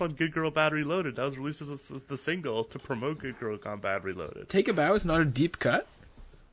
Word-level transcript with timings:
was 0.00 0.10
on 0.10 0.16
Good 0.16 0.32
Girl 0.32 0.50
Bad 0.50 0.72
Reloaded. 0.72 1.16
That 1.16 1.24
was 1.24 1.38
released 1.38 1.60
as 1.62 1.82
the, 1.82 2.02
the 2.06 2.16
single 2.16 2.64
to 2.64 2.78
promote 2.78 3.18
Good 3.18 3.38
Girl 3.38 3.56
Gone 3.56 3.80
Bad 3.80 4.04
Reloaded. 4.04 4.48
Take 4.48 4.68
a 4.68 4.72
Bow 4.72 4.94
is 4.94 5.04
not 5.04 5.20
a 5.20 5.24
deep 5.24 5.58
cut. 5.58 5.86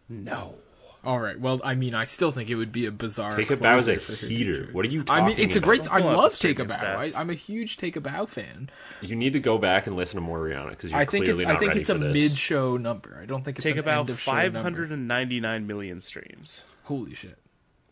No. 0.10 0.56
All 1.04 1.20
right. 1.20 1.40
Well, 1.40 1.62
I 1.64 1.76
mean, 1.76 1.94
I 1.94 2.06
still 2.06 2.32
think 2.32 2.50
it 2.50 2.56
would 2.56 2.72
be 2.72 2.88
a 2.88 2.92
bizarre. 2.92 3.36
Take 3.36 3.52
a 3.52 3.58
bow 3.58 3.78
is 3.78 3.88
a 3.88 3.98
closer 3.98 4.16
for 4.16 4.22
her 4.24 4.28
heater. 4.28 4.70
What 4.72 4.86
are 4.86 4.90
you 4.90 5.04
talking 5.04 5.24
I 5.24 5.28
mean, 5.28 5.38
it's 5.38 5.56
a 5.56 5.60
great. 5.60 5.82
I 5.92 6.02
Pull 6.02 6.10
up 6.10 6.18
love 6.18 6.40
Take 6.40 6.58
a 6.58 6.66
Bow. 6.66 6.76
I, 7.00 7.12
I'm 7.16 7.30
a 7.30 7.36
huge 7.36 7.78
Take 7.78 7.96
a 7.96 8.02
Bow 8.02 8.26
fan. 8.26 8.72
You 9.02 9.16
need 9.16 9.34
to 9.34 9.40
go 9.40 9.60
back 9.60 9.86
and 9.86 9.96
listen 9.96 10.16
to 10.16 10.22
more 10.22 10.40
Rihanna 10.40 10.72
because 10.72 10.90
you're 10.90 11.00
I 11.00 11.06
think 11.06 11.26
clearly 11.26 11.44
it's. 11.44 11.52
I 11.52 11.58
think 11.58 11.70
ready 11.70 11.82
it's 11.82 11.90
a 11.92 11.94
this. 12.00 12.12
mid-show 12.14 12.78
number. 12.78 13.20
I 13.22 13.28
don't 13.28 13.46
think 13.46 13.58
it's 13.58 13.64
Take 13.64 13.74
an 13.76 13.80
about 13.82 14.00
end 14.02 14.10
of 14.10 14.20
show 14.20 14.32
number. 14.32 14.60
599 14.60 15.68
million 15.68 16.02
streams. 16.02 16.64
Holy 16.86 17.14
shit! 17.14 17.38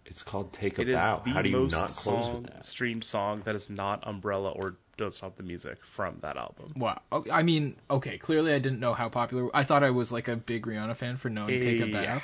It's 0.08 0.24
called 0.24 0.52
Take 0.52 0.80
a 0.80 0.82
It 0.82 0.90
is 0.90 0.96
Bow. 0.96 1.22
the 1.24 1.30
How 1.32 1.44
do 1.44 1.50
you 1.50 1.58
most 1.58 1.72
not 1.72 1.90
close 1.92 2.26
song, 2.26 2.42
with 2.42 2.52
that? 2.52 2.66
streamed 2.66 3.04
song 3.04 3.42
that 3.46 3.54
is 3.54 3.70
not 3.70 4.06
Umbrella 4.08 4.50
or 4.50 4.78
Don't 4.98 5.14
Stop 5.14 5.38
the 5.38 5.44
Music 5.44 5.84
from 5.84 6.18
that 6.22 6.38
album. 6.38 6.74
Wow. 6.76 7.02
I 7.32 7.44
mean, 7.44 7.76
okay. 7.90 8.18
Clearly, 8.18 8.54
I 8.54 8.60
didn't 8.60 8.80
know 8.80 8.94
how 8.94 9.10
popular. 9.10 9.50
I 9.56 9.64
thought 9.64 9.84
I 9.84 9.90
was 9.90 10.12
like 10.12 10.28
a 10.28 10.36
big 10.36 10.66
Rihanna 10.66 10.96
fan 10.96 11.18
for 11.18 11.30
knowing 11.30 11.50
Take 11.50 11.82
a 11.82 11.88
Yeah. 11.88 12.20
Bow. 12.20 12.22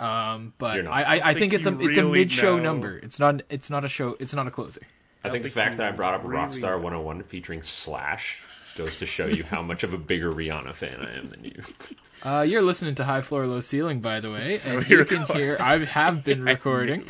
Um, 0.00 0.54
but 0.56 0.86
I, 0.86 1.02
I, 1.02 1.30
I 1.30 1.34
think 1.34 1.52
think 1.52 1.52
it's 1.52 1.66
a 1.66 1.72
you 1.72 1.88
it's 1.90 1.98
a 1.98 2.04
mid-show 2.04 2.56
know. 2.56 2.62
number. 2.62 2.96
It's 2.96 3.18
not. 3.18 3.42
It's 3.50 3.68
not 3.68 3.84
a 3.84 3.88
show. 3.88 4.16
It's 4.18 4.32
not 4.32 4.46
a 4.46 4.50
closer. 4.50 4.80
I 5.22 5.28
think 5.28 5.42
the 5.42 5.50
fact 5.50 5.76
that 5.76 5.86
I 5.86 5.94
brought 5.94 6.14
up 6.14 6.24
really 6.24 6.40
Rockstar 6.40 6.76
101 6.76 7.24
featuring 7.24 7.62
Slash 7.62 8.42
goes 8.76 8.98
to 8.98 9.04
show 9.06 9.26
you 9.26 9.44
how 9.44 9.60
much 9.60 9.82
of 9.82 9.92
a 9.92 9.98
bigger 9.98 10.32
Rihanna 10.32 10.72
fan 10.74 11.00
I 11.00 11.18
am 11.18 11.28
than 11.28 11.44
you. 11.44 11.62
Uh, 12.22 12.42
you're 12.46 12.60
listening 12.60 12.94
to 12.94 13.02
High 13.02 13.22
Floor, 13.22 13.46
Low 13.46 13.60
Ceiling, 13.60 14.00
by 14.00 14.20
the 14.20 14.30
way, 14.30 14.60
and 14.66 14.86
We're 14.90 14.98
you 14.98 15.04
can 15.06 15.22
hear. 15.22 15.56
I 15.58 15.78
have 15.78 16.22
been 16.22 16.44
recording, 16.44 17.06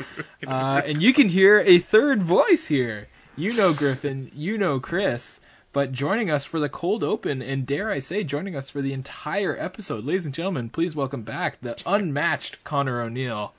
uh, 0.47 0.83
and 0.85 1.01
you 1.01 1.11
can 1.11 1.27
hear 1.27 1.59
a 1.59 1.79
third 1.79 2.23
voice 2.23 2.67
here. 2.67 3.09
You 3.41 3.53
know 3.53 3.73
Griffin, 3.73 4.29
you 4.35 4.55
know 4.55 4.79
Chris, 4.79 5.41
but 5.73 5.91
joining 5.91 6.29
us 6.29 6.45
for 6.45 6.59
the 6.59 6.69
cold 6.69 7.03
open, 7.03 7.41
and 7.41 7.65
dare 7.65 7.89
I 7.89 7.97
say, 7.97 8.23
joining 8.23 8.55
us 8.55 8.69
for 8.69 8.83
the 8.83 8.93
entire 8.93 9.57
episode, 9.57 10.05
ladies 10.05 10.27
and 10.27 10.33
gentlemen, 10.35 10.69
please 10.69 10.95
welcome 10.95 11.23
back 11.23 11.59
the 11.59 11.81
unmatched 11.87 12.63
Connor 12.63 13.01
O'Neill. 13.01 13.55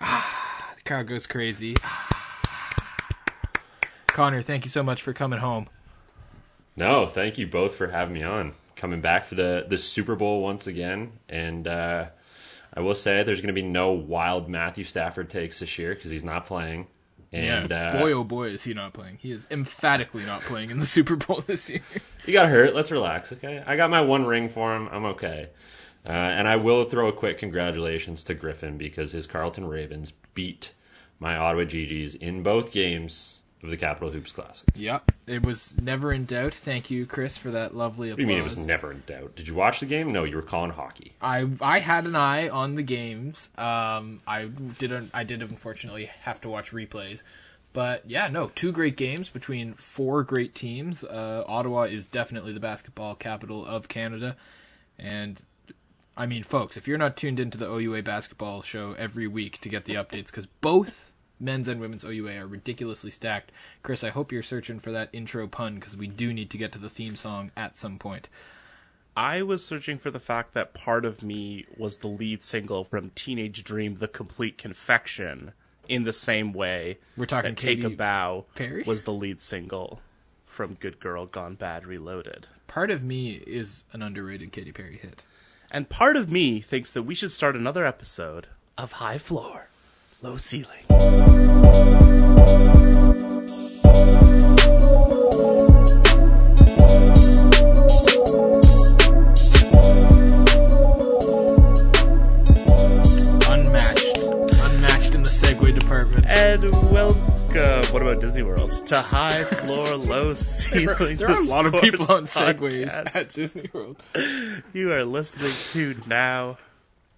Ah, 0.00 0.72
the 0.74 0.82
crowd 0.84 1.08
goes 1.08 1.26
crazy. 1.26 1.76
Connor, 4.06 4.40
thank 4.40 4.64
you 4.64 4.70
so 4.70 4.82
much 4.82 5.02
for 5.02 5.12
coming 5.12 5.40
home. 5.40 5.68
No, 6.74 7.06
thank 7.06 7.36
you 7.36 7.46
both 7.46 7.74
for 7.74 7.88
having 7.88 8.14
me 8.14 8.22
on. 8.22 8.54
Coming 8.76 9.02
back 9.02 9.24
for 9.24 9.34
the, 9.34 9.66
the 9.68 9.76
Super 9.76 10.16
Bowl 10.16 10.40
once 10.40 10.66
again. 10.66 11.12
And 11.28 11.68
uh, 11.68 12.06
I 12.72 12.80
will 12.80 12.94
say 12.94 13.22
there's 13.24 13.42
going 13.42 13.54
to 13.54 13.60
be 13.60 13.60
no 13.60 13.92
wild 13.92 14.48
Matthew 14.48 14.84
Stafford 14.84 15.28
takes 15.28 15.60
this 15.60 15.78
year 15.78 15.94
because 15.94 16.10
he's 16.10 16.24
not 16.24 16.46
playing. 16.46 16.86
And 17.32 17.72
uh, 17.72 17.92
boy, 17.92 18.12
oh 18.12 18.24
boy, 18.24 18.48
is 18.48 18.64
he 18.64 18.74
not 18.74 18.92
playing. 18.92 19.18
He 19.20 19.30
is 19.30 19.46
emphatically 19.50 20.24
not 20.24 20.40
playing 20.42 20.70
in 20.70 20.80
the 20.80 20.86
Super 20.96 21.16
Bowl 21.16 21.42
this 21.46 21.70
year. 21.70 21.82
he 22.26 22.32
got 22.32 22.48
hurt. 22.48 22.74
Let's 22.74 22.90
relax, 22.90 23.32
okay? 23.32 23.62
I 23.64 23.76
got 23.76 23.90
my 23.90 24.00
one 24.00 24.26
ring 24.26 24.48
for 24.48 24.74
him. 24.74 24.88
I'm 24.90 25.04
okay. 25.06 25.50
Uh, 26.08 26.12
and 26.12 26.48
I 26.48 26.56
will 26.56 26.84
throw 26.84 27.08
a 27.08 27.12
quick 27.12 27.38
congratulations 27.38 28.24
to 28.24 28.34
Griffin 28.34 28.78
because 28.78 29.12
his 29.12 29.26
Carleton 29.26 29.66
Ravens 29.66 30.12
beat 30.34 30.72
my 31.18 31.36
Ottawa 31.36 31.64
Gee-Gees 31.64 32.14
in 32.14 32.42
both 32.42 32.72
games 32.72 33.39
of 33.62 33.70
the 33.70 33.76
Capital 33.76 34.10
Hoops 34.10 34.32
Classic. 34.32 34.68
Yep, 34.74 35.12
it 35.26 35.44
was 35.44 35.80
never 35.80 36.12
in 36.12 36.24
doubt. 36.24 36.54
Thank 36.54 36.90
you, 36.90 37.06
Chris, 37.06 37.36
for 37.36 37.50
that 37.50 37.76
lovely 37.76 38.08
applause. 38.08 38.12
What 38.12 38.16
do 38.16 38.22
you 38.22 38.28
mean 38.28 38.38
it 38.38 38.44
was 38.44 38.56
never 38.56 38.90
in 38.90 39.02
doubt? 39.06 39.36
Did 39.36 39.48
you 39.48 39.54
watch 39.54 39.80
the 39.80 39.86
game? 39.86 40.10
No, 40.12 40.24
you 40.24 40.36
were 40.36 40.42
calling 40.42 40.70
hockey. 40.70 41.12
I 41.20 41.48
I 41.60 41.80
had 41.80 42.06
an 42.06 42.16
eye 42.16 42.48
on 42.48 42.76
the 42.76 42.82
games. 42.82 43.50
Um, 43.58 44.22
I 44.26 44.44
didn't. 44.44 45.10
I 45.12 45.24
did 45.24 45.42
unfortunately 45.42 46.06
have 46.22 46.40
to 46.42 46.48
watch 46.48 46.72
replays, 46.72 47.22
but 47.72 48.08
yeah, 48.08 48.28
no, 48.28 48.50
two 48.54 48.72
great 48.72 48.96
games 48.96 49.28
between 49.28 49.74
four 49.74 50.22
great 50.22 50.54
teams. 50.54 51.04
Uh, 51.04 51.44
Ottawa 51.46 51.82
is 51.82 52.06
definitely 52.06 52.52
the 52.52 52.60
basketball 52.60 53.14
capital 53.14 53.66
of 53.66 53.88
Canada, 53.88 54.36
and 54.98 55.40
I 56.16 56.26
mean, 56.26 56.42
folks, 56.42 56.76
if 56.76 56.88
you're 56.88 56.98
not 56.98 57.16
tuned 57.16 57.40
into 57.40 57.58
the 57.58 57.66
OUA 57.66 58.02
basketball 58.02 58.62
show 58.62 58.94
every 58.98 59.26
week 59.26 59.60
to 59.60 59.68
get 59.68 59.84
the 59.84 59.94
updates, 59.94 60.26
because 60.26 60.46
both 60.46 61.09
men's 61.40 61.66
and 61.68 61.80
women's 61.80 62.04
OUA 62.04 62.36
are 62.38 62.46
ridiculously 62.46 63.10
stacked. 63.10 63.50
Chris, 63.82 64.04
I 64.04 64.10
hope 64.10 64.30
you're 64.30 64.42
searching 64.42 64.78
for 64.78 64.92
that 64.92 65.08
intro 65.12 65.46
pun 65.48 65.76
because 65.76 65.96
we 65.96 66.06
do 66.06 66.32
need 66.34 66.50
to 66.50 66.58
get 66.58 66.72
to 66.72 66.78
the 66.78 66.90
theme 66.90 67.16
song 67.16 67.50
at 67.56 67.78
some 67.78 67.98
point. 67.98 68.28
I 69.16 69.42
was 69.42 69.64
searching 69.64 69.98
for 69.98 70.10
the 70.10 70.20
fact 70.20 70.54
that 70.54 70.72
Part 70.72 71.04
of 71.04 71.22
Me 71.22 71.66
was 71.76 71.98
the 71.98 72.06
lead 72.08 72.42
single 72.42 72.84
from 72.84 73.10
Teenage 73.14 73.64
Dream 73.64 73.96
The 73.96 74.06
Complete 74.08 74.56
Confection 74.56 75.52
in 75.88 76.04
the 76.04 76.12
same 76.12 76.52
way 76.52 76.98
We're 77.16 77.26
talking 77.26 77.56
Take 77.56 77.82
a 77.82 77.90
Bow 77.90 78.44
Perry? 78.54 78.84
was 78.84 79.02
the 79.02 79.12
lead 79.12 79.40
single 79.40 80.00
from 80.46 80.74
Good 80.74 81.00
Girl 81.00 81.26
Gone 81.26 81.54
Bad 81.56 81.86
Reloaded. 81.86 82.46
Part 82.68 82.90
of 82.90 83.02
me 83.02 83.42
is 83.46 83.82
an 83.92 84.00
underrated 84.02 84.52
Katy 84.52 84.70
Perry 84.72 84.96
hit. 84.96 85.24
And 85.72 85.88
part 85.88 86.16
of 86.16 86.30
me 86.30 86.60
thinks 86.60 86.92
that 86.92 87.02
we 87.02 87.14
should 87.16 87.32
start 87.32 87.56
another 87.56 87.84
episode 87.86 88.46
of 88.78 88.92
High 88.92 89.18
Floor, 89.18 89.69
Low 90.22 90.36
Ceiling. 90.36 90.86
Unmatched. 102.90 104.18
Unmatched 104.18 105.14
in 105.14 105.22
the 105.22 105.30
Segway 105.30 105.78
department. 105.78 106.24
And 106.26 106.62
welcome, 106.90 107.92
what 107.92 108.00
about 108.02 108.20
Disney 108.20 108.42
World? 108.42 108.70
To 108.86 108.98
High 109.00 109.44
Floor, 109.44 109.96
Low 109.96 110.34
Ceiling. 110.34 111.16
There 111.16 111.28
are 111.30 111.38
a 111.38 111.44
lot 111.44 111.66
of 111.66 111.74
people 111.82 112.10
on 112.10 112.24
Segways 112.24 112.88
podcast. 112.90 113.16
at 113.16 113.28
Disney 113.28 113.68
World. 113.72 114.02
You 114.72 114.92
are 114.92 115.04
listening 115.04 115.52
to 115.72 115.94
now 116.08 116.56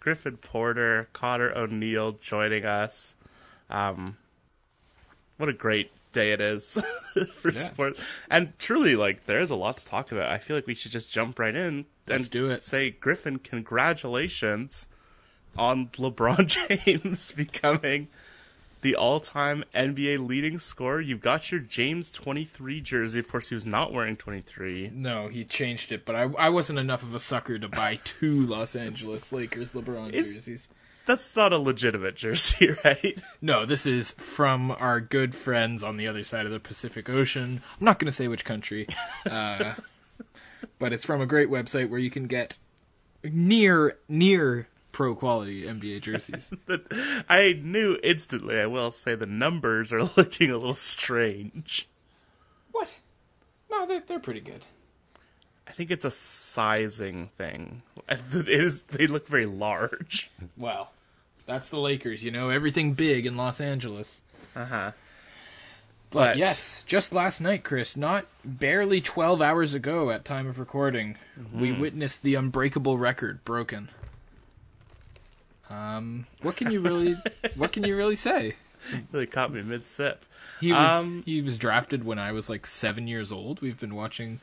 Griffin 0.03 0.37
Porter, 0.37 1.09
Connor 1.13 1.53
O'Neill 1.57 2.13
joining 2.21 2.65
us. 2.65 3.15
Um, 3.71 4.17
what 5.37 5.49
a 5.49 5.53
great 5.53 5.93
day 6.11 6.33
it 6.33 6.41
is 6.41 6.75
for 7.37 7.53
Yeah. 7.53 7.61
sports. 7.61 8.03
And 8.29 8.53
truly, 8.59 8.97
like, 8.97 9.27
there's 9.27 9.51
a 9.53 9.55
lot 9.55 9.77
to 9.77 9.87
talk 9.87 10.11
about. 10.11 10.29
I 10.29 10.39
feel 10.39 10.57
like 10.57 10.67
we 10.67 10.75
should 10.75 10.91
just 10.91 11.13
jump 11.13 11.39
right 11.39 11.55
in 11.55 11.87
Let's 12.09 12.25
and 12.25 12.31
do 12.33 12.51
it. 12.51 12.65
say, 12.65 12.91
Griffin, 12.91 13.39
congratulations 13.39 14.87
on 15.57 15.87
LeBron 15.91 16.47
James 16.85 17.31
becoming 17.31 18.09
the 18.83 18.95
all-time 18.97 19.65
NBA 19.75 20.27
leading 20.27 20.59
scorer. 20.59 21.01
You've 21.01 21.21
got 21.21 21.51
your 21.51 21.61
James 21.61 22.11
23 22.11 22.81
jersey. 22.81 23.19
Of 23.19 23.29
course, 23.29 23.49
he 23.49 23.55
was 23.55 23.67
not 23.67 23.93
wearing 23.93 24.17
23. 24.17 24.91
No, 24.93 25.29
he 25.29 25.45
changed 25.45 25.93
it, 25.93 26.05
but 26.05 26.15
I, 26.15 26.23
I 26.39 26.49
wasn't 26.51 26.79
enough 26.79 27.03
of 27.03 27.15
a 27.15 27.21
sucker 27.21 27.59
to 27.59 27.69
buy 27.69 28.01
two 28.05 28.45
Los 28.45 28.77
Angeles 28.77 29.33
Lakers 29.33 29.73
LeBron 29.73 30.13
jerseys. 30.13 30.69
That's 31.05 31.35
not 31.35 31.53
a 31.53 31.59
legitimate 31.59 32.17
jersey, 32.17 32.71
right? 32.85 33.19
No, 33.41 33.67
this 33.67 33.87
is 33.87 34.13
from 34.13 34.71
our 34.73 35.01
good 35.01 35.35
friends 35.35 35.83
on 35.83 35.97
the 35.97 36.07
other 36.07 36.23
side 36.23 36.47
of 36.47 36.53
the 36.53 36.61
Pacific 36.61 37.09
Ocean. 37.09 37.63
I'm 37.81 37.85
not 37.85 37.99
going 37.99 38.07
to 38.07 38.13
say 38.13 38.29
which 38.29 38.45
country, 38.45 38.87
uh, 39.29 39.75
but 40.79 40.93
it's 40.93 41.05
from 41.05 41.21
a 41.21 41.27
great 41.27 41.49
website 41.49 41.89
where 41.89 41.99
you 41.99 42.11
can 42.11 42.27
get 42.27 42.57
near 43.25 43.99
near 44.09 44.69
pro 44.93 45.15
quality 45.15 45.63
NBA 45.65 46.03
jerseys. 46.03 46.53
I 47.29 47.59
knew 47.63 47.99
instantly, 48.03 48.61
I 48.61 48.67
will 48.67 48.91
say, 48.91 49.15
the 49.15 49.27
numbers 49.27 49.93
are 49.93 50.03
looking 50.17 50.51
a 50.51 50.59
little 50.59 50.75
strange. 50.75 51.89
what? 52.71 53.01
No, 53.71 53.87
they're 53.87 54.03
they're 54.07 54.21
pretty 54.21 54.41
good. 54.41 54.67
I 55.67 55.73
think 55.73 55.91
it's 55.91 56.05
a 56.05 56.11
sizing 56.11 57.29
thing. 57.37 57.83
It 58.09 58.49
is. 58.49 58.83
They 58.83 59.07
look 59.07 59.27
very 59.27 59.47
large. 59.47 60.31
Well, 60.57 60.91
that's 61.47 61.71
the 61.71 61.79
Lakers, 61.79 62.23
you 62.23 62.31
know, 62.31 62.51
everything 62.51 62.93
big 62.93 63.25
in 63.25 63.37
Los 63.37 63.61
Angeles. 63.61 64.21
Uh 64.55 64.65
huh. 64.67 64.91
But, 66.11 66.19
But- 66.33 66.37
yes, 66.37 66.83
just 66.87 67.11
last 67.15 67.41
night, 67.41 67.65
Chris, 67.65 67.97
not 67.97 68.27
barely 68.45 69.01
12 69.01 69.41
hours 69.41 69.73
ago 69.73 70.11
at 70.11 70.27
time 70.27 70.47
of 70.47 70.59
recording, 70.59 71.17
we 71.55 71.73
witnessed 71.73 72.23
the 72.23 72.35
unbreakable 72.35 72.99
record 72.99 73.43
broken. 73.47 73.89
Um, 75.73 76.27
what 76.43 76.57
can 76.57 76.71
you 76.71 76.81
really 76.81 77.17
what 77.57 77.73
can 77.73 77.85
you 77.85 77.97
really 77.97 78.17
say? 78.17 78.57
Really 79.13 79.27
caught 79.27 79.53
me 79.53 79.63
mid 79.63 79.87
sip. 79.87 80.25
He 80.61 80.73
was 80.73 81.07
Um, 81.07 81.23
he 81.25 81.41
was 81.41 81.57
drafted 81.57 82.05
when 82.05 82.19
I 82.19 82.33
was 82.33 82.51
like 82.51 82.67
7 82.67 83.07
years 83.09 83.33
old. 83.33 83.61
We've 83.61 83.79
been 83.79 83.95
watching 83.95 84.41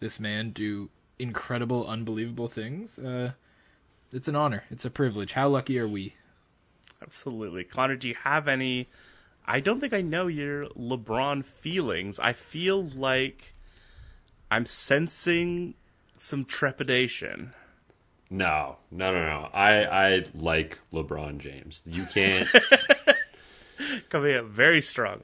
this 0.00 0.18
man 0.20 0.50
do 0.50 0.90
incredible 1.18 1.86
unbelievable 1.86 2.48
things. 2.48 2.98
Uh 2.98 3.32
it's 4.12 4.28
an 4.28 4.36
honor. 4.36 4.64
It's 4.70 4.84
a 4.84 4.90
privilege. 4.90 5.32
How 5.32 5.48
lucky 5.48 5.78
are 5.78 5.88
we? 5.88 6.14
Absolutely, 7.00 7.64
Connor. 7.64 7.96
Do 7.96 8.08
you 8.08 8.14
have 8.24 8.46
any? 8.46 8.88
I 9.46 9.60
don't 9.60 9.80
think 9.80 9.92
I 9.92 10.02
know 10.02 10.26
your 10.26 10.66
LeBron 10.68 11.44
feelings. 11.44 12.18
I 12.18 12.32
feel 12.32 12.84
like 12.90 13.54
I'm 14.50 14.66
sensing 14.66 15.74
some 16.18 16.44
trepidation. 16.44 17.54
No, 18.32 18.78
no, 18.90 19.12
no, 19.12 19.22
no. 19.26 19.50
I, 19.52 19.84
I 19.84 20.24
like 20.34 20.78
LeBron 20.90 21.36
James. 21.38 21.82
You 21.84 22.06
can't. 22.06 22.48
Coming 24.08 24.36
up 24.36 24.46
very 24.46 24.80
strongly. 24.80 25.22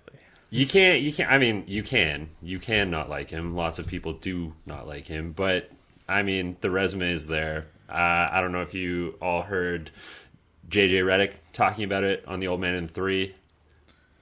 you 0.51 0.67
can't 0.67 1.01
you 1.01 1.13
can't 1.13 1.31
i 1.31 1.37
mean 1.39 1.63
you 1.67 1.83
can 1.83 2.29
you 2.43 2.59
can 2.59 2.91
not 2.91 3.09
like 3.09 3.31
him 3.31 3.55
lots 3.55 3.79
of 3.79 3.87
people 3.87 4.13
do 4.15 4.55
not 4.67 4.87
like 4.87 5.07
him 5.07 5.33
but 5.33 5.71
i 6.09 6.23
mean 6.23 6.57
the 6.63 6.71
resume 6.71 7.13
is 7.13 7.27
there 7.27 7.67
uh, 7.91 8.29
i 8.33 8.41
don't 8.41 8.51
know 8.53 8.63
if 8.63 8.73
you 8.75 9.15
all 9.21 9.43
heard 9.43 9.91
jj 10.71 10.91
Redick 11.05 11.35
talking 11.53 11.85
about 11.85 12.03
it 12.03 12.25
on 12.27 12.41
the 12.41 12.49
old 12.49 12.61
man 12.61 12.75
in 12.75 12.89
three 12.89 13.35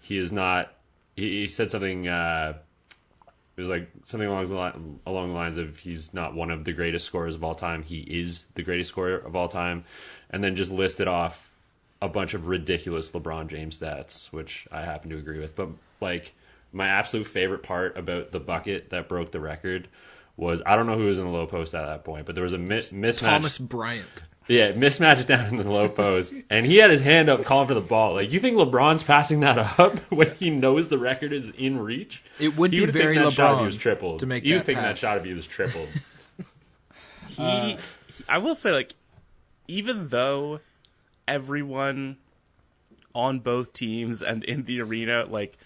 he 0.00 0.18
is 0.18 0.32
not 0.32 0.74
he, 1.14 1.42
he 1.42 1.48
said 1.48 1.70
something 1.70 2.08
uh, 2.08 2.58
it 3.56 3.60
was 3.60 3.68
like 3.68 3.88
something 4.04 4.28
along 4.28 4.46
the, 4.46 4.54
li- 4.54 4.98
along 5.06 5.28
the 5.28 5.34
lines 5.34 5.56
of 5.58 5.78
he's 5.78 6.12
not 6.12 6.34
one 6.34 6.50
of 6.50 6.64
the 6.64 6.72
greatest 6.72 7.06
scorers 7.06 7.34
of 7.34 7.42
all 7.44 7.54
time 7.54 7.82
he 7.82 8.00
is 8.00 8.46
the 8.54 8.62
greatest 8.62 8.90
scorer 8.90 9.16
of 9.16 9.34
all 9.34 9.48
time 9.48 9.84
and 10.30 10.44
then 10.44 10.56
just 10.56 10.70
listed 10.70 11.08
off 11.08 11.54
a 12.02 12.08
bunch 12.08 12.34
of 12.34 12.46
ridiculous 12.46 13.10
LeBron 13.12 13.48
James 13.48 13.78
stats, 13.78 14.30
which 14.32 14.68
I 14.70 14.82
happen 14.82 15.10
to 15.10 15.16
agree 15.16 15.38
with. 15.38 15.56
But 15.56 15.70
like 16.00 16.34
my 16.72 16.86
absolute 16.86 17.26
favorite 17.26 17.62
part 17.62 17.96
about 17.96 18.32
the 18.32 18.40
bucket 18.40 18.90
that 18.90 19.08
broke 19.08 19.32
the 19.32 19.40
record 19.40 19.88
was 20.36 20.60
I 20.66 20.76
don't 20.76 20.86
know 20.86 20.98
who 20.98 21.06
was 21.06 21.18
in 21.18 21.24
the 21.24 21.30
low 21.30 21.46
post 21.46 21.74
at 21.74 21.86
that 21.86 22.04
point, 22.04 22.26
but 22.26 22.34
there 22.34 22.44
was 22.44 22.52
a 22.52 22.58
mi- 22.58 22.76
mismatch. 22.80 23.20
Thomas 23.20 23.58
Bryant. 23.58 24.24
Yeah, 24.48 24.72
mismatch 24.72 25.26
down 25.26 25.46
in 25.50 25.56
the 25.56 25.68
low 25.70 25.88
post, 25.88 26.32
and 26.48 26.64
he 26.66 26.76
had 26.76 26.90
his 26.90 27.00
hand 27.00 27.28
up 27.28 27.44
calling 27.44 27.66
for 27.66 27.74
the 27.74 27.80
ball. 27.80 28.14
Like, 28.14 28.32
you 28.32 28.38
think 28.38 28.56
LeBron's 28.56 29.02
passing 29.02 29.40
that 29.40 29.58
up 29.78 29.98
when 30.12 30.34
he 30.36 30.50
knows 30.50 30.88
the 30.88 30.98
record 30.98 31.32
is 31.32 31.50
in 31.50 31.78
reach? 31.80 32.22
It 32.38 32.56
would 32.56 32.72
he 32.72 32.78
be 32.80 32.86
have 32.86 32.94
very 32.94 33.14
taken 33.16 33.24
that 33.24 33.32
shot 33.32 33.52
if 33.52 33.56
LeBron 33.56 33.60
he 33.60 33.66
was 33.66 33.76
tripled. 33.76 34.20
to 34.20 34.26
make 34.26 34.44
he 34.44 34.52
was 34.52 34.62
that 34.62 34.66
taking 34.72 34.82
that 34.84 34.98
shot 34.98 35.16
if 35.18 35.24
he 35.24 35.32
was 35.34 35.46
tripled. 35.46 35.88
he, 37.28 37.42
he- 37.72 37.78
I 38.28 38.38
will 38.38 38.54
say 38.54 38.72
like 38.72 38.94
even 39.68 40.08
though 40.08 40.60
everyone 41.28 42.16
on 43.14 43.40
both 43.40 43.72
teams 43.72 44.22
and 44.22 44.42
in 44.44 44.64
the 44.64 44.80
arena 44.80 45.24
like 45.28 45.58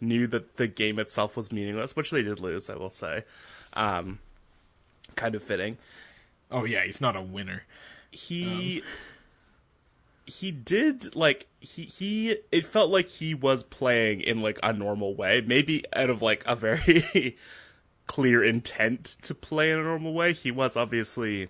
knew 0.00 0.26
that 0.26 0.56
the 0.56 0.66
game 0.66 0.98
itself 0.98 1.36
was 1.36 1.50
meaningless, 1.52 1.94
which 1.96 2.10
they 2.10 2.22
did 2.22 2.40
lose, 2.40 2.68
I 2.68 2.74
will 2.74 2.90
say. 2.90 3.24
Um 3.74 4.18
kind 5.16 5.34
of 5.34 5.42
fitting. 5.42 5.78
Oh 6.50 6.64
yeah, 6.64 6.84
he's 6.84 7.00
not 7.00 7.16
a 7.16 7.22
winner. 7.22 7.62
He 8.14 8.82
um, 8.82 8.88
he 10.26 10.50
did 10.50 11.14
like 11.14 11.46
he 11.60 11.82
he 11.82 12.36
it 12.50 12.64
felt 12.64 12.90
like 12.90 13.08
he 13.08 13.34
was 13.34 13.62
playing 13.62 14.20
in 14.20 14.40
like 14.40 14.58
a 14.62 14.72
normal 14.72 15.14
way, 15.14 15.42
maybe 15.46 15.84
out 15.94 16.10
of 16.10 16.22
like 16.22 16.42
a 16.46 16.56
very 16.56 17.36
clear 18.06 18.42
intent 18.42 19.16
to 19.22 19.34
play 19.34 19.70
in 19.70 19.78
a 19.78 19.82
normal 19.82 20.14
way. 20.14 20.32
He 20.32 20.50
was 20.50 20.76
obviously 20.76 21.48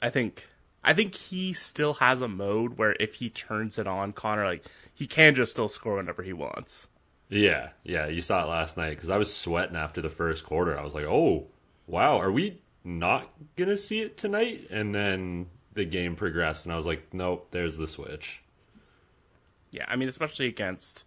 I 0.00 0.10
think 0.10 0.46
I 0.84 0.92
think 0.92 1.14
he 1.14 1.52
still 1.52 1.94
has 1.94 2.20
a 2.20 2.28
mode 2.28 2.76
where 2.76 2.96
if 2.98 3.14
he 3.16 3.30
turns 3.30 3.78
it 3.78 3.86
on, 3.86 4.12
Connor 4.12 4.44
like 4.44 4.66
he 4.92 5.06
can 5.06 5.34
just 5.34 5.52
still 5.52 5.68
score 5.68 5.96
whenever 5.96 6.22
he 6.22 6.32
wants. 6.32 6.88
Yeah, 7.28 7.70
yeah, 7.82 8.08
you 8.08 8.20
saw 8.20 8.44
it 8.44 8.48
last 8.48 8.76
night 8.76 8.90
because 8.90 9.08
I 9.08 9.16
was 9.16 9.34
sweating 9.34 9.76
after 9.76 10.02
the 10.02 10.10
first 10.10 10.44
quarter. 10.44 10.78
I 10.78 10.84
was 10.84 10.92
like, 10.92 11.06
"Oh, 11.06 11.46
wow, 11.86 12.18
are 12.18 12.30
we 12.30 12.60
not 12.84 13.30
gonna 13.56 13.76
see 13.76 14.00
it 14.00 14.16
tonight?" 14.16 14.66
And 14.70 14.94
then 14.94 15.46
the 15.74 15.84
game 15.84 16.16
progressed, 16.16 16.66
and 16.66 16.72
I 16.72 16.76
was 16.76 16.86
like, 16.86 17.12
"Nope, 17.14 17.48
there's 17.50 17.76
the 17.76 17.86
switch." 17.86 18.42
Yeah, 19.70 19.86
I 19.88 19.96
mean 19.96 20.08
especially 20.08 20.46
against 20.46 21.04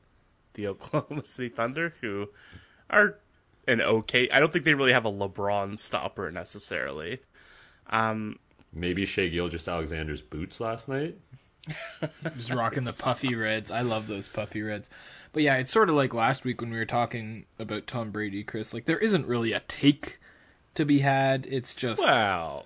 the 0.53 0.67
Oklahoma 0.69 1.25
City 1.25 1.49
Thunder 1.49 1.93
who 2.01 2.29
are 2.89 3.19
an 3.67 3.81
okay. 3.81 4.29
I 4.29 4.39
don't 4.39 4.51
think 4.51 4.65
they 4.65 4.73
really 4.73 4.93
have 4.93 5.05
a 5.05 5.11
LeBron 5.11 5.77
stopper 5.79 6.31
necessarily. 6.31 7.19
Um 7.89 8.39
Maybe 8.73 9.05
Shai 9.05 9.29
Gilgeous-Alexander's 9.29 10.21
boots 10.21 10.59
last 10.59 10.89
night. 10.89 11.17
Just 12.37 12.51
rocking 12.51 12.83
the 12.83 12.97
puffy 13.01 13.33
reds. 13.33 13.71
I 13.71 13.81
love 13.81 14.07
those 14.07 14.27
puffy 14.27 14.61
reds. 14.61 14.89
But 15.31 15.43
yeah, 15.43 15.55
it's 15.55 15.71
sort 15.71 15.89
of 15.89 15.95
like 15.95 16.13
last 16.13 16.43
week 16.43 16.59
when 16.59 16.71
we 16.71 16.77
were 16.77 16.85
talking 16.85 17.45
about 17.57 17.87
Tom 17.87 18.11
Brady, 18.11 18.43
Chris. 18.43 18.73
Like 18.73 18.85
there 18.85 18.97
isn't 18.97 19.27
really 19.27 19.53
a 19.53 19.61
take 19.61 20.19
to 20.75 20.85
be 20.85 20.99
had. 20.99 21.47
It's 21.49 21.73
just 21.73 22.01
well, 22.01 22.65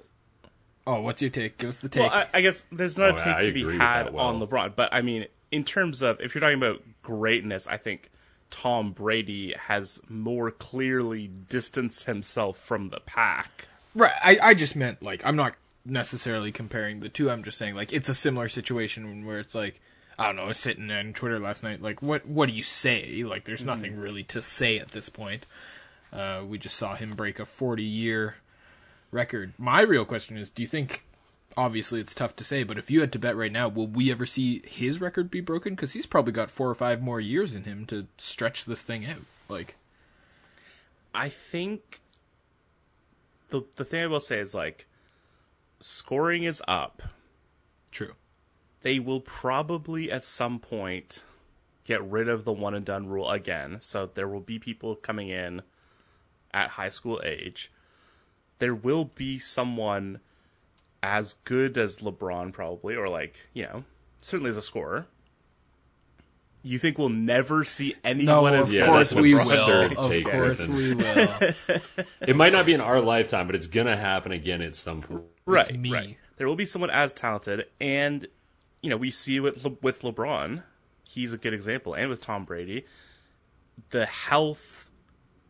oh, 0.86 1.02
what's 1.02 1.22
your 1.22 1.32
take? 1.32 1.58
Give 1.58 1.70
us 1.70 1.80
the 1.80 1.90
take. 1.90 2.04
Well, 2.04 2.12
I, 2.12 2.28
I 2.38 2.42
guess 2.42 2.66
there's 2.72 2.98
not 2.98 3.10
Oh, 3.10 3.14
a 3.14 3.16
take 3.18 3.36
I 3.36 3.42
to 3.44 3.52
be 3.52 3.78
had 3.78 4.14
well. 4.14 4.26
on 4.26 4.40
LeBron, 4.40 4.76
but 4.76 4.94
I 4.94 5.02
mean, 5.02 5.28
in 5.52 5.64
terms 5.64 6.02
of 6.02 6.20
if 6.20 6.36
you're 6.36 6.42
talking 6.42 6.58
about 6.58 6.82
greatness, 7.02 7.68
I 7.68 7.78
think 7.78 8.10
Tom 8.50 8.92
Brady 8.92 9.54
has 9.58 10.02
more 10.10 10.52
clearly 10.52 11.28
distanced 11.28 12.06
himself 12.06 12.58
from 12.58 12.90
the 12.90 13.00
pack. 13.00 13.68
Right. 13.96 14.12
I, 14.24 14.38
I 14.42 14.54
just 14.54 14.76
meant 14.76 15.02
like 15.02 15.26
I'm 15.26 15.36
not 15.36 15.56
necessarily 15.86 16.52
comparing 16.52 17.00
the 17.00 17.10
two. 17.10 17.30
I'm 17.30 17.44
just 17.44 17.58
saying 17.58 17.76
like 17.76 17.94
it's 17.94 18.10
a 18.10 18.16
similar 18.16 18.50
situation 18.50 19.26
where 19.26 19.40
it's 19.40 19.56
like 19.56 19.82
I 20.18 20.28
don't 20.28 20.36
know. 20.36 20.44
I 20.44 20.48
was 20.48 20.58
sitting 20.58 20.92
on 20.92 21.14
Twitter 21.14 21.40
last 21.40 21.64
night. 21.64 21.82
Like 21.82 22.02
what 22.02 22.26
what 22.26 22.50
do 22.50 22.56
you 22.56 22.64
say? 22.64 23.24
Like 23.24 23.46
there's 23.46 23.64
nothing 23.64 23.94
hmm. 23.94 24.00
really 24.00 24.24
to 24.26 24.42
say 24.42 24.80
at 24.80 24.90
this 24.92 25.10
point. 25.10 25.48
Uh, 26.12 26.44
we 26.48 26.58
just 26.58 26.76
saw 26.76 26.96
him 26.96 27.16
break 27.16 27.40
a 27.40 27.46
40 27.46 27.84
year 27.84 28.36
record. 29.12 29.54
My 29.58 29.82
real 29.82 30.06
question 30.06 30.38
is, 30.38 30.50
do 30.50 30.62
you 30.62 30.68
think? 30.68 31.06
Obviously, 31.58 32.00
it's 32.00 32.16
tough 32.16 32.36
to 32.38 32.44
say, 32.44 32.64
but 32.64 32.78
if 32.78 32.92
you 32.92 33.02
had 33.02 33.12
to 33.12 33.20
bet 33.20 33.36
right 33.36 33.52
now, 33.52 33.68
will 33.68 33.88
we 33.88 34.12
ever 34.12 34.26
see 34.26 34.62
his 34.66 35.02
record 35.02 35.30
be 35.32 35.42
broken? 35.42 35.74
Because 35.74 35.94
he's 35.94 36.06
probably 36.06 36.32
got 36.32 36.52
four 36.52 36.70
or 36.70 36.76
five 36.76 37.02
more 37.02 37.20
years 37.20 37.54
in 37.56 37.64
him 37.64 37.86
to 37.88 38.08
stretch 38.18 38.66
this 38.66 38.82
thing 38.82 39.06
out. 39.06 39.24
Like, 39.50 39.76
I 41.14 41.28
think 41.28 42.00
the 43.50 43.64
the 43.76 43.84
thing 43.84 44.04
I 44.04 44.08
will 44.08 44.20
say 44.20 44.40
is 44.40 44.54
like 44.54 44.88
scoring 45.80 46.44
is 46.44 46.62
up. 46.68 47.02
true. 47.92 48.14
They 48.82 49.00
will 49.00 49.20
probably 49.20 50.10
at 50.12 50.24
some 50.24 50.60
point 50.60 51.24
get 51.84 52.04
rid 52.04 52.30
of 52.30 52.46
the 52.46 52.54
one 52.54 52.76
and 52.76 52.86
done 52.86 53.08
rule 53.08 53.30
again. 53.30 53.78
So 53.82 54.10
there 54.14 54.28
will 54.28 54.40
be 54.40 54.60
people 54.60 54.96
coming 54.96 55.30
in 55.30 55.64
at 56.54 56.72
high 56.72 56.90
school 56.90 57.22
age. 57.24 57.72
There 58.60 58.76
will 58.76 59.06
be 59.06 59.40
someone 59.40 60.20
as 61.02 61.36
good 61.46 61.78
as 61.78 61.98
LeBron 62.00 62.52
probably 62.54 62.96
or 62.96 63.08
like, 63.08 63.48
you 63.54 63.64
know, 63.64 63.84
certainly 64.22 64.50
as 64.50 64.58
a 64.58 64.62
scorer. 64.62 65.08
You 66.62 66.78
think 66.78 66.98
we'll 66.98 67.08
never 67.08 67.64
see 67.64 67.96
anyone 68.04 68.52
No, 68.52 68.60
as 68.60 68.70
Yeah, 68.72 68.82
good 68.82 68.88
course 68.88 69.12
as 69.14 69.18
we 69.18 69.32
LeBron 69.32 69.46
will. 69.48 70.06
Of 70.06 70.24
course 70.26 70.66
Griffin. 70.66 70.76
we 70.76 70.94
will. 70.96 72.06
It 72.28 72.36
might 72.36 72.52
not 72.52 72.66
be 72.66 72.74
in 72.74 72.82
our 72.82 73.00
lifetime, 73.00 73.46
but 73.48 73.56
it's 73.56 73.68
gonna 73.68 73.96
happen 73.96 74.34
again 74.34 74.62
at 74.62 74.76
some 74.76 75.02
point. 75.02 75.24
right, 75.46 75.74
me. 75.80 75.92
right. 75.94 76.18
There 76.36 76.48
will 76.48 76.58
be 76.58 76.66
someone 76.66 76.90
as 76.90 77.14
talented, 77.14 77.66
and 77.80 78.28
you 78.82 78.90
know 78.90 78.98
we 78.98 79.10
see 79.10 79.40
with 79.40 79.64
Le- 79.64 79.78
with 79.82 80.02
LeBron, 80.02 80.64
he's 81.04 81.32
a 81.32 81.38
good 81.38 81.54
example, 81.54 81.94
and 81.94 82.10
with 82.10 82.20
Tom 82.20 82.44
Brady, 82.44 82.86
the 83.92 84.06
health, 84.06 84.89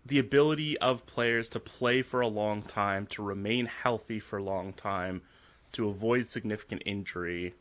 the 0.09 0.19
ability 0.19 0.77
of 0.79 1.05
players 1.05 1.47
to 1.49 1.59
play 1.59 2.01
for 2.01 2.21
a 2.21 2.27
long 2.27 2.61
time, 2.61 3.07
to 3.07 3.23
remain 3.23 3.67
healthy 3.67 4.19
for 4.19 4.37
a 4.37 4.43
long 4.43 4.73
time, 4.73 5.21
to 5.71 5.87
avoid 5.87 6.29
significant 6.29 6.83
injury, 6.85 7.53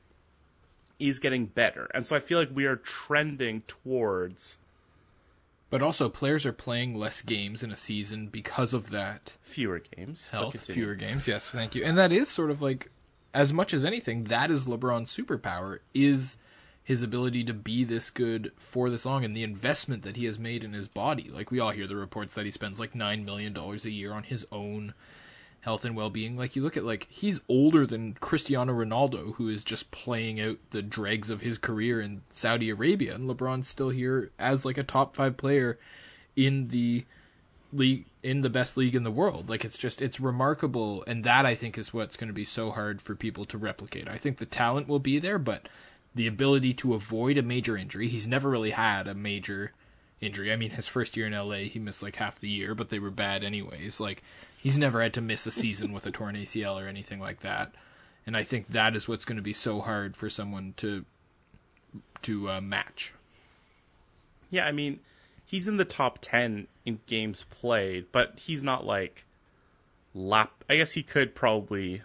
is 0.99 1.21
getting 1.21 1.47
better, 1.47 1.89
and 1.95 2.05
so 2.05 2.17
I 2.17 2.21
feel 2.21 2.39
like 2.41 2.51
we 2.53 2.67
are 2.67 2.75
trending 2.75 3.63
towards 3.69 4.59
But 5.71 5.83
also, 5.83 6.09
players 6.09 6.47
are 6.47 6.53
playing 6.53 6.97
less 6.99 7.21
games 7.23 7.63
in 7.63 7.71
a 7.71 7.77
season 7.77 8.29
because 8.29 8.73
of 8.75 8.91
that 8.91 9.37
fewer 9.43 9.81
games. 9.81 10.29
health, 10.29 10.67
fewer 10.67 10.95
games. 10.95 11.29
Yes, 11.29 11.47
thank 11.47 11.75
you. 11.75 11.85
And 11.85 11.97
that 11.99 12.11
is 12.11 12.29
sort 12.29 12.51
of 12.51 12.63
like, 12.63 12.91
as 13.35 13.53
much 13.53 13.75
as 13.75 13.85
anything, 13.85 14.25
that 14.25 14.51
is 14.51 14.67
LeBron's 14.67 15.15
superpower 15.15 15.81
is 15.93 16.39
his 16.89 17.03
ability 17.03 17.45
to 17.45 17.53
be 17.53 17.85
this 17.85 18.09
good 18.09 18.51
for 18.57 18.89
this 18.89 19.05
long 19.05 19.23
and 19.23 19.37
the 19.37 19.43
investment 19.43 20.03
that 20.05 20.17
he 20.17 20.25
has 20.25 20.39
made 20.39 20.65
in 20.65 20.73
his 20.73 20.89
body. 20.89 21.31
Like 21.31 21.51
we 21.51 21.61
all 21.61 21.71
hear 21.71 21.87
the 21.87 21.97
reports 21.97 22.33
that 22.33 22.47
he 22.47 22.51
spends 22.51 22.81
like 22.81 22.95
nine 22.95 23.27
million 23.27 23.53
dollars 23.53 23.85
a 23.85 23.91
year 23.91 24.11
on 24.11 24.23
his 24.23 24.47
own 24.51 24.95
health 25.61 25.85
and 25.85 25.95
well-being. 25.95 26.39
Like 26.39 26.57
you 26.57 26.63
look 26.63 26.79
at 26.79 26.87
like 26.87 27.07
he's 27.11 27.43
older 27.47 27.85
than 27.85 28.15
Cristiano 28.15 28.73
Ronaldo, 28.73 29.35
who 29.35 29.51
is 29.51 29.65
just 29.65 29.91
playing 29.91 30.41
out 30.41 30.57
the 30.71 30.81
dregs 30.81 31.29
of 31.29 31.43
his 31.43 31.59
career 31.59 32.01
in 32.01 32.23
Saudi 32.31 32.71
Arabia, 32.71 33.17
and 33.17 33.29
LeBron's 33.29 33.69
still 33.69 33.91
here 33.91 34.31
as 34.39 34.65
like 34.65 34.79
a 34.79 34.83
top 34.83 35.15
five 35.15 35.37
player 35.37 35.79
in 36.37 36.69
the 36.69 37.05
league 37.71 38.07
in 38.23 38.41
the 38.41 38.49
best 38.49 38.79
league 38.79 38.97
in 38.97 39.03
the 39.03 39.11
world. 39.11 39.51
Like 39.51 39.63
it's 39.63 39.77
just 39.77 40.01
it's 40.01 40.21
remarkable, 40.21 41.05
and 41.07 41.23
that 41.25 41.45
I 41.45 41.55
think 41.55 41.77
is 41.77 41.93
what's 41.93 42.17
going 42.17 42.29
to 42.29 42.33
be 42.33 42.47
so 42.47 42.71
hard 42.71 43.03
for 43.03 43.15
people 43.15 43.45
to 43.45 43.59
replicate. 43.59 44.09
I 44.09 44.17
think 44.17 44.39
the 44.39 44.47
talent 44.47 44.89
will 44.89 45.01
be 45.01 45.19
there, 45.19 45.39
but 45.39 45.69
the 46.19 46.27
ability 46.27 46.75
to 46.75 46.95
avoid 46.95 47.39
a 47.39 47.43
major 47.43 47.77
injury. 47.77 48.09
He's 48.09 48.27
never 48.27 48.51
really 48.51 48.73
had 48.73 49.07
a 49.07 49.15
major 49.15 49.71
injury. 50.21 50.53
I 50.53 50.57
mean, 50.57 50.71
his 50.71 50.89
first 50.89 51.17
year 51.17 51.29
in 51.29 51.33
LA, 51.33 51.69
he 51.69 51.79
missed 51.79 52.03
like 52.03 52.17
half 52.17 52.41
the 52.41 52.49
year, 52.49 52.75
but 52.75 52.89
they 52.89 52.99
were 52.99 53.13
bad 53.13 53.45
anyways. 53.45 54.01
Like 54.01 54.25
he's 54.61 54.77
never 54.77 55.01
had 55.01 55.15
to 55.15 55.21
miss 55.21 55.47
a 55.47 55.53
season 55.53 55.93
with 55.93 56.07
a 56.07 56.11
torn 56.11 56.35
ACL 56.35 56.83
or 56.83 56.89
anything 56.89 57.21
like 57.21 57.41
that. 57.43 57.73
And 58.27 58.37
I 58.37 58.43
think 58.43 58.71
that 58.71 58.97
is 58.97 59.07
what's 59.07 59.25
going 59.25 59.37
to 59.37 59.43
be 59.43 59.53
so 59.53 59.81
hard 59.81 60.17
for 60.17 60.29
someone 60.29 60.75
to 60.79 61.05
to 62.23 62.51
uh, 62.51 62.61
match. 62.61 63.13
Yeah, 64.51 64.67
I 64.67 64.73
mean, 64.73 64.99
he's 65.47 65.69
in 65.69 65.77
the 65.77 65.85
top 65.85 66.19
10 66.21 66.67
in 66.85 66.99
games 67.07 67.47
played, 67.49 68.07
but 68.11 68.41
he's 68.41 68.65
not 68.65 68.85
like 68.85 69.25
lap. 70.17 70.65
I 70.69 70.79
guess 70.79 70.93
he 70.93 71.05
could 71.05 71.37
probably. 71.37 72.03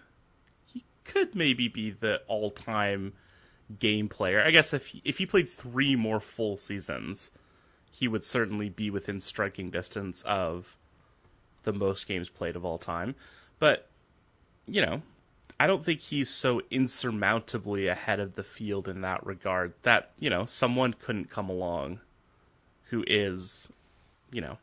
He 0.71 0.83
could 1.03 1.33
maybe 1.33 1.67
be 1.67 1.89
the 1.89 2.21
all 2.27 2.51
time 2.51 3.13
game 3.79 4.09
player. 4.09 4.43
I 4.43 4.51
guess 4.51 4.73
if 4.73 4.87
he, 4.87 5.01
if 5.03 5.17
he 5.17 5.25
played 5.25 5.49
three 5.49 5.95
more 5.95 6.19
full 6.19 6.57
seasons, 6.57 7.31
he 7.91 8.07
would 8.07 8.23
certainly 8.23 8.69
be 8.69 8.89
within 8.89 9.21
striking 9.21 9.69
distance 9.69 10.21
of 10.23 10.77
the 11.63 11.73
most 11.73 12.07
games 12.07 12.29
played 12.29 12.55
of 12.55 12.65
all 12.65 12.77
time. 12.77 13.15
But, 13.59 13.87
you 14.67 14.85
know, 14.85 15.01
I 15.59 15.67
don't 15.67 15.85
think 15.85 16.01
he's 16.01 16.29
so 16.29 16.61
insurmountably 16.71 17.87
ahead 17.87 18.19
of 18.19 18.35
the 18.35 18.43
field 18.43 18.87
in 18.87 19.01
that 19.01 19.25
regard 19.25 19.73
that, 19.83 20.11
you 20.19 20.29
know, 20.29 20.45
someone 20.45 20.93
couldn't 20.93 21.29
come 21.29 21.49
along 21.49 21.99
who 22.85 23.03
is, 23.07 23.69
you 24.31 24.41
know, 24.41 24.57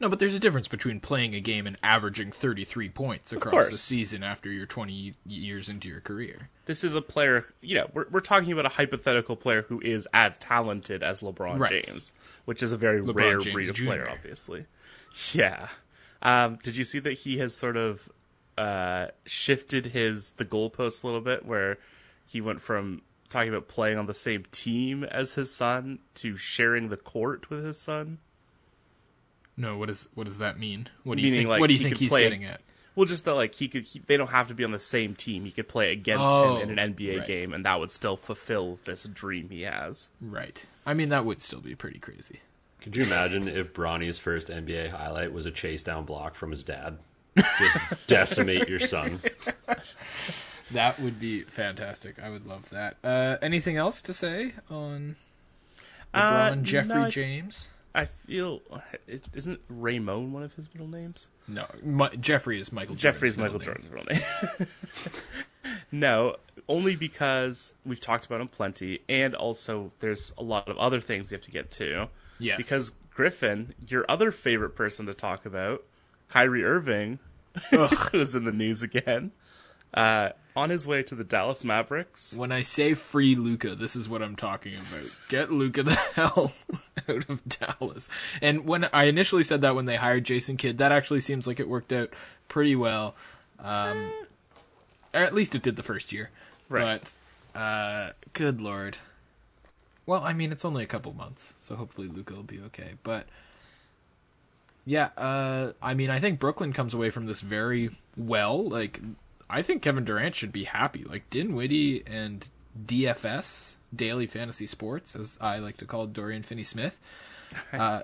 No, 0.00 0.08
but 0.08 0.18
there's 0.18 0.34
a 0.34 0.38
difference 0.40 0.68
between 0.68 1.00
playing 1.00 1.34
a 1.34 1.40
game 1.40 1.66
and 1.66 1.76
averaging 1.82 2.32
33 2.32 2.88
points 2.88 3.32
across 3.32 3.70
the 3.70 3.76
season 3.76 4.22
after 4.22 4.50
you're 4.50 4.66
20 4.66 5.14
years 5.26 5.68
into 5.68 5.88
your 5.88 6.00
career. 6.00 6.48
this 6.66 6.82
is 6.84 6.94
a 6.94 7.02
player, 7.02 7.46
you 7.60 7.74
know, 7.76 7.88
we're, 7.92 8.06
we're 8.10 8.20
talking 8.20 8.52
about 8.52 8.66
a 8.66 8.70
hypothetical 8.70 9.36
player 9.36 9.62
who 9.62 9.80
is 9.80 10.08
as 10.12 10.36
talented 10.38 11.02
as 11.02 11.20
LeBron 11.20 11.58
Right. 11.58 11.84
James, 11.84 12.12
which 12.44 12.62
is 12.62 12.72
a 12.72 12.76
very 12.76 13.00
LeBron 13.00 13.14
rare 13.14 13.38
James 13.38 13.54
breed 13.54 13.68
of 13.68 13.76
Jr.. 13.76 13.84
player, 13.84 14.08
obviously. 14.10 14.66
Yeah. 15.32 15.68
Um, 16.22 16.58
did 16.62 16.76
you 16.76 16.84
see 16.84 16.98
that 17.00 17.12
he 17.12 17.38
has 17.38 17.54
sort 17.54 17.76
of 17.76 18.08
uh, 18.58 19.08
shifted 19.26 19.86
his 19.86 20.32
the 20.32 20.44
goalposts 20.44 21.02
a 21.02 21.06
little 21.06 21.20
bit, 21.20 21.44
where 21.44 21.78
he 22.26 22.40
went 22.40 22.60
from 22.60 23.02
talking 23.28 23.48
about 23.48 23.66
playing 23.68 23.98
on 23.98 24.06
the 24.06 24.14
same 24.14 24.44
team 24.52 25.04
as 25.04 25.34
his 25.34 25.54
son 25.54 25.98
to 26.14 26.36
sharing 26.36 26.88
the 26.90 26.96
court 26.96 27.48
with 27.50 27.64
his 27.64 27.80
son? 27.80 28.18
No, 29.56 29.76
what 29.76 29.88
does 29.88 30.08
what 30.14 30.24
does 30.24 30.38
that 30.38 30.58
mean? 30.58 30.88
What 31.04 31.16
do 31.16 31.22
you 31.22 31.26
Meaning, 31.30 31.40
think? 31.40 31.48
like, 31.50 31.60
what 31.60 31.66
do 31.68 31.74
you 31.74 31.78
he 31.78 31.84
think 31.84 31.94
could 31.96 32.00
he's 32.00 32.08
play- 32.08 32.22
getting 32.24 32.44
at? 32.44 32.60
Well, 32.94 33.06
just 33.06 33.24
that 33.24 33.34
like 33.34 33.54
he 33.54 33.68
could, 33.68 33.84
he, 33.84 34.00
they 34.06 34.18
don't 34.18 34.28
have 34.30 34.48
to 34.48 34.54
be 34.54 34.64
on 34.64 34.70
the 34.70 34.78
same 34.78 35.14
team. 35.14 35.46
He 35.46 35.50
could 35.50 35.66
play 35.68 35.92
against 35.92 36.24
Oh, 36.26 36.56
him 36.58 36.68
in 36.70 36.78
an 36.78 36.94
NBA 36.94 37.18
right. 37.20 37.26
game, 37.26 37.54
and 37.54 37.64
that 37.64 37.80
would 37.80 37.90
still 37.90 38.18
fulfill 38.18 38.80
this 38.84 39.04
dream 39.04 39.48
he 39.48 39.62
has. 39.62 40.10
Right. 40.20 40.62
I 40.84 40.92
mean, 40.92 41.08
that 41.08 41.24
would 41.24 41.40
still 41.40 41.60
be 41.60 41.74
pretty 41.74 41.98
crazy. 41.98 42.40
Could 42.82 42.94
you 42.96 43.04
imagine 43.04 43.48
if 43.48 43.72
Bronny's 43.72 44.18
first 44.18 44.48
NBA 44.48 44.90
highlight 44.90 45.32
was 45.32 45.46
a 45.46 45.50
chase 45.50 45.82
down 45.82 46.04
block 46.04 46.34
from 46.34 46.50
his 46.50 46.62
dad? 46.62 46.98
Just 47.58 47.78
decimate 48.08 48.68
your 48.68 48.78
son. 48.80 49.20
That 50.72 50.98
would 51.00 51.18
be 51.20 51.42
fantastic. 51.42 52.18
I 52.22 52.28
would 52.28 52.46
love 52.46 52.68
that. 52.70 52.96
Uh, 53.04 53.36
anything 53.42 53.76
else 53.78 54.02
to 54.02 54.12
say 54.12 54.52
on 54.70 55.16
LeBron 56.14 56.52
Uh, 56.52 56.62
Jeffrey 56.62 56.94
no, 56.94 57.02
I- 57.04 57.10
James? 57.10 57.68
I 57.94 58.06
feel 58.06 58.62
isn't 59.34 59.60
Raymond 59.68 60.32
one 60.32 60.42
of 60.42 60.54
his 60.54 60.68
middle 60.72 60.88
names? 60.88 61.28
No, 61.46 61.66
Mi- 61.82 62.16
Jeffrey 62.18 62.60
is 62.60 62.72
Michael. 62.72 62.94
Jeffrey 62.94 63.28
is 63.28 63.36
Jordan's 63.36 63.66
Michael 63.66 63.84
middle. 63.88 64.02
Jordan's 64.06 64.70
real 64.70 65.66
name. 65.68 65.74
no, 65.92 66.36
only 66.68 66.96
because 66.96 67.74
we've 67.84 68.00
talked 68.00 68.24
about 68.24 68.40
him 68.40 68.48
plenty, 68.48 69.02
and 69.08 69.34
also 69.34 69.92
there's 70.00 70.32
a 70.38 70.42
lot 70.42 70.68
of 70.68 70.78
other 70.78 71.00
things 71.00 71.30
you 71.30 71.36
have 71.36 71.44
to 71.44 71.50
get 71.50 71.70
to. 71.72 72.08
Yes. 72.38 72.56
Because 72.56 72.92
Griffin, 73.14 73.74
your 73.86 74.04
other 74.08 74.30
favorite 74.32 74.70
person 74.70 75.06
to 75.06 75.14
talk 75.14 75.44
about, 75.44 75.84
Kyrie 76.28 76.64
Irving, 76.64 77.18
who's 78.10 78.34
in 78.34 78.44
the 78.44 78.52
news 78.52 78.82
again, 78.82 79.32
uh, 79.94 80.30
on 80.54 80.70
his 80.70 80.86
way 80.86 81.02
to 81.04 81.14
the 81.14 81.24
Dallas 81.24 81.64
Mavericks. 81.64 82.34
When 82.34 82.52
I 82.52 82.62
say 82.62 82.94
free 82.94 83.34
Luka, 83.34 83.74
this 83.74 83.96
is 83.96 84.08
what 84.08 84.22
I'm 84.22 84.36
talking 84.36 84.74
about. 84.74 85.16
Get 85.28 85.50
Luka 85.50 85.82
the 85.82 85.94
hell 86.14 86.52
out 87.08 87.28
of 87.28 87.40
Dallas. 87.48 88.08
And 88.40 88.66
when 88.66 88.84
I 88.92 89.04
initially 89.04 89.42
said 89.42 89.62
that 89.62 89.74
when 89.74 89.86
they 89.86 89.96
hired 89.96 90.24
Jason 90.24 90.56
Kidd, 90.56 90.78
that 90.78 90.92
actually 90.92 91.20
seems 91.20 91.46
like 91.46 91.60
it 91.60 91.68
worked 91.68 91.92
out 91.92 92.10
pretty 92.48 92.76
well. 92.76 93.14
Um, 93.58 94.12
or 95.14 95.20
at 95.20 95.34
least 95.34 95.54
it 95.54 95.62
did 95.62 95.76
the 95.76 95.82
first 95.82 96.12
year. 96.12 96.30
Right. 96.68 97.02
But 97.54 97.58
uh, 97.58 98.10
good 98.32 98.60
lord. 98.60 98.98
Well, 100.06 100.22
I 100.22 100.32
mean, 100.32 100.50
it's 100.52 100.64
only 100.64 100.82
a 100.82 100.86
couple 100.86 101.12
months, 101.12 101.54
so 101.58 101.76
hopefully 101.76 102.08
Luka 102.08 102.34
will 102.34 102.42
be 102.42 102.60
okay. 102.66 102.94
But 103.04 103.26
yeah, 104.84 105.10
uh, 105.16 105.72
I 105.80 105.94
mean, 105.94 106.10
I 106.10 106.18
think 106.18 106.40
Brooklyn 106.40 106.72
comes 106.72 106.92
away 106.92 107.10
from 107.10 107.26
this 107.26 107.40
very 107.40 107.90
well. 108.16 108.68
Like, 108.68 109.00
I 109.52 109.62
think 109.62 109.82
Kevin 109.82 110.04
Durant 110.04 110.34
should 110.34 110.50
be 110.52 110.64
happy. 110.64 111.04
Like 111.04 111.28
Dinwiddie 111.30 112.02
and 112.06 112.46
DFS, 112.86 113.76
Daily 113.94 114.26
Fantasy 114.26 114.66
Sports, 114.66 115.14
as 115.14 115.38
I 115.40 115.58
like 115.58 115.76
to 115.76 115.84
call 115.84 116.06
Dorian 116.06 116.42
Finney-Smith. 116.42 116.98
Uh, 117.70 118.00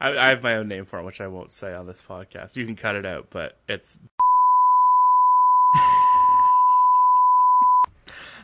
I, 0.00 0.10
I 0.16 0.28
have 0.28 0.40
my 0.42 0.54
own 0.54 0.68
name 0.68 0.84
for 0.84 1.00
him, 1.00 1.04
which 1.04 1.20
I 1.20 1.26
won't 1.26 1.50
say 1.50 1.74
on 1.74 1.88
this 1.88 2.00
podcast. 2.00 2.54
You 2.54 2.64
can 2.64 2.76
cut 2.76 2.94
it 2.94 3.04
out, 3.04 3.26
but 3.30 3.58
it's 3.68 3.98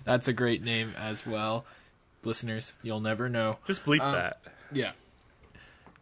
that's 0.04 0.26
a 0.28 0.32
great 0.32 0.62
name 0.64 0.92
as 0.98 1.24
well. 1.24 1.64
Listeners, 2.24 2.74
you'll 2.82 3.00
never 3.00 3.28
know. 3.28 3.58
just 3.66 3.84
bleep 3.84 4.00
Um, 4.00 4.12
that. 4.12 4.42
Yeah. 4.72 4.90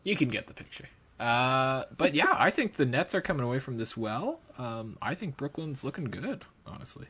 You 0.03 0.17
can 0.17 0.31
get 0.31 0.47
the 0.47 0.55
picture. 0.55 0.89
Uh, 1.19 1.85
but 1.97 2.15
yeah, 2.15 2.35
I 2.37 2.51
think 2.51 2.75
the 2.75 2.85
Nets 2.85 3.15
are 3.15 3.21
coming 3.21 3.45
away 3.45 3.59
from 3.59 3.77
this 3.79 3.97
well. 3.97 4.41
Um, 4.59 4.99
I 5.01 5.15
think 5.15 5.37
Brooklyn's 5.37 5.85
looking 5.85 6.07
good, 6.07 6.45
honestly. 6.67 7.07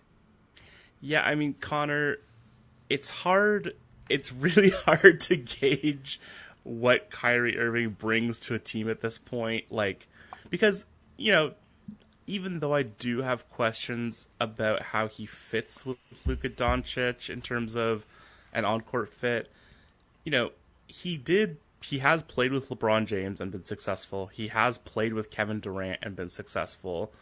Yeah, 1.01 1.23
I 1.23 1.35
mean, 1.35 1.55
Connor, 1.61 2.19
it's 2.89 3.11
hard. 3.11 3.75
It's 4.09 4.33
really 4.33 4.71
hard 4.87 5.21
to 5.23 5.37
gauge 5.37 6.21
what 6.63 7.11
Kyrie 7.11 7.59
Irving 7.59 7.91
brings 7.91 8.41
to 8.41 8.55
a 8.55 8.59
team 8.59 8.89
at 8.89 9.01
this 9.01 9.19
point. 9.19 9.67
Like, 9.71 10.09
because, 10.51 10.87
you 11.17 11.33
know, 11.33 11.53
even 12.27 12.61
though 12.61 12.75
I 12.75 12.83
do 12.83 13.23
have 13.23 13.49
questions 13.51 14.27
about 14.41 14.83
how 14.83 15.09
he 15.09 15.27
fits 15.27 15.85
with 15.85 15.99
Luka 16.27 16.49
Doncic 16.49 17.29
in 17.29 17.43
terms 17.43 17.77
of 17.77 18.07
an 18.53 18.65
on 18.65 18.81
court 18.81 19.13
fit, 19.13 19.51
you 20.25 20.33
know, 20.33 20.51
he 20.87 21.17
did. 21.17 21.59
He 21.89 21.99
has 21.99 22.23
played 22.23 22.53
with 22.53 22.69
LeBron 22.69 23.07
James 23.07 23.41
and 23.41 23.51
been 23.51 23.65
successful. 23.65 24.27
He 24.29 24.49
has 24.49 24.79
played 24.79 25.13
with 25.13 25.31
Kevin 25.31 25.61
Durant 25.61 26.01
and 26.03 26.17
been 26.17 26.29
successful. 26.29 27.13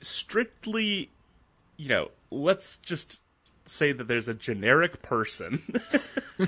Strictly 0.00 1.10
you 1.78 1.88
know, 1.88 2.10
let's 2.30 2.76
just 2.76 3.22
say 3.64 3.92
that 3.92 4.08
there's 4.08 4.28
a 4.28 4.34
generic 4.34 5.00
person 5.00 5.62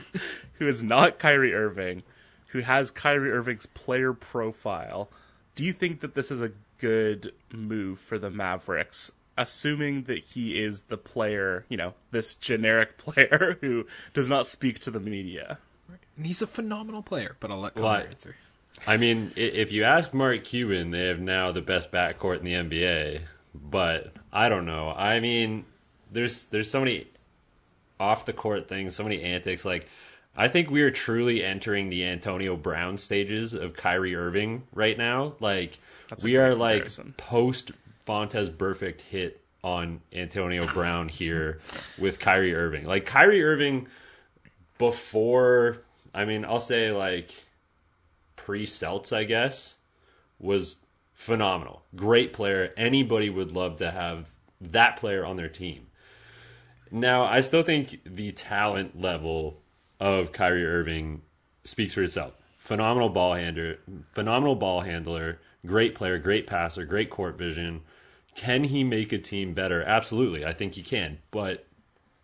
who 0.59 0.69
is 0.69 0.83
not 0.83 1.19
Kyrie 1.19 1.55
Irving, 1.55 2.03
who 2.49 2.61
has 2.61 2.91
Kyrie 2.91 3.31
Irving's 3.31 3.67
player 3.67 4.13
profile. 4.13 5.09
Do 5.55 5.65
you 5.65 5.73
think 5.73 6.01
that 6.01 6.15
this 6.15 6.31
is 6.31 6.43
a 6.43 6.53
good 6.79 7.33
move 7.53 7.99
for 7.99 8.19
the 8.19 8.31
Mavericks, 8.31 9.13
assuming 9.39 10.05
that 10.05 10.19
he 10.19 10.61
is 10.61 10.83
the 10.83 10.97
player, 10.97 11.65
you 11.69 11.77
know, 11.77 11.95
this 12.11 12.35
generic 12.35 12.99
player 12.99 13.57
who 13.61 13.87
does 14.13 14.29
not 14.29 14.49
speak 14.49 14.81
to 14.81 14.91
the 14.91 15.01
media? 15.01 15.59
And 16.21 16.27
he's 16.27 16.43
a 16.43 16.47
phenomenal 16.47 17.01
player, 17.03 17.35
but 17.41 17.51
I'll 17.51 17.61
let 17.61 17.77
Well, 17.77 17.85
Connor 17.95 18.05
I- 18.05 18.11
answer. 18.11 18.37
I 18.87 18.99
mean, 18.99 19.33
if 19.37 19.73
you 19.73 19.85
ask 19.85 20.13
Mark 20.13 20.45
Cuban, 20.45 20.91
they 20.91 21.07
have 21.07 21.19
now 21.19 21.51
the 21.51 21.63
best 21.63 21.91
backcourt 21.91 22.41
in 22.41 22.45
the 22.45 22.53
NBA. 22.53 23.23
But 23.55 24.13
I 24.31 24.51
don't 24.51 24.67
know. 24.67 24.91
I 24.95 25.19
mean, 25.21 25.65
there's 26.13 26.45
there's 26.45 26.71
so 26.71 26.81
many 26.81 27.07
off 27.99 28.27
the 28.27 28.35
court 28.35 28.69
things, 28.69 28.95
so 28.95 29.03
many 29.03 29.23
antics. 29.23 29.65
Like, 29.65 29.89
I 30.37 30.49
think 30.49 30.71
we 30.71 30.83
are 30.83 30.91
truly 30.91 31.43
entering 31.43 31.89
the 31.89 32.05
Antonio 32.05 32.55
Brown 32.55 32.99
stages 32.99 33.55
of 33.55 33.75
Kyrie 33.75 34.15
Irving 34.15 34.65
right 34.75 34.99
now. 34.99 35.37
Like, 35.41 35.79
That's 36.09 36.23
we 36.23 36.37
are 36.37 36.55
like 36.55 36.87
post 37.17 37.73
Fontes 38.05 38.51
perfect 38.51 39.01
hit 39.01 39.41
on 39.65 40.03
Antonio 40.13 40.67
Brown 40.67 41.09
here 41.09 41.61
with 41.99 42.19
Kyrie 42.19 42.55
Irving. 42.55 42.85
Like 42.85 43.07
Kyrie 43.07 43.43
Irving 43.43 43.89
before, 44.79 45.79
I 46.15 46.25
mean, 46.25 46.45
I'll 46.45 46.61
say 46.61 46.93
like 46.93 47.33
pre 48.37 48.67
Celts, 48.67 49.13
I 49.13 49.25
guess, 49.25 49.77
was 50.39 50.77
phenomenal. 51.13 51.83
Great 51.95 52.33
player. 52.33 52.73
Anybody 52.77 53.31
would 53.31 53.53
love 53.53 53.77
to 53.79 53.91
have 53.91 54.35
that 54.61 54.97
player 54.97 55.25
on 55.25 55.37
their 55.37 55.49
team. 55.49 55.89
Now, 56.91 57.25
I 57.25 57.41
still 57.41 57.63
think 57.63 58.01
the 58.05 58.33
talent 58.33 59.01
level 59.01 59.63
of 60.01 60.33
Kyrie 60.33 60.67
Irving 60.67 61.23
speaks 61.65 61.95
for 61.95 62.03
itself. 62.03 62.35
Phenomenal 62.59 63.09
ball 63.09 63.35
handler, 63.35 63.79
phenomenal 64.13 64.57
ball 64.57 64.81
handler, 64.81 65.41
great 65.65 65.95
player, 65.95 66.19
great 66.19 66.47
passer, 66.47 66.85
great 66.85 67.11
court 67.11 67.39
vision. 67.39 67.83
Can 68.35 68.65
he 68.65 68.83
make 68.85 69.13
a 69.13 69.19
team 69.19 69.55
better? 69.55 69.83
Absolutely. 69.83 70.45
I 70.45 70.53
think 70.53 70.75
he 70.75 70.83
can. 70.83 71.19
But 71.31 71.67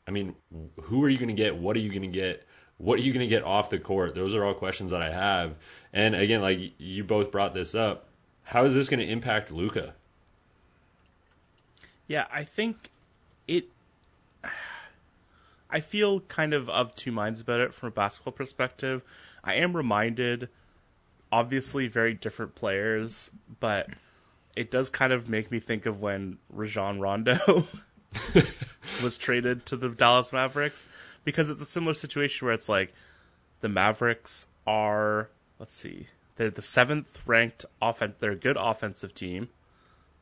I 0.06 0.10
mean, 0.10 0.34
who 0.82 1.02
are 1.04 1.08
you 1.08 1.18
going 1.18 1.28
to 1.28 1.34
get? 1.34 1.56
What 1.56 1.76
are 1.76 1.80
you 1.80 1.90
going 1.90 2.02
to 2.02 2.08
get? 2.08 2.45
What 2.78 2.98
are 2.98 3.02
you 3.02 3.12
going 3.12 3.20
to 3.20 3.26
get 3.26 3.42
off 3.42 3.70
the 3.70 3.78
court? 3.78 4.14
Those 4.14 4.34
are 4.34 4.44
all 4.44 4.54
questions 4.54 4.90
that 4.90 5.02
I 5.02 5.10
have. 5.10 5.54
And 5.92 6.14
again, 6.14 6.42
like 6.42 6.72
you 6.78 7.04
both 7.04 7.30
brought 7.30 7.54
this 7.54 7.74
up, 7.74 8.08
how 8.44 8.64
is 8.64 8.74
this 8.74 8.88
going 8.88 9.00
to 9.00 9.06
impact 9.06 9.50
Luka? 9.50 9.94
Yeah, 12.06 12.26
I 12.30 12.44
think 12.44 12.90
it. 13.48 13.66
I 15.68 15.80
feel 15.80 16.20
kind 16.20 16.54
of 16.54 16.68
of 16.68 16.94
two 16.94 17.10
minds 17.10 17.40
about 17.40 17.60
it 17.60 17.74
from 17.74 17.88
a 17.88 17.90
basketball 17.90 18.32
perspective. 18.32 19.02
I 19.42 19.54
am 19.54 19.76
reminded, 19.76 20.48
obviously, 21.32 21.88
very 21.88 22.14
different 22.14 22.54
players, 22.54 23.32
but 23.58 23.90
it 24.54 24.70
does 24.70 24.90
kind 24.90 25.12
of 25.12 25.28
make 25.28 25.50
me 25.50 25.58
think 25.58 25.86
of 25.86 26.00
when 26.00 26.38
Rajon 26.50 27.00
Rondo 27.00 27.66
was 29.02 29.18
traded 29.18 29.66
to 29.66 29.76
the 29.76 29.88
Dallas 29.88 30.32
Mavericks 30.32 30.84
because 31.26 31.50
it's 31.50 31.60
a 31.60 31.66
similar 31.66 31.92
situation 31.92 32.46
where 32.46 32.54
it's 32.54 32.68
like 32.70 32.94
the 33.60 33.68
Mavericks 33.68 34.46
are 34.66 35.28
let's 35.58 35.74
see, 35.74 36.06
they're 36.36 36.50
the 36.50 36.62
seventh 36.62 37.20
ranked 37.26 37.66
offense. 37.82 38.14
They're 38.20 38.30
a 38.32 38.36
good 38.36 38.56
offensive 38.56 39.12
team. 39.12 39.48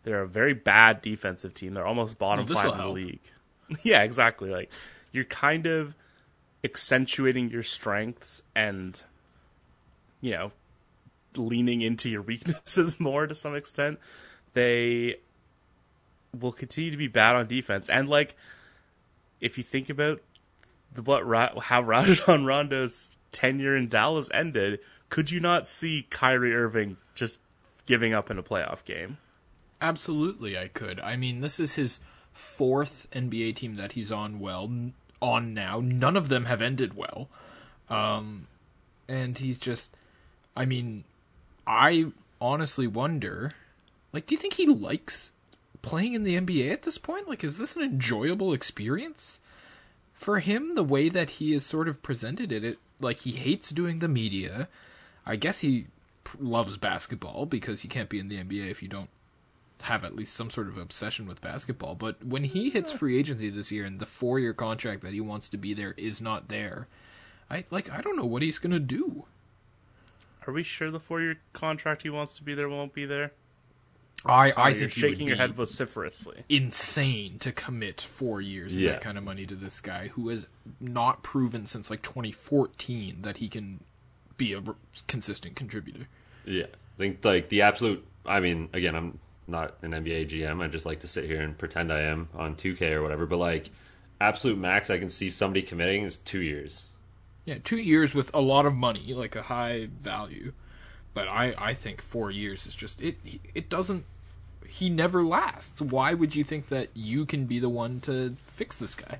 They're 0.02 0.22
a 0.22 0.28
very 0.28 0.54
bad 0.54 1.02
defensive 1.02 1.54
team. 1.54 1.74
They're 1.74 1.86
almost 1.86 2.18
bottom 2.18 2.46
Well, 2.46 2.56
five 2.56 2.72
in 2.72 2.76
the 2.78 2.82
help. 2.82 2.94
league. 2.94 3.20
yeah, 3.84 4.02
exactly. 4.02 4.50
Like 4.50 4.70
you're 5.12 5.24
kind 5.24 5.66
of 5.66 5.94
accentuating 6.64 7.50
your 7.50 7.62
strengths 7.62 8.42
and 8.56 9.02
you 10.22 10.32
know 10.32 10.52
leaning 11.36 11.82
into 11.82 12.08
your 12.08 12.22
weaknesses 12.32 12.98
more 12.98 13.26
to 13.26 13.34
some 13.34 13.54
extent. 13.54 13.98
They 14.54 15.16
will 16.38 16.52
continue 16.52 16.90
to 16.90 16.96
be 16.96 17.08
bad 17.08 17.36
on 17.36 17.46
defense, 17.46 17.90
and 17.90 18.08
like 18.08 18.34
if 19.40 19.58
you 19.58 19.64
think 19.64 19.90
about 19.90 20.20
what 21.02 21.24
how 21.64 21.82
Rajon 21.82 22.44
Rondo's 22.44 23.16
tenure 23.32 23.76
in 23.76 23.88
Dallas 23.88 24.28
ended, 24.32 24.80
could 25.08 25.30
you 25.30 25.40
not 25.40 25.66
see 25.66 26.06
Kyrie 26.10 26.54
Irving 26.54 26.96
just 27.14 27.38
giving 27.86 28.12
up 28.12 28.30
in 28.30 28.38
a 28.38 28.42
playoff 28.42 28.84
game? 28.84 29.18
Absolutely, 29.80 30.56
I 30.58 30.68
could. 30.68 31.00
I 31.00 31.16
mean, 31.16 31.40
this 31.40 31.60
is 31.60 31.74
his 31.74 32.00
fourth 32.32 33.06
NBA 33.12 33.56
team 33.56 33.76
that 33.76 33.92
he's 33.92 34.10
on 34.10 34.40
well 34.40 34.70
on 35.20 35.54
now. 35.54 35.80
None 35.80 36.16
of 36.16 36.28
them 36.28 36.46
have 36.46 36.62
ended 36.62 36.96
well, 36.96 37.28
um, 37.88 38.46
and 39.08 39.36
he's 39.36 39.58
just. 39.58 39.90
I 40.56 40.64
mean, 40.64 41.04
I 41.66 42.06
honestly 42.40 42.86
wonder. 42.86 43.52
Like, 44.12 44.26
do 44.26 44.34
you 44.34 44.40
think 44.40 44.54
he 44.54 44.66
likes 44.66 45.32
playing 45.82 46.14
in 46.14 46.22
the 46.22 46.40
NBA 46.40 46.70
at 46.70 46.82
this 46.82 46.98
point? 46.98 47.28
Like, 47.28 47.42
is 47.42 47.58
this 47.58 47.74
an 47.74 47.82
enjoyable 47.82 48.52
experience 48.52 49.40
for 50.24 50.40
him? 50.40 50.74
The 50.74 50.82
way 50.82 51.10
that 51.10 51.32
he 51.32 51.52
is 51.52 51.66
sort 51.66 51.86
of 51.86 52.02
presented 52.02 52.50
it, 52.50 52.64
it 52.64 52.78
like 52.98 53.20
he 53.20 53.32
hates 53.32 53.70
doing 53.70 53.98
the 53.98 54.08
media. 54.08 54.68
I 55.26 55.36
guess 55.36 55.60
he 55.60 55.88
p- 56.24 56.38
loves 56.40 56.78
basketball 56.78 57.44
because 57.44 57.84
you 57.84 57.90
can't 57.90 58.08
be 58.08 58.18
in 58.18 58.28
the 58.28 58.42
NBA 58.42 58.70
if 58.70 58.82
you 58.82 58.88
don't 58.88 59.10
have 59.82 60.02
at 60.02 60.16
least 60.16 60.34
some 60.34 60.50
sort 60.50 60.68
of 60.68 60.78
obsession 60.78 61.26
with 61.26 61.42
basketball. 61.42 61.94
But 61.94 62.24
when 62.24 62.44
he 62.44 62.70
hits 62.70 62.90
free 62.90 63.18
agency 63.18 63.50
this 63.50 63.70
year 63.70 63.84
and 63.84 64.00
the 64.00 64.06
four 64.06 64.40
year 64.40 64.54
contract 64.54 65.02
that 65.02 65.12
he 65.12 65.20
wants 65.20 65.50
to 65.50 65.58
be 65.58 65.74
there 65.74 65.92
is 65.98 66.22
not 66.22 66.48
there, 66.48 66.88
I 67.50 67.64
like 67.70 67.90
I 67.90 68.00
don't 68.00 68.16
know 68.16 68.24
what 68.24 68.40
he's 68.40 68.58
gonna 68.58 68.80
do. 68.80 69.26
Are 70.46 70.54
we 70.54 70.62
sure 70.62 70.90
the 70.90 71.00
four 71.00 71.20
year 71.20 71.36
contract 71.52 72.02
he 72.02 72.10
wants 72.10 72.32
to 72.34 72.42
be 72.42 72.54
there 72.54 72.68
won't 72.68 72.94
be 72.94 73.04
there? 73.04 73.32
I 74.26 74.50
I 74.52 74.68
you're 74.70 74.78
think 74.78 74.92
shaking 74.92 75.26
your 75.28 75.36
head 75.36 75.54
vociferously. 75.54 76.44
insane 76.48 77.38
to 77.40 77.52
commit 77.52 78.00
four 78.00 78.40
years 78.40 78.74
Yeah. 78.76 78.92
that 78.92 79.00
kind 79.02 79.18
of 79.18 79.24
money 79.24 79.44
to 79.46 79.54
this 79.54 79.80
guy 79.80 80.08
who 80.08 80.28
has 80.30 80.46
not 80.80 81.22
proven 81.22 81.66
since 81.66 81.90
like 81.90 82.02
2014 82.02 83.22
that 83.22 83.38
he 83.38 83.48
can 83.48 83.80
be 84.36 84.52
a 84.52 84.62
consistent 85.06 85.56
contributor. 85.56 86.08
Yeah, 86.44 86.64
I 86.64 86.96
think 86.98 87.24
like 87.24 87.48
the 87.50 87.62
absolute. 87.62 88.04
I 88.26 88.40
mean, 88.40 88.68
again, 88.72 88.94
I'm 88.94 89.18
not 89.46 89.74
an 89.82 89.90
NBA 89.92 90.30
GM. 90.30 90.62
I 90.62 90.68
just 90.68 90.86
like 90.86 91.00
to 91.00 91.08
sit 91.08 91.24
here 91.26 91.42
and 91.42 91.56
pretend 91.56 91.92
I 91.92 92.00
am 92.00 92.28
on 92.34 92.56
2K 92.56 92.92
or 92.92 93.02
whatever. 93.02 93.26
But 93.26 93.36
like, 93.38 93.70
absolute 94.20 94.58
max 94.58 94.88
I 94.88 94.98
can 94.98 95.10
see 95.10 95.28
somebody 95.28 95.62
committing 95.62 96.02
is 96.04 96.16
two 96.16 96.40
years. 96.40 96.84
Yeah, 97.44 97.58
two 97.62 97.76
years 97.76 98.14
with 98.14 98.32
a 98.34 98.40
lot 98.40 98.64
of 98.64 98.74
money, 98.74 99.12
like 99.12 99.36
a 99.36 99.42
high 99.42 99.88
value. 100.00 100.52
But 101.12 101.28
I, 101.28 101.54
I 101.58 101.74
think 101.74 102.00
four 102.00 102.30
years 102.30 102.66
is 102.66 102.74
just 102.74 103.02
it. 103.02 103.16
It 103.54 103.68
doesn't. 103.68 104.04
He 104.68 104.90
never 104.90 105.24
lasts. 105.24 105.80
Why 105.80 106.14
would 106.14 106.34
you 106.34 106.44
think 106.44 106.68
that 106.68 106.88
you 106.94 107.26
can 107.26 107.46
be 107.46 107.58
the 107.58 107.68
one 107.68 108.00
to 108.02 108.36
fix 108.46 108.76
this 108.76 108.94
guy? 108.94 109.18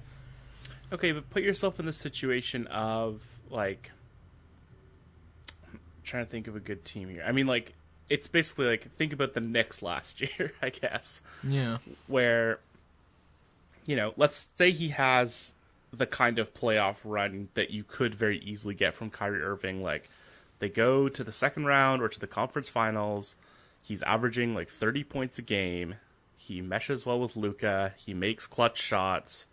Okay, 0.92 1.12
but 1.12 1.28
put 1.30 1.42
yourself 1.42 1.78
in 1.80 1.86
the 1.86 1.92
situation 1.92 2.66
of 2.68 3.22
like 3.50 3.90
I'm 5.72 5.80
trying 6.04 6.24
to 6.24 6.30
think 6.30 6.46
of 6.46 6.56
a 6.56 6.60
good 6.60 6.84
team 6.84 7.08
here. 7.08 7.24
I 7.26 7.32
mean 7.32 7.46
like 7.46 7.74
it's 8.08 8.26
basically 8.28 8.66
like 8.66 8.90
think 8.96 9.12
about 9.12 9.34
the 9.34 9.40
Knicks 9.40 9.82
last 9.82 10.20
year, 10.38 10.52
I 10.62 10.70
guess, 10.70 11.20
Yeah. 11.42 11.78
where 12.06 12.58
you 13.86 13.97
know, 13.97 14.14
let's 14.16 14.49
say 14.56 14.71
he 14.71 14.88
has 14.88 15.54
the 15.92 16.06
kind 16.06 16.38
of 16.38 16.52
playoff 16.54 16.99
run 17.04 17.49
that 17.54 17.71
you 17.71 17.84
could 17.84 18.14
very 18.14 18.38
easily 18.38 18.75
get 18.75 18.95
from 18.95 19.10
Kyrie 19.10 19.42
Irving 19.42 19.82
like 19.82 20.08
they 20.58 20.69
go 20.69 21.08
to 21.08 21.23
the 21.23 21.32
second 21.32 21.66
round 21.66 22.02
or 22.02 22.08
to 22.08 22.19
the 22.19 22.26
conference 22.26 22.69
finals. 22.69 23.36
He's 23.84 24.02
averaging 24.02 24.54
like 24.54 24.68
30 24.68 25.04
points 25.04 25.38
a 25.38 25.42
game. 25.42 25.97
He 26.38 26.62
meshes 26.62 27.04
well 27.04 27.20
with 27.20 27.36
Luka. 27.36 27.92
He 27.99 28.14
makes 28.14 28.47
clutch 28.47 28.80
shots. 28.80 29.44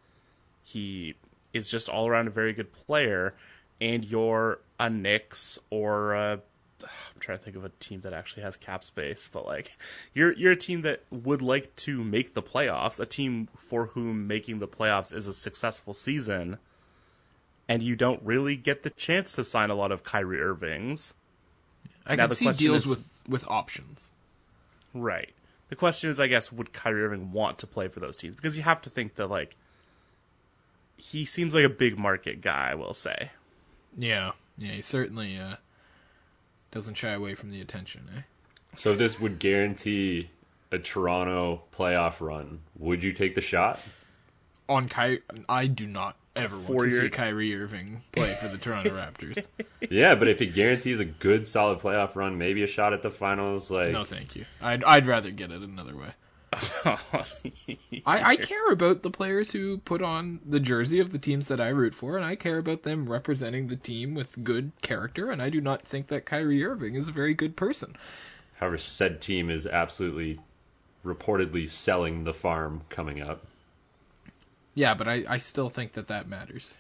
He 0.64 1.16
is 1.54 1.70
just 1.70 1.90
all 1.90 2.08
around 2.08 2.28
a 2.28 2.32
very 2.32 2.54
good 2.54 2.72
player. 2.72 3.36
And 3.82 4.06
you're 4.06 4.60
a 4.80 4.90
Knicks 4.90 5.60
or 5.70 6.14
a, 6.14 6.40
I'm 6.82 7.20
trying 7.20 7.40
to 7.40 7.44
think 7.44 7.58
of 7.58 7.66
a 7.66 7.70
team 7.80 8.00
that 8.02 8.14
actually 8.14 8.44
has 8.44 8.56
cap 8.56 8.86
space, 8.86 9.28
but 9.32 9.46
like 9.46 9.76
you're 10.14 10.32
you're 10.34 10.54
a 10.54 10.56
team 10.58 10.82
that 10.82 11.02
would 11.12 11.42
like 11.42 11.76
to 11.78 12.02
make 12.04 12.34
the 12.34 12.42
playoffs, 12.42 13.00
a 13.02 13.06
team 13.06 13.50
for 13.58 13.88
whom 13.88 14.28
making 14.28 14.60
the 14.60 14.68
playoffs 14.68 15.14
is 15.14 15.28
a 15.28 15.34
successful 15.34 15.94
season, 15.94 16.58
and 17.68 17.84
you 17.84 17.96
don't 17.96 18.22
really 18.24 18.56
get 18.56 18.84
the 18.84 18.90
chance 18.92 19.34
to 19.34 19.44
sign 19.44 19.70
a 19.70 19.76
lot 19.76 19.92
of 19.92 20.04
Kyrie 20.04 20.42
Irvings. 20.42 21.14
I 22.06 22.16
Now 22.16 22.28
can 22.28 22.36
see 22.36 22.52
deals 22.54 22.84
is- 22.86 22.90
with 22.90 23.10
with 23.28 23.48
options. 23.48 24.11
Right. 24.94 25.34
The 25.70 25.76
question 25.76 26.10
is, 26.10 26.20
I 26.20 26.28
guess, 26.28 26.52
would 26.52 26.74
Kyrie 26.74 27.04
Irving 27.04 27.32
want 27.32 27.58
to 27.60 27.68
play 27.68 27.88
for 27.88 28.00
those 28.00 28.18
teams? 28.18 28.36
Because 28.36 28.58
you 28.58 28.64
have 28.64 28.82
to 28.82 28.90
think 28.90 29.16
that, 29.16 29.28
like, 29.28 29.56
he 30.98 31.26
seems 31.26 31.56
like 31.56 31.64
a 31.64 31.70
big 31.70 31.98
market 31.98 32.42
guy, 32.42 32.72
I 32.72 32.76
will 32.76 32.94
say. 32.94 33.32
Yeah. 33.98 34.34
Yeah. 34.58 34.74
He 34.74 34.82
certainly 34.82 35.38
uh, 35.38 35.56
doesn't 36.72 36.96
shy 36.96 37.12
away 37.12 37.36
from 37.36 37.52
the 37.52 37.62
attention. 37.62 38.10
Eh? 38.16 38.22
So 38.76 38.92
if 38.92 38.98
this 38.98 39.20
would 39.20 39.40
guarantee 39.40 40.30
a 40.72 40.80
Toronto 40.80 41.64
playoff 41.76 42.22
run, 42.22 42.60
would 42.78 43.04
you 43.04 43.14
take 43.14 43.36
the 43.36 43.42
shot? 43.42 43.82
On 44.70 44.88
Ky, 44.88 45.20
I 45.50 45.68
do 45.68 45.86
not 45.86 46.16
ever 46.36 46.56
want 46.56 46.68
Four 46.68 46.86
to 46.86 46.92
see 46.92 47.02
year- 47.02 47.10
Kyrie 47.10 47.56
Irving 47.56 48.02
play 48.12 48.34
for 48.34 48.48
the 48.48 48.58
Toronto 48.58 48.92
Raptors. 48.92 49.46
yeah, 49.90 50.16
but 50.16 50.28
if 50.28 50.42
it 50.42 50.48
guarantees 50.54 51.00
a 51.00 51.06
good, 51.06 51.48
solid 51.48 51.80
playoff 51.80 52.16
run, 52.16 52.38
maybe 52.38 52.64
a 52.64 52.68
shot 52.68 52.94
at 52.94 53.02
the 53.02 53.12
finals, 53.12 53.70
like 53.72 53.92
No, 53.92 54.04
thank 54.04 54.36
you. 54.36 54.46
I'd 54.62 54.84
I'd 54.84 55.08
rather 55.08 55.32
get 55.32 55.52
it 55.52 55.62
another 55.62 55.96
way. 55.96 56.12
I, 58.06 58.32
I 58.32 58.36
care 58.36 58.72
about 58.72 59.04
the 59.04 59.10
players 59.10 59.52
who 59.52 59.78
put 59.80 60.02
on 60.02 60.42
the 60.46 60.60
jersey 60.60 61.00
of 61.00 61.12
the 61.12 61.18
teams 61.18 61.48
that 61.48 61.62
I 61.62 61.70
root 61.70 61.96
for, 61.96 62.18
and 62.18 62.26
I 62.26 62.36
care 62.36 62.58
about 62.58 62.84
them 62.84 63.08
representing 63.10 63.68
the 63.68 63.76
team 63.78 64.14
with 64.16 64.44
good 64.44 64.72
character. 64.82 65.32
And 65.32 65.42
I 65.42 65.50
do 65.50 65.62
not 65.62 65.84
think 65.84 66.08
that 66.08 66.26
Kyrie 66.26 66.64
Irving 66.66 66.96
is 66.96 67.08
a 67.08 67.12
very 67.14 67.34
good 67.34 67.56
person. 67.56 67.96
however, 68.60 68.78
said 68.78 69.22
team 69.22 69.50
is 69.50 69.66
absolutely 69.66 70.40
reportedly 71.06 71.70
selling 71.70 72.26
the 72.26 72.34
farm 72.34 72.82
coming 72.90 73.22
up. 73.22 73.46
Yeah, 74.74 74.94
but 74.94 75.08
I, 75.08 75.24
I 75.28 75.38
still 75.38 75.70
think 75.70 75.94
that 75.94 76.08
that 76.08 76.28
matters. 76.28 76.74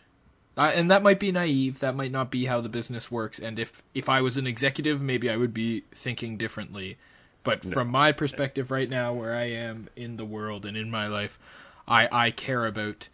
Uh, 0.58 0.72
and 0.76 0.92
that 0.92 1.02
might 1.04 1.20
be 1.20 1.32
naive. 1.32 1.80
That 1.80 1.96
might 1.96 2.12
not 2.12 2.30
be 2.32 2.46
how 2.46 2.62
the 2.62 2.70
business 2.70 3.10
works. 3.10 3.40
And 3.40 3.58
if 3.60 3.82
if 3.94 4.10
I 4.10 4.22
was 4.22 4.38
an 4.38 4.48
executive, 4.48 5.02
maybe 5.02 5.30
I 5.30 5.38
would 5.38 5.54
be 5.54 5.84
thinking 5.94 6.38
differently. 6.38 6.98
But 7.44 7.64
from 7.66 7.88
my 7.88 8.12
perspective 8.12 8.70
right 8.70 8.90
now, 8.90 9.14
where 9.14 9.36
I 9.36 9.46
am 9.46 9.90
in 9.96 10.18
the 10.18 10.26
world 10.26 10.66
and 10.66 10.78
in 10.78 10.92
my 10.92 11.08
life, 11.08 11.40
I 11.88 12.08
I 12.12 12.32
care 12.32 12.66
about. 12.66 13.08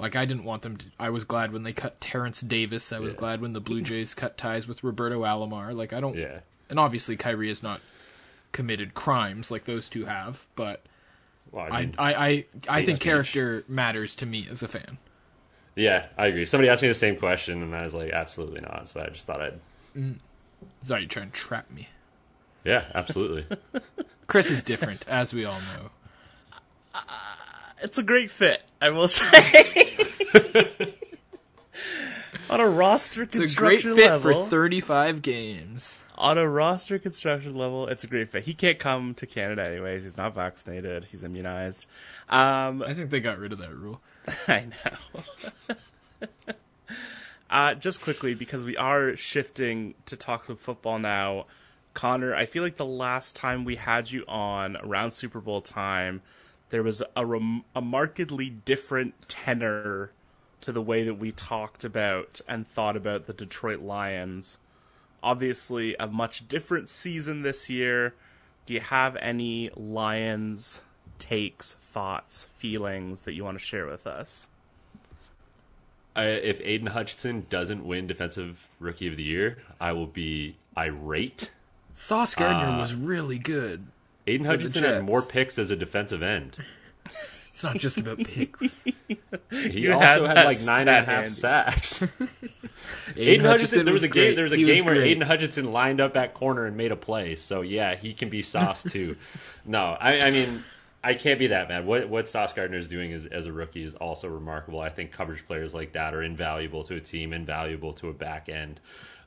Like 0.00 0.14
I 0.14 0.26
didn't 0.26 0.44
want 0.44 0.62
them 0.62 0.76
to. 0.76 0.86
I 1.00 1.10
was 1.10 1.24
glad 1.24 1.52
when 1.52 1.64
they 1.64 1.72
cut 1.72 2.00
Terrence 2.00 2.40
Davis. 2.40 2.92
I 2.92 3.00
was 3.00 3.14
Yeah. 3.14 3.18
glad 3.18 3.40
when 3.40 3.52
the 3.52 3.60
Blue 3.60 3.82
Jays 3.82 4.14
cut 4.14 4.38
ties 4.38 4.68
with 4.68 4.84
Roberto 4.84 5.22
Alomar. 5.24 5.74
Like 5.74 5.92
I 5.92 5.98
don't. 6.00 6.14
Yeah. 6.16 6.40
And 6.70 6.78
obviously 6.78 7.16
Kyrie 7.16 7.48
has 7.48 7.64
not 7.64 7.80
committed 8.52 8.94
crimes 8.94 9.50
like 9.50 9.64
those 9.64 9.88
two 9.88 10.04
have, 10.04 10.46
but 10.54 10.84
Well, 11.52 11.66
I 11.70 11.80
mean, 11.80 11.94
I 11.98 12.12
I, 12.14 12.44
I 12.68 12.78
hate 12.80 12.86
think 12.86 12.96
speech. 12.96 13.00
character 13.00 13.64
matters 13.68 14.14
to 14.16 14.26
me 14.26 14.46
as 14.50 14.62
a 14.62 14.68
fan. 14.68 14.98
yeah, 15.76 16.06
I 16.16 16.26
agree. 16.26 16.44
Somebody 16.46 16.68
asked 16.68 16.82
me 16.82 16.88
the 16.88 16.94
same 16.94 17.16
question, 17.16 17.62
and 17.62 17.74
I 17.74 17.84
was 17.84 17.94
like, 17.94 18.10
absolutely 18.12 18.60
not. 18.60 18.88
So 18.88 19.00
I 19.00 19.08
just 19.08 19.26
thought 19.26 19.40
I'd. 19.40 19.58
Mm. 19.96 20.16
Thought 20.84 21.00
you'd 21.02 21.10
try 21.10 21.22
and 21.22 21.32
trap 21.32 21.70
me. 21.70 21.88
Yeah, 22.64 22.84
absolutely. 22.94 23.46
Chris 24.26 24.50
is 24.50 24.62
different, 24.62 25.04
as 25.08 25.32
we 25.32 25.44
all 25.44 25.60
know. 25.60 27.00
It's 27.80 27.96
a 27.96 28.02
great 28.02 28.30
fit, 28.30 28.62
I 28.80 28.90
will 28.90 29.08
say. 29.08 29.64
on 32.50 32.60
a 32.60 32.68
roster 32.68 33.22
It's 33.22 33.34
a 33.34 33.38
great 33.38 33.80
construction 33.82 33.94
fit 33.94 34.10
level, 34.10 34.44
for 34.44 34.50
35 34.50 35.22
games. 35.22 36.02
On 36.18 36.36
a 36.36 36.48
roster 36.48 36.98
construction 36.98 37.54
level, 37.54 37.86
it's 37.86 38.04
a 38.04 38.06
great 38.06 38.30
fit. 38.30 38.44
He 38.44 38.52
can't 38.52 38.78
come 38.78 39.14
to 39.14 39.26
Canada 39.26 39.62
anyways. 39.62 40.02
He's 40.02 40.16
not 40.16 40.34
vaccinated. 40.34 41.06
He's 41.06 41.24
immunized. 41.24 41.86
Um, 42.28 42.82
I 42.82 42.92
think 42.92 43.10
they 43.10 43.20
got 43.20 43.38
rid 43.38 43.52
of 43.52 43.58
that 43.60 43.74
rule. 43.74 44.00
I 44.48 44.66
know. 45.68 45.76
uh, 47.50 47.74
just 47.74 48.02
quickly, 48.02 48.34
because 48.34 48.64
we 48.64 48.76
are 48.76 49.16
shifting 49.16 49.94
to 50.06 50.16
talk 50.16 50.44
some 50.44 50.56
football 50.56 50.98
now. 50.98 51.46
Connor, 51.94 52.34
I 52.34 52.46
feel 52.46 52.62
like 52.62 52.76
the 52.76 52.84
last 52.84 53.34
time 53.34 53.64
we 53.64 53.76
had 53.76 54.10
you 54.10 54.24
on 54.28 54.76
around 54.76 55.12
Super 55.12 55.40
Bowl 55.40 55.60
time, 55.60 56.22
there 56.70 56.82
was 56.82 57.02
a, 57.16 57.24
rem- 57.24 57.64
a 57.74 57.80
markedly 57.80 58.50
different 58.50 59.14
tenor 59.28 60.10
to 60.60 60.72
the 60.72 60.82
way 60.82 61.04
that 61.04 61.14
we 61.14 61.30
talked 61.30 61.84
about 61.84 62.40
and 62.48 62.66
thought 62.66 62.96
about 62.96 63.26
the 63.26 63.32
Detroit 63.32 63.80
Lions. 63.80 64.58
Obviously, 65.22 65.96
a 65.98 66.06
much 66.06 66.46
different 66.48 66.88
season 66.88 67.42
this 67.42 67.68
year. 67.68 68.14
Do 68.66 68.74
you 68.74 68.80
have 68.80 69.16
any 69.16 69.70
Lions 69.76 70.82
takes, 71.18 71.74
thoughts, 71.74 72.48
feelings 72.56 73.22
that 73.22 73.32
you 73.32 73.44
want 73.44 73.58
to 73.58 73.64
share 73.64 73.86
with 73.86 74.06
us? 74.06 74.46
I, 76.14 76.24
if 76.24 76.60
Aidan 76.62 76.88
Hutchinson 76.88 77.46
doesn't 77.48 77.84
win 77.84 78.06
Defensive 78.06 78.68
Rookie 78.80 79.06
of 79.06 79.16
the 79.16 79.22
Year, 79.22 79.58
I 79.80 79.92
will 79.92 80.06
be 80.06 80.56
irate. 80.76 81.50
Sauce 81.94 82.34
Gardner 82.34 82.74
uh, 82.74 82.80
was 82.80 82.94
really 82.94 83.38
good. 83.38 83.86
Aidan 84.26 84.44
the 84.44 84.50
Hutchinson 84.50 84.82
had 84.82 84.90
Jets. 84.90 85.04
more 85.04 85.22
picks 85.22 85.58
as 85.58 85.70
a 85.70 85.76
defensive 85.76 86.22
end. 86.22 86.56
It's 87.58 87.64
not 87.64 87.76
just 87.78 87.98
about 87.98 88.18
picks. 88.18 88.84
He 89.50 89.80
You 89.80 89.94
also 89.94 90.26
had 90.26 90.36
had 90.36 90.44
like 90.44 90.60
nine 90.64 90.86
and 90.86 90.94
a 90.96 91.02
stat 91.02 91.04
half 91.06 91.24
handy. 91.24 91.28
sacks. 91.28 92.04
Aidan 93.16 93.46
Hutchinson, 93.46 93.84
there 93.84 93.92
was 93.92 94.04
a 94.04 94.08
game. 94.08 94.36
There 94.36 94.44
was 94.44 94.52
a 94.52 94.56
He 94.56 94.62
game 94.64 94.84
where 94.84 94.94
great. 94.94 95.08
Aidan 95.08 95.26
Hutchinson 95.26 95.72
lined 95.72 96.00
up 96.00 96.16
at 96.16 96.34
corner 96.34 96.66
and 96.66 96.76
made 96.76 96.92
a 96.92 96.96
play. 96.96 97.34
So 97.34 97.62
yeah, 97.62 97.96
he 97.96 98.12
can 98.12 98.28
be 98.28 98.42
Sauce 98.42 98.84
too. 98.84 99.16
no, 99.64 99.96
I, 100.00 100.20
I 100.20 100.30
mean, 100.30 100.62
I 101.02 101.14
can't 101.14 101.40
be 101.40 101.48
that 101.48 101.68
mad. 101.68 101.84
What 101.84 102.08
what 102.08 102.28
Sauce 102.28 102.52
Gardner 102.52 102.78
is 102.78 102.86
doing 102.86 103.10
is, 103.10 103.26
as 103.26 103.46
a 103.46 103.52
rookie 103.52 103.82
is 103.82 103.96
also 103.96 104.28
remarkable. 104.28 104.78
I 104.80 104.90
think 104.90 105.10
coverage 105.10 105.44
players 105.44 105.74
like 105.74 105.94
that 105.94 106.14
are 106.14 106.22
invaluable 106.22 106.84
to 106.84 106.94
a 106.94 107.00
team, 107.00 107.32
invaluable 107.32 107.92
to 107.94 108.08
a 108.08 108.12
back 108.12 108.48
end. 108.48 108.78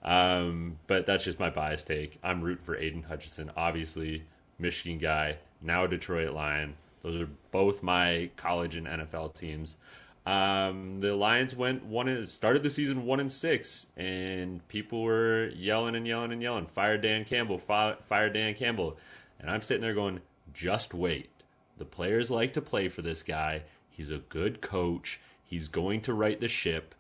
Um, 0.04 0.78
but 0.88 1.06
that's 1.06 1.26
just 1.26 1.38
my 1.38 1.50
bias 1.50 1.84
take. 1.84 2.18
I'm 2.24 2.42
rooting 2.42 2.64
for 2.64 2.78
Aidan 2.78 3.04
Hutchinson. 3.04 3.52
Obviously, 3.58 4.24
Michigan 4.58 5.00
guy, 5.00 5.40
now 5.62 5.84
a 5.84 5.88
Detroit 5.90 6.34
Lion. 6.34 6.76
Those 7.04 7.22
are 7.22 7.30
both 7.52 7.84
my 7.84 8.30
college 8.36 8.76
and 8.76 8.88
NFL 8.88 9.36
teams. 9.36 9.78
Um, 10.26 11.00
the 11.00 11.16
Lions 11.16 11.56
went 11.56 11.84
one 11.86 12.08
and 12.08 12.30
started 12.30 12.62
the 12.62 12.70
season 12.70 13.06
one 13.06 13.20
and 13.20 13.32
six, 13.32 13.88
and 13.98 14.66
people 14.68 15.02
were 15.02 15.50
yelling 15.56 15.96
and 15.96 16.06
yelling 16.06 16.32
and 16.32 16.42
yelling, 16.42 16.68
"Fire 16.68 16.98
Dan 16.98 17.26
Campbell! 17.26 17.58
Fire, 17.58 17.98
fire 18.08 18.30
Dan 18.30 18.54
Campbell!" 18.54 18.98
And 19.40 19.50
I'm 19.50 19.64
sitting 19.64 19.82
there 19.82 19.96
going, 19.96 20.22
"Just 20.54 20.94
wait. 20.94 21.30
The 21.78 21.86
players 21.86 22.30
like 22.30 22.54
to 22.54 22.62
play 22.62 22.88
for 22.88 23.02
this 23.02 23.24
guy. 23.24 23.64
He's 23.90 24.12
a 24.12 24.20
good 24.20 24.62
coach. 24.62 25.20
He's 25.44 25.68
going 25.68 26.02
to 26.02 26.14
right 26.14 26.40
the 26.40 26.48
ship." 26.48 26.94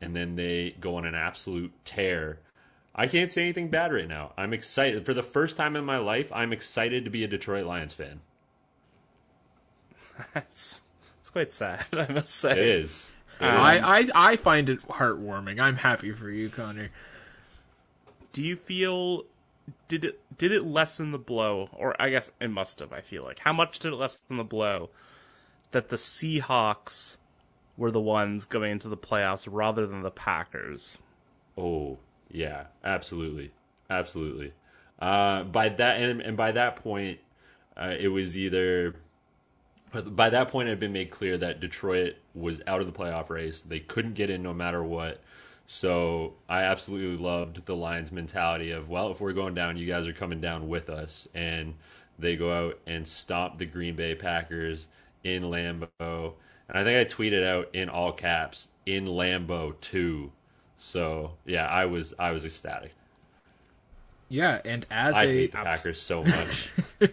And 0.00 0.14
then 0.14 0.36
they 0.36 0.76
go 0.78 0.94
on 0.94 1.04
an 1.04 1.16
absolute 1.16 1.72
tear. 1.84 2.38
I 2.94 3.08
can't 3.08 3.32
say 3.32 3.42
anything 3.42 3.70
bad 3.70 3.92
right 3.92 4.08
now. 4.08 4.32
I'm 4.36 4.52
excited 4.52 5.04
for 5.04 5.14
the 5.14 5.22
first 5.24 5.56
time 5.56 5.74
in 5.74 5.84
my 5.84 5.98
life. 5.98 6.30
I'm 6.32 6.52
excited 6.52 7.04
to 7.04 7.10
be 7.10 7.24
a 7.24 7.28
Detroit 7.28 7.66
Lions 7.66 7.92
fan. 7.92 8.20
That's 10.34 10.82
it's 11.18 11.30
quite 11.30 11.52
sad, 11.52 11.86
I 11.92 12.10
must 12.12 12.34
say. 12.34 12.52
It 12.52 12.58
is. 12.58 13.12
It 13.40 13.44
is. 13.44 13.50
I, 13.50 13.78
I 13.78 14.08
I 14.14 14.36
find 14.36 14.68
it 14.68 14.82
heartwarming. 14.88 15.60
I'm 15.60 15.76
happy 15.76 16.12
for 16.12 16.30
you, 16.30 16.48
Connor. 16.48 16.90
Do 18.32 18.42
you 18.42 18.56
feel 18.56 19.24
did 19.88 20.04
it 20.04 20.20
did 20.36 20.52
it 20.52 20.64
lessen 20.64 21.10
the 21.10 21.18
blow 21.18 21.68
or 21.72 22.00
I 22.00 22.10
guess 22.10 22.30
it 22.40 22.48
must 22.48 22.80
have, 22.80 22.92
I 22.92 23.00
feel 23.00 23.24
like. 23.24 23.40
How 23.40 23.52
much 23.52 23.78
did 23.78 23.92
it 23.92 23.96
lessen 23.96 24.36
the 24.36 24.44
blow 24.44 24.90
that 25.70 25.88
the 25.88 25.96
Seahawks 25.96 27.16
were 27.76 27.90
the 27.90 28.00
ones 28.00 28.44
going 28.44 28.72
into 28.72 28.88
the 28.88 28.96
playoffs 28.96 29.48
rather 29.50 29.86
than 29.86 30.02
the 30.02 30.10
Packers? 30.10 30.98
Oh, 31.56 31.98
yeah, 32.30 32.66
absolutely, 32.84 33.52
absolutely. 33.90 34.52
Uh, 34.98 35.44
by 35.44 35.68
that 35.68 36.00
and, 36.00 36.20
and 36.20 36.36
by 36.36 36.52
that 36.52 36.76
point, 36.76 37.20
uh, 37.76 37.94
it 37.98 38.08
was 38.08 38.36
either. 38.36 38.96
But 39.90 40.14
by 40.14 40.30
that 40.30 40.48
point, 40.48 40.68
it 40.68 40.72
had 40.72 40.80
been 40.80 40.92
made 40.92 41.10
clear 41.10 41.38
that 41.38 41.60
Detroit 41.60 42.16
was 42.34 42.60
out 42.66 42.80
of 42.80 42.86
the 42.86 42.92
playoff 42.92 43.30
race. 43.30 43.60
They 43.60 43.80
couldn't 43.80 44.14
get 44.14 44.30
in 44.30 44.42
no 44.42 44.52
matter 44.52 44.82
what. 44.82 45.20
So 45.66 46.34
I 46.48 46.62
absolutely 46.62 47.22
loved 47.22 47.66
the 47.66 47.76
Lions' 47.76 48.10
mentality 48.10 48.70
of, 48.70 48.88
well, 48.88 49.10
if 49.10 49.20
we're 49.20 49.32
going 49.32 49.54
down, 49.54 49.76
you 49.76 49.86
guys 49.86 50.06
are 50.06 50.12
coming 50.12 50.40
down 50.40 50.68
with 50.68 50.88
us. 50.88 51.28
And 51.34 51.74
they 52.18 52.36
go 52.36 52.52
out 52.52 52.78
and 52.86 53.06
stomp 53.06 53.58
the 53.58 53.66
Green 53.66 53.94
Bay 53.94 54.14
Packers 54.14 54.88
in 55.24 55.44
Lambeau. 55.44 56.32
And 56.68 56.76
I 56.78 56.84
think 56.84 56.98
I 56.98 57.04
tweeted 57.04 57.46
out 57.46 57.68
in 57.72 57.88
all 57.88 58.12
caps, 58.12 58.68
in 58.84 59.06
Lambeau 59.06 59.78
too. 59.80 60.32
So 60.78 61.32
yeah, 61.44 61.66
I 61.66 61.86
was 61.86 62.14
I 62.18 62.32
was 62.32 62.44
ecstatic. 62.44 62.92
Yeah, 64.28 64.60
and 64.64 64.86
as 64.90 65.14
I 65.14 65.24
a 65.24 65.26
hate 65.26 65.52
the 65.52 65.58
Packers 65.58 66.00
so 66.00 66.22
much. 66.22 66.70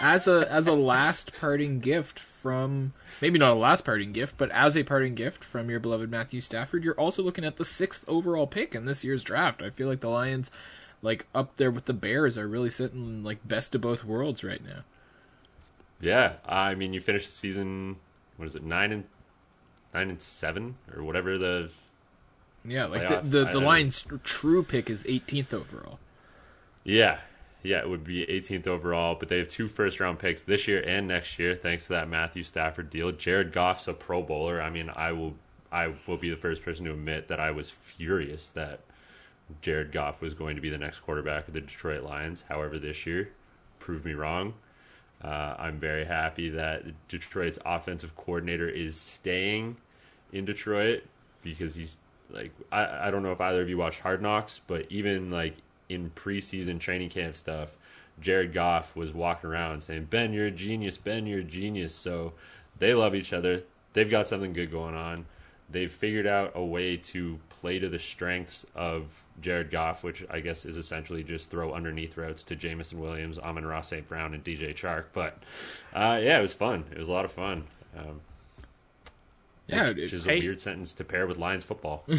as 0.00 0.28
a 0.28 0.50
as 0.50 0.66
a 0.66 0.72
last 0.72 1.32
parting 1.40 1.80
gift 1.80 2.18
from 2.18 2.92
maybe 3.20 3.38
not 3.38 3.52
a 3.52 3.58
last 3.58 3.84
parting 3.84 4.12
gift, 4.12 4.36
but 4.38 4.50
as 4.50 4.76
a 4.76 4.82
parting 4.82 5.14
gift 5.14 5.44
from 5.44 5.68
your 5.70 5.80
beloved 5.80 6.10
Matthew 6.10 6.40
Stafford, 6.40 6.84
you're 6.84 6.94
also 6.94 7.22
looking 7.22 7.44
at 7.44 7.56
the 7.56 7.64
sixth 7.64 8.04
overall 8.08 8.46
pick 8.46 8.74
in 8.74 8.84
this 8.84 9.04
year's 9.04 9.22
draft. 9.22 9.62
I 9.62 9.70
feel 9.70 9.88
like 9.88 10.00
the 10.00 10.08
Lions, 10.08 10.50
like 11.02 11.26
up 11.34 11.56
there 11.56 11.70
with 11.70 11.86
the 11.86 11.92
Bears, 11.92 12.38
are 12.38 12.48
really 12.48 12.70
sitting 12.70 13.24
like 13.24 13.46
best 13.46 13.74
of 13.74 13.80
both 13.80 14.04
worlds 14.04 14.44
right 14.44 14.64
now. 14.64 14.82
yeah, 16.00 16.34
I 16.46 16.74
mean, 16.74 16.92
you 16.92 17.00
finished 17.00 17.26
the 17.26 17.32
season. 17.32 17.96
What 18.36 18.46
is 18.46 18.54
it? 18.54 18.62
Nine 18.62 18.92
and 18.92 19.04
nine 19.92 20.10
and 20.10 20.20
seven 20.22 20.76
or 20.94 21.02
whatever 21.02 21.38
the. 21.38 21.70
Yeah, 22.64 22.86
like 22.86 23.02
Playoff, 23.02 23.22
the 23.22 23.44
the, 23.44 23.50
the 23.52 23.60
Lions' 23.60 24.04
true 24.24 24.62
pick 24.62 24.90
is 24.90 25.04
18th 25.04 25.54
overall. 25.54 25.98
Yeah, 26.84 27.18
yeah, 27.62 27.80
it 27.80 27.88
would 27.88 28.04
be 28.04 28.24
18th 28.26 28.66
overall, 28.66 29.16
but 29.18 29.28
they 29.28 29.38
have 29.38 29.48
two 29.48 29.68
first 29.68 29.98
round 30.00 30.18
picks 30.18 30.42
this 30.42 30.68
year 30.68 30.82
and 30.86 31.08
next 31.08 31.38
year, 31.38 31.54
thanks 31.54 31.84
to 31.84 31.90
that 31.90 32.08
Matthew 32.08 32.44
Stafford 32.44 32.90
deal. 32.90 33.10
Jared 33.10 33.52
Goff's 33.52 33.88
a 33.88 33.94
Pro 33.94 34.22
Bowler. 34.22 34.62
I 34.62 34.70
mean, 34.70 34.90
I 34.94 35.12
will 35.12 35.34
I 35.70 35.92
will 36.06 36.16
be 36.16 36.30
the 36.30 36.36
first 36.36 36.62
person 36.62 36.84
to 36.86 36.92
admit 36.92 37.28
that 37.28 37.40
I 37.40 37.50
was 37.50 37.68
furious 37.68 38.50
that 38.50 38.80
Jared 39.60 39.92
Goff 39.92 40.22
was 40.22 40.34
going 40.34 40.56
to 40.56 40.62
be 40.62 40.70
the 40.70 40.78
next 40.78 41.00
quarterback 41.00 41.48
of 41.48 41.54
the 41.54 41.60
Detroit 41.60 42.04
Lions. 42.04 42.44
However, 42.48 42.78
this 42.78 43.06
year 43.06 43.32
proved 43.78 44.04
me 44.04 44.14
wrong. 44.14 44.54
Uh, 45.22 45.56
I'm 45.58 45.80
very 45.80 46.04
happy 46.04 46.48
that 46.50 46.84
Detroit's 47.08 47.58
offensive 47.66 48.14
coordinator 48.16 48.68
is 48.68 48.98
staying 48.98 49.76
in 50.32 50.44
Detroit 50.44 51.02
because 51.42 51.74
he's 51.74 51.96
like 52.30 52.52
I, 52.70 53.08
I 53.08 53.10
don't 53.10 53.22
know 53.22 53.32
if 53.32 53.40
either 53.40 53.60
of 53.62 53.68
you 53.68 53.78
watched 53.78 54.00
Hard 54.00 54.22
Knocks, 54.22 54.60
but 54.66 54.86
even 54.90 55.30
like 55.30 55.56
in 55.88 56.10
preseason 56.10 56.78
training 56.78 57.10
camp 57.10 57.34
stuff, 57.34 57.70
Jared 58.20 58.52
Goff 58.52 58.94
was 58.96 59.12
walking 59.12 59.48
around 59.50 59.82
saying, 59.82 60.06
"Ben, 60.06 60.32
you're 60.32 60.46
a 60.46 60.50
genius. 60.50 60.98
Ben, 60.98 61.26
you're 61.26 61.40
a 61.40 61.44
genius." 61.44 61.94
So 61.94 62.32
they 62.78 62.94
love 62.94 63.14
each 63.14 63.32
other. 63.32 63.62
They've 63.92 64.10
got 64.10 64.26
something 64.26 64.52
good 64.52 64.70
going 64.70 64.94
on. 64.94 65.26
They've 65.70 65.90
figured 65.92 66.26
out 66.26 66.52
a 66.54 66.64
way 66.64 66.96
to 66.96 67.38
play 67.48 67.78
to 67.78 67.88
the 67.88 67.98
strengths 67.98 68.64
of 68.74 69.24
Jared 69.40 69.70
Goff, 69.70 70.02
which 70.02 70.24
I 70.30 70.40
guess 70.40 70.64
is 70.64 70.76
essentially 70.76 71.22
just 71.22 71.50
throw 71.50 71.74
underneath 71.74 72.16
routes 72.16 72.42
to 72.44 72.56
Jameson 72.56 72.98
Williams, 73.00 73.38
Amon-Ra 73.38 73.82
St. 73.82 74.08
Brown, 74.08 74.32
and 74.34 74.42
DJ 74.42 74.74
Chark. 74.74 75.06
But 75.12 75.42
uh, 75.92 76.20
yeah, 76.22 76.38
it 76.38 76.42
was 76.42 76.54
fun. 76.54 76.84
It 76.90 76.98
was 76.98 77.08
a 77.08 77.12
lot 77.12 77.24
of 77.24 77.32
fun. 77.32 77.64
Um, 77.96 78.20
Yeah, 79.66 79.90
which 79.92 80.12
is 80.12 80.24
hey. 80.24 80.38
a 80.38 80.40
weird 80.40 80.60
sentence 80.60 80.92
to 80.94 81.04
pair 81.04 81.26
with 81.26 81.36
Lions 81.36 81.64
football. 81.64 82.04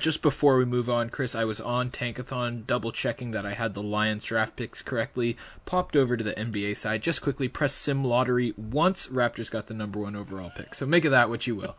Just 0.00 0.22
before 0.22 0.56
we 0.56 0.64
move 0.64 0.88
on, 0.88 1.10
Chris, 1.10 1.34
I 1.34 1.44
was 1.44 1.60
on 1.60 1.90
Tankathon 1.90 2.66
double 2.66 2.92
checking 2.92 3.32
that 3.32 3.44
I 3.46 3.52
had 3.54 3.74
the 3.74 3.82
Lions 3.82 4.24
draft 4.24 4.56
picks 4.56 4.82
correctly. 4.82 5.36
Popped 5.64 5.94
over 5.96 6.16
to 6.16 6.24
the 6.24 6.32
NBA 6.34 6.76
side, 6.76 7.02
just 7.02 7.22
quickly 7.22 7.48
pressed 7.48 7.76
sim 7.76 8.02
lottery 8.04 8.52
once 8.56 9.06
Raptors 9.08 9.50
got 9.50 9.66
the 9.66 9.74
number 9.74 9.98
one 9.98 10.16
overall 10.16 10.50
pick. 10.56 10.74
So 10.74 10.86
make 10.86 11.04
of 11.04 11.10
that 11.12 11.28
what 11.28 11.46
you 11.46 11.54
will. 11.56 11.76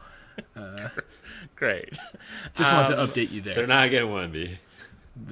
Great. 1.56 1.98
Just 2.56 2.72
want 2.72 2.94
Um, 2.94 3.08
to 3.08 3.14
update 3.14 3.32
you 3.32 3.42
there. 3.42 3.56
They're 3.56 3.68
not 3.68 3.90
getting 3.90 4.12
one 4.12 4.32
B. 4.32 4.60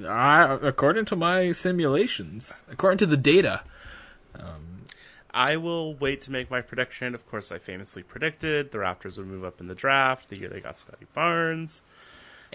I, 0.06 0.58
according 0.62 1.04
to 1.06 1.16
my 1.16 1.52
simulations, 1.52 2.62
according 2.70 2.98
to 2.98 3.06
the 3.06 3.16
data, 3.16 3.62
I 5.32 5.56
will 5.58 5.94
wait 5.94 6.22
to 6.22 6.32
make 6.32 6.50
my 6.50 6.62
prediction. 6.62 7.14
Of 7.14 7.28
course, 7.28 7.52
I 7.52 7.58
famously 7.58 8.02
predicted 8.02 8.72
the 8.72 8.78
Raptors 8.78 9.18
would 9.18 9.26
move 9.26 9.44
up 9.44 9.60
in 9.60 9.68
the 9.68 9.74
draft 9.74 10.28
the 10.30 10.38
year 10.38 10.48
they 10.48 10.60
got 10.60 10.76
Scottie 10.78 11.06
Barnes. 11.14 11.82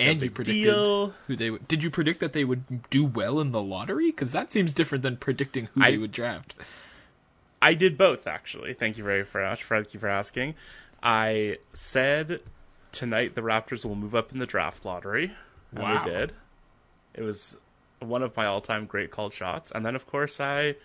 And 0.01 0.19
No 0.19 0.25
you 0.25 0.31
predicted 0.31 0.63
deal. 0.63 1.13
who 1.27 1.35
they 1.35 1.49
would. 1.49 1.67
Did 1.67 1.83
you 1.83 1.89
predict 1.89 2.19
that 2.19 2.33
they 2.33 2.43
would 2.43 2.89
do 2.89 3.05
well 3.05 3.39
in 3.39 3.51
the 3.51 3.61
lottery? 3.61 4.07
Because 4.11 4.31
that 4.31 4.51
seems 4.51 4.73
different 4.73 5.03
than 5.03 5.17
predicting 5.17 5.67
who 5.73 5.83
I- 5.83 5.91
they 5.91 5.97
would 5.97 6.11
draft. 6.11 6.55
I 7.61 7.73
did 7.73 7.97
both 7.97 8.25
actually. 8.27 8.73
Thank 8.73 8.97
you 8.97 9.03
very 9.03 9.23
much. 9.33 9.63
Thank 9.63 9.93
you 9.93 9.99
for 9.99 10.07
asking. 10.07 10.55
I 11.03 11.57
said 11.73 12.41
tonight 12.91 13.35
the 13.35 13.41
Raptors 13.41 13.85
will 13.85 13.95
move 13.95 14.15
up 14.15 14.31
in 14.31 14.39
the 14.39 14.45
draft 14.47 14.83
lottery. 14.85 15.33
And 15.71 15.83
Wow. 15.83 16.03
they 16.03 16.11
did. 16.11 16.33
It 17.13 17.21
was 17.21 17.57
one 17.99 18.23
of 18.23 18.35
my 18.35 18.45
all-time 18.45 18.85
great 18.87 19.11
called 19.11 19.33
shots. 19.33 19.71
And 19.71 19.85
then 19.85 19.95
of 19.95 20.07
course 20.07 20.39
I 20.39 20.75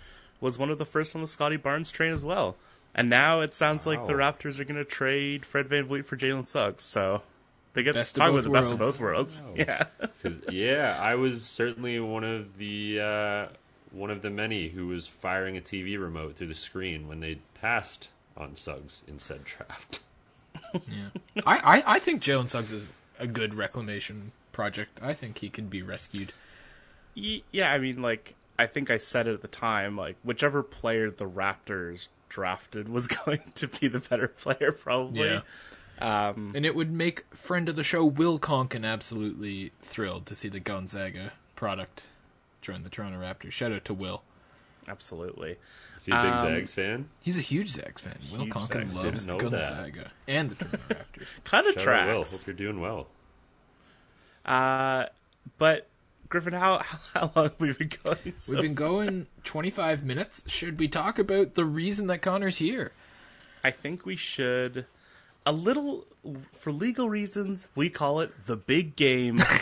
was 0.40 0.58
one 0.58 0.70
of 0.70 0.76
the 0.78 0.84
first 0.84 1.14
on 1.14 1.22
the 1.22 1.26
Scottie 1.28 1.56
Barnes 1.56 1.90
train 1.90 2.12
as 2.12 2.24
well. 2.24 2.56
And 2.94 3.08
now 3.10 3.40
it 3.40 3.52
sounds 3.54 3.86
like 3.86 4.06
the 4.06 4.12
Raptors 4.14 4.58
are 4.58 4.64
going 4.64 4.76
to 4.76 4.84
trade 4.84 5.44
Fred 5.46 5.68
VanVleet 5.68 6.04
for 6.06 6.16
Jalen 6.16 6.46
Suggs. 6.48 6.82
So 6.82 7.22
they 7.76 7.84
get 7.84 7.94
Best 7.94 8.14
of 8.14 8.18
talking 8.18 8.34
both 8.36 8.46
about 8.46 8.52
the 8.52 8.58
best 8.60 8.72
of 8.72 9.00
worlds. 9.00 9.40
both 9.40 9.46
worlds. 9.54 9.68
Yeah. 9.68 9.84
'Cause, 10.22 10.34
yeah, 10.50 10.98
I 11.00 11.14
was 11.14 11.44
certainly 11.44 12.00
one 12.00 12.24
of 12.24 12.58
the 12.58 13.00
uh, 13.00 13.46
one 13.92 14.10
of 14.10 14.22
the 14.22 14.30
many 14.30 14.68
who 14.70 14.88
was 14.88 15.06
firing 15.06 15.56
a 15.56 15.60
TV 15.60 15.96
remote 16.00 16.34
through 16.36 16.48
the 16.48 16.54
screen 16.54 17.06
when 17.06 17.20
they 17.20 17.38
passed 17.54 18.08
on 18.36 18.56
Suggs 18.56 19.04
in 19.06 19.18
said 19.20 19.44
draft. 19.44 20.00
Yeah, 20.74 21.08
I, 21.46 21.56
I, 21.78 21.82
I 21.94 21.98
think 22.00 22.22
Jalen 22.22 22.50
Suggs 22.50 22.72
is 22.72 22.92
a 23.18 23.26
good 23.26 23.54
reclamation 23.54 24.32
project. 24.52 24.98
I 25.02 25.14
think 25.14 25.38
he 25.38 25.48
can 25.48 25.68
be 25.68 25.80
rescued. 25.82 26.32
Yeah, 27.14 27.72
I 27.72 27.78
mean, 27.78 28.02
like 28.02 28.34
I 28.58 28.66
think 28.66 28.90
I 28.90 28.96
said 28.98 29.26
it 29.26 29.34
at 29.34 29.42
the 29.42 29.48
time. 29.48 29.96
Like 29.96 30.16
whichever 30.22 30.62
player 30.62 31.10
the 31.10 31.28
Raptors 31.28 32.08
drafted 32.28 32.88
was 32.88 33.06
going 33.24 33.40
to 33.54 33.68
be 33.68 33.88
the 33.88 34.00
better 34.00 34.28
player, 34.28 34.72
probably. 34.72 35.40
Um, 35.98 36.52
And 36.54 36.66
it 36.66 36.74
would 36.74 36.90
make 36.92 37.24
friend 37.34 37.68
of 37.68 37.76
the 37.76 37.82
show 37.84 38.04
Will 38.04 38.38
Conkin 38.38 38.84
absolutely 38.84 39.72
thrilled 39.82 40.26
to 40.26 40.34
see 40.34 40.48
the 40.48 40.60
Gonzaga 40.60 41.32
product 41.54 42.02
join 42.62 42.82
the 42.82 42.90
Toronto 42.90 43.18
Raptors. 43.20 43.52
Shout 43.52 43.72
out 43.72 43.84
to 43.86 43.94
Will. 43.94 44.22
Absolutely. 44.88 45.56
Is 45.96 46.04
he 46.06 46.12
a 46.12 46.22
big 46.22 46.32
Um, 46.32 46.38
Zags 46.38 46.74
fan? 46.74 47.08
He's 47.22 47.38
a 47.38 47.42
huge 47.42 47.70
Zags 47.70 48.00
fan. 48.02 48.18
Will 48.30 48.44
Huge 48.44 48.52
Conkin 48.52 48.90
Zags, 48.92 48.96
loves 49.04 49.24
didn't 49.24 49.38
that. 49.38 49.50
Gonzaga 49.50 50.10
and 50.28 50.50
the 50.50 50.54
Toronto 50.56 50.76
Raptors. 50.94 51.44
Kind 51.44 51.66
of 51.66 51.74
Shout 51.74 51.88
out 51.98 52.06
Will. 52.08 52.14
tracks. 52.24 52.38
Hope 52.38 52.46
you're 52.46 52.54
doing 52.56 52.80
well. 52.80 53.06
Uh, 54.44 55.06
but 55.58 55.86
Griffin, 56.28 56.52
how 56.52 56.78
how 57.14 57.30
long 57.34 57.44
have 57.46 57.54
we 57.60 57.72
been 57.72 57.90
going? 58.04 58.34
So 58.36 58.52
We've 58.54 58.62
been 58.62 58.74
going 58.74 59.26
25 59.44 60.04
minutes. 60.04 60.42
Should 60.46 60.78
we 60.78 60.88
talk 60.88 61.18
about 61.18 61.54
the 61.54 61.64
reason 61.64 62.06
that 62.08 62.22
Connor's 62.22 62.58
here? 62.58 62.92
I 63.64 63.70
think 63.70 64.06
we 64.06 64.14
should 64.16 64.86
a 65.46 65.52
little 65.52 66.04
for 66.52 66.72
legal 66.72 67.08
reasons. 67.08 67.68
We 67.74 67.88
call 67.88 68.20
it 68.20 68.32
the 68.46 68.56
big 68.56 68.96
game. 68.96 69.42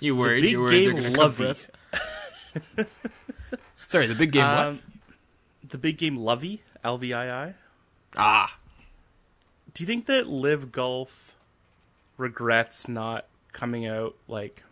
You 0.00 0.16
worried? 0.16 0.42
big 0.42 0.52
you 0.52 0.60
worried 0.60 0.86
they're 0.86 0.92
game 0.94 1.02
gonna 1.02 1.14
come 1.14 1.20
love 1.20 1.34
for 1.36 1.46
us? 1.46 1.70
Sorry, 3.86 4.06
the 4.06 4.14
big 4.14 4.32
game 4.32 4.42
what? 4.42 4.66
Um, 4.66 4.80
the 5.68 5.78
big 5.78 5.98
game 5.98 6.16
Lovey 6.16 6.62
L 6.82 6.98
V 6.98 7.12
I 7.12 7.48
I. 7.48 7.54
Ah, 8.16 8.58
Do 9.74 9.82
you 9.82 9.86
think 9.86 10.06
that 10.06 10.26
Live 10.26 10.72
Golf 10.72 11.36
regrets 12.16 12.88
not 12.88 13.26
coming 13.52 13.86
out 13.86 14.16
like 14.26 14.62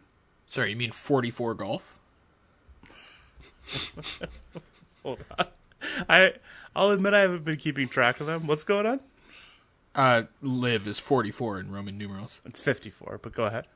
sorry, 0.48 0.70
you 0.70 0.76
mean 0.76 0.90
44 0.90 1.54
golf? 1.54 1.96
hold 5.02 5.24
on. 5.38 5.46
I 6.08 6.32
I'll 6.74 6.90
admit 6.90 7.14
I 7.14 7.20
haven't 7.20 7.44
been 7.44 7.56
keeping 7.56 7.88
track 7.88 8.20
of 8.20 8.26
them. 8.26 8.46
What's 8.46 8.64
going 8.64 8.86
on? 8.86 9.00
Uh, 9.94 10.22
live 10.42 10.86
is 10.88 10.98
44 10.98 11.60
in 11.60 11.70
Roman 11.70 11.96
numerals. 11.96 12.40
It's 12.44 12.60
54, 12.60 13.20
but 13.22 13.32
go 13.34 13.44
ahead. 13.44 13.66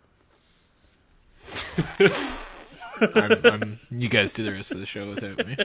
I'm, 3.01 3.33
I'm, 3.45 3.79
you 3.91 4.09
guys 4.09 4.33
do 4.33 4.43
the 4.45 4.53
rest 4.53 4.73
of 4.73 4.81
the 4.81 4.87
show 4.87 5.09
without 5.09 5.47
me. 5.47 5.57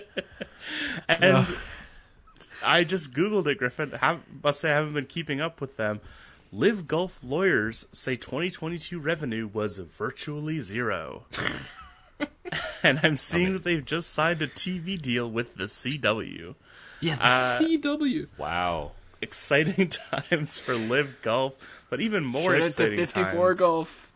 And 1.10 1.48
I 2.64 2.84
just 2.84 3.14
googled 3.14 3.48
it, 3.48 3.58
Griffin. 3.58 3.92
Have, 3.92 4.22
must 4.44 4.60
say 4.60 4.72
I 4.72 4.76
haven't 4.76 4.94
been 4.94 5.08
keeping 5.08 5.42
up 5.42 5.60
with 5.60 5.76
them. 5.78 6.00
Live 6.52 6.88
Golf 6.88 7.20
lawyers 7.24 7.88
say 7.92 8.16
2022 8.16 9.00
revenue 9.00 9.50
was 9.52 9.78
virtually 9.80 10.60
zero. 10.60 11.24
and 12.84 13.00
I'm 13.02 13.18
seeing 13.18 13.54
that 13.54 13.64
they've 13.64 13.84
just 13.84 14.12
signed 14.12 14.42
a 14.44 14.48
TV 14.48 15.02
deal 15.02 15.30
with 15.30 15.56
the 15.56 15.64
CW. 15.66 16.54
Yeah, 17.02 17.16
the 17.16 17.24
Uh, 17.24 17.60
CW. 17.60 18.28
Wow. 18.38 18.92
Exciting 19.24 19.88
times 20.30 20.60
for 20.60 20.76
Live 20.76 21.22
Golf, 21.22 21.84
but 21.90 22.02
even 22.02 22.26
more 22.26 22.52
Shout 22.52 22.62
out 22.62 22.72
to 22.72 22.84
exciting 22.84 22.98
54 22.98 23.48
times. 23.50 23.60
golf. 23.60 24.12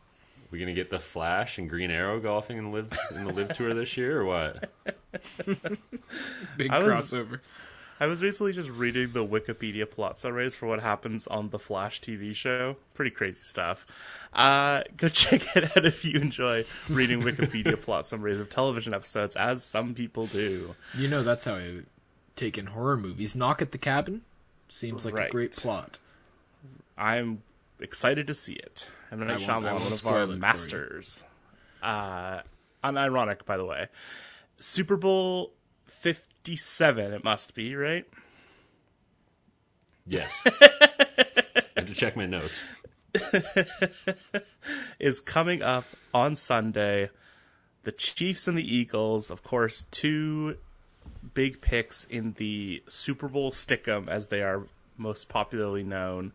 We 0.52 0.60
gonna 0.60 0.74
get 0.74 0.90
the 0.90 1.00
Flash 1.00 1.58
and 1.58 1.70
Green 1.70 1.92
Arrow 1.92 2.20
golfing 2.20 2.58
in 2.58 2.72
live 2.74 2.92
in 3.16 3.24
the 3.26 3.32
live 3.34 3.56
tour 3.56 3.74
this 3.74 3.96
year 3.98 4.20
or 4.22 4.26
what? 4.26 4.70
Big 6.58 6.70
I 6.72 6.80
was- 6.80 7.12
crossover. 7.12 7.40
I 8.00 8.06
was 8.06 8.22
recently 8.22 8.54
just 8.54 8.70
reading 8.70 9.14
the 9.14 9.26
Wikipedia 9.26 9.90
plot 9.90 10.20
summaries 10.20 10.54
for 10.54 10.68
what 10.68 10.82
happens 10.82 11.26
on 11.26 11.50
the 11.50 11.58
Flash 11.58 12.00
TV 12.00 12.36
show. 12.36 12.76
Pretty 12.94 13.10
crazy 13.10 13.40
stuff. 13.42 13.88
Uh, 14.34 14.84
go 14.98 15.10
check 15.10 15.56
it 15.56 15.76
out 15.76 15.84
if 15.84 16.06
you 16.06 16.20
enjoy 16.20 16.64
reading 16.90 17.22
Wikipedia 17.24 17.82
plot 17.82 18.06
summaries 18.06 18.38
of 18.40 18.50
television 18.50 18.94
episodes, 18.94 19.36
as 19.36 19.64
some 19.64 19.96
people 19.96 20.28
do. 20.28 20.76
You 20.96 21.08
know 21.08 21.24
that's 21.24 21.46
how 21.46 21.56
I 21.56 21.80
take 22.36 22.58
in 22.60 22.68
horror 22.68 22.98
movies. 22.98 23.36
Knock 23.36 23.64
at 23.64 23.72
the 23.72 23.80
Cabin 23.80 24.22
seems 24.70 25.06
like 25.06 25.14
a 25.16 25.30
great 25.30 25.52
plot. 25.54 26.00
I'm 26.98 27.44
excited 27.80 28.28
to 28.28 28.34
see 28.34 28.54
it. 28.54 28.88
M. 29.12 29.20
Night 29.20 29.30
I 29.30 29.32
won't- 29.34 29.42
I 29.42 29.46
Shyamalan, 29.72 29.84
one 29.84 29.94
of 29.94 30.08
our 30.08 30.24
it 30.24 30.28
for 30.28 30.34
you. 30.34 30.40
masters. 30.40 31.24
Uh, 31.82 32.42
unironic, 32.84 33.46
by 33.46 33.58
the 33.58 33.66
way. 33.66 33.88
Super 34.60 34.98
Bowl 34.98 35.54
57, 35.86 37.14
it 37.14 37.24
must 37.24 37.54
be, 37.54 37.76
right? 37.76 38.06
Yes. 40.08 40.42
I 40.46 41.62
had 41.76 41.88
to 41.88 41.94
check 41.94 42.16
my 42.16 42.26
notes. 42.26 42.64
is 45.00 45.20
coming 45.22 45.62
up 45.62 45.86
on 46.14 46.36
Sunday. 46.36 47.10
The 47.84 47.92
Chiefs 47.92 48.48
and 48.48 48.58
the 48.58 48.76
Eagles, 48.76 49.30
of 49.32 49.44
course, 49.44 49.86
two 49.92 50.58
big 51.38 51.62
picks 51.62 52.04
in 52.06 52.34
the 52.40 52.82
Super 52.88 53.28
Bowl 53.28 53.52
Stick'em, 53.52 54.08
as 54.08 54.30
they 54.30 54.42
are 54.42 54.64
most 54.98 55.30
popularly 55.30 55.84
known. 55.84 56.32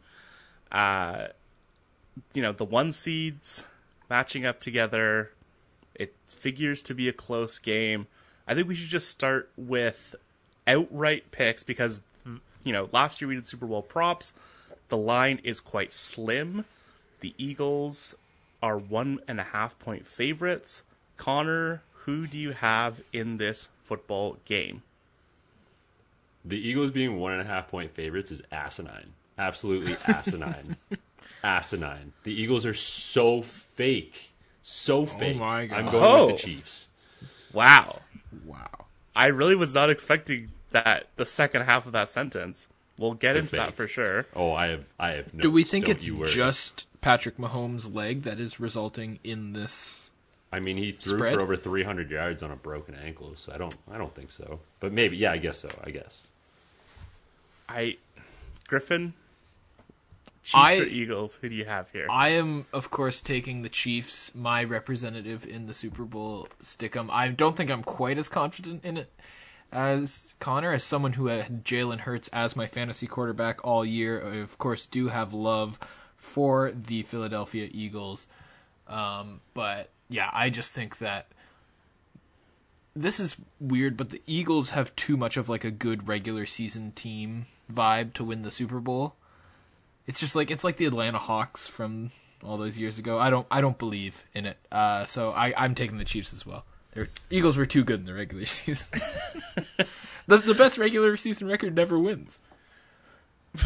Uh, 0.70 1.26
you 2.34 2.40
know, 2.40 2.52
the 2.52 2.64
one 2.64 2.92
seeds 2.92 3.64
matching 4.08 4.46
up 4.46 4.60
together. 4.60 5.32
It 5.96 6.14
figures 6.28 6.84
to 6.84 6.94
be 6.94 7.08
a 7.08 7.12
close 7.12 7.58
game. 7.58 8.06
I 8.46 8.54
think 8.54 8.68
we 8.68 8.76
should 8.76 8.90
just 8.90 9.08
start 9.08 9.50
with 9.56 10.14
outright 10.68 11.32
picks 11.32 11.64
because, 11.64 12.04
you 12.62 12.72
know, 12.72 12.88
last 12.92 13.20
year 13.20 13.26
we 13.26 13.34
did 13.34 13.48
Super 13.48 13.66
Bowl 13.66 13.82
props. 13.82 14.32
The 14.88 14.96
line 14.96 15.40
is 15.42 15.58
quite 15.60 15.90
slim. 15.90 16.64
The 17.18 17.34
Eagles 17.36 18.14
are 18.62 18.78
one 18.78 19.18
and 19.26 19.40
a 19.40 19.44
half 19.50 19.76
point 19.80 20.06
favorites. 20.06 20.84
Connor, 21.16 21.82
who 22.04 22.28
do 22.28 22.38
you 22.38 22.52
have 22.52 23.00
in 23.12 23.38
this 23.38 23.68
football 23.82 24.36
game? 24.44 24.84
The 26.44 26.56
Eagles 26.58 26.90
being 26.90 27.18
one 27.18 27.32
and 27.32 27.40
a 27.40 27.44
half 27.44 27.68
point 27.68 27.94
favorites 27.94 28.30
is 28.30 28.42
asinine. 28.50 29.12
Absolutely 29.38 29.96
asinine. 30.06 30.76
asinine. 31.42 32.12
The 32.24 32.32
Eagles 32.32 32.66
are 32.66 32.74
so 32.74 33.42
fake. 33.42 34.32
So 34.62 34.98
oh 35.00 35.06
fake. 35.06 35.36
my 35.36 35.66
God. 35.66 35.78
I'm 35.78 35.86
going 35.90 36.04
Oh. 36.04 36.26
with 36.26 36.36
the 36.36 36.42
oh. 36.42 36.46
Chiefs. 36.46 36.88
Wow. 37.52 38.00
Wow. 38.44 38.86
I 39.14 39.26
really 39.26 39.54
was 39.56 39.74
not 39.74 39.90
expecting 39.90 40.50
that 40.70 41.08
the 41.16 41.26
second 41.26 41.62
half 41.62 41.86
of 41.86 41.92
that 41.92 42.10
sentence. 42.10 42.68
We'll 42.98 43.14
get 43.14 43.36
into 43.36 43.56
that 43.56 43.74
for 43.74 43.88
sure. 43.88 44.26
Oh, 44.34 44.52
I 44.52 44.68
have 44.68 44.84
I 44.98 45.10
have 45.10 45.34
no 45.34 45.40
Do 45.40 45.50
we 45.50 45.64
think 45.64 45.88
it's 45.88 46.04
just 46.32 46.86
Patrick 47.00 47.36
Mahomes' 47.36 47.92
leg 47.92 48.22
that 48.22 48.38
is 48.38 48.60
resulting 48.60 49.18
in 49.24 49.54
this? 49.54 50.10
I 50.52 50.60
mean, 50.60 50.76
he 50.76 50.92
threw 50.92 51.18
Spread? 51.18 51.34
for 51.34 51.40
over 51.40 51.56
300 51.56 52.10
yards 52.10 52.42
on 52.42 52.50
a 52.50 52.56
broken 52.56 52.94
ankle, 52.94 53.32
so 53.36 53.52
I 53.52 53.58
don't 53.58 53.74
I 53.90 53.98
don't 53.98 54.14
think 54.14 54.30
so. 54.30 54.60
But 54.80 54.92
maybe 54.92 55.16
yeah, 55.16 55.32
I 55.32 55.38
guess 55.38 55.58
so. 55.58 55.70
I 55.82 55.90
guess. 55.90 56.24
I 57.68 57.96
Griffin 58.66 59.14
Chiefs 60.42 60.54
I- 60.54 60.78
or 60.78 60.84
Eagles, 60.84 61.36
who 61.36 61.48
do 61.48 61.54
you 61.54 61.64
have 61.64 61.90
here? 61.90 62.06
I 62.10 62.30
am, 62.30 62.66
of 62.72 62.90
course, 62.90 63.20
taking 63.20 63.62
the 63.62 63.68
Chiefs, 63.68 64.34
my 64.34 64.64
representative 64.64 65.46
in 65.46 65.66
the 65.66 65.74
Super 65.74 66.04
Bowl 66.04 66.48
Stick'em. 66.60 67.08
I 67.10 67.28
don't 67.28 67.56
think 67.56 67.70
I'm 67.70 67.84
quite 67.84 68.18
as 68.18 68.28
confident 68.28 68.84
in 68.84 68.96
it 68.96 69.12
as 69.70 70.34
Connor, 70.40 70.72
as 70.72 70.84
someone 70.84 71.14
who 71.14 71.26
had 71.26 71.64
Jalen 71.64 72.00
Hurts 72.00 72.28
as 72.32 72.56
my 72.56 72.66
fantasy 72.66 73.06
quarterback 73.06 73.64
all 73.64 73.84
year. 73.84 74.22
I, 74.26 74.36
of 74.38 74.58
course, 74.58 74.84
do 74.84 75.08
have 75.08 75.32
love 75.32 75.78
for 76.16 76.72
the 76.72 77.02
Philadelphia 77.04 77.68
Eagles. 77.70 78.26
Um, 78.88 79.40
but 79.54 79.90
yeah, 80.08 80.28
I 80.32 80.50
just 80.50 80.74
think 80.74 80.98
that 80.98 81.26
this 82.94 83.18
is 83.20 83.36
weird, 83.60 83.96
but 83.96 84.10
the 84.10 84.22
Eagles 84.26 84.70
have 84.70 84.94
too 84.96 85.16
much 85.16 85.36
of 85.36 85.48
like 85.48 85.64
a 85.64 85.70
good 85.70 86.08
regular 86.08 86.46
season 86.46 86.92
team 86.92 87.46
vibe 87.72 88.12
to 88.14 88.24
win 88.24 88.42
the 88.42 88.50
Super 88.50 88.80
Bowl. 88.80 89.14
It's 90.06 90.20
just 90.20 90.34
like 90.36 90.50
it's 90.50 90.64
like 90.64 90.76
the 90.76 90.86
Atlanta 90.86 91.18
Hawks 91.18 91.66
from 91.66 92.10
all 92.44 92.56
those 92.58 92.78
years 92.78 92.98
ago. 92.98 93.18
I 93.18 93.30
don't 93.30 93.46
I 93.50 93.60
don't 93.60 93.78
believe 93.78 94.24
in 94.34 94.46
it. 94.46 94.56
Uh, 94.70 95.04
so 95.06 95.30
I 95.30 95.54
I'm 95.56 95.74
taking 95.74 95.98
the 95.98 96.04
Chiefs 96.04 96.32
as 96.32 96.44
well. 96.44 96.64
Their 96.94 97.08
Eagles 97.30 97.56
were 97.56 97.64
too 97.66 97.84
good 97.84 98.00
in 98.00 98.06
the 98.06 98.12
regular 98.14 98.44
season. 98.46 99.00
the 100.26 100.38
the 100.38 100.54
best 100.54 100.76
regular 100.78 101.16
season 101.16 101.46
record 101.48 101.74
never 101.74 101.98
wins. 101.98 102.38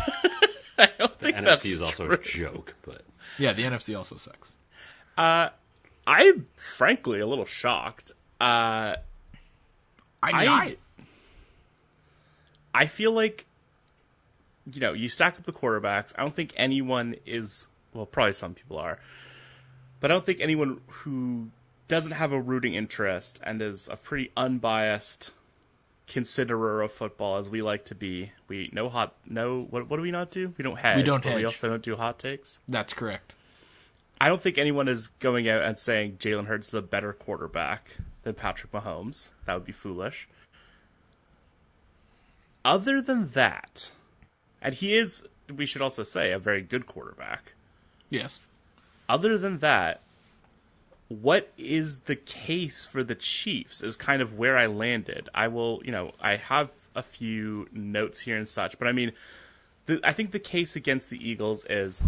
I 0.78 0.90
don't 0.98 1.18
The 1.18 1.26
think 1.26 1.36
NFC 1.38 1.44
that's 1.44 1.64
is 1.64 1.82
also 1.82 2.06
true. 2.06 2.14
a 2.16 2.18
joke, 2.22 2.74
but 2.82 3.02
Yeah, 3.38 3.52
the 3.54 3.62
NFC 3.62 3.96
also 3.96 4.16
sucks. 4.16 4.54
I'm 6.06 6.46
frankly 6.56 7.18
a 7.20 7.26
little 7.26 7.44
shocked. 7.46 8.12
Uh, 8.40 8.96
I, 10.34 10.46
I- 10.46 10.46
I 10.64 10.76
I 12.74 12.86
feel 12.86 13.12
like, 13.12 13.46
you 14.70 14.80
know, 14.80 14.92
you 14.92 15.08
stack 15.08 15.36
up 15.38 15.44
the 15.44 15.52
quarterbacks. 15.52 16.12
I 16.18 16.20
don't 16.20 16.34
think 16.34 16.52
anyone 16.58 17.14
is, 17.24 17.68
well, 17.94 18.04
probably 18.04 18.34
some 18.34 18.52
people 18.52 18.78
are, 18.78 18.98
but 20.00 20.10
I 20.10 20.14
don't 20.14 20.26
think 20.26 20.40
anyone 20.40 20.80
who 20.88 21.48
doesn't 21.88 22.12
have 22.12 22.32
a 22.32 22.40
rooting 22.40 22.74
interest 22.74 23.40
and 23.42 23.62
is 23.62 23.88
a 23.90 23.96
pretty 23.96 24.30
unbiased 24.36 25.30
considerer 26.06 26.82
of 26.82 26.92
football 26.92 27.38
as 27.38 27.48
we 27.48 27.62
like 27.62 27.84
to 27.86 27.94
be. 27.94 28.32
We 28.46 28.68
no 28.72 28.88
hot 28.90 29.14
no 29.26 29.62
what 29.70 29.88
what 29.88 29.96
do 29.96 30.02
we 30.02 30.10
not 30.10 30.30
do? 30.30 30.52
We 30.58 30.62
don't 30.62 30.78
hedge. 30.78 30.98
We 30.98 31.02
don't 31.02 31.24
but 31.24 31.34
We 31.36 31.44
also 31.46 31.68
don't 31.70 31.82
do 31.82 31.96
hot 31.96 32.18
takes. 32.18 32.60
That's 32.68 32.92
correct. 32.92 33.34
I 34.20 34.28
don't 34.28 34.40
think 34.40 34.58
anyone 34.58 34.86
is 34.88 35.08
going 35.08 35.48
out 35.48 35.62
and 35.62 35.78
saying 35.78 36.16
Jalen 36.18 36.46
Hurts 36.46 36.68
is 36.68 36.74
a 36.74 36.82
better 36.82 37.12
quarterback 37.12 37.96
than 38.26 38.34
Patrick 38.34 38.72
Mahomes. 38.72 39.30
That 39.46 39.54
would 39.54 39.64
be 39.64 39.72
foolish. 39.72 40.28
Other 42.64 43.00
than 43.00 43.30
that, 43.30 43.92
and 44.60 44.74
he 44.74 44.96
is, 44.96 45.22
we 45.54 45.64
should 45.64 45.80
also 45.80 46.02
say, 46.02 46.32
a 46.32 46.38
very 46.38 46.60
good 46.60 46.86
quarterback. 46.86 47.54
Yes. 48.10 48.48
Other 49.08 49.38
than 49.38 49.58
that, 49.58 50.00
what 51.06 51.52
is 51.56 51.98
the 51.98 52.16
case 52.16 52.84
for 52.84 53.04
the 53.04 53.14
Chiefs 53.14 53.80
is 53.80 53.94
kind 53.94 54.20
of 54.20 54.36
where 54.36 54.58
I 54.58 54.66
landed. 54.66 55.28
I 55.32 55.46
will, 55.46 55.80
you 55.84 55.92
know, 55.92 56.10
I 56.20 56.34
have 56.34 56.70
a 56.96 57.04
few 57.04 57.68
notes 57.70 58.22
here 58.22 58.36
and 58.36 58.48
such, 58.48 58.76
but 58.76 58.88
I 58.88 58.92
mean, 58.92 59.12
the, 59.84 60.00
I 60.02 60.12
think 60.12 60.32
the 60.32 60.40
case 60.40 60.74
against 60.74 61.10
the 61.10 61.28
Eagles 61.30 61.64
is 61.70 62.02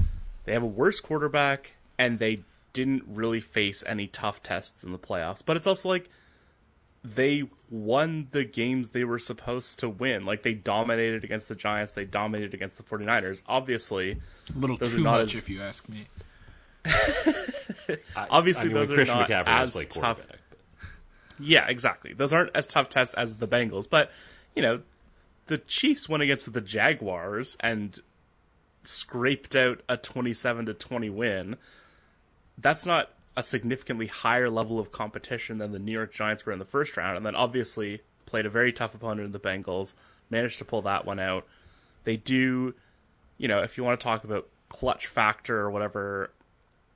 they 0.46 0.52
have 0.52 0.64
a 0.64 0.66
worse 0.66 0.98
quarterback 0.98 1.74
and 1.96 2.18
they 2.18 2.42
didn't 2.84 3.04
really 3.06 3.40
face 3.40 3.82
any 3.86 4.06
tough 4.06 4.42
tests 4.42 4.82
in 4.84 4.92
the 4.92 4.98
playoffs. 4.98 5.42
But 5.44 5.56
it's 5.56 5.66
also 5.66 5.88
like 5.88 6.08
they 7.04 7.44
won 7.70 8.28
the 8.32 8.44
games 8.44 8.90
they 8.90 9.04
were 9.04 9.18
supposed 9.18 9.78
to 9.80 9.88
win. 9.88 10.24
Like 10.24 10.42
they 10.42 10.54
dominated 10.54 11.24
against 11.24 11.48
the 11.48 11.54
Giants, 11.54 11.94
they 11.94 12.04
dominated 12.04 12.54
against 12.54 12.76
the 12.76 12.82
49ers. 12.82 13.42
Obviously, 13.46 14.12
A 14.54 14.58
little 14.58 14.76
Those 14.76 14.92
are 14.94 14.96
too 14.96 15.02
not 15.04 15.20
much, 15.20 15.34
as- 15.34 15.42
if 15.42 15.48
you 15.48 15.60
ask 15.62 15.88
me. 15.88 16.06
I- 16.84 18.26
Obviously, 18.30 18.62
I 18.62 18.66
mean, 18.68 18.74
those 18.74 18.90
are 18.90 18.94
Christian 18.94 19.18
not 19.18 19.28
McCaffrey 19.28 19.46
as 19.46 19.72
play 19.72 19.84
tough. 19.86 20.26
but- 20.28 20.36
Yeah, 21.38 21.66
exactly. 21.68 22.12
Those 22.14 22.32
aren't 22.32 22.50
as 22.54 22.66
tough 22.66 22.88
tests 22.88 23.14
as 23.14 23.36
the 23.36 23.46
Bengals, 23.48 23.88
but 23.88 24.10
you 24.54 24.62
know, 24.62 24.82
the 25.46 25.58
Chiefs 25.58 26.08
went 26.08 26.22
against 26.22 26.52
the 26.52 26.60
Jaguars 26.60 27.56
and 27.60 27.98
scraped 28.84 29.54
out 29.54 29.80
a 29.88 29.96
27 29.96 30.66
to 30.66 30.74
20 30.74 31.10
win. 31.10 31.56
That's 32.60 32.84
not 32.84 33.10
a 33.36 33.42
significantly 33.42 34.08
higher 34.08 34.50
level 34.50 34.78
of 34.78 34.90
competition 34.90 35.58
than 35.58 35.72
the 35.72 35.78
New 35.78 35.92
York 35.92 36.12
Giants 36.12 36.44
were 36.44 36.52
in 36.52 36.58
the 36.58 36.64
first 36.64 36.96
round 36.96 37.16
and 37.16 37.24
then 37.24 37.36
obviously 37.36 38.00
played 38.26 38.46
a 38.46 38.50
very 38.50 38.72
tough 38.72 38.94
opponent 38.94 39.26
in 39.26 39.32
the 39.32 39.38
Bengals, 39.38 39.94
managed 40.28 40.58
to 40.58 40.64
pull 40.64 40.82
that 40.82 41.04
one 41.04 41.20
out. 41.20 41.46
They 42.04 42.16
do, 42.16 42.74
you 43.36 43.48
know, 43.48 43.62
if 43.62 43.78
you 43.78 43.84
want 43.84 43.98
to 43.98 44.04
talk 44.04 44.24
about 44.24 44.48
clutch 44.68 45.06
factor 45.06 45.58
or 45.58 45.70
whatever 45.70 46.30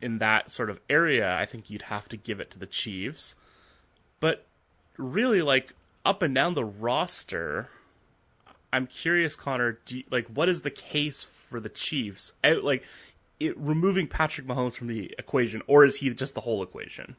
in 0.00 0.18
that 0.18 0.50
sort 0.50 0.68
of 0.68 0.80
area, 0.90 1.36
I 1.36 1.46
think 1.46 1.70
you'd 1.70 1.82
have 1.82 2.08
to 2.08 2.16
give 2.16 2.40
it 2.40 2.50
to 2.50 2.58
the 2.58 2.66
Chiefs 2.66 3.36
but 4.22 4.46
really 4.96 5.42
like 5.42 5.74
up 6.06 6.22
and 6.22 6.34
down 6.34 6.54
the 6.54 6.64
roster 6.64 7.68
i'm 8.72 8.86
curious 8.86 9.36
connor 9.36 9.78
you, 9.88 10.04
like 10.10 10.26
what 10.28 10.48
is 10.48 10.62
the 10.62 10.70
case 10.70 11.22
for 11.22 11.58
the 11.60 11.68
chiefs 11.68 12.32
out 12.42 12.62
like 12.62 12.84
it, 13.48 13.58
removing 13.58 14.06
patrick 14.06 14.46
mahomes 14.46 14.76
from 14.76 14.86
the 14.86 15.14
equation 15.18 15.62
or 15.66 15.84
is 15.84 15.96
he 15.96 16.12
just 16.14 16.34
the 16.34 16.40
whole 16.42 16.62
equation 16.62 17.16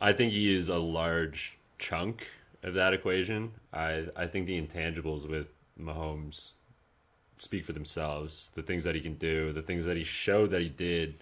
I 0.00 0.12
think 0.12 0.32
he 0.32 0.54
is 0.54 0.68
a 0.68 0.78
large 0.78 1.56
chunk 1.78 2.28
of 2.62 2.74
that 2.74 2.92
equation. 2.92 3.52
I 3.72 4.06
I 4.16 4.26
think 4.26 4.46
the 4.46 4.60
intangibles 4.60 5.28
with 5.28 5.48
Mahomes 5.80 6.50
speak 7.38 7.64
for 7.64 7.72
themselves. 7.72 8.50
The 8.54 8.62
things 8.62 8.84
that 8.84 8.94
he 8.94 9.00
can 9.00 9.14
do, 9.14 9.52
the 9.52 9.62
things 9.62 9.86
that 9.86 9.96
he 9.96 10.04
showed 10.04 10.50
that 10.50 10.60
he 10.60 10.68
did 10.68 11.14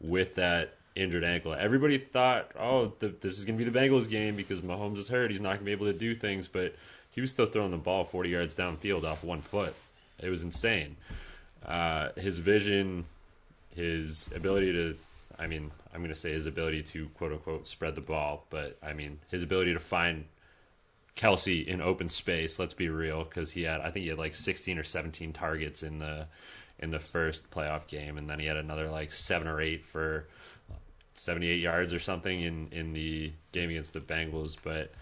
with 0.00 0.34
that 0.34 0.74
injured 0.94 1.24
ankle. 1.24 1.54
Everybody 1.54 1.98
thought, 1.98 2.50
oh, 2.58 2.92
the, 2.98 3.08
this 3.08 3.38
is 3.38 3.44
going 3.44 3.58
to 3.58 3.64
be 3.64 3.70
the 3.70 3.78
Bengals 3.78 4.08
game 4.08 4.36
because 4.36 4.60
Mahomes 4.60 4.98
is 4.98 5.08
hurt. 5.08 5.30
He's 5.30 5.40
not 5.40 5.50
going 5.50 5.60
to 5.60 5.64
be 5.64 5.72
able 5.72 5.86
to 5.86 5.98
do 5.98 6.14
things, 6.14 6.48
but 6.48 6.74
he 7.10 7.20
was 7.20 7.30
still 7.30 7.46
throwing 7.46 7.70
the 7.70 7.76
ball 7.76 8.04
40 8.04 8.30
yards 8.30 8.54
downfield 8.54 9.04
off 9.04 9.22
one 9.22 9.42
foot. 9.42 9.74
It 10.18 10.30
was 10.30 10.42
insane. 10.42 10.96
Uh, 11.66 12.10
his 12.16 12.38
vision, 12.38 13.04
his 13.74 14.30
ability 14.34 14.72
to, 14.72 14.96
I 15.38 15.48
mean, 15.48 15.72
I'm 15.92 16.00
going 16.00 16.14
to 16.14 16.18
say 16.18 16.32
his 16.32 16.46
ability 16.46 16.84
to 16.84 17.08
quote 17.10 17.32
unquote 17.32 17.66
spread 17.66 17.96
the 17.96 18.00
ball, 18.00 18.46
but 18.50 18.78
I 18.82 18.92
mean, 18.92 19.18
his 19.30 19.42
ability 19.42 19.74
to 19.74 19.80
find 19.80 20.26
Kelce 21.16 21.66
in 21.66 21.80
open 21.80 22.08
space. 22.08 22.58
Let's 22.58 22.74
be 22.74 22.88
real, 22.88 23.24
because 23.24 23.52
he 23.52 23.62
had 23.62 23.80
I 23.80 23.90
think 23.90 24.04
he 24.04 24.10
had 24.10 24.18
like 24.18 24.34
16 24.34 24.78
or 24.78 24.84
17 24.84 25.32
targets 25.32 25.82
in 25.82 25.98
the 25.98 26.26
in 26.78 26.90
the 26.90 26.98
first 26.98 27.50
playoff 27.50 27.86
game, 27.88 28.18
and 28.18 28.28
then 28.28 28.38
he 28.38 28.46
had 28.46 28.56
another 28.56 28.90
like 28.90 29.12
seven 29.12 29.48
or 29.48 29.60
eight 29.60 29.84
for 29.84 30.28
78 31.14 31.58
yards 31.58 31.92
or 31.92 31.98
something 31.98 32.42
in 32.42 32.68
in 32.70 32.92
the 32.92 33.32
game 33.52 33.70
against 33.70 33.94
the 33.94 34.00
Bengals. 34.00 34.56
But 34.62 34.92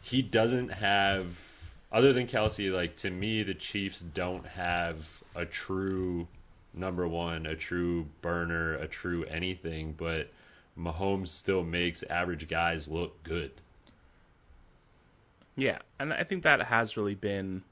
he 0.00 0.22
doesn't 0.22 0.70
have 0.70 1.51
other 1.92 2.12
than 2.12 2.26
Kelce. 2.26 2.72
Like 2.72 2.96
to 2.96 3.10
me, 3.10 3.42
the 3.42 3.54
Chiefs 3.54 4.00
don't 4.00 4.46
have 4.46 5.22
a 5.34 5.44
true 5.44 6.26
number 6.74 7.06
one, 7.06 7.46
a 7.46 7.54
true 7.54 8.06
burner, 8.22 8.74
a 8.74 8.88
true 8.88 9.24
anything. 9.24 9.94
But 9.96 10.30
Mahomes 10.78 11.28
still 11.28 11.62
makes 11.62 12.02
average 12.04 12.48
guys 12.48 12.88
look 12.88 13.22
good. 13.22 13.52
yeah 15.54 15.78
and 15.98 16.14
i 16.14 16.24
think 16.24 16.42
that 16.42 16.62
has 16.62 16.96
really 16.96 17.14
been 17.14 17.62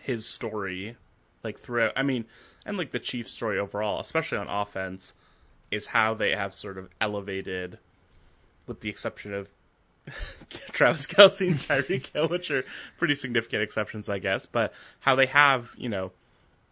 his 0.00 0.26
story 0.28 0.96
like 1.42 1.58
throughout 1.58 1.92
i 1.96 2.02
mean 2.02 2.24
and 2.64 2.78
like 2.78 2.92
the 2.92 3.00
chiefs 3.00 3.32
story 3.32 3.58
overall 3.58 3.98
especially 4.00 4.38
on 4.38 4.48
offense 4.48 5.12
is 5.72 5.88
how 5.88 6.14
they 6.14 6.30
have 6.36 6.54
sort 6.54 6.78
of 6.78 6.88
elevated 7.00 7.78
with 8.68 8.80
the 8.80 8.88
exception 8.88 9.34
of 9.34 9.50
Travis 10.72 11.06
Kelce 11.06 11.46
and 11.46 11.56
Tyreek 11.56 12.12
Hill, 12.12 12.28
which 12.28 12.50
are 12.50 12.64
pretty 12.98 13.14
significant 13.14 13.62
exceptions, 13.62 14.08
I 14.08 14.18
guess, 14.18 14.46
but 14.46 14.72
how 15.00 15.14
they 15.14 15.26
have, 15.26 15.72
you 15.76 15.88
know, 15.88 16.12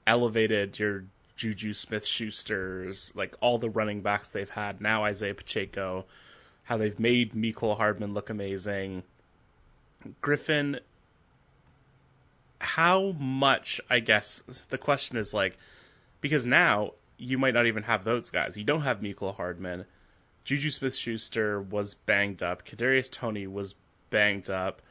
elevated 0.06 0.78
your 0.78 1.04
Juju 1.36 1.72
Smith 1.72 2.04
Schusters, 2.04 3.14
like 3.14 3.34
all 3.40 3.58
the 3.58 3.70
running 3.70 4.02
backs 4.02 4.30
they've 4.30 4.50
had, 4.50 4.80
now 4.80 5.04
Isaiah 5.04 5.34
Pacheco, 5.34 6.04
how 6.64 6.76
they've 6.76 6.98
made 7.00 7.32
Mecole 7.32 7.76
Hardman 7.76 8.12
look 8.12 8.28
amazing. 8.28 9.04
Griffin, 10.20 10.80
how 12.60 13.12
much, 13.12 13.80
I 13.88 14.00
guess, 14.00 14.42
the 14.68 14.78
question 14.78 15.16
is 15.16 15.32
like, 15.32 15.56
because 16.20 16.44
now 16.44 16.92
you 17.16 17.38
might 17.38 17.54
not 17.54 17.66
even 17.66 17.84
have 17.84 18.04
those 18.04 18.30
guys. 18.30 18.56
You 18.56 18.64
don't 18.64 18.82
have 18.82 19.00
Mecole 19.00 19.36
Hardman. 19.36 19.86
Juju 20.44 20.70
Smith 20.70 20.94
Schuster 20.94 21.60
was 21.60 21.94
banged 21.94 22.42
up. 22.42 22.66
Kadarius 22.66 23.10
Toney 23.10 23.46
was 23.46 23.74
banged 24.10 24.50
up. 24.50 24.82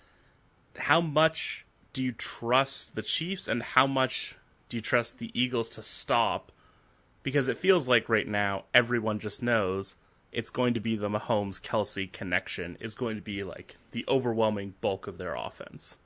How 0.77 1.01
much 1.01 1.65
do 1.93 2.03
you 2.03 2.11
trust 2.11 2.95
the 2.95 3.01
Chiefs 3.01 3.47
and 3.47 3.63
how 3.63 3.87
much 3.87 4.37
do 4.69 4.77
you 4.77 4.81
trust 4.81 5.17
the 5.17 5.31
Eagles 5.33 5.69
to 5.69 5.83
stop? 5.83 6.51
Because 7.23 7.47
it 7.47 7.57
feels 7.57 7.87
like 7.87 8.07
right 8.07 8.27
now 8.27 8.65
everyone 8.73 9.19
just 9.19 9.41
knows 9.41 9.95
it's 10.31 10.49
going 10.49 10.73
to 10.75 10.79
be 10.79 10.95
the 10.95 11.09
Mahomes 11.09 11.59
Kelce 11.59 12.11
connection 12.11 12.77
is 12.79 12.95
going 12.95 13.15
to 13.15 13.21
be 13.21 13.43
like 13.43 13.77
the 13.91 14.05
overwhelming 14.07 14.75
bulk 14.79 15.07
of 15.07 15.17
their 15.17 15.35
offense. 15.35 15.97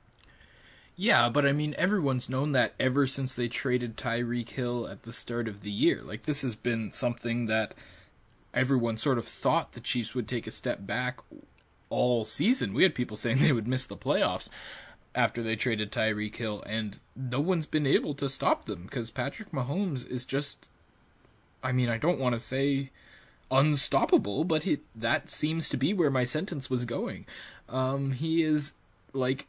Yeah, 0.96 1.28
but 1.28 1.44
I 1.44 1.52
mean, 1.52 1.74
everyone's 1.76 2.28
known 2.28 2.52
that 2.52 2.74
ever 2.78 3.06
since 3.06 3.34
they 3.34 3.48
traded 3.48 3.96
Tyreek 3.96 4.50
Hill 4.50 4.86
at 4.86 5.02
the 5.02 5.12
start 5.12 5.48
of 5.48 5.62
the 5.62 5.70
year. 5.70 6.00
Like, 6.02 6.22
this 6.22 6.42
has 6.42 6.54
been 6.54 6.92
something 6.92 7.46
that 7.46 7.74
everyone 8.54 8.96
sort 8.96 9.18
of 9.18 9.26
thought 9.26 9.72
the 9.72 9.80
Chiefs 9.80 10.14
would 10.14 10.28
take 10.28 10.46
a 10.46 10.52
step 10.52 10.86
back 10.86 11.20
all 11.90 12.24
season. 12.24 12.72
We 12.72 12.82
had 12.82 12.94
people 12.94 13.16
saying 13.16 13.38
they 13.40 13.52
would 13.52 13.68
miss 13.68 13.86
the 13.86 13.96
playoffs 13.96 14.48
after 15.14 15.42
they 15.42 15.56
traded 15.56 15.92
Tyreek 15.92 16.36
Hill, 16.36 16.62
and 16.66 16.98
no 17.14 17.40
one's 17.40 17.66
been 17.66 17.86
able 17.86 18.14
to 18.14 18.28
stop 18.28 18.64
them 18.64 18.84
because 18.84 19.10
Patrick 19.10 19.50
Mahomes 19.50 20.08
is 20.08 20.24
just. 20.24 20.68
I 21.62 21.72
mean, 21.72 21.88
I 21.88 21.96
don't 21.96 22.20
want 22.20 22.34
to 22.34 22.40
say 22.40 22.90
unstoppable, 23.50 24.44
but 24.44 24.64
he, 24.64 24.80
that 24.94 25.30
seems 25.30 25.68
to 25.70 25.78
be 25.78 25.94
where 25.94 26.10
my 26.10 26.24
sentence 26.24 26.68
was 26.68 26.84
going. 26.84 27.24
Um, 27.70 28.12
he 28.12 28.42
is 28.42 28.74
like 29.14 29.46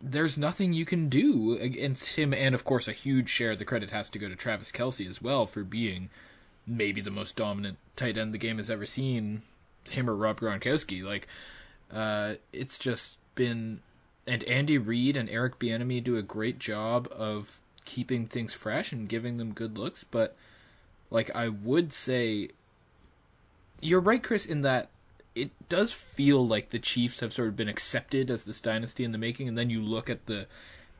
there's 0.00 0.38
nothing 0.38 0.72
you 0.72 0.84
can 0.84 1.08
do 1.08 1.58
against 1.60 2.16
him, 2.16 2.32
and 2.32 2.54
of 2.54 2.64
course, 2.64 2.88
a 2.88 2.92
huge 2.92 3.28
share 3.28 3.52
of 3.52 3.58
the 3.58 3.64
credit 3.64 3.90
has 3.90 4.10
to 4.10 4.18
go 4.18 4.28
to 4.28 4.36
Travis 4.36 4.72
Kelce 4.72 5.08
as 5.08 5.20
well 5.20 5.46
for 5.46 5.62
being 5.62 6.10
maybe 6.66 7.00
the 7.00 7.10
most 7.10 7.36
dominant 7.36 7.78
tight 7.96 8.16
end 8.16 8.32
the 8.32 8.38
game 8.38 8.58
has 8.58 8.70
ever 8.70 8.86
seen. 8.86 9.42
Him 9.90 10.08
or 10.08 10.14
Rob 10.14 10.38
Gronkowski, 10.38 11.02
like 11.02 11.26
uh, 11.92 12.34
it's 12.52 12.78
just 12.78 13.16
been, 13.34 13.80
and 14.26 14.44
Andy 14.44 14.78
Reid 14.78 15.16
and 15.16 15.28
Eric 15.28 15.58
Bieniemy 15.58 16.02
do 16.04 16.16
a 16.16 16.22
great 16.22 16.58
job 16.60 17.08
of 17.10 17.60
keeping 17.84 18.26
things 18.26 18.52
fresh 18.52 18.92
and 18.92 19.08
giving 19.08 19.38
them 19.38 19.52
good 19.52 19.76
looks. 19.76 20.04
But 20.04 20.36
like 21.10 21.34
I 21.34 21.48
would 21.48 21.92
say, 21.92 22.50
you're 23.80 24.00
right, 24.00 24.22
Chris, 24.22 24.46
in 24.46 24.62
that 24.62 24.88
it 25.34 25.50
does 25.68 25.92
feel 25.92 26.46
like 26.46 26.70
the 26.70 26.78
Chiefs 26.78 27.20
have 27.20 27.32
sort 27.32 27.48
of 27.48 27.56
been 27.56 27.68
accepted 27.68 28.30
as 28.30 28.42
this 28.42 28.60
dynasty 28.60 29.02
in 29.02 29.12
the 29.12 29.18
making, 29.18 29.48
and 29.48 29.58
then 29.58 29.70
you 29.70 29.82
look 29.82 30.08
at 30.08 30.26
the 30.26 30.46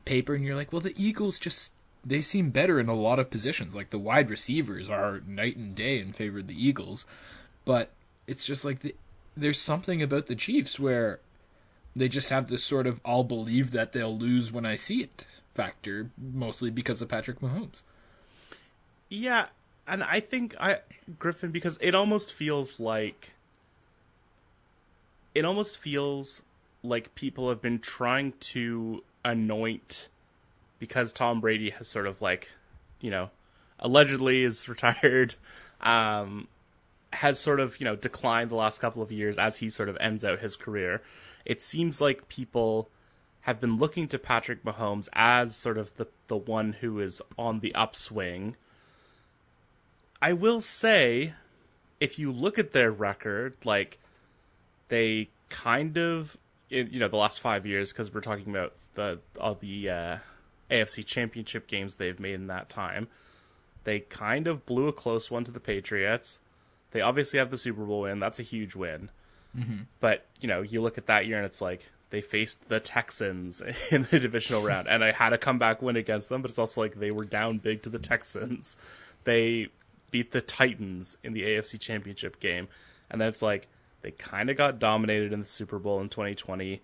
paper 0.05 0.35
and 0.35 0.43
you're 0.43 0.55
like, 0.55 0.73
well, 0.73 0.81
the 0.81 0.93
Eagles 1.01 1.39
just 1.39 1.71
they 2.05 2.21
seem 2.21 2.49
better 2.49 2.79
in 2.79 2.89
a 2.89 2.95
lot 2.95 3.19
of 3.19 3.29
positions. 3.29 3.75
Like 3.75 3.89
the 3.89 3.99
wide 3.99 4.29
receivers 4.29 4.89
are 4.89 5.21
night 5.27 5.55
and 5.55 5.75
day 5.75 5.99
in 5.99 6.13
favor 6.13 6.39
of 6.39 6.47
the 6.47 6.67
Eagles, 6.67 7.05
but 7.65 7.91
it's 8.27 8.45
just 8.45 8.65
like 8.65 8.81
the, 8.81 8.95
there's 9.35 9.59
something 9.59 10.01
about 10.01 10.27
the 10.27 10.35
Chiefs 10.35 10.79
where 10.79 11.19
they 11.95 12.07
just 12.07 12.29
have 12.29 12.47
this 12.47 12.63
sort 12.63 12.87
of 12.87 12.99
I'll 13.05 13.23
believe 13.23 13.71
that 13.71 13.93
they'll 13.93 14.17
lose 14.17 14.51
when 14.51 14.65
I 14.65 14.75
see 14.75 15.03
it 15.03 15.25
factor, 15.53 16.09
mostly 16.17 16.69
because 16.69 17.01
of 17.01 17.09
Patrick 17.09 17.39
Mahomes. 17.39 17.83
Yeah, 19.09 19.47
and 19.87 20.03
I 20.03 20.19
think 20.19 20.55
I 20.59 20.79
Griffin 21.19 21.51
because 21.51 21.77
it 21.81 21.93
almost 21.93 22.33
feels 22.33 22.79
like 22.79 23.33
it 25.35 25.45
almost 25.45 25.77
feels 25.77 26.41
like 26.81 27.13
people 27.15 27.49
have 27.49 27.61
been 27.61 27.79
trying 27.79 28.33
to 28.39 29.03
anoint 29.23 30.09
because 30.79 31.13
Tom 31.13 31.41
Brady 31.41 31.69
has 31.71 31.87
sort 31.87 32.07
of 32.07 32.21
like, 32.21 32.49
you 32.99 33.11
know, 33.11 33.29
allegedly 33.79 34.43
is 34.43 34.67
retired, 34.69 35.35
um, 35.81 36.47
has 37.13 37.39
sort 37.39 37.59
of, 37.59 37.79
you 37.79 37.85
know, 37.85 37.95
declined 37.95 38.49
the 38.49 38.55
last 38.55 38.79
couple 38.79 39.01
of 39.01 39.11
years 39.11 39.37
as 39.37 39.57
he 39.57 39.69
sort 39.69 39.89
of 39.89 39.97
ends 39.99 40.23
out 40.23 40.39
his 40.39 40.55
career. 40.55 41.01
It 41.45 41.61
seems 41.61 42.01
like 42.01 42.27
people 42.29 42.89
have 43.41 43.59
been 43.59 43.77
looking 43.77 44.07
to 44.07 44.17
Patrick 44.17 44.63
Mahomes 44.63 45.09
as 45.13 45.55
sort 45.55 45.77
of 45.77 45.95
the, 45.97 46.07
the 46.27 46.37
one 46.37 46.73
who 46.73 46.99
is 46.99 47.21
on 47.37 47.59
the 47.59 47.75
upswing. 47.75 48.55
I 50.21 50.31
will 50.31 50.61
say, 50.61 51.33
if 51.99 52.17
you 52.17 52.31
look 52.31 52.57
at 52.57 52.71
their 52.71 52.89
record, 52.89 53.57
like, 53.65 53.99
they 54.87 55.27
kind 55.49 55.97
of, 55.97 56.37
you 56.69 56.99
know, 56.99 57.09
the 57.09 57.17
last 57.17 57.41
five 57.41 57.65
years, 57.65 57.91
because 57.91 58.13
we're 58.13 58.21
talking 58.21 58.49
about 58.49 58.73
the 58.95 59.19
all 59.39 59.55
the 59.55 59.89
uh, 59.89 60.17
AFC 60.73 61.05
Championship 61.05 61.67
games 61.67 61.95
they've 61.95 62.19
made 62.19 62.35
in 62.35 62.47
that 62.47 62.69
time, 62.69 63.07
they 63.83 63.99
kind 63.99 64.47
of 64.47 64.65
blew 64.65 64.87
a 64.87 64.93
close 64.93 65.29
one 65.29 65.43
to 65.43 65.51
the 65.51 65.59
Patriots. 65.59 66.39
They 66.91 67.01
obviously 67.01 67.39
have 67.39 67.51
the 67.51 67.57
Super 67.57 67.83
Bowl 67.83 68.01
win. 68.01 68.19
That's 68.19 68.39
a 68.39 68.43
huge 68.43 68.75
win. 68.75 69.09
Mm-hmm. 69.57 69.83
But, 69.99 70.25
you 70.39 70.47
know, 70.47 70.61
you 70.61 70.81
look 70.81 70.97
at 70.97 71.07
that 71.07 71.27
year 71.27 71.37
and 71.37 71.45
it's 71.45 71.61
like 71.61 71.89
they 72.09 72.21
faced 72.21 72.69
the 72.69 72.79
Texans 72.79 73.61
in 73.91 74.07
the 74.09 74.19
divisional 74.19 74.61
round 74.61 74.87
and 74.87 75.03
I 75.03 75.11
had 75.11 75.33
a 75.33 75.37
comeback 75.37 75.81
win 75.81 75.95
against 75.95 76.29
them, 76.29 76.41
but 76.41 76.49
it's 76.49 76.59
also 76.59 76.81
like 76.81 76.95
they 76.95 77.11
were 77.11 77.25
down 77.25 77.59
big 77.59 77.81
to 77.83 77.89
the 77.89 77.99
Texans. 77.99 78.75
They 79.25 79.69
beat 80.11 80.33
the 80.33 80.41
Titans 80.41 81.17
in 81.23 81.31
the 81.31 81.43
AFC 81.43 81.79
Championship 81.79 82.41
game. 82.41 82.67
And 83.09 83.21
then 83.21 83.29
it's 83.29 83.41
like 83.41 83.69
they 84.01 84.11
kind 84.11 84.49
of 84.49 84.57
got 84.57 84.79
dominated 84.79 85.31
in 85.31 85.39
the 85.39 85.45
Super 85.45 85.79
Bowl 85.79 86.01
in 86.01 86.09
2020. 86.09 86.81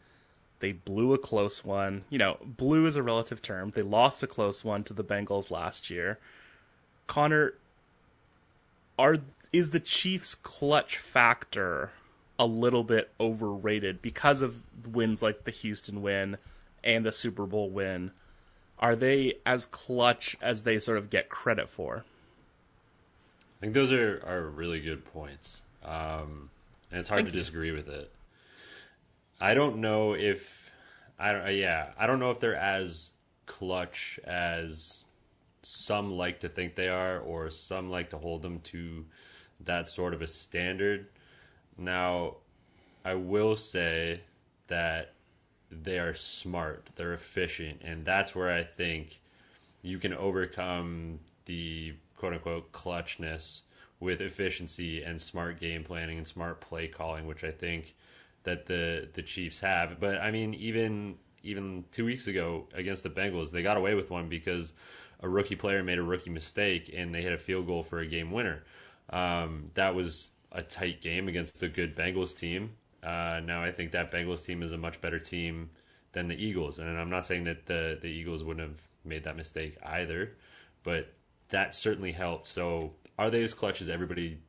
They 0.59 0.73
blew 0.73 1.13
a 1.13 1.17
close 1.17 1.63
one. 1.63 2.03
You 2.09 2.17
know, 2.17 2.37
blew 2.43 2.85
is 2.85 2.95
a 2.95 3.03
relative 3.03 3.41
term. 3.41 3.71
They 3.71 3.81
lost 3.81 4.21
a 4.23 4.27
close 4.27 4.63
one 4.63 4.83
to 4.85 4.93
the 4.93 5.03
Bengals 5.03 5.51
last 5.51 5.89
year. 5.89 6.19
Connor, 7.07 7.53
are 8.97 9.17
is 9.51 9.71
the 9.71 9.79
Chiefs' 9.79 10.35
clutch 10.35 10.97
factor 10.97 11.91
a 12.37 12.45
little 12.45 12.83
bit 12.83 13.11
overrated 13.19 14.01
because 14.01 14.41
of 14.41 14.63
wins 14.87 15.21
like 15.21 15.43
the 15.43 15.51
Houston 15.51 16.01
win 16.01 16.37
and 16.83 17.05
the 17.05 17.11
Super 17.11 17.45
Bowl 17.45 17.69
win? 17.69 18.11
Are 18.79 18.95
they 18.95 19.35
as 19.45 19.65
clutch 19.65 20.37
as 20.41 20.63
they 20.63 20.79
sort 20.79 20.97
of 20.97 21.09
get 21.09 21.29
credit 21.29 21.69
for? 21.69 22.05
I 23.57 23.61
think 23.61 23.73
those 23.73 23.91
are, 23.91 24.23
are 24.25 24.43
really 24.43 24.79
good 24.79 25.03
points. 25.03 25.61
Um, 25.83 26.49
and 26.91 27.01
it's 27.01 27.09
hard 27.09 27.19
Thank 27.19 27.29
to 27.29 27.33
you. 27.33 27.39
disagree 27.41 27.71
with 27.71 27.89
it. 27.89 28.11
I 29.39 29.53
don't 29.53 29.77
know 29.77 30.13
if 30.13 30.73
I 31.17 31.31
don't 31.31 31.45
uh, 31.45 31.49
yeah, 31.49 31.91
I 31.97 32.07
don't 32.07 32.19
know 32.19 32.31
if 32.31 32.39
they're 32.39 32.55
as 32.55 33.11
clutch 33.45 34.19
as 34.25 35.03
some 35.61 36.11
like 36.11 36.41
to 36.41 36.49
think 36.49 36.75
they 36.75 36.89
are 36.89 37.19
or 37.19 37.49
some 37.49 37.89
like 37.89 38.09
to 38.11 38.17
hold 38.17 38.41
them 38.41 38.59
to 38.61 39.05
that 39.61 39.89
sort 39.89 40.13
of 40.13 40.21
a 40.21 40.27
standard. 40.27 41.07
Now, 41.77 42.37
I 43.03 43.15
will 43.15 43.55
say 43.55 44.21
that 44.67 45.13
they 45.71 45.99
are 45.99 46.13
smart, 46.13 46.89
they're 46.95 47.13
efficient, 47.13 47.81
and 47.83 48.03
that's 48.03 48.33
where 48.33 48.51
I 48.51 48.63
think 48.63 49.21
you 49.81 49.99
can 49.99 50.13
overcome 50.13 51.19
the 51.45 51.93
quote 52.17 52.33
unquote 52.33 52.71
clutchness 52.71 53.61
with 53.99 54.21
efficiency 54.21 55.03
and 55.03 55.21
smart 55.21 55.59
game 55.59 55.83
planning 55.83 56.17
and 56.17 56.27
smart 56.27 56.61
play 56.61 56.87
calling, 56.87 57.27
which 57.27 57.43
I 57.43 57.51
think 57.51 57.95
that 58.43 58.65
the 58.65 59.09
the 59.13 59.21
Chiefs 59.21 59.59
have. 59.59 59.99
But 59.99 60.17
I 60.17 60.31
mean, 60.31 60.53
even 60.53 61.15
even 61.43 61.85
two 61.91 62.05
weeks 62.05 62.27
ago 62.27 62.67
against 62.73 63.03
the 63.03 63.09
Bengals, 63.09 63.51
they 63.51 63.63
got 63.63 63.77
away 63.77 63.95
with 63.95 64.09
one 64.09 64.29
because 64.29 64.73
a 65.21 65.29
rookie 65.29 65.55
player 65.55 65.83
made 65.83 65.97
a 65.97 66.03
rookie 66.03 66.29
mistake 66.29 66.91
and 66.95 67.13
they 67.13 67.21
hit 67.21 67.33
a 67.33 67.37
field 67.37 67.67
goal 67.67 67.83
for 67.83 67.99
a 67.99 68.07
game 68.07 68.31
winner. 68.31 68.63
Um, 69.09 69.65
that 69.73 69.95
was 69.95 70.29
a 70.51 70.61
tight 70.61 71.01
game 71.01 71.27
against 71.27 71.61
a 71.63 71.69
good 71.69 71.95
Bengals 71.95 72.35
team. 72.35 72.71
Uh, 73.03 73.39
now 73.43 73.63
I 73.63 73.71
think 73.71 73.91
that 73.91 74.11
Bengals 74.11 74.45
team 74.45 74.61
is 74.61 74.71
a 74.71 74.77
much 74.77 75.01
better 75.01 75.19
team 75.19 75.69
than 76.11 76.27
the 76.27 76.35
Eagles, 76.35 76.79
and 76.79 76.97
I'm 76.97 77.09
not 77.09 77.27
saying 77.27 77.45
that 77.45 77.65
the 77.65 77.97
the 78.01 78.07
Eagles 78.07 78.43
wouldn't 78.43 78.67
have 78.67 78.81
made 79.05 79.23
that 79.23 79.37
mistake 79.37 79.77
either, 79.83 80.35
but 80.83 81.13
that 81.49 81.73
certainly 81.73 82.11
helped. 82.11 82.47
So 82.47 82.93
are 83.17 83.29
they 83.29 83.43
as 83.43 83.53
clutch 83.53 83.81
as 83.81 83.89
everybody? 83.89 84.39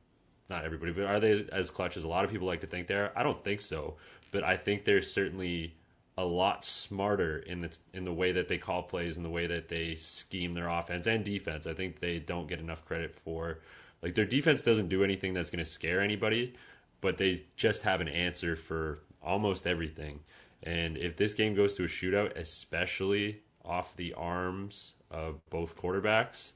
Not 0.51 0.65
everybody, 0.65 0.93
but 0.93 1.05
are 1.05 1.21
they 1.21 1.47
as 1.53 1.71
clutch 1.71 1.97
as 1.97 2.03
a 2.03 2.09
lot 2.09 2.25
of 2.25 2.31
people 2.31 2.49
like 2.49 2.61
to 2.61 2.67
think 2.67 2.89
they 2.89 2.95
are? 2.95 3.13
I 3.15 3.23
don't 3.23 3.43
think 3.43 3.61
so, 3.61 3.95
but 4.33 4.43
I 4.43 4.57
think 4.57 4.85
they're 4.85 5.01
certainly 5.01 5.77
a 6.19 6.25
lot 6.25 6.65
smarter 6.65 7.39
in 7.39 7.63
the 7.63 7.77
in 7.95 8.05
the 8.05 8.13
way 8.13 8.33
that 8.33 8.49
they 8.49 8.59
call 8.59 8.83
plays 8.83 9.17
and 9.17 9.25
the 9.25 9.31
way 9.31 9.47
that 9.47 9.69
they 9.69 9.95
scheme 9.95 10.53
their 10.55 10.69
offense 10.69 11.07
and 11.07 11.25
defense. 11.25 11.67
I 11.67 11.73
think 11.73 12.01
they 12.01 12.19
don't 12.19 12.49
get 12.49 12.59
enough 12.59 12.85
credit 12.85 13.15
for 13.15 13.61
like 14.03 14.15
their 14.15 14.25
defense 14.25 14.61
doesn't 14.61 14.89
do 14.89 15.05
anything 15.05 15.35
that's 15.35 15.51
going 15.51 15.65
to 15.65 15.71
scare 15.71 16.01
anybody, 16.01 16.55
but 17.01 17.17
they 17.17 17.45
just 17.57 17.83
have 17.83 18.01
an 18.01 18.09
answer 18.09 18.57
for 18.57 18.99
almost 19.23 19.67
everything. 19.67 20.21
And 20.63 20.99
if 20.99 21.17
this 21.17 21.33
game 21.33 21.55
goes 21.55 21.75
to 21.75 21.85
a 21.85 21.89
shootout, 21.89 22.37
especially 22.37 23.41
off 23.65 23.97
the 23.97 24.13
arms 24.15 24.95
of 25.11 25.49
both 25.49 25.77
quarterbacks, 25.77 26.53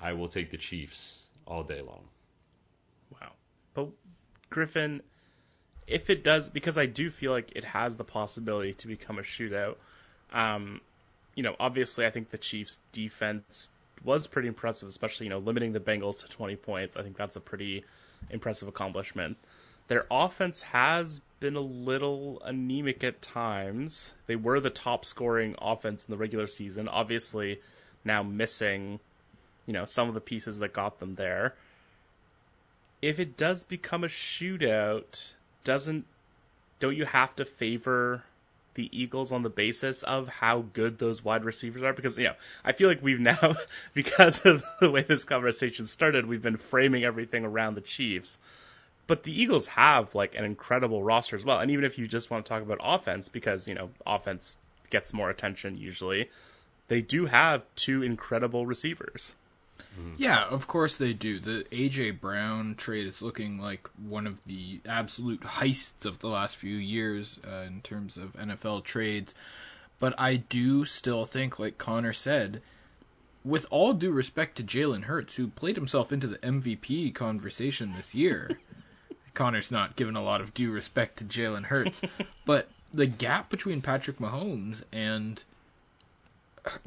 I 0.00 0.12
will 0.12 0.28
take 0.28 0.50
the 0.50 0.56
Chiefs 0.56 1.24
all 1.46 1.62
day 1.62 1.80
long. 1.80 2.08
Wow. 3.12 3.32
But 3.74 3.88
Griffin, 4.50 5.02
if 5.86 6.10
it 6.10 6.22
does, 6.22 6.48
because 6.48 6.78
I 6.78 6.86
do 6.86 7.10
feel 7.10 7.32
like 7.32 7.52
it 7.54 7.64
has 7.64 7.96
the 7.96 8.04
possibility 8.04 8.74
to 8.74 8.86
become 8.86 9.18
a 9.18 9.22
shootout. 9.22 9.76
Um, 10.32 10.80
you 11.34 11.42
know, 11.42 11.56
obviously, 11.58 12.06
I 12.06 12.10
think 12.10 12.30
the 12.30 12.38
Chiefs' 12.38 12.78
defense 12.92 13.70
was 14.04 14.26
pretty 14.26 14.48
impressive, 14.48 14.88
especially 14.88 15.26
you 15.26 15.30
know 15.30 15.38
limiting 15.38 15.72
the 15.72 15.80
Bengals 15.80 16.20
to 16.20 16.28
20 16.28 16.56
points. 16.56 16.96
I 16.96 17.02
think 17.02 17.16
that's 17.16 17.36
a 17.36 17.40
pretty 17.40 17.84
impressive 18.30 18.68
accomplishment. 18.68 19.36
Their 19.88 20.06
offense 20.10 20.62
has 20.62 21.20
been 21.40 21.56
a 21.56 21.60
little 21.60 22.40
anemic 22.44 23.02
at 23.02 23.20
times. 23.22 24.14
They 24.26 24.36
were 24.36 24.60
the 24.60 24.70
top 24.70 25.04
scoring 25.04 25.56
offense 25.60 26.04
in 26.04 26.12
the 26.12 26.18
regular 26.18 26.46
season. 26.46 26.86
Obviously, 26.86 27.60
now 28.04 28.22
missing, 28.22 29.00
you 29.66 29.72
know, 29.72 29.84
some 29.84 30.08
of 30.08 30.14
the 30.14 30.20
pieces 30.20 30.58
that 30.58 30.72
got 30.72 31.00
them 31.00 31.16
there. 31.16 31.54
If 33.02 33.18
it 33.18 33.36
does 33.36 33.62
become 33.62 34.04
a 34.04 34.08
shootout, 34.08 35.32
doesn't 35.64 36.06
don't 36.80 36.96
you 36.96 37.04
have 37.04 37.36
to 37.36 37.44
favor 37.44 38.24
the 38.74 38.88
Eagles 38.92 39.32
on 39.32 39.42
the 39.42 39.50
basis 39.50 40.02
of 40.02 40.28
how 40.28 40.64
good 40.72 40.98
those 40.98 41.24
wide 41.24 41.44
receivers 41.44 41.82
are? 41.82 41.92
Because 41.92 42.18
you 42.18 42.24
know, 42.24 42.34
I 42.64 42.72
feel 42.72 42.88
like 42.88 43.02
we've 43.02 43.20
now, 43.20 43.56
because 43.94 44.44
of 44.46 44.64
the 44.80 44.90
way 44.90 45.02
this 45.02 45.24
conversation 45.24 45.84
started, 45.84 46.26
we've 46.26 46.42
been 46.42 46.56
framing 46.56 47.04
everything 47.04 47.44
around 47.44 47.74
the 47.74 47.80
Chiefs. 47.80 48.38
But 49.06 49.24
the 49.24 49.38
Eagles 49.38 49.68
have 49.68 50.14
like 50.14 50.34
an 50.34 50.44
incredible 50.44 51.02
roster 51.02 51.36
as 51.36 51.44
well. 51.44 51.58
And 51.58 51.70
even 51.70 51.84
if 51.84 51.98
you 51.98 52.06
just 52.06 52.30
want 52.30 52.44
to 52.44 52.48
talk 52.48 52.62
about 52.62 52.78
offense, 52.82 53.28
because 53.28 53.68
you 53.68 53.74
know 53.74 53.90
offense 54.06 54.58
gets 54.88 55.12
more 55.12 55.30
attention 55.30 55.76
usually, 55.76 56.30
they 56.88 57.00
do 57.00 57.26
have 57.26 57.64
two 57.76 58.02
incredible 58.02 58.66
receivers. 58.66 59.34
Mm. 59.98 60.14
Yeah, 60.16 60.44
of 60.44 60.66
course 60.66 60.96
they 60.96 61.12
do. 61.12 61.38
The 61.38 61.64
AJ 61.70 62.20
Brown 62.20 62.74
trade 62.74 63.06
is 63.06 63.22
looking 63.22 63.58
like 63.58 63.88
one 63.96 64.26
of 64.26 64.44
the 64.44 64.80
absolute 64.86 65.40
heists 65.40 66.04
of 66.04 66.20
the 66.20 66.28
last 66.28 66.56
few 66.56 66.76
years 66.76 67.38
uh, 67.46 67.64
in 67.66 67.80
terms 67.80 68.16
of 68.16 68.32
NFL 68.34 68.84
trades. 68.84 69.34
But 69.98 70.18
I 70.18 70.36
do 70.36 70.84
still 70.84 71.24
think, 71.24 71.58
like 71.58 71.78
Connor 71.78 72.14
said, 72.14 72.62
with 73.44 73.66
all 73.70 73.92
due 73.92 74.12
respect 74.12 74.56
to 74.56 74.62
Jalen 74.62 75.04
Hurts, 75.04 75.36
who 75.36 75.48
played 75.48 75.76
himself 75.76 76.12
into 76.12 76.26
the 76.26 76.38
MVP 76.38 77.14
conversation 77.14 77.94
this 77.96 78.14
year, 78.14 78.58
Connor's 79.34 79.70
not 79.70 79.96
given 79.96 80.16
a 80.16 80.22
lot 80.22 80.40
of 80.40 80.54
due 80.54 80.70
respect 80.70 81.18
to 81.18 81.24
Jalen 81.24 81.64
Hurts, 81.64 82.00
but 82.44 82.68
the 82.92 83.06
gap 83.06 83.48
between 83.48 83.80
Patrick 83.82 84.18
Mahomes 84.18 84.82
and 84.92 85.44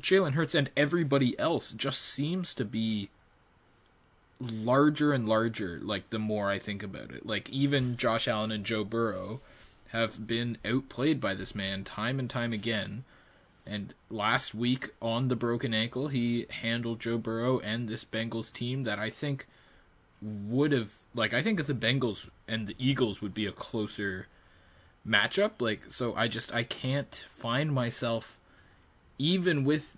Jalen 0.02 0.34
Hurts 0.34 0.56
and 0.56 0.70
everybody 0.76 1.38
else 1.40 1.72
just 1.72 2.02
seems 2.02 2.54
to 2.56 2.66
be 2.66 3.10
larger 4.40 5.14
and 5.14 5.28
larger 5.28 5.80
like 5.82 6.10
the 6.10 6.20
more 6.20 6.50
I 6.50 6.60
think 6.60 6.84
about 6.84 7.12
it. 7.12 7.26
Like 7.26 7.50
even 7.50 7.98
Josh 7.98 8.28
Allen 8.28 8.52
and 8.52 8.66
Joe 8.66 8.84
Burrow 8.84 9.42
have 9.90 10.28
been 10.28 10.58
outplayed 10.66 11.22
by 11.22 11.34
this 11.34 11.56
man 11.56 11.84
time 11.84 12.20
and 12.20 12.30
time 12.30 12.54
again. 12.54 13.04
And 13.66 13.94
last 14.10 14.54
week 14.54 14.90
on 15.02 15.30
the 15.30 15.36
broken 15.36 15.74
ankle, 15.74 16.10
he 16.10 16.48
handled 16.50 17.00
Joe 17.00 17.18
Burrow 17.18 17.60
and 17.60 17.88
this 17.88 18.04
Bengals 18.04 18.52
team 18.52 18.84
that 18.84 19.00
I 19.00 19.10
think 19.10 19.48
would 20.22 20.72
have 20.72 20.94
like 21.14 21.34
I 21.34 21.42
think 21.42 21.58
that 21.58 21.68
the 21.68 21.74
Bengals 21.74 22.30
and 22.48 22.68
the 22.68 22.76
Eagles 22.78 23.22
would 23.22 23.34
be 23.34 23.46
a 23.46 23.52
closer 23.52 24.28
matchup. 25.08 25.54
Like, 25.60 25.92
so 25.92 26.14
I 26.16 26.28
just 26.28 26.54
I 26.54 26.64
can't 26.64 27.24
find 27.36 27.72
myself, 27.72 28.38
even 29.18 29.64
with 29.64 29.96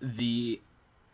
the 0.00 0.60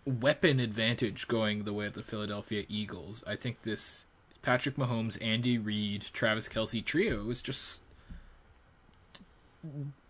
weapon 0.05 0.59
advantage 0.59 1.29
going 1.29 1.65
the 1.65 1.73
way 1.73 1.87
of 1.87 1.95
the 1.95 2.03
Philadelphia 2.03 2.65
Eagles. 2.69 3.23
I 3.27 3.37
think 3.37 3.63
this 3.63 4.05
Patrick 4.43 4.77
Mahomes, 4.77 5.23
Andy 5.23 5.59
Reid, 5.59 6.07
Travis 6.13 6.49
Kelce 6.49 6.85
trio 6.85 7.31
is 7.31 7.43
just 7.43 7.83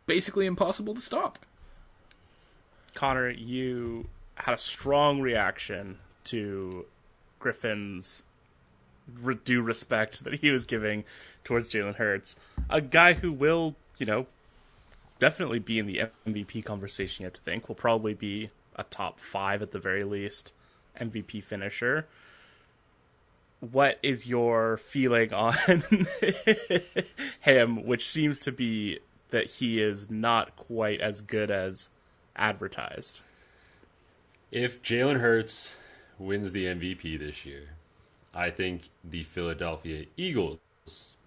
basically 0.06 0.46
impossible 0.46 0.94
to 0.94 1.00
stop. 1.00 1.38
Connor, 2.94 3.30
you 3.30 4.08
had 4.36 4.54
a 4.54 4.58
strong 4.58 5.20
reaction 5.20 5.98
to 6.24 6.86
Griffin's 7.38 8.22
due 9.44 9.62
respect 9.62 10.24
that 10.24 10.34
he 10.34 10.50
was 10.50 10.64
giving 10.64 11.04
towards 11.44 11.68
Jalen 11.68 11.96
Hurts, 11.96 12.36
a 12.70 12.80
guy 12.80 13.14
who 13.14 13.32
will, 13.32 13.74
you 13.98 14.06
know, 14.06 14.26
definitely 15.22 15.60
be 15.60 15.78
in 15.78 15.86
the 15.86 16.02
MVP 16.26 16.64
conversation. 16.64 17.22
You 17.22 17.26
have 17.26 17.34
to 17.34 17.40
think 17.42 17.68
will 17.68 17.76
probably 17.76 18.12
be 18.12 18.50
a 18.74 18.82
top 18.82 19.20
five 19.20 19.62
at 19.62 19.70
the 19.70 19.78
very 19.78 20.02
least 20.02 20.52
MVP 21.00 21.44
finisher. 21.44 22.08
What 23.60 24.00
is 24.02 24.26
your 24.26 24.78
feeling 24.78 25.32
on 25.32 25.54
him, 27.40 27.86
which 27.86 28.08
seems 28.08 28.40
to 28.40 28.50
be 28.50 28.98
that 29.30 29.46
he 29.46 29.80
is 29.80 30.10
not 30.10 30.56
quite 30.56 31.00
as 31.00 31.20
good 31.20 31.52
as 31.52 31.88
advertised? 32.34 33.20
If 34.50 34.82
Jalen 34.82 35.20
Hurts 35.20 35.76
wins 36.18 36.50
the 36.50 36.64
MVP 36.64 37.20
this 37.20 37.46
year, 37.46 37.76
I 38.34 38.50
think 38.50 38.90
the 39.04 39.22
Philadelphia 39.22 40.06
Eagles 40.16 40.58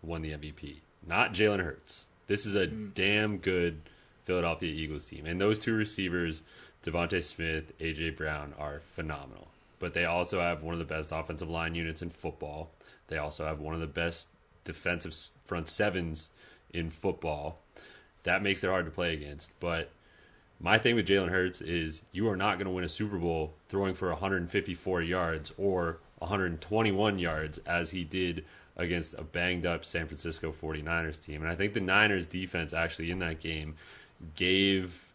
won 0.02 0.22
the 0.22 0.32
MVP, 0.32 0.82
not 1.08 1.34
Jalen 1.34 1.64
Hurts. 1.64 2.08
This 2.28 2.45
is 2.45 2.55
a 2.55 2.67
mm. 2.67 2.93
damn 2.93 3.38
good 3.38 3.82
Philadelphia 4.23 4.73
Eagles 4.73 5.05
team. 5.05 5.26
And 5.26 5.39
those 5.39 5.59
two 5.59 5.73
receivers, 5.73 6.41
DeVonta 6.84 7.23
Smith, 7.23 7.78
AJ 7.80 8.17
Brown, 8.17 8.53
are 8.57 8.80
phenomenal. 8.80 9.47
But 9.80 9.93
they 9.93 10.05
also 10.05 10.39
have 10.39 10.63
one 10.63 10.73
of 10.73 10.80
the 10.80 10.86
best 10.86 11.11
offensive 11.11 11.49
line 11.49 11.76
units 11.76 12.01
in 12.01 12.09
football. 12.09 12.71
They 13.07 13.17
also 13.17 13.45
have 13.45 13.59
one 13.59 13.73
of 13.73 13.82
the 13.82 13.88
best 13.88 14.28
defensive 14.63 15.15
front 15.43 15.69
sevens 15.69 16.30
in 16.73 16.89
football. 16.89 17.59
That 18.23 18.41
makes 18.41 18.63
it 18.63 18.69
hard 18.69 18.86
to 18.86 18.91
play 18.91 19.13
against. 19.13 19.57
But 19.59 19.91
my 20.59 20.78
thing 20.78 20.95
with 20.95 21.07
Jalen 21.07 21.30
Hurts 21.30 21.61
is 21.61 22.01
you 22.11 22.28
are 22.30 22.38
not 22.38 22.57
going 22.57 22.65
to 22.65 22.71
win 22.71 22.84
a 22.84 22.89
Super 22.89 23.17
Bowl 23.17 23.53
throwing 23.69 23.93
for 23.93 24.09
154 24.09 25.01
yards 25.01 25.53
or 25.57 25.99
121 26.19 27.19
yards 27.19 27.59
as 27.59 27.91
he 27.91 28.03
did 28.03 28.45
against 28.78 29.13
a 29.13 29.23
banged 29.23 29.65
up 29.65 29.86
San 29.86 30.07
Francisco 30.07 30.51
49ers 30.51 31.23
team. 31.23 31.41
And 31.41 31.51
I 31.51 31.55
think 31.55 31.73
the 31.73 31.80
Niners 31.80 32.26
defense 32.26 32.73
actually 32.73 33.11
in 33.11 33.19
that 33.19 33.39
game 33.39 33.76
gave 34.36 35.05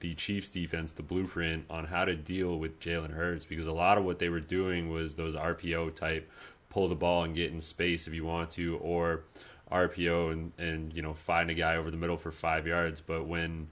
the 0.00 0.14
Chiefs 0.14 0.48
defense 0.48 0.92
the 0.92 1.02
blueprint 1.02 1.64
on 1.68 1.86
how 1.86 2.04
to 2.04 2.14
deal 2.14 2.58
with 2.58 2.78
Jalen 2.80 3.14
Hurts 3.14 3.44
because 3.44 3.66
a 3.66 3.72
lot 3.72 3.98
of 3.98 4.04
what 4.04 4.18
they 4.18 4.28
were 4.28 4.40
doing 4.40 4.90
was 4.90 5.14
those 5.14 5.34
RPO 5.34 5.94
type 5.94 6.30
pull 6.70 6.88
the 6.88 6.94
ball 6.94 7.24
and 7.24 7.34
get 7.34 7.52
in 7.52 7.60
space 7.60 8.06
if 8.06 8.14
you 8.14 8.24
want 8.24 8.50
to 8.52 8.76
or 8.78 9.24
RPO 9.70 10.32
and, 10.32 10.52
and 10.58 10.92
you 10.92 11.02
know 11.02 11.14
find 11.14 11.50
a 11.50 11.54
guy 11.54 11.76
over 11.76 11.90
the 11.90 11.96
middle 11.96 12.16
for 12.16 12.30
five 12.30 12.66
yards. 12.66 13.00
But 13.00 13.26
when 13.26 13.68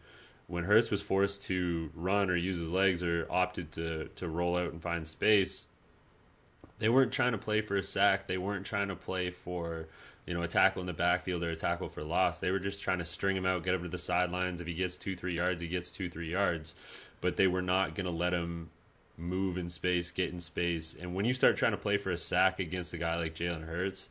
when 0.46 0.64
Hurts 0.64 0.90
was 0.90 1.02
forced 1.02 1.42
to 1.42 1.90
run 1.94 2.30
or 2.30 2.36
use 2.36 2.58
his 2.58 2.70
legs 2.70 3.02
or 3.02 3.26
opted 3.30 3.72
to 3.72 4.08
to 4.16 4.28
roll 4.28 4.56
out 4.56 4.72
and 4.72 4.82
find 4.82 5.06
space, 5.06 5.66
they 6.78 6.88
weren't 6.88 7.12
trying 7.12 7.32
to 7.32 7.38
play 7.38 7.60
for 7.60 7.76
a 7.76 7.82
sack. 7.82 8.26
They 8.26 8.38
weren't 8.38 8.66
trying 8.66 8.88
to 8.88 8.96
play 8.96 9.30
for 9.30 9.86
you 10.26 10.34
know 10.34 10.42
a 10.42 10.48
tackle 10.48 10.80
in 10.80 10.86
the 10.86 10.92
backfield 10.92 11.42
or 11.42 11.50
a 11.50 11.56
tackle 11.56 11.88
for 11.88 12.02
loss. 12.02 12.38
They 12.38 12.50
were 12.50 12.58
just 12.58 12.82
trying 12.82 12.98
to 12.98 13.04
string 13.04 13.36
him 13.36 13.46
out, 13.46 13.64
get 13.64 13.74
him 13.74 13.82
to 13.82 13.88
the 13.88 13.98
sidelines. 13.98 14.60
If 14.60 14.66
he 14.66 14.74
gets 14.74 14.96
two 14.96 15.16
three 15.16 15.34
yards, 15.34 15.60
he 15.60 15.68
gets 15.68 15.90
two 15.90 16.10
three 16.10 16.30
yards. 16.30 16.74
But 17.20 17.36
they 17.36 17.46
were 17.46 17.62
not 17.62 17.94
going 17.94 18.04
to 18.04 18.10
let 18.10 18.34
him 18.34 18.70
move 19.16 19.56
in 19.56 19.70
space, 19.70 20.10
get 20.10 20.30
in 20.30 20.40
space. 20.40 20.94
And 20.98 21.14
when 21.14 21.24
you 21.24 21.32
start 21.32 21.56
trying 21.56 21.72
to 21.72 21.78
play 21.78 21.96
for 21.96 22.10
a 22.10 22.18
sack 22.18 22.60
against 22.60 22.92
a 22.92 22.98
guy 22.98 23.16
like 23.16 23.34
Jalen 23.34 23.66
Hurts, 23.66 24.10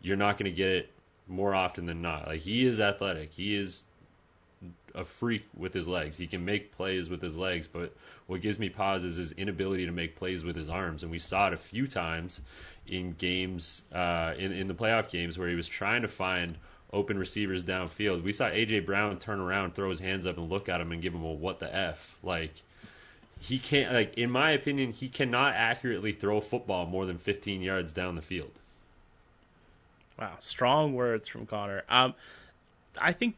you're 0.00 0.16
not 0.16 0.38
going 0.38 0.50
to 0.50 0.56
get 0.56 0.70
it 0.70 0.90
more 1.26 1.54
often 1.54 1.86
than 1.86 2.02
not. 2.02 2.28
Like 2.28 2.40
he 2.40 2.66
is 2.66 2.80
athletic. 2.80 3.32
He 3.32 3.56
is 3.56 3.84
a 4.94 5.04
freak 5.04 5.44
with 5.56 5.74
his 5.74 5.88
legs. 5.88 6.16
He 6.16 6.26
can 6.26 6.44
make 6.44 6.72
plays 6.72 7.08
with 7.08 7.20
his 7.20 7.36
legs, 7.36 7.66
but 7.66 7.94
what 8.26 8.40
gives 8.40 8.58
me 8.58 8.68
pause 8.68 9.04
is 9.04 9.16
his 9.16 9.32
inability 9.32 9.86
to 9.86 9.92
make 9.92 10.16
plays 10.16 10.44
with 10.44 10.56
his 10.56 10.68
arms. 10.68 11.02
And 11.02 11.10
we 11.10 11.18
saw 11.18 11.48
it 11.48 11.52
a 11.52 11.58
few 11.58 11.86
times 11.86 12.40
in 12.86 13.12
games, 13.12 13.82
uh, 13.92 14.34
in 14.38 14.52
in 14.52 14.68
the 14.68 14.74
playoff 14.74 15.10
games, 15.10 15.38
where 15.38 15.48
he 15.48 15.54
was 15.54 15.68
trying 15.68 16.02
to 16.02 16.08
find 16.08 16.58
open 16.92 17.18
receivers 17.18 17.64
downfield. 17.64 18.22
We 18.22 18.32
saw 18.32 18.46
AJ 18.46 18.86
Brown 18.86 19.18
turn 19.18 19.40
around, 19.40 19.74
throw 19.74 19.90
his 19.90 20.00
hands 20.00 20.26
up, 20.26 20.38
and 20.38 20.48
look 20.48 20.68
at 20.68 20.80
him 20.80 20.92
and 20.92 21.02
give 21.02 21.14
him 21.14 21.24
a 21.24 21.32
what 21.32 21.58
the 21.58 21.74
f 21.74 22.16
like. 22.22 22.62
He 23.40 23.58
can't 23.58 23.92
like 23.92 24.16
in 24.16 24.30
my 24.30 24.50
opinion 24.52 24.92
he 24.92 25.08
cannot 25.08 25.54
accurately 25.54 26.12
throw 26.12 26.38
a 26.38 26.40
football 26.40 26.86
more 26.86 27.04
than 27.04 27.18
15 27.18 27.60
yards 27.60 27.92
down 27.92 28.14
the 28.14 28.22
field. 28.22 28.60
Wow, 30.18 30.36
strong 30.38 30.94
words 30.94 31.28
from 31.28 31.44
Connor. 31.44 31.82
Um, 31.88 32.14
I 33.00 33.12
think 33.12 33.34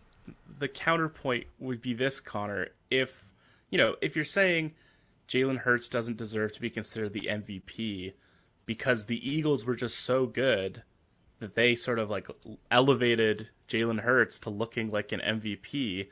the 0.59 0.69
counterpoint 0.69 1.47
would 1.59 1.81
be 1.81 1.95
this, 1.95 2.21
Connor. 2.21 2.69
If 2.91 3.25
you 3.71 3.79
know, 3.79 3.97
if 4.01 4.17
you're 4.17 4.25
saying 4.25 4.73
Jalen 5.29 5.59
Hurts 5.59 5.89
doesn't 5.89 6.17
deserve 6.17 6.53
to 6.53 6.61
be 6.61 6.71
considered 6.71 7.13
the 7.13 7.29
MVP 7.31 8.15
because 8.65 9.07
the 9.07 9.29
Eagles 9.29 9.65
were 9.65 9.77
just 9.77 9.99
so 9.99 10.27
good 10.27 10.83
that 11.39 11.55
they 11.55 11.75
sort 11.75 11.99
of 11.99 12.09
like 12.09 12.29
elevated 12.71 13.51
Jalen 13.69 14.01
Hurts 14.01 14.39
to 14.41 14.51
looking 14.51 14.91
like 14.91 15.13
an 15.13 15.21
MVP, 15.21 16.09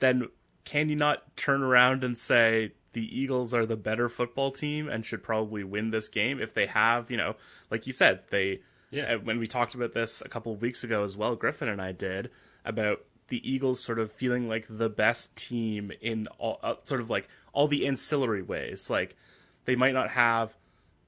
then 0.00 0.28
can 0.64 0.88
you 0.88 0.96
not 0.96 1.36
turn 1.36 1.62
around 1.62 2.02
and 2.02 2.16
say 2.16 2.72
the 2.92 3.20
Eagles 3.20 3.52
are 3.52 3.66
the 3.66 3.76
better 3.76 4.08
football 4.08 4.50
team 4.50 4.88
and 4.88 5.04
should 5.04 5.22
probably 5.22 5.62
win 5.62 5.90
this 5.90 6.08
game 6.08 6.40
if 6.40 6.54
they 6.54 6.66
have, 6.66 7.10
you 7.10 7.16
know, 7.16 7.36
like 7.70 7.86
you 7.86 7.92
said, 7.92 8.22
they 8.30 8.60
yeah. 8.90 9.16
When 9.16 9.40
we 9.40 9.48
talked 9.48 9.74
about 9.74 9.92
this 9.92 10.22
a 10.24 10.28
couple 10.28 10.52
of 10.52 10.62
weeks 10.62 10.84
ago 10.84 11.02
as 11.02 11.16
well, 11.16 11.34
Griffin 11.34 11.68
and 11.68 11.82
I 11.82 11.90
did 11.90 12.30
about 12.64 13.00
the 13.34 13.50
Eagles 13.50 13.82
sort 13.82 13.98
of 13.98 14.12
feeling 14.12 14.48
like 14.48 14.64
the 14.70 14.88
best 14.88 15.34
team 15.34 15.90
in 16.00 16.28
all 16.38 16.60
uh, 16.62 16.76
sort 16.84 17.00
of 17.00 17.10
like 17.10 17.26
all 17.52 17.66
the 17.66 17.84
ancillary 17.84 18.42
ways. 18.42 18.88
Like 18.88 19.16
they 19.64 19.74
might 19.74 19.92
not 19.92 20.10
have 20.10 20.54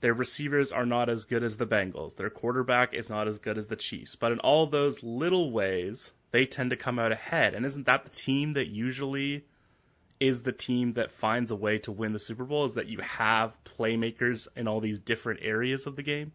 their 0.01 0.13
receivers 0.13 0.73
are 0.73 0.85
not 0.85 1.09
as 1.09 1.23
good 1.23 1.45
as 1.45 1.57
the 1.57 1.69
Bengals. 1.69 2.17
Their 2.17 2.29
quarterback 2.29 2.93
is 2.93 3.09
not 3.09 3.29
as 3.29 3.39
good 3.39 3.57
as 3.57 3.69
the 3.69 3.77
Chiefs. 3.77 4.17
But 4.17 4.33
in 4.33 4.41
all 4.41 4.67
those 4.67 5.05
little 5.05 5.53
ways, 5.53 6.11
they 6.33 6.47
tend 6.47 6.71
to 6.71 6.77
come 6.77 6.99
out 6.99 7.13
ahead. 7.13 7.55
And 7.55 7.65
isn't 7.65 7.87
that 7.87 8.03
the 8.03 8.11
team 8.11 8.55
that 8.55 8.67
usually 8.67 9.45
is 10.19 10.43
the 10.43 10.51
team 10.51 10.95
that 10.95 11.13
finds 11.13 11.53
a 11.53 11.57
way 11.57 11.79
to 11.79 11.93
win 11.93 12.13
the 12.13 12.19
Super 12.19 12.45
Bowl? 12.45 12.65
Is 12.65 12.75
that 12.75 12.89
you 12.89 12.99
have 12.99 13.63
playmakers 13.63 14.49
in 14.57 14.67
all 14.67 14.81
these 14.81 14.99
different 14.99 15.39
areas 15.45 15.87
of 15.87 15.95
the 15.95 16.03
game? 16.03 16.33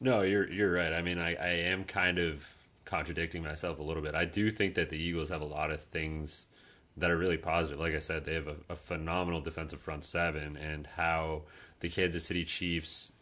No, 0.00 0.22
you're 0.22 0.48
you're 0.48 0.72
right. 0.72 0.92
I 0.92 1.02
mean, 1.02 1.18
I, 1.18 1.34
I 1.34 1.48
am 1.48 1.82
kind 1.82 2.20
of 2.20 2.54
contradicting 2.88 3.42
myself 3.42 3.78
a 3.78 3.82
little 3.82 4.02
bit. 4.02 4.14
I 4.14 4.24
do 4.24 4.50
think 4.50 4.74
that 4.74 4.88
the 4.88 4.96
Eagles 4.96 5.28
have 5.28 5.42
a 5.42 5.46
lot 5.46 5.70
of 5.70 5.80
things 5.80 6.46
that 6.96 7.10
are 7.10 7.16
really 7.16 7.36
positive. 7.36 7.78
Like 7.78 7.94
I 7.94 8.00
said, 8.00 8.24
they 8.24 8.34
have 8.34 8.48
a, 8.48 8.56
a 8.70 8.76
phenomenal 8.76 9.40
defensive 9.40 9.80
front 9.80 10.04
seven, 10.04 10.56
and 10.56 10.86
how 10.86 11.42
the 11.80 11.88
Kansas 11.88 12.24
City 12.24 12.44
Chiefs 12.44 13.12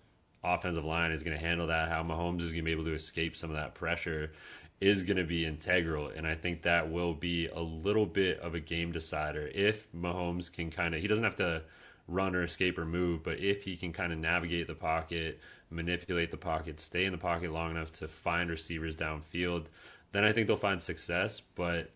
offensive 0.42 0.84
line 0.84 1.10
is 1.10 1.22
going 1.22 1.36
to 1.36 1.44
handle 1.44 1.66
that, 1.66 1.88
how 1.88 2.02
Mahomes 2.02 2.42
is 2.42 2.52
going 2.52 2.62
to 2.62 2.62
be 2.62 2.70
able 2.70 2.84
to 2.84 2.94
escape 2.94 3.36
some 3.36 3.50
of 3.50 3.56
that 3.56 3.74
pressure 3.74 4.32
is 4.80 5.02
going 5.02 5.16
to 5.16 5.24
be 5.24 5.44
integral. 5.44 6.08
And 6.08 6.26
I 6.26 6.34
think 6.34 6.62
that 6.62 6.90
will 6.90 7.14
be 7.14 7.48
a 7.48 7.60
little 7.60 8.06
bit 8.06 8.38
of 8.40 8.54
a 8.54 8.60
game 8.60 8.92
decider 8.92 9.50
if 9.54 9.90
Mahomes 9.92 10.52
can 10.52 10.70
kind 10.70 10.94
of, 10.94 11.00
he 11.00 11.08
doesn't 11.08 11.24
have 11.24 11.36
to 11.36 11.62
run 12.08 12.34
or 12.34 12.44
escape 12.44 12.78
or 12.78 12.84
move, 12.84 13.22
but 13.22 13.38
if 13.38 13.64
he 13.64 13.76
can 13.76 13.92
kind 13.92 14.12
of 14.12 14.18
navigate 14.18 14.66
the 14.66 14.74
pocket, 14.74 15.40
manipulate 15.70 16.30
the 16.30 16.36
pocket, 16.36 16.80
stay 16.80 17.04
in 17.04 17.12
the 17.12 17.18
pocket 17.18 17.52
long 17.52 17.72
enough 17.72 17.92
to 17.92 18.06
find 18.06 18.50
receivers 18.50 18.94
downfield, 18.94 19.66
then 20.12 20.24
I 20.24 20.32
think 20.32 20.46
they'll 20.46 20.56
find 20.56 20.80
success. 20.80 21.40
But 21.40 21.90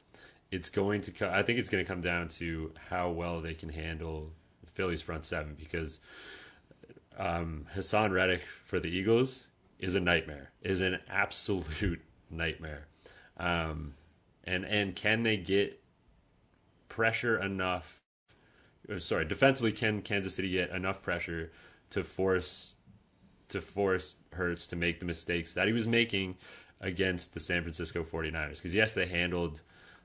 it's 0.50 0.68
going 0.68 1.02
to, 1.02 1.10
co- 1.12 1.30
I 1.30 1.42
think 1.42 1.58
it's 1.58 1.68
going 1.68 1.84
to 1.84 1.88
come 1.88 2.00
down 2.00 2.28
to 2.28 2.72
how 2.88 3.10
well 3.10 3.40
they 3.40 3.54
can 3.54 3.68
handle 3.68 4.32
Philly's 4.66 5.02
front 5.02 5.24
seven 5.26 5.54
because 5.58 6.00
um, 7.16 7.66
Haason 7.76 8.12
Reddick 8.12 8.42
for 8.64 8.80
the 8.80 8.88
Eagles 8.88 9.44
is 9.78 9.94
a 9.94 10.00
nightmare, 10.00 10.50
is 10.62 10.80
an 10.80 10.98
absolute 11.08 12.02
nightmare. 12.30 12.86
Um, 13.36 13.94
and 14.44 14.64
and 14.64 14.96
can 14.96 15.22
they 15.22 15.36
get 15.36 15.80
pressure 16.88 17.38
enough? 17.38 17.99
Sorry, 18.98 19.24
defensively, 19.24 19.72
can 19.72 20.02
Kansas 20.02 20.34
City 20.34 20.50
get 20.50 20.70
enough 20.70 21.02
pressure 21.02 21.52
to 21.90 22.02
force 22.02 22.74
to 23.48 23.60
force 23.60 24.16
Hurts 24.32 24.68
to 24.68 24.76
make 24.76 25.00
the 25.00 25.06
mistakes 25.06 25.54
that 25.54 25.66
he 25.66 25.72
was 25.72 25.86
making 25.86 26.36
against 26.80 27.34
the 27.34 27.40
San 27.40 27.62
Francisco 27.62 28.02
49ers. 28.02 28.56
Because 28.56 28.74
yes, 28.74 28.94
they 28.94 29.06
handled 29.06 29.60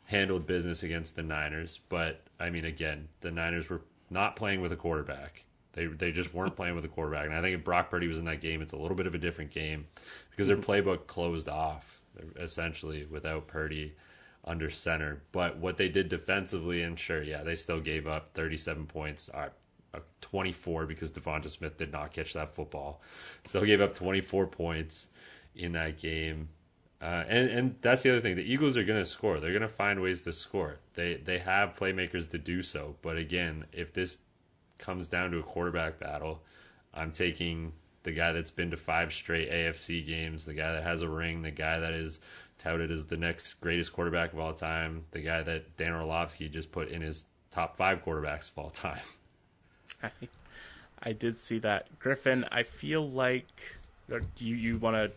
handled 0.06 0.46
business 0.46 0.84
against 0.84 1.16
the 1.16 1.24
Niners, 1.24 1.80
but 1.90 2.22
I 2.40 2.50
mean 2.50 2.66
again, 2.66 3.08
the 3.22 3.32
Niners 3.32 3.70
were 3.70 3.82
not 4.10 4.36
playing 4.36 4.62
with 4.62 4.72
a 4.72 4.76
quarterback. 4.76 5.46
They 5.74 5.86
they 5.86 6.12
just 6.12 6.34
weren't 6.34 6.56
playing 6.58 6.76
with 6.76 6.86
a 6.86 6.90
quarterback. 6.90 7.26
And 7.28 7.36
I 7.36 7.42
think 7.42 7.56
if 7.56 7.64
Brock 7.64 7.90
Purdy 7.90 8.08
was 8.08 8.18
in 8.18 8.26
that 8.26 8.42
game, 8.42 8.62
it's 8.62 8.74
a 8.74 8.78
little 8.78 8.98
bit 8.98 9.08
of 9.08 9.16
a 9.16 9.20
different 9.20 9.52
game 9.52 9.88
because 10.32 10.48
their 10.48 10.58
mm-hmm. 10.58 10.90
playbook 10.90 11.08
closed 11.08 11.48
off 11.48 12.02
essentially 12.40 13.06
without 13.06 13.48
Purdy 13.48 13.94
under 14.46 14.70
center. 14.70 15.22
But 15.32 15.58
what 15.58 15.78
they 15.78 15.90
did 15.90 16.08
defensively, 16.08 16.82
and 16.82 16.98
sure, 17.00 17.22
yeah, 17.22 17.44
they 17.44 17.56
still 17.56 17.82
gave 17.82 18.08
up 18.08 18.30
37 18.30 18.86
points, 18.86 19.30
uh, 19.34 19.50
uh, 19.94 20.00
24 20.22 20.86
because 20.86 21.12
Devonta 21.12 21.50
Smith 21.50 21.78
did 21.78 21.92
not 21.92 22.14
catch 22.14 22.34
that 22.34 22.54
football. 22.54 23.02
Still 23.46 23.66
gave 23.66 23.82
up 23.82 23.94
24 23.94 24.48
points 24.48 25.08
in 25.56 25.72
that 25.74 25.98
game. 25.98 26.50
Uh, 27.02 27.24
and 27.28 27.50
and 27.50 27.76
that's 27.82 28.04
the 28.04 28.12
other 28.12 28.22
thing. 28.22 28.36
The 28.36 28.42
Eagles 28.42 28.78
are 28.78 28.84
going 28.84 29.00
to 29.00 29.06
score. 29.06 29.40
They're 29.40 29.52
going 29.52 29.62
to 29.62 29.68
find 29.68 30.02
ways 30.02 30.24
to 30.24 30.34
score. 30.34 30.80
They 30.94 31.16
they 31.16 31.40
have 31.40 31.76
playmakers 31.76 32.30
to 32.32 32.38
do 32.38 32.64
so. 32.64 32.96
But 33.02 33.18
again, 33.18 33.66
if 33.74 33.94
this 33.94 34.20
comes 34.78 35.08
down 35.08 35.32
to 35.32 35.40
a 35.40 35.44
quarterback 35.44 36.00
battle, 36.00 36.42
I'm 36.94 37.12
taking 37.12 37.74
the 38.04 38.12
guy 38.12 38.32
that's 38.32 38.52
been 38.52 38.72
to 38.72 38.78
five 38.78 39.12
straight 39.12 39.52
AFC 39.52 40.06
games, 40.06 40.46
the 40.46 40.54
guy 40.54 40.74
that 40.74 40.84
has 40.84 41.02
a 41.02 41.10
ring, 41.10 41.42
the 41.42 41.52
guy 41.52 41.80
that 41.80 41.94
is 41.94 42.20
touted 42.58 42.92
as 42.92 43.06
the 43.06 43.18
next 43.18 43.54
greatest 43.62 43.94
quarterback 43.94 44.34
of 44.34 44.40
all 44.40 44.54
time, 44.54 45.06
the 45.12 45.20
guy 45.20 45.44
that 45.44 45.78
Dan 45.78 45.94
Orlovsky 45.94 46.50
just 46.50 46.72
put 46.72 46.90
in 46.90 47.02
his 47.02 47.26
top 47.52 47.78
five 47.78 48.04
quarterbacks 48.04 48.52
of 48.52 48.58
all 48.58 48.70
time. 48.70 49.02
I, 50.04 50.10
I 51.02 51.14
did 51.14 51.38
see 51.38 51.60
that. 51.60 52.00
Griffin, 52.00 52.46
I 52.52 52.64
feel 52.64 53.08
like 53.08 53.78
uh, 54.12 54.20
you 54.38 54.56
you 54.56 54.78
want 54.78 54.96
to 54.96 55.12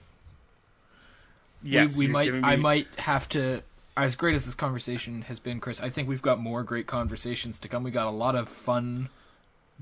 Yes, 1.62 1.96
we, 1.96 2.06
we 2.06 2.12
might. 2.12 2.32
Me... 2.32 2.40
I 2.42 2.56
might 2.56 2.86
have 2.98 3.28
to. 3.30 3.62
As 3.96 4.14
great 4.14 4.36
as 4.36 4.44
this 4.44 4.54
conversation 4.54 5.22
has 5.22 5.40
been, 5.40 5.58
Chris, 5.58 5.80
I 5.80 5.88
think 5.88 6.08
we've 6.08 6.22
got 6.22 6.38
more 6.38 6.62
great 6.62 6.86
conversations 6.86 7.58
to 7.60 7.68
come. 7.68 7.82
We 7.82 7.90
got 7.90 8.06
a 8.06 8.10
lot 8.10 8.36
of 8.36 8.48
fun, 8.48 9.08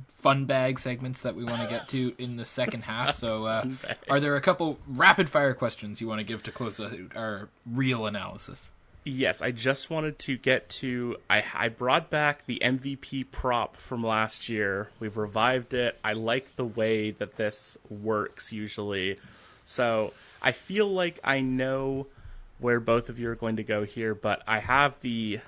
fun 0.09 0.44
bag 0.44 0.78
segments 0.78 1.22
that 1.22 1.34
we 1.36 1.44
want 1.44 1.62
to 1.62 1.68
get 1.68 1.88
to 1.88 2.14
in 2.18 2.36
the 2.36 2.44
second 2.44 2.82
half. 2.84 3.14
So, 3.14 3.47
uh, 3.47 3.66
are 4.09 4.20
there 4.20 4.36
a 4.36 4.40
couple 4.40 4.78
rapid 4.88 5.30
fire 5.30 5.55
questions 5.55 6.01
you 6.01 6.09
want 6.09 6.20
to 6.20 6.24
give 6.24 6.42
to 6.44 6.53
close 6.53 6.80
our 7.14 7.49
real 7.64 8.07
analysis? 8.07 8.70
Yes, 9.05 9.40
I 9.40 9.53
just 9.53 9.88
wanted 9.88 10.18
to 10.20 10.36
get 10.36 10.68
to. 10.80 11.16
I, 11.30 11.44
I 11.55 11.68
brought 11.68 12.11
back 12.11 12.44
the 12.47 12.61
MVP 12.62 13.30
prop 13.30 13.76
from 13.76 14.03
last 14.05 14.49
year. 14.49 14.90
We've 14.99 15.16
revived 15.16 15.74
it. 15.74 15.97
I 16.03 16.14
like 16.14 16.57
the 16.57 16.64
way 16.64 17.12
that 17.12 17.36
this 17.36 17.78
works 17.88 18.53
usually. 18.53 19.20
So 19.64 20.12
I 20.42 20.51
feel 20.51 20.88
like 20.88 21.20
I 21.22 21.40
know 21.40 22.09
where 22.59 22.80
both 22.80 23.09
of 23.09 23.20
you 23.20 23.30
are 23.30 23.36
going 23.36 23.57
to 23.57 23.62
go 23.62 23.84
here, 23.84 24.12
but 24.12 24.42
I 24.44 24.59
have 24.59 24.99
the 25.01 25.38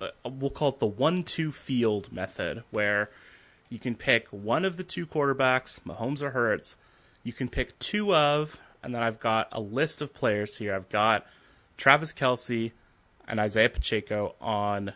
uh, 0.00 0.08
we'll 0.24 0.50
call 0.50 0.68
it 0.68 0.78
the 0.78 0.86
one-two 0.86 1.50
field 1.52 2.12
method, 2.12 2.62
where 2.70 3.10
you 3.70 3.78
can 3.78 3.94
pick 3.94 4.28
one 4.28 4.66
of 4.66 4.76
the 4.76 4.84
two 4.84 5.06
quarterbacks, 5.06 5.80
Mahomes 5.80 6.20
or 6.20 6.32
Hurts. 6.32 6.76
You 7.22 7.32
can 7.32 7.48
pick 7.48 7.78
two 7.78 8.14
of, 8.14 8.60
and 8.82 8.94
then 8.94 9.02
I've 9.02 9.20
got 9.20 9.48
a 9.52 9.60
list 9.60 10.02
of 10.02 10.12
players 10.12 10.58
here. 10.58 10.74
I've 10.74 10.90
got 10.90 11.26
Travis 11.78 12.12
Kelce 12.12 12.72
and 13.26 13.40
Isaiah 13.40 13.70
Pacheco 13.70 14.34
on 14.40 14.92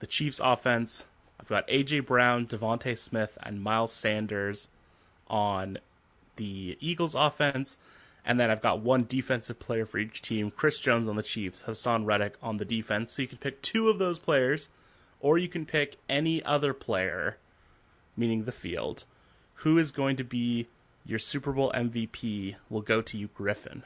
the 0.00 0.06
Chiefs' 0.08 0.40
offense. 0.42 1.04
I've 1.38 1.46
got 1.46 1.68
AJ 1.68 2.06
Brown, 2.06 2.46
DeVonta 2.46 2.98
Smith, 2.98 3.38
and 3.42 3.62
Miles 3.62 3.92
Sanders 3.92 4.68
on 5.28 5.78
the 6.36 6.76
Eagles' 6.80 7.14
offense 7.14 7.78
and 8.26 8.40
then 8.40 8.50
I've 8.50 8.60
got 8.60 8.80
one 8.80 9.06
defensive 9.08 9.60
player 9.60 9.86
for 9.86 9.98
each 9.98 10.20
team. 10.20 10.50
Chris 10.50 10.80
Jones 10.80 11.06
on 11.06 11.14
the 11.14 11.22
Chiefs, 11.22 11.62
Haason 11.62 12.04
Reddick 12.04 12.34
on 12.42 12.56
the 12.56 12.64
defense. 12.64 13.12
So 13.12 13.22
you 13.22 13.28
can 13.28 13.38
pick 13.38 13.62
two 13.62 13.88
of 13.88 14.00
those 14.00 14.18
players, 14.18 14.68
or 15.20 15.38
you 15.38 15.48
can 15.48 15.64
pick 15.64 15.96
any 16.08 16.42
other 16.42 16.74
player, 16.74 17.38
meaning 18.16 18.44
the 18.44 18.52
field. 18.52 19.04
Who 19.60 19.78
is 19.78 19.90
going 19.90 20.16
to 20.16 20.24
be 20.24 20.68
your 21.04 21.18
Super 21.18 21.52
Bowl 21.52 21.72
MVP? 21.74 22.56
Will 22.68 22.80
go 22.82 23.02
to 23.02 23.16
you, 23.18 23.28
Griffin. 23.34 23.82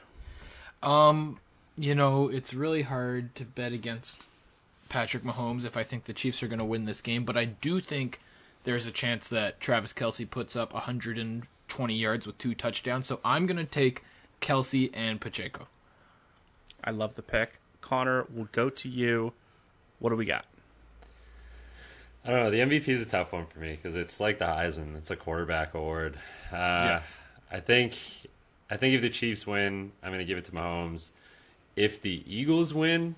Um, 0.83 1.39
you 1.77 1.95
know, 1.95 2.27
it's 2.27 2.53
really 2.53 2.83
hard 2.83 3.35
to 3.35 3.45
bet 3.45 3.71
against 3.71 4.27
Patrick 4.89 5.23
Mahomes 5.23 5.65
if 5.65 5.77
I 5.77 5.83
think 5.83 6.05
the 6.05 6.13
Chiefs 6.13 6.43
are 6.43 6.47
going 6.47 6.59
to 6.59 6.65
win 6.65 6.85
this 6.85 7.01
game, 7.01 7.23
but 7.23 7.37
I 7.37 7.45
do 7.45 7.79
think 7.79 8.19
there's 8.63 8.85
a 8.85 8.91
chance 8.91 9.27
that 9.29 9.59
Travis 9.59 9.93
Kelce 9.93 10.29
puts 10.29 10.55
up 10.55 10.73
120 10.73 11.93
yards 11.95 12.27
with 12.27 12.37
two 12.37 12.53
touchdowns. 12.53 13.07
So 13.07 13.19
I'm 13.23 13.45
going 13.45 13.57
to 13.57 13.63
take 13.63 14.03
Kelce 14.41 14.89
and 14.93 15.21
Pacheco. 15.21 15.67
I 16.83 16.91
love 16.91 17.15
the 17.15 17.21
pick. 17.21 17.59
Connor, 17.79 18.25
we'll 18.29 18.49
go 18.51 18.69
to 18.69 18.89
you. 18.89 19.33
What 19.99 20.09
do 20.09 20.15
we 20.15 20.25
got? 20.25 20.45
I 22.23 22.29
don't 22.29 22.43
know. 22.43 22.51
The 22.51 22.59
MVP 22.59 22.87
is 22.87 23.01
a 23.01 23.05
tough 23.05 23.33
one 23.33 23.47
for 23.47 23.59
me 23.59 23.71
because 23.71 23.95
it's 23.95 24.19
like 24.19 24.37
the 24.37 24.45
Heisman. 24.45 24.95
It's 24.97 25.09
a 25.09 25.15
quarterback 25.15 25.73
award. 25.73 26.17
Uh, 26.51 26.55
yeah. 26.55 27.01
I 27.51 27.59
think, 27.59 27.97
I 28.69 28.77
think 28.77 28.93
if 28.93 29.01
the 29.01 29.09
Chiefs 29.09 29.47
win, 29.47 29.91
I'm 30.03 30.09
going 30.09 30.19
to 30.19 30.25
give 30.25 30.37
it 30.37 30.45
to 30.45 30.51
Mahomes. 30.51 31.09
If 31.75 32.01
the 32.01 32.23
Eagles 32.27 32.73
win, 32.73 33.15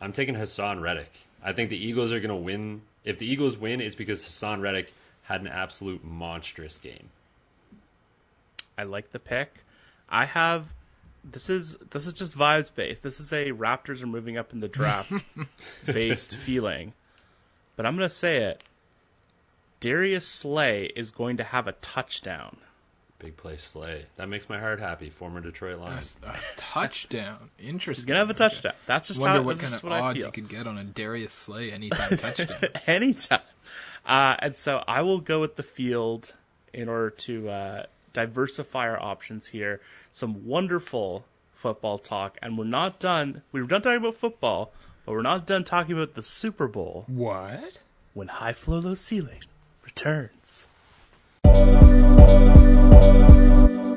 I'm 0.00 0.12
taking 0.12 0.36
Haason 0.36 0.80
Reddick. 0.80 1.12
I 1.42 1.52
think 1.52 1.68
the 1.70 1.76
Eagles 1.76 2.12
are 2.12 2.20
going 2.20 2.30
to 2.30 2.34
win. 2.36 2.82
If 3.04 3.18
the 3.18 3.26
Eagles 3.26 3.58
win, 3.58 3.80
it's 3.80 3.94
because 3.94 4.24
Haason 4.24 4.62
Reddick 4.62 4.94
had 5.24 5.42
an 5.42 5.48
absolute 5.48 6.02
monstrous 6.02 6.76
game. 6.78 7.10
I 8.78 8.84
like 8.84 9.12
the 9.12 9.18
pick. 9.18 9.64
I 10.08 10.24
have 10.24 10.72
this 11.22 11.48
is 11.48 11.76
this 11.90 12.06
is 12.06 12.12
just 12.12 12.36
vibes 12.36 12.70
based. 12.74 13.02
This 13.02 13.20
is 13.20 13.32
a 13.32 13.52
Raptors 13.52 14.02
are 14.02 14.06
moving 14.06 14.36
up 14.36 14.52
in 14.52 14.60
the 14.60 14.68
draft 14.68 15.12
based 15.86 16.36
feeling. 16.36 16.92
But 17.76 17.86
I'm 17.86 17.96
gonna 17.96 18.08
say 18.08 18.38
it. 18.44 18.62
Darius 19.80 20.26
Slay 20.26 20.86
is 20.96 21.10
going 21.10 21.36
to 21.36 21.44
have 21.44 21.66
a 21.68 21.72
touchdown. 21.72 22.56
Big 23.18 23.36
play 23.36 23.56
Slay. 23.56 24.06
That 24.16 24.28
makes 24.28 24.48
my 24.48 24.58
heart 24.58 24.80
happy. 24.80 25.10
Former 25.10 25.40
Detroit 25.40 25.78
Lion. 25.78 26.02
A 26.22 26.36
touchdown. 26.56 27.50
Interesting. 27.58 28.02
He's 28.02 28.04
gonna 28.06 28.20
have 28.20 28.30
a 28.30 28.34
touchdown. 28.34 28.72
Okay. 28.72 28.78
That's 28.86 29.08
just 29.08 29.20
Wonder 29.20 29.38
how. 29.40 29.42
What 29.42 29.58
kind 29.58 29.74
of 29.74 29.84
odds 29.84 30.18
you 30.18 30.30
could 30.30 30.48
get 30.48 30.66
on 30.66 30.78
a 30.78 30.84
Darius 30.84 31.32
Slay 31.32 31.70
anytime 31.72 32.16
touchdown. 32.18 32.70
anytime. 32.86 33.40
Uh, 34.06 34.36
and 34.40 34.56
so 34.56 34.84
I 34.86 35.02
will 35.02 35.20
go 35.20 35.40
with 35.40 35.56
the 35.56 35.62
field 35.62 36.34
in 36.72 36.88
order 36.88 37.10
to 37.10 37.48
uh, 37.48 37.86
diversify 38.12 38.88
our 38.88 39.00
options 39.00 39.48
here. 39.48 39.80
Some 40.12 40.46
wonderful 40.46 41.24
football 41.52 41.98
talk, 41.98 42.36
and 42.42 42.58
we're 42.58 42.64
not 42.64 42.98
done. 42.98 43.42
We 43.52 43.60
are 43.60 43.64
done 43.64 43.80
talking 43.82 43.98
about 43.98 44.14
football, 44.16 44.72
but 45.04 45.12
we're 45.12 45.22
not 45.22 45.46
done 45.46 45.64
talking 45.64 45.94
about 45.94 46.14
the 46.14 46.22
Super 46.22 46.66
Bowl. 46.66 47.04
What? 47.06 47.80
When 48.14 48.28
High 48.28 48.52
Floor 48.52 48.80
Low 48.80 48.94
Ceiling 48.94 49.42
returns. 49.82 50.66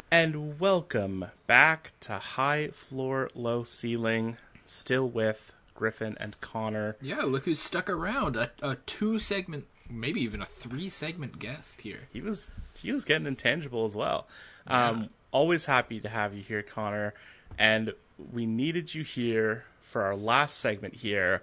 And 0.09 0.59
welcome 0.59 1.25
back 1.45 1.91
to 2.01 2.13
High 2.13 2.69
Floor 2.69 3.29
Low 3.35 3.63
Ceiling, 3.63 4.37
still 4.65 5.07
with 5.07 5.53
Griffin 5.75 6.17
and 6.19 6.39
Connor. 6.41 6.97
Yeah, 7.01 7.21
look 7.21 7.45
who's 7.45 7.61
stuck 7.61 7.89
around. 7.89 8.35
A, 8.35 8.51
a 8.61 8.75
two 8.85 9.19
segment 9.19 9.65
maybe 9.89 10.21
even 10.21 10.41
a 10.41 10.45
three 10.45 10.89
segment 10.89 11.39
guest 11.39 11.81
here. 11.81 12.09
He 12.11 12.21
was 12.21 12.51
he 12.75 12.91
was 12.91 13.05
getting 13.05 13.27
intangible 13.27 13.85
as 13.85 13.95
well. 13.95 14.27
Yeah. 14.67 14.89
Um, 14.89 15.09
always 15.31 15.65
happy 15.65 15.99
to 16.01 16.09
have 16.09 16.33
you 16.33 16.43
here, 16.43 16.63
Connor. 16.63 17.13
And 17.57 17.93
we 18.33 18.45
needed 18.45 18.93
you 18.93 19.03
here 19.03 19.65
for 19.87 20.03
our 20.03 20.15
last 20.15 20.59
segment 20.59 20.95
here. 20.95 21.41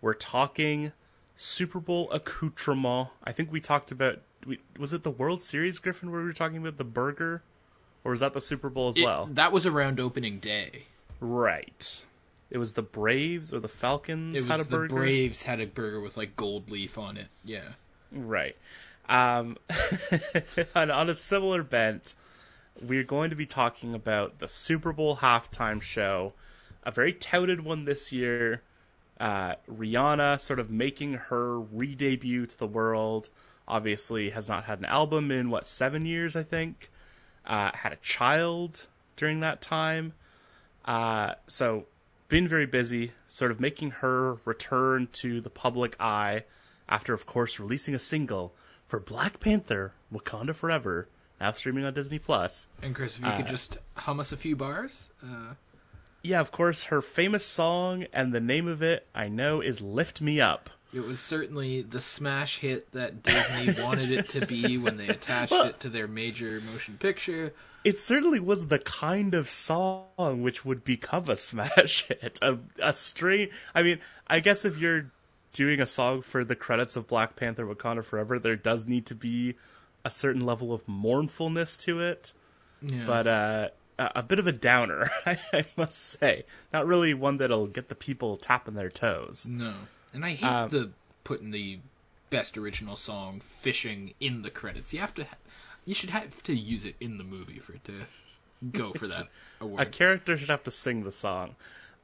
We're 0.00 0.14
talking 0.14 0.92
Super 1.36 1.80
Bowl 1.80 2.10
accoutrement. 2.10 3.08
I 3.22 3.32
think 3.32 3.52
we 3.52 3.60
talked 3.60 3.90
about 3.90 4.18
we, 4.44 4.58
was 4.78 4.92
it 4.92 5.04
the 5.04 5.10
World 5.10 5.42
Series, 5.42 5.78
Griffin, 5.78 6.10
where 6.10 6.20
we 6.20 6.26
were 6.26 6.32
talking 6.32 6.58
about 6.58 6.76
the 6.76 6.84
burger, 6.84 7.42
or 8.02 8.10
was 8.10 8.20
that 8.20 8.34
the 8.34 8.40
Super 8.40 8.68
Bowl 8.68 8.88
as 8.88 8.98
it, 8.98 9.04
well? 9.04 9.28
That 9.30 9.52
was 9.52 9.64
around 9.64 10.00
opening 10.00 10.38
day. 10.38 10.84
Right. 11.20 12.02
It 12.50 12.58
was 12.58 12.74
the 12.74 12.82
Braves 12.82 13.52
or 13.52 13.60
the 13.60 13.68
Falcons 13.68 14.44
it 14.44 14.46
had 14.46 14.60
a 14.60 14.64
burger. 14.64 14.88
The 14.88 14.94
Braves 14.94 15.42
had 15.44 15.60
a 15.60 15.66
burger 15.66 16.00
with 16.00 16.16
like 16.16 16.36
gold 16.36 16.70
leaf 16.70 16.98
on 16.98 17.16
it. 17.16 17.28
Yeah. 17.44 17.70
Right. 18.12 18.56
Um, 19.08 19.56
and 20.74 20.90
on 20.90 21.08
a 21.08 21.14
similar 21.14 21.62
bent, 21.62 22.14
we're 22.80 23.04
going 23.04 23.30
to 23.30 23.36
be 23.36 23.46
talking 23.46 23.94
about 23.94 24.40
the 24.40 24.48
Super 24.48 24.92
Bowl 24.92 25.16
halftime 25.16 25.80
show, 25.80 26.32
a 26.84 26.90
very 26.90 27.12
touted 27.12 27.64
one 27.64 27.84
this 27.84 28.12
year. 28.12 28.62
Uh, 29.18 29.54
Rihanna 29.70 30.40
sort 30.40 30.58
of 30.58 30.70
making 30.70 31.14
her 31.14 31.58
re 31.58 31.94
debut 31.94 32.46
to 32.46 32.58
the 32.58 32.66
world. 32.66 33.30
Obviously, 33.66 34.30
has 34.30 34.48
not 34.48 34.64
had 34.64 34.78
an 34.78 34.84
album 34.84 35.30
in 35.30 35.50
what 35.50 35.64
seven 35.66 36.04
years, 36.04 36.36
I 36.36 36.42
think. 36.42 36.90
Uh, 37.46 37.70
had 37.74 37.92
a 37.92 37.96
child 37.96 38.86
during 39.16 39.40
that 39.40 39.60
time. 39.60 40.12
Uh, 40.84 41.34
so, 41.46 41.86
been 42.28 42.46
very 42.46 42.66
busy, 42.66 43.12
sort 43.28 43.50
of 43.50 43.60
making 43.60 43.90
her 43.90 44.34
return 44.44 45.08
to 45.12 45.40
the 45.40 45.50
public 45.50 45.96
eye 45.98 46.44
after, 46.88 47.14
of 47.14 47.24
course, 47.26 47.58
releasing 47.58 47.94
a 47.94 47.98
single 47.98 48.54
for 48.86 49.00
Black 49.00 49.40
Panther 49.40 49.92
Wakanda 50.12 50.54
Forever, 50.54 51.08
now 51.40 51.52
streaming 51.52 51.84
on 51.84 51.94
Disney 51.94 52.18
Plus. 52.18 52.68
And 52.82 52.94
Chris, 52.94 53.16
if 53.16 53.22
you 53.22 53.28
uh, 53.28 53.36
could 53.36 53.46
just 53.46 53.78
hum 53.96 54.20
us 54.20 54.32
a 54.32 54.36
few 54.36 54.56
bars. 54.56 55.08
Yeah, 56.24 56.40
of 56.40 56.50
course, 56.50 56.84
her 56.84 57.02
famous 57.02 57.44
song 57.44 58.06
and 58.10 58.32
the 58.32 58.40
name 58.40 58.66
of 58.66 58.82
it 58.82 59.06
I 59.14 59.28
know 59.28 59.60
is 59.60 59.82
"Lift 59.82 60.22
Me 60.22 60.40
Up." 60.40 60.70
It 60.94 61.04
was 61.04 61.20
certainly 61.20 61.82
the 61.82 62.00
smash 62.00 62.60
hit 62.60 62.90
that 62.92 63.22
Disney 63.22 63.82
wanted 63.82 64.10
it 64.10 64.30
to 64.30 64.46
be 64.46 64.78
when 64.78 64.96
they 64.96 65.08
attached 65.08 65.52
it 65.52 65.80
to 65.80 65.90
their 65.90 66.08
major 66.08 66.62
motion 66.72 66.96
picture. 66.96 67.52
It 67.84 67.98
certainly 67.98 68.40
was 68.40 68.68
the 68.68 68.78
kind 68.78 69.34
of 69.34 69.50
song 69.50 70.40
which 70.40 70.64
would 70.64 70.82
become 70.82 71.28
a 71.28 71.36
smash 71.36 72.06
hit. 72.06 72.38
A, 72.40 72.58
a 72.82 72.94
straight. 72.94 73.50
I 73.74 73.82
mean, 73.82 73.98
I 74.26 74.40
guess 74.40 74.64
if 74.64 74.78
you're 74.78 75.10
doing 75.52 75.78
a 75.78 75.86
song 75.86 76.22
for 76.22 76.42
the 76.42 76.56
credits 76.56 76.96
of 76.96 77.06
Black 77.06 77.36
Panther 77.36 77.66
Wakanda 77.66 78.02
Forever, 78.02 78.38
there 78.38 78.56
does 78.56 78.86
need 78.86 79.04
to 79.06 79.14
be 79.14 79.56
a 80.06 80.10
certain 80.10 80.46
level 80.46 80.72
of 80.72 80.88
mournfulness 80.88 81.76
to 81.78 82.00
it. 82.00 82.32
Yeah. 82.80 83.04
But 83.06 83.26
uh, 83.26 83.68
a 83.98 84.12
a 84.16 84.22
bit 84.22 84.38
of 84.38 84.46
a 84.46 84.52
downer, 84.52 85.10
I, 85.26 85.38
I 85.52 85.64
must 85.76 85.98
say. 86.20 86.44
Not 86.72 86.86
really 86.86 87.14
one 87.14 87.36
that'll 87.38 87.66
get 87.66 87.88
the 87.88 87.94
people 87.94 88.36
tapping 88.36 88.74
their 88.74 88.90
toes. 88.90 89.46
no, 89.48 89.74
and 90.12 90.24
I 90.24 90.30
hate 90.30 90.44
Um, 90.46 90.68
the 90.70 90.90
putting 91.24 91.50
the 91.50 91.78
best 92.30 92.56
original 92.58 92.96
song 92.96 93.40
"Fishing" 93.40 94.14
in 94.20 94.42
the 94.42 94.50
credits. 94.50 94.92
You 94.92 95.00
have 95.00 95.14
to, 95.14 95.24
ha- 95.24 95.36
you 95.84 95.94
should 95.94 96.10
have 96.10 96.42
to 96.44 96.54
use 96.54 96.84
it 96.84 96.96
in 97.00 97.18
the 97.18 97.24
movie 97.24 97.58
for 97.58 97.74
it 97.74 97.84
to 97.84 97.92
go 98.72 98.92
for 98.92 99.06
that 99.08 99.28
award. 99.60 99.80
A 99.82 99.86
character 99.86 100.36
should 100.36 100.50
have 100.50 100.64
to 100.64 100.70
sing 100.70 101.04
the 101.04 101.12
song. 101.12 101.54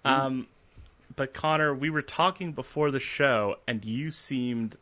Um, 0.05 0.47
but 1.17 1.35
Connor, 1.35 1.75
we 1.75 1.91
were 1.91 2.03
talking 2.03 2.53
before 2.53 2.91
the 2.91 3.01
show, 3.01 3.57
and 3.67 3.85
you 3.85 4.11
seemed 4.11 4.77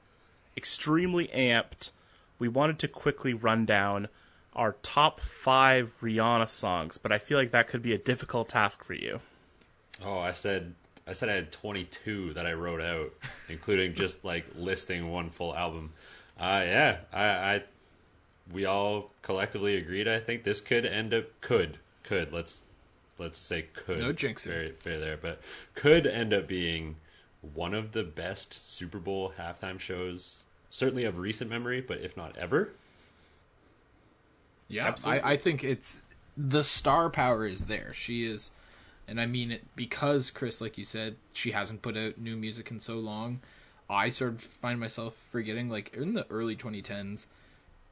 extremely 0.57 1.29
amped. 1.29 1.91
We 2.39 2.49
wanted 2.49 2.79
to 2.81 2.89
quickly 2.89 3.33
run 3.35 3.65
down 3.65 4.09
our 4.55 4.77
top 4.83 5.21
five 5.21 5.93
Rihanna 6.03 6.49
songs, 6.49 6.99
but 6.99 7.13
I 7.13 7.19
feel 7.19 7.39
like 7.39 7.51
that 7.53 7.69
could 7.69 7.83
be 7.83 7.93
a 7.93 7.99
difficult 7.99 8.49
task 8.49 8.85
for 8.85 8.95
you. 8.95 9.21
Oh, 10.05 10.19
I 10.19 10.33
said 10.33 10.75
I 11.07 11.13
said 11.13 11.29
I 11.29 11.35
had 11.35 11.53
22 11.53 12.35
that 12.35 12.47
I 12.47 12.53
wrote 12.53 12.81
out, 12.83 13.13
including 13.49 13.95
just 13.95 14.25
like 14.25 14.45
listing 14.57 15.11
one 15.11 15.31
full 15.31 15.55
album. 15.57 15.93
Uh, 16.39 16.63
yeah, 16.65 16.97
I, 17.13 17.25
I 17.25 17.63
we 18.53 18.65
all 18.65 19.11
collectively 19.23 19.77
agreed. 19.77 20.07
I 20.09 20.21
think 20.21 20.45
this 20.45 20.61
could 20.61 20.85
end 20.85 21.15
up 21.15 21.41
could 21.41 21.79
could 22.03 22.33
let's 22.33 22.63
let's 23.19 23.39
say 23.39 23.67
could 23.73 23.99
No 23.99 24.13
jinxing. 24.13 24.47
very 24.49 24.75
very 24.83 24.99
there, 24.99 25.17
but 25.17 25.41
could 25.75 26.07
end 26.07 26.33
up 26.33 26.47
being 26.47 26.97
one 27.55 27.75
of 27.75 27.93
the 27.93 28.03
best 28.05 28.69
Super 28.69 28.99
Bowl 28.99 29.33
halftime 29.39 29.79
shows, 29.79 30.45
certainly 30.71 31.05
of 31.05 31.19
recent 31.19 31.49
memory, 31.51 31.81
but 31.81 31.99
if 31.99 32.17
not 32.17 32.37
ever. 32.37 32.71
Yeah, 34.69 34.87
Absolutely. 34.87 35.23
I, 35.23 35.33
I 35.33 35.37
think 35.37 35.65
it's 35.65 36.03
the 36.37 36.63
star 36.63 37.11
power 37.11 37.47
is 37.47 37.67
there. 37.67 37.93
She 37.95 38.25
is, 38.25 38.51
and 39.07 39.21
I 39.21 39.27
mean 39.27 39.51
it 39.51 39.65
because 39.75 40.31
Chris, 40.31 40.61
like 40.61 40.79
you 40.79 40.85
said, 40.85 41.17
she 41.33 41.53
hasn't 41.53 41.83
put 41.83 41.97
out 41.97 42.19
new 42.19 42.37
music 42.37 42.71
in 42.71 42.81
so 42.81 42.97
long. 42.97 43.41
I 43.91 44.11
sort 44.11 44.35
of 44.35 44.41
find 44.43 44.79
myself 44.79 45.17
forgetting, 45.31 45.71
like 45.71 45.95
in 45.95 46.13
the 46.13 46.27
early 46.31 46.55
2010s, 46.55 47.27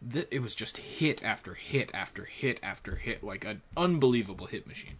that 0.02 0.28
it 0.30 0.40
was 0.40 0.54
just 0.54 0.76
hit 0.76 1.24
after 1.24 1.54
hit 1.54 1.90
after 1.94 2.24
hit 2.24 2.60
after 2.62 2.96
hit, 2.96 3.24
like 3.24 3.44
an 3.44 3.62
unbelievable 3.76 4.46
hit 4.46 4.66
machine. 4.66 4.96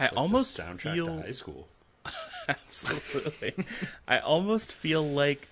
I 0.00 0.06
It's 0.06 0.10
like 0.10 0.10
the 0.10 0.16
almost 0.16 0.58
soundtrack 0.58 0.94
feel 0.94 1.06
to 1.06 1.22
high 1.22 1.32
school. 1.32 1.68
Absolutely. 2.48 3.54
I 4.08 4.18
almost 4.18 4.72
feel 4.72 5.06
like 5.08 5.48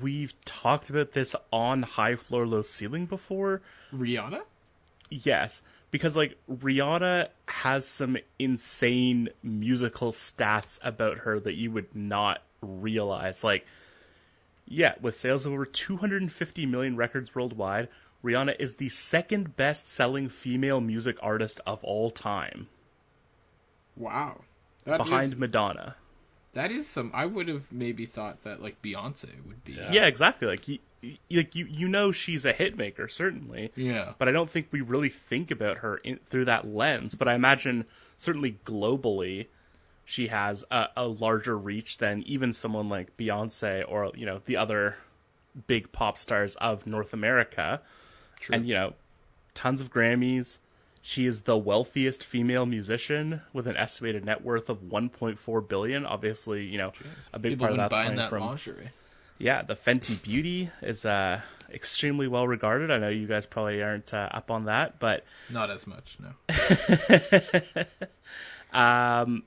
we've 0.00 0.40
talked 0.44 0.88
about 0.88 1.12
this 1.12 1.34
on 1.52 1.82
High 1.82 2.16
Floor 2.16 2.46
Low 2.46 2.62
Ceiling 2.62 3.06
before. 3.06 3.60
Rihanna, 3.92 4.42
Yes, 5.12 5.60
because 5.90 6.16
like 6.16 6.38
Rihanna 6.50 7.28
has 7.48 7.86
some 7.86 8.16
insane 8.38 9.28
musical 9.42 10.10
stats 10.12 10.78
about 10.82 11.18
her 11.18 11.38
that 11.40 11.54
you 11.54 11.70
would 11.70 11.94
not 11.94 12.42
realize. 12.62 13.44
Like, 13.44 13.66
yeah, 14.66 14.94
with 15.02 15.14
sales 15.16 15.44
of 15.44 15.52
over 15.52 15.66
250 15.66 16.64
million 16.66 16.96
records 16.96 17.34
worldwide, 17.34 17.88
Rihanna 18.24 18.56
is 18.58 18.76
the 18.76 18.88
second 18.88 19.56
best 19.56 19.88
selling 19.88 20.28
female 20.30 20.80
music 20.80 21.16
artist 21.20 21.60
of 21.66 21.82
all 21.84 22.10
time, 22.10 22.68
wow, 23.96 24.42
that 24.84 24.98
behind 24.98 25.32
is- 25.32 25.38
Madonna. 25.38 25.96
that 26.54 26.70
is 26.70 26.86
some. 26.88 27.10
I 27.14 27.26
would 27.26 27.48
have 27.48 27.70
maybe 27.72 28.06
thought 28.06 28.42
that 28.44 28.62
like 28.62 28.80
Beyonce 28.82 29.44
would 29.46 29.64
be. 29.64 29.72
Yeah. 29.74 29.92
Yeah, 29.92 30.06
exactly. 30.06 30.46
Like 30.48 30.68
you, 30.68 30.74
you, 30.74 30.78
like 31.30 31.54
you, 31.54 31.66
you 31.66 31.88
know, 31.88 32.12
she's 32.12 32.44
a 32.44 32.52
hit 32.52 32.76
maker, 32.76 33.08
certainly. 33.08 33.72
Yeah. 33.74 34.12
But 34.18 34.28
I 34.28 34.32
don't 34.32 34.48
think 34.48 34.68
we 34.70 34.80
really 34.80 35.08
think 35.08 35.50
about 35.50 35.78
her 35.78 35.96
in, 35.98 36.18
through 36.26 36.44
that 36.46 36.66
lens. 36.66 37.14
But 37.14 37.28
I 37.28 37.34
imagine, 37.34 37.86
certainly 38.18 38.58
globally, 38.64 39.46
she 40.04 40.28
has 40.28 40.64
a, 40.70 40.88
a 40.96 41.06
larger 41.06 41.56
reach 41.56 41.98
than 41.98 42.22
even 42.24 42.52
someone 42.52 42.88
like 42.88 43.16
Beyonce 43.16 43.84
or 43.86 44.12
you 44.14 44.26
know 44.26 44.40
the 44.44 44.56
other 44.56 44.96
big 45.66 45.92
pop 45.92 46.18
stars 46.18 46.56
of 46.56 46.86
North 46.86 47.12
America. 47.12 47.80
True. 48.40 48.56
And 48.56 48.66
you 48.66 48.74
know, 48.74 48.94
tons 49.54 49.80
of 49.80 49.92
Grammys. 49.92 50.58
She 51.04 51.26
is 51.26 51.42
the 51.42 51.58
wealthiest 51.58 52.22
female 52.22 52.64
musician 52.64 53.42
with 53.52 53.66
an 53.66 53.76
estimated 53.76 54.24
net 54.24 54.44
worth 54.44 54.68
of 54.68 54.82
1.4 54.82 55.68
billion. 55.68 56.06
Obviously, 56.06 56.64
you 56.64 56.78
know, 56.78 56.92
a 57.32 57.40
big 57.40 57.58
part 57.58 57.72
of 57.72 57.76
that's 57.76 57.92
coming 57.92 58.14
that 58.14 58.30
from 58.30 58.44
lingerie. 58.44 58.90
Yeah, 59.38 59.62
the 59.62 59.74
Fenty 59.74 60.20
Beauty 60.22 60.70
is 60.80 61.04
uh, 61.04 61.40
extremely 61.72 62.28
well 62.28 62.46
regarded. 62.46 62.90
I 62.90 62.98
know 62.98 63.08
you 63.08 63.26
guys 63.26 63.46
probably 63.46 63.82
aren't 63.82 64.12
uh, 64.12 64.28
up 64.30 64.50
on 64.50 64.66
that, 64.66 64.98
but 64.98 65.24
Not 65.50 65.70
as 65.70 65.86
much, 65.86 66.18
no. 66.20 67.84
um, 68.78 69.44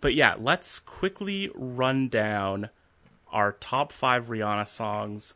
but 0.00 0.14
yeah, 0.14 0.34
let's 0.38 0.78
quickly 0.78 1.50
run 1.54 2.08
down 2.08 2.70
our 3.32 3.52
top 3.52 3.92
five 3.92 4.28
Rihanna 4.28 4.68
songs. 4.68 5.34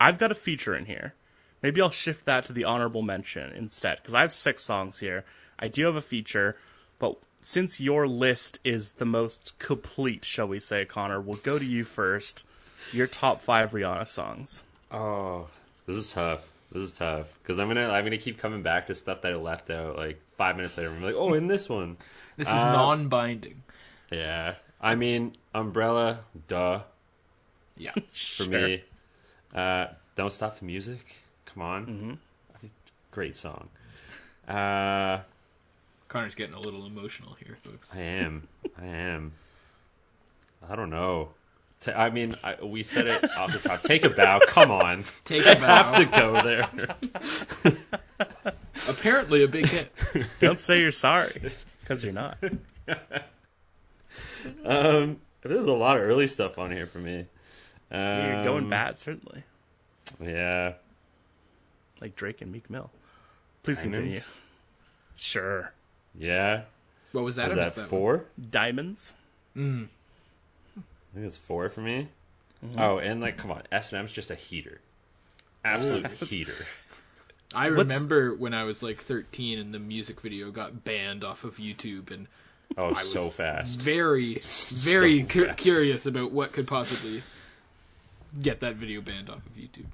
I've 0.00 0.18
got 0.18 0.30
a 0.30 0.36
feature 0.36 0.76
in 0.76 0.86
here. 0.86 1.14
Maybe 1.62 1.80
I'll 1.80 1.90
shift 1.90 2.26
that 2.26 2.44
to 2.46 2.52
the 2.52 2.64
honorable 2.64 3.02
mention 3.02 3.52
instead, 3.52 3.98
because 3.98 4.14
I 4.14 4.20
have 4.20 4.32
six 4.32 4.62
songs 4.62 5.00
here. 5.00 5.24
I 5.58 5.68
do 5.68 5.86
have 5.86 5.96
a 5.96 6.02
feature, 6.02 6.56
but 6.98 7.16
since 7.46 7.78
your 7.80 8.08
list 8.08 8.58
is 8.64 8.92
the 8.92 9.04
most 9.04 9.56
complete, 9.60 10.24
shall 10.24 10.48
we 10.48 10.58
say, 10.58 10.84
Connor, 10.84 11.20
we'll 11.20 11.36
go 11.38 11.60
to 11.60 11.64
you 11.64 11.84
first. 11.84 12.44
Your 12.92 13.06
top 13.06 13.40
five 13.40 13.70
Rihanna 13.70 14.08
songs. 14.08 14.64
Oh, 14.90 15.46
this 15.86 15.96
is 15.96 16.12
tough. 16.12 16.50
This 16.72 16.82
is 16.82 16.90
tough 16.90 17.38
because 17.40 17.60
I'm 17.60 17.68
gonna 17.68 17.88
I'm 17.88 18.02
gonna 18.04 18.18
keep 18.18 18.36
coming 18.38 18.62
back 18.62 18.88
to 18.88 18.96
stuff 18.96 19.22
that 19.22 19.32
I 19.32 19.36
left 19.36 19.70
out. 19.70 19.96
Like 19.96 20.20
five 20.36 20.56
minutes 20.56 20.76
later, 20.76 20.90
I'm 20.90 21.02
like, 21.04 21.14
oh, 21.14 21.34
in 21.34 21.46
this 21.46 21.68
one, 21.68 21.96
This 22.36 22.48
is 22.48 22.52
Uh, 22.52 22.72
non-binding. 22.72 23.62
yeah. 24.10 24.56
I 24.80 24.96
mean, 24.96 25.36
Umbrella, 25.54 26.18
duh, 26.48 26.80
Yeah. 27.76 27.92
for 28.12 28.44
me. 28.44 28.82
Uh, 29.54 29.86
Don't 30.16 30.32
stop 30.32 30.58
the 30.58 30.64
music. 30.64 31.16
Come 31.46 31.62
on, 31.62 31.86
Mm-hmm. 31.86 32.66
Great 33.12 33.36
song. 33.36 33.68
Uh, 34.48 35.20
Connor's 36.08 36.34
getting 36.34 36.54
a 36.54 36.60
little 36.60 36.86
emotional 36.86 37.36
here, 37.44 37.56
folks. 37.64 37.88
I 37.94 38.00
am. 38.00 38.48
I 38.80 38.86
am. 38.86 39.32
I 40.68 40.76
don't 40.76 40.90
know. 40.90 41.30
I 41.94 42.10
mean, 42.10 42.36
I, 42.42 42.56
we 42.64 42.82
said 42.82 43.06
it 43.06 43.24
off 43.36 43.52
the 43.52 43.58
top. 43.58 43.82
Take 43.82 44.04
a 44.04 44.08
bow. 44.08 44.40
Come 44.48 44.70
on. 44.70 45.04
Take 45.24 45.46
a 45.46 45.56
bow. 45.56 45.84
Have 45.84 45.96
to 45.96 46.04
go 46.06 46.42
there. 46.42 47.74
Apparently 48.88 49.44
a 49.44 49.48
big 49.48 49.66
hit. 49.66 49.92
Don't 50.40 50.58
say 50.58 50.80
you're 50.80 50.90
sorry, 50.92 51.52
because 51.80 52.02
you're 52.02 52.12
not. 52.12 52.38
Um, 54.64 55.20
there's 55.42 55.66
a 55.66 55.72
lot 55.72 55.96
of 55.96 56.02
early 56.02 56.28
stuff 56.28 56.58
on 56.58 56.70
here 56.70 56.86
for 56.86 56.98
me. 56.98 57.26
Um, 57.90 58.00
You're 58.00 58.44
going 58.44 58.70
bad, 58.70 58.98
certainly. 58.98 59.42
Yeah. 60.20 60.74
Like 62.00 62.14
Drake 62.16 62.42
and 62.42 62.52
Meek 62.52 62.68
Mill. 62.70 62.90
Please 63.62 63.80
continue. 63.80 64.20
Sure. 65.16 65.72
Yeah. 66.18 66.62
What 67.12 67.24
was 67.24 67.36
that? 67.36 67.50
Is 67.50 67.52
I 67.52 67.54
that 67.56 67.64
missed 67.64 67.76
one. 67.78 67.86
four? 67.86 68.24
Diamonds. 68.50 69.14
Mm. 69.56 69.88
I 70.76 70.80
think 71.14 71.26
it's 71.26 71.36
four 71.36 71.68
for 71.68 71.80
me. 71.80 72.08
Mm-hmm. 72.64 72.78
Oh, 72.80 72.98
and 72.98 73.20
like, 73.20 73.36
come 73.36 73.50
on, 73.50 73.62
S 73.72 73.92
and 73.92 74.00
M's 74.00 74.12
just 74.12 74.30
a 74.30 74.34
heater, 74.34 74.80
absolute 75.64 76.06
heater. 76.22 76.66
I 77.54 77.70
What's- 77.70 77.78
remember 77.94 78.34
when 78.34 78.54
I 78.54 78.64
was 78.64 78.82
like 78.82 79.00
13 79.00 79.58
and 79.58 79.72
the 79.72 79.78
music 79.78 80.20
video 80.20 80.50
got 80.50 80.84
banned 80.84 81.22
off 81.24 81.44
of 81.44 81.56
YouTube 81.58 82.10
and 82.10 82.26
Oh, 82.76 82.88
was 82.90 83.12
so 83.12 83.30
fast. 83.30 83.78
very, 83.80 84.34
very 84.70 85.20
So 85.22 85.26
cu- 85.28 85.46
fast. 85.46 85.58
curious 85.58 86.04
about 86.06 86.32
what 86.32 86.52
could 86.52 86.66
possibly 86.66 87.22
get 88.42 88.60
that 88.60 88.74
video 88.74 89.00
banned 89.00 89.30
off 89.30 89.38
of 89.46 89.52
YouTube. 89.56 89.86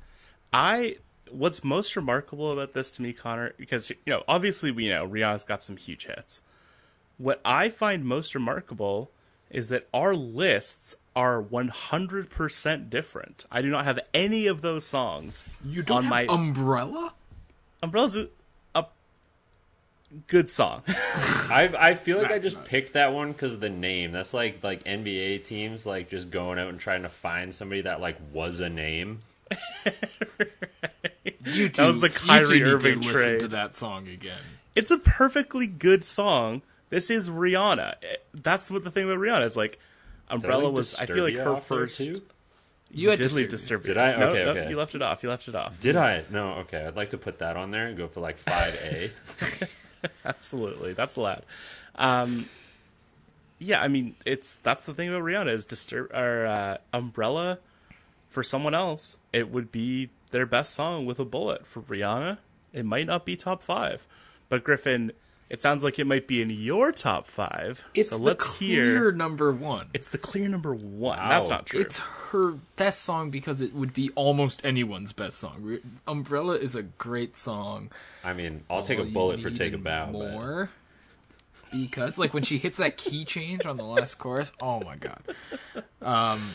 I 0.53 0.97
what's 1.33 1.65
most 1.65 1.97
remarkable 1.97 2.53
about 2.53 2.73
this 2.75 2.91
to 2.93 3.03
me, 3.03 3.13
Connor, 3.13 3.55
because 3.57 3.91
you 3.91 3.97
know, 4.07 4.23
obviously 4.29 4.71
we 4.71 4.89
know 4.89 5.07
Rihanna's 5.09 5.45
got 5.45 5.63
some 5.63 5.77
huge 5.77 6.07
hits. 6.07 6.41
What 7.19 7.41
I 7.45 7.69
find 7.69 8.05
most 8.05 8.35
remarkable 8.35 9.11
is 9.51 9.69
that 9.69 9.87
our 9.93 10.15
lists 10.15 10.97
are 11.15 11.43
100% 11.43 12.91
different. 12.91 13.45
I 13.51 13.61
do 13.63 13.69
not 13.69 13.85
have 13.85 14.01
any 14.15 14.47
of 14.47 14.63
those 14.63 14.87
songs 14.87 15.47
You 15.65 15.83
don't 15.83 15.99
on 15.99 16.03
have 16.05 16.11
my 16.11 16.27
Umbrella? 16.29 17.13
Umbrella's 17.83 18.17
a, 18.17 18.29
a 18.75 18.87
good 20.27 20.49
song. 20.49 20.83
I 20.89 21.71
I 21.79 21.95
feel 21.95 22.19
like 22.19 22.31
I 22.31 22.39
just 22.39 22.57
nuts. 22.57 22.69
picked 22.69 22.93
that 22.95 23.13
one 23.13 23.33
because 23.33 23.55
of 23.55 23.61
the 23.61 23.69
name. 23.69 24.13
That's 24.13 24.33
like 24.33 24.63
like 24.63 24.85
NBA 24.85 25.45
teams 25.45 25.85
like 25.85 26.09
just 26.09 26.31
going 26.31 26.59
out 26.59 26.69
and 26.69 26.81
trying 26.81 27.03
to 27.03 27.09
find 27.11 27.55
somebody 27.55 27.83
that 27.83 28.01
like 28.01 28.17
was 28.33 28.61
a 28.61 28.71
name. 28.71 29.21
You 31.45 31.69
That 31.71 31.85
was 31.87 31.97
two- 31.97 32.01
the 32.03 32.07
you 32.09 32.13
Kyrie 32.15 32.47
two 32.47 32.55
need 32.55 32.61
to 32.65 32.71
Irving 32.75 32.97
listen 33.01 33.13
trade. 33.15 33.41
to 33.41 33.49
that 33.49 33.77
song 33.77 34.09
again. 34.09 34.39
it's 34.75 34.91
a 34.91 34.99
perfectly 34.99 35.67
good 35.67 36.05
song. 36.05 36.63
This 36.91 37.11
is 37.11 37.29
Rihanna. 37.29 37.95
That's 38.35 38.71
what 38.71 38.85
the 38.85 38.91
thing 38.91 39.05
about 39.05 39.19
Rihanna 39.19 39.45
is 39.47 39.57
like. 39.57 39.79
Umbrella 40.29 40.67
leave 40.67 40.75
was. 40.75 40.95
I 40.95 41.07
feel 41.07 41.25
like 41.25 41.35
her 41.35 41.57
first. 41.57 42.01
You 42.95 43.09
had 43.11 43.19
did 43.19 43.33
leave 43.33 43.49
Disturbia. 43.49 43.81
Disturbia. 43.81 43.85
Did 43.85 43.99
I? 43.99 44.17
No, 44.17 44.29
Okay, 44.31 44.45
no. 44.65 44.69
You 44.71 44.77
left 44.77 44.95
it 44.95 45.03
off. 45.03 45.23
You 45.23 45.29
left 45.31 45.49
it 45.49 45.55
off. 45.55 45.81
Did 45.81 45.97
I? 45.97 46.25
No. 46.31 46.53
Okay, 46.61 46.85
I'd 46.87 46.95
like 46.97 47.11
to 47.11 47.19
put 47.19 47.39
that 47.41 47.57
on 47.57 47.71
there 47.71 47.87
and 47.87 47.97
go 47.97 48.07
for 48.07 48.21
like 48.21 48.37
five 48.37 48.75
A. 48.85 49.11
Absolutely, 50.25 50.93
that's 50.93 51.17
allowed. 51.17 51.43
Um, 51.97 52.49
yeah, 53.59 53.81
I 53.83 53.89
mean, 53.89 54.15
it's 54.27 54.57
that's 54.59 54.85
the 54.85 54.95
thing 54.95 55.09
about 55.09 55.23
Rihanna 55.23 55.53
is 55.55 55.67
disturb 55.67 56.13
or 56.13 56.47
uh, 56.47 56.79
Umbrella. 56.93 57.59
For 58.33 58.43
someone 58.43 58.75
else, 58.75 59.19
it 59.33 59.51
would 59.51 59.71
be 59.71 60.09
their 60.31 60.47
best 60.47 60.73
song 60.73 61.05
with 61.05 61.21
a 61.21 61.25
bullet. 61.27 61.67
For 61.67 61.83
Rihanna, 61.83 62.39
it 62.73 62.85
might 62.87 63.07
not 63.07 63.27
be 63.27 63.37
top 63.37 63.63
five, 63.63 64.07
but 64.49 64.65
Griffin, 64.65 65.13
it 65.51 65.61
sounds 65.61 65.85
like 65.85 65.99
it 65.99 66.07
might 66.07 66.27
be 66.27 66.41
in 66.41 66.49
your 66.49 66.93
top 66.93 67.27
five. 67.27 67.85
It's 67.93 68.09
so 68.09 68.17
the 68.17 68.23
let's 68.25 68.43
clear 68.43 68.85
hear. 68.87 69.13
number 69.13 69.53
one. 69.53 69.89
It's 69.93 70.09
the 70.09 70.17
clear 70.17 70.49
number 70.49 70.73
one. 70.75 71.19
Wow. 71.19 71.29
That's 71.29 71.51
not 71.51 71.67
true. 71.67 71.81
It's 71.83 71.99
her 72.31 72.53
best 72.77 73.03
song 73.03 73.31
because 73.31 73.61
it 73.61 73.75
would 73.75 73.93
be 73.93 74.09
almost 74.15 74.65
anyone's 74.65 75.13
best 75.13 75.37
song. 75.37 75.79
Umbrella 76.09 76.55
is 76.55 76.75
a 76.75 76.83
great 76.85 77.37
song. 77.37 77.91
I 78.25 78.33
mean, 78.33 78.65
I'll 78.71 78.83
take 78.83 78.97
a 78.99 79.03
All 79.03 79.09
you 79.09 79.13
bullet 79.13 79.43
for 79.43 79.51
take 79.51 79.73
a 79.73 79.75
and 79.75 79.85
bow. 79.85 80.07
but- 80.07 80.13
More. 80.13 80.71
Because 81.71 82.19
like 82.19 82.35
when 82.35 82.43
she 82.43 82.59
hits 82.59 82.77
that 82.79 82.99
key 82.99 83.25
change 83.25 83.65
on 83.65 83.79
the 83.79 83.85
last 83.85 84.17
chorus, 84.17 84.53
oh 84.61 84.81
my 84.81 84.97
god. 84.97 85.23
Um 86.03 86.51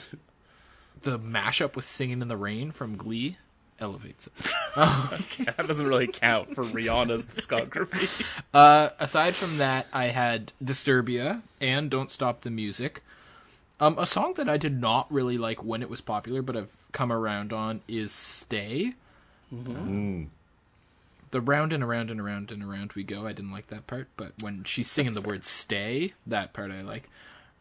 the 1.02 1.20
mashup 1.20 1.76
with 1.76 1.86
Singing 1.86 2.22
in 2.22 2.28
the 2.28 2.38
Rain 2.38 2.72
from 2.72 2.98
Glee 2.98 3.38
elevates 3.80 4.28
it. 4.28 4.34
that 4.76 5.68
doesn't 5.68 5.88
really 5.88 6.08
count 6.08 6.56
for 6.56 6.64
Rihanna's 6.64 7.28
discography. 7.28 8.10
Uh, 8.54 8.90
aside 9.00 9.36
from 9.36 9.60
that, 9.60 9.86
I 9.94 10.06
had 10.06 10.52
Disturbia 10.64 11.42
and 11.62 11.92
Don't 11.92 12.10
Stop 12.10 12.42
the 12.42 12.50
Music. 12.50 13.04
Um, 13.80 14.00
a 14.00 14.08
song 14.08 14.34
that 14.38 14.50
I 14.50 14.58
did 14.58 14.80
not 14.80 15.12
really 15.12 15.38
like 15.38 15.64
when 15.64 15.84
it 15.84 15.90
was 15.90 16.02
popular, 16.02 16.42
but 16.42 16.58
I've 16.58 16.76
come 16.92 17.12
around 17.12 17.54
on 17.54 17.82
is 17.88 18.12
Stay. 18.12 18.94
The 21.32 21.42
round 21.42 21.72
and 21.74 21.84
around 21.84 22.10
and 22.10 22.20
around 22.20 22.52
and 22.52 22.64
around 22.64 22.94
we 22.94 23.04
go. 23.04 23.28
I 23.28 23.34
didn't 23.34 23.52
like 23.52 23.68
that 23.68 23.86
part, 23.86 24.08
but 24.18 24.32
when 24.42 24.64
she's 24.64 24.90
singing 24.90 25.14
the 25.14 25.22
word 25.22 25.46
"stay," 25.46 26.14
that 26.26 26.54
part 26.54 26.72
I 26.72 26.82
like. 26.82 27.10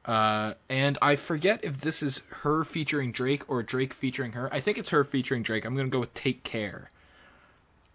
Uh, 0.06 0.54
and 0.68 0.96
I 1.02 1.16
forget 1.16 1.64
if 1.64 1.80
this 1.80 2.02
is 2.02 2.22
her 2.42 2.62
featuring 2.64 3.10
Drake 3.12 3.48
or 3.50 3.62
Drake 3.62 3.92
featuring 3.92 4.32
her. 4.32 4.48
I 4.54 4.60
think 4.60 4.78
it's 4.78 4.90
her 4.90 5.02
featuring 5.04 5.42
Drake. 5.42 5.64
I'm 5.64 5.74
gonna 5.76 5.88
go 5.88 5.98
with 6.00 6.14
"Take 6.14 6.44
Care." 6.44 6.90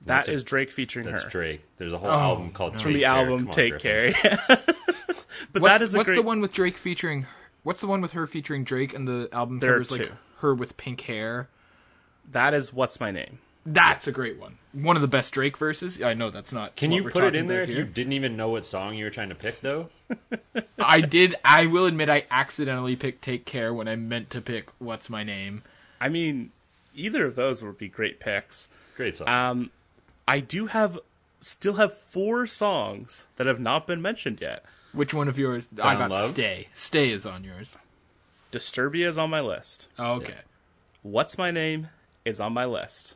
That 0.01 0.07
That's 0.17 0.27
a- 0.27 0.33
is 0.33 0.43
Drake 0.43 0.71
featuring 0.71 1.05
That's 1.05 1.23
her. 1.23 1.29
Drake. 1.29 1.61
There's 1.77 1.93
a 1.93 1.97
whole 1.97 2.09
Oh, 2.09 2.13
album 2.19 2.51
called 2.51 2.71
no. 2.73 2.77
Take 2.77 2.83
From 2.83 2.93
the 2.93 2.99
Care. 3.01 3.09
album 3.09 3.47
on, 3.47 3.53
Take 3.53 3.79
Griffin. 3.79 4.13
Care. 4.13 4.37
but 5.53 5.61
What's, 5.61 5.65
that 5.65 5.81
is 5.83 5.93
a 5.93 5.97
what's 5.97 6.07
great 6.07 6.15
the 6.15 6.21
one 6.23 6.41
with 6.41 6.51
Drake 6.53 6.75
featuring? 6.77 7.27
What's 7.63 7.79
the 7.81 7.87
one 7.87 8.01
with 8.01 8.11
her 8.13 8.25
featuring 8.27 8.63
Drake 8.63 8.93
and 8.95 9.07
the 9.07 9.29
album 9.31 9.59
There 9.59 9.69
are 9.71 9.73
covers 9.83 9.91
like 9.91 10.01
two. 10.07 10.13
her 10.39 10.53
with 10.55 10.75
pink 10.77 11.01
hair? 11.01 11.47
that 12.31 12.53
is 12.53 12.73
what's 12.73 12.99
my 12.99 13.11
name. 13.11 13.39
That's 13.65 14.07
a 14.07 14.11
great 14.11 14.39
one. 14.39 14.57
One 14.73 14.95
of 14.95 15.01
the 15.01 15.07
best 15.07 15.33
Drake 15.33 15.57
verses. 15.57 16.01
I 16.01 16.13
know 16.13 16.31
that's 16.31 16.51
not. 16.51 16.75
Can 16.75 16.89
what 16.89 16.95
you 16.95 17.03
we're 17.03 17.11
put 17.11 17.23
it 17.23 17.35
in 17.35 17.47
there 17.47 17.61
if 17.61 17.69
here. 17.69 17.79
you 17.79 17.85
didn't 17.85 18.13
even 18.13 18.35
know 18.35 18.49
what 18.49 18.65
song 18.65 18.95
you 18.95 19.05
were 19.05 19.11
trying 19.11 19.29
to 19.29 19.35
pick, 19.35 19.61
though? 19.61 19.89
I 20.79 21.01
did. 21.01 21.35
I 21.45 21.67
will 21.67 21.85
admit 21.85 22.09
I 22.09 22.25
accidentally 22.31 22.95
picked 22.95 23.21
"Take 23.21 23.45
Care" 23.45 23.73
when 23.73 23.87
I 23.87 23.95
meant 23.95 24.29
to 24.31 24.41
pick 24.41 24.69
"What's 24.79 25.09
My 25.09 25.23
Name." 25.23 25.61
I 25.99 26.09
mean, 26.09 26.51
either 26.95 27.25
of 27.25 27.35
those 27.35 27.61
would 27.63 27.77
be 27.77 27.87
great 27.87 28.19
picks. 28.19 28.67
Great 28.97 29.17
song. 29.17 29.27
Um, 29.29 29.71
I 30.27 30.39
do 30.39 30.67
have 30.67 30.97
still 31.39 31.73
have 31.73 31.95
four 31.95 32.47
songs 32.47 33.25
that 33.35 33.45
have 33.45 33.59
not 33.59 33.85
been 33.85 34.01
mentioned 34.01 34.39
yet. 34.41 34.63
Which 34.93 35.13
one 35.13 35.27
of 35.27 35.37
yours? 35.37 35.67
I 35.81 35.95
got 35.95 36.09
Love? 36.09 36.31
"Stay." 36.31 36.67
"Stay" 36.73 37.11
is 37.11 37.25
on 37.27 37.43
yours. 37.43 37.75
Disturbia 38.51 39.07
is 39.07 39.17
on 39.17 39.29
my 39.29 39.39
list. 39.39 39.87
Oh, 39.99 40.13
okay. 40.13 40.39
What's 41.03 41.37
my 41.37 41.51
name 41.51 41.89
is 42.25 42.39
on 42.39 42.53
my 42.53 42.65
list. 42.65 43.15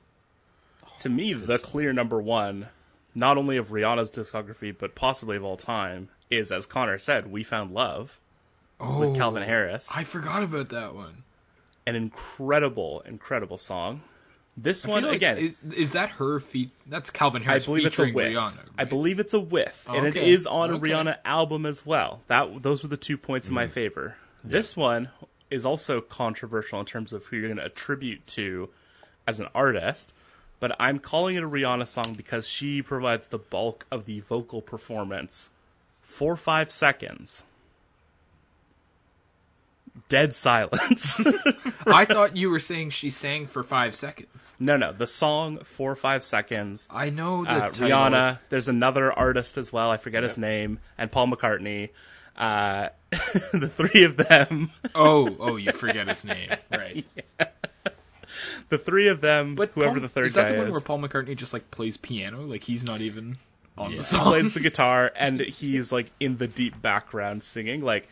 To 0.99 1.09
me, 1.09 1.33
the 1.33 1.57
clear 1.59 1.93
number 1.93 2.21
one, 2.21 2.69
not 3.13 3.37
only 3.37 3.57
of 3.57 3.69
Rihanna's 3.69 4.09
discography 4.11 4.75
but 4.77 4.95
possibly 4.95 5.37
of 5.37 5.43
all 5.43 5.57
time, 5.57 6.09
is 6.29 6.51
as 6.51 6.65
Connor 6.65 6.99
said, 6.99 7.31
"We 7.31 7.43
Found 7.43 7.71
Love" 7.73 8.19
Oh, 8.79 8.99
with 8.99 9.15
Calvin 9.15 9.43
Harris. 9.43 9.89
I 9.95 10.03
forgot 10.03 10.43
about 10.43 10.69
that 10.69 10.95
one. 10.95 11.23
An 11.87 11.95
incredible, 11.95 13.01
incredible 13.05 13.57
song. 13.57 14.01
This 14.57 14.85
I 14.85 14.89
one 14.89 15.03
like- 15.03 15.15
again, 15.17 15.37
is, 15.37 15.61
is 15.75 15.91
that 15.91 16.11
her 16.11 16.39
feat? 16.39 16.71
That's 16.87 17.09
Calvin 17.09 17.43
Harris. 17.43 17.63
I 17.63 17.65
believe 17.65 17.85
it's 17.85 17.99
a 17.99 18.03
with. 18.11 18.33
Rihanna. 18.33 18.57
I 18.77 18.83
believe 18.85 19.19
it's 19.19 19.33
a 19.33 19.39
with, 19.39 19.85
and 19.89 20.05
it 20.07 20.17
Okay. 20.17 20.29
is 20.31 20.47
on 20.47 20.69
a 20.71 20.73
Okay. 20.75 20.89
Rihanna 20.89 21.17
album 21.25 21.65
as 21.65 21.85
well. 21.85 22.21
That 22.27 22.63
those 22.63 22.81
were 22.81 22.89
the 22.89 22.97
two 22.97 23.17
points 23.17 23.47
in 23.47 23.51
Mm. 23.51 23.55
my 23.55 23.67
favor. 23.67 24.15
This 24.43 24.75
one 24.77 25.09
is 25.51 25.65
also 25.65 26.01
controversial 26.01 26.79
in 26.79 26.85
terms 26.85 27.13
of 27.13 27.25
who 27.27 27.37
you're 27.37 27.47
going 27.47 27.57
to 27.57 27.65
attribute 27.65 28.25
to 28.27 28.69
as 29.27 29.39
an 29.39 29.47
artist, 29.53 30.13
but 30.59 30.75
I'm 30.79 30.99
calling 30.99 31.35
it 31.35 31.43
a 31.43 31.49
Rihanna 31.49 31.87
song 31.87 32.13
because 32.15 32.47
she 32.47 32.81
provides 32.81 33.27
the 33.27 33.37
bulk 33.37 33.85
of 33.91 34.05
the 34.05 34.21
vocal 34.21 34.61
performance 34.61 35.49
for 36.01 36.35
five 36.37 36.71
seconds. 36.71 37.43
Dead 40.09 40.33
silence. 40.35 41.19
I 41.87 42.05
thought 42.05 42.35
you 42.35 42.49
were 42.49 42.59
saying 42.59 42.89
she 42.89 43.09
sang 43.09 43.47
for 43.47 43.63
five 43.63 43.95
seconds. 43.95 44.55
no, 44.59 44.75
no, 44.75 44.91
the 44.91 45.07
song 45.07 45.59
for 45.63 45.95
five 45.95 46.23
seconds. 46.23 46.87
I 46.91 47.09
know 47.09 47.45
the 47.45 47.49
uh. 47.49 47.69
Rihanna. 47.71 48.39
There's 48.49 48.67
another 48.67 49.11
artist 49.11 49.57
as 49.57 49.71
well. 49.71 49.89
I 49.89 49.97
forget 49.97 50.21
his 50.23 50.37
name, 50.37 50.79
and 50.97 51.11
Paul 51.11 51.27
McCartney. 51.27 51.89
Uh, 52.37 52.89
the 53.11 53.71
three 53.73 54.03
of 54.03 54.17
them, 54.17 54.69
Oh, 54.93 55.33
oh, 55.39 55.55
you 55.55 55.71
forget 55.71 56.09
his 56.09 56.25
name, 56.25 56.49
right? 56.69 57.05
The 58.69 58.77
three 58.77 59.07
of 59.07 59.21
them, 59.21 59.55
But 59.55 59.71
whoever 59.75 59.93
Paul- 59.93 60.01
the 60.01 60.09
third 60.09 60.25
is 60.25 60.33
that 60.35 60.47
guy 60.47 60.51
the 60.53 60.57
one 60.59 60.67
is, 60.67 60.71
where 60.71 60.81
Paul 60.81 60.99
McCartney 60.99 61.35
just 61.35 61.53
like 61.53 61.69
plays 61.71 61.97
piano? 61.97 62.41
Like 62.41 62.63
he's 62.63 62.83
not 62.85 63.01
even 63.01 63.37
on 63.77 63.91
Yeah. 63.91 63.97
the 63.97 64.03
song. 64.03 64.19
He 64.25 64.29
plays 64.31 64.53
the 64.53 64.59
guitar, 64.69 65.11
and 65.15 65.39
he's 65.39 65.91
like 65.91 66.11
in 66.19 66.37
the 66.37 66.47
deep 66.47 66.81
background 66.81 67.43
singing. 67.43 67.81
Like 67.81 68.07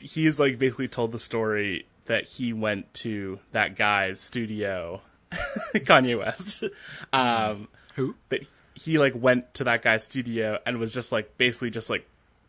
he's 0.00 0.40
like 0.40 0.58
basically 0.58 0.88
told 0.88 1.12
the 1.12 1.18
story 1.18 1.86
that 2.06 2.24
he 2.24 2.52
went 2.52 2.92
to 2.94 3.38
that 3.52 3.76
guy's 3.76 4.20
studio, 4.20 5.02
Kanye 5.74 6.18
West. 6.18 6.64
Um, 7.12 7.68
Who? 7.96 8.14
that 8.30 8.46
he 8.74 8.98
like 8.98 9.12
went 9.14 9.52
to 9.54 9.64
that 9.64 9.82
guy's 9.82 10.04
studio 10.04 10.58
and 10.64 10.78
was 10.78 10.92
just 10.92 11.12
like 11.12 11.36
basically 11.36 11.70
just 11.70 11.90
like 11.90 12.06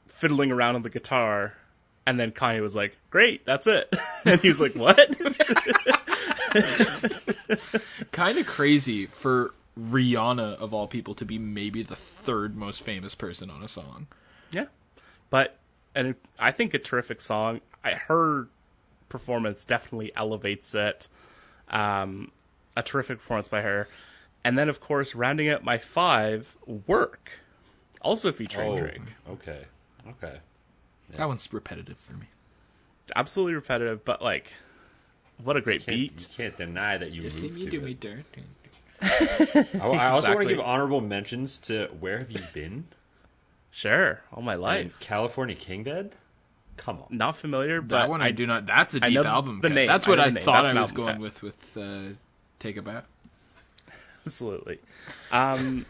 fiddling 0.07 0.51
around 0.51 0.75
on 0.75 0.81
the 0.83 0.89
guitar 0.89 1.53
and 2.05 2.19
then 2.19 2.31
Kanye 2.31 2.61
was 2.61 2.75
like, 2.75 2.95
"Great, 3.11 3.45
that's 3.45 3.67
it." 3.67 3.93
and 4.25 4.39
he 4.41 4.47
was 4.47 4.59
like, 4.61 4.73
"What?" 4.75 4.97
Kind 8.11 8.37
of 8.37 8.47
crazy 8.47 9.05
for 9.07 9.53
Rihanna 9.79 10.55
of 10.57 10.73
all 10.73 10.87
people 10.87 11.15
to 11.15 11.25
be 11.25 11.37
maybe 11.39 11.83
the 11.83 11.95
third 11.95 12.55
most 12.55 12.81
famous 12.81 13.15
person 13.15 13.49
on 13.49 13.63
a 13.63 13.67
song. 13.67 14.07
yeah. 14.51 14.65
But 15.29 15.57
and 15.95 16.07
it, 16.09 16.17
I 16.37 16.51
think 16.51 16.73
a 16.73 16.79
terrific 16.79 17.21
song. 17.21 17.61
I 17.83 17.91
her 17.91 18.47
performance 19.09 19.63
definitely 19.63 20.11
elevates 20.15 20.73
it. 20.75 21.07
Um 21.69 22.31
a 22.75 22.83
terrific 22.83 23.19
performance 23.19 23.47
by 23.47 23.61
her. 23.61 23.87
And 24.43 24.57
then 24.57 24.69
of 24.69 24.79
course, 24.79 25.15
rounding 25.15 25.49
out 25.49 25.63
my 25.63 25.77
5, 25.77 26.57
Work. 26.87 27.31
Also 28.01 28.31
featuring 28.31 28.71
oh, 28.71 28.77
Drake. 28.77 29.01
okay. 29.29 29.65
Okay. 30.07 30.39
That 31.15 31.27
one's 31.27 31.51
repetitive 31.51 31.97
for 31.97 32.13
me. 32.13 32.27
Absolutely 33.15 33.55
repetitive, 33.55 34.05
but 34.05 34.21
like 34.21 34.53
what 35.43 35.57
a 35.57 35.61
great 35.61 35.85
Can't, 35.85 35.97
beat. 35.97 36.27
you 36.29 36.35
can't 36.35 36.57
deny 36.57 36.97
that 36.97 37.11
you, 37.11 37.23
You 37.23 37.29
see 37.31 37.43
moved 37.43 37.55
me 37.57 37.65
to 37.65 37.71
do 37.71 37.81
me 37.81 37.91
it. 37.91 37.99
dirt. 37.99 38.25
I, 39.01 39.79
I 39.81 40.09
also 40.09 40.35
want 40.35 40.47
to 40.47 40.55
give 40.55 40.59
honorable 40.63 41.01
mentions 41.01 41.57
to 41.59 41.87
Where 41.99 42.17
Have 42.19 42.31
You 42.31 42.39
Been? 42.53 42.85
Sure, 43.71 44.21
all 44.33 44.41
my 44.41 44.55
life. 44.55 44.81
and 44.81 44.99
California 44.99 45.55
King 45.55 45.83
Bed? 45.83 46.13
Come 46.75 46.97
on. 46.99 47.07
Not 47.09 47.35
familiar, 47.35 47.81
but 47.81 47.99
That 47.99 48.09
one 48.09 48.21
I, 48.21 48.31
do 48.31 48.45
not. 48.47 48.65
That's 48.65 48.93
a 48.93 48.99
deep 48.99 49.17
album. 49.19 49.59
the 49.61 49.67
cut. 49.69 49.75
name. 49.75 49.87
That's 49.87 50.07
what 50.07 50.17
know 50.17 50.23
I, 50.23 50.31
thought 50.31 50.63
That's 50.63 50.75
I 50.77 50.81
was 50.81 50.91
going 50.91 51.13
cut. 51.15 51.19
with 51.21 51.41
with 51.43 51.77
uh, 51.77 52.13
Take 52.59 52.77
a 52.77 52.81
Bow. 52.81 53.01
absolutely. 54.25 54.79
Um, 55.31 55.85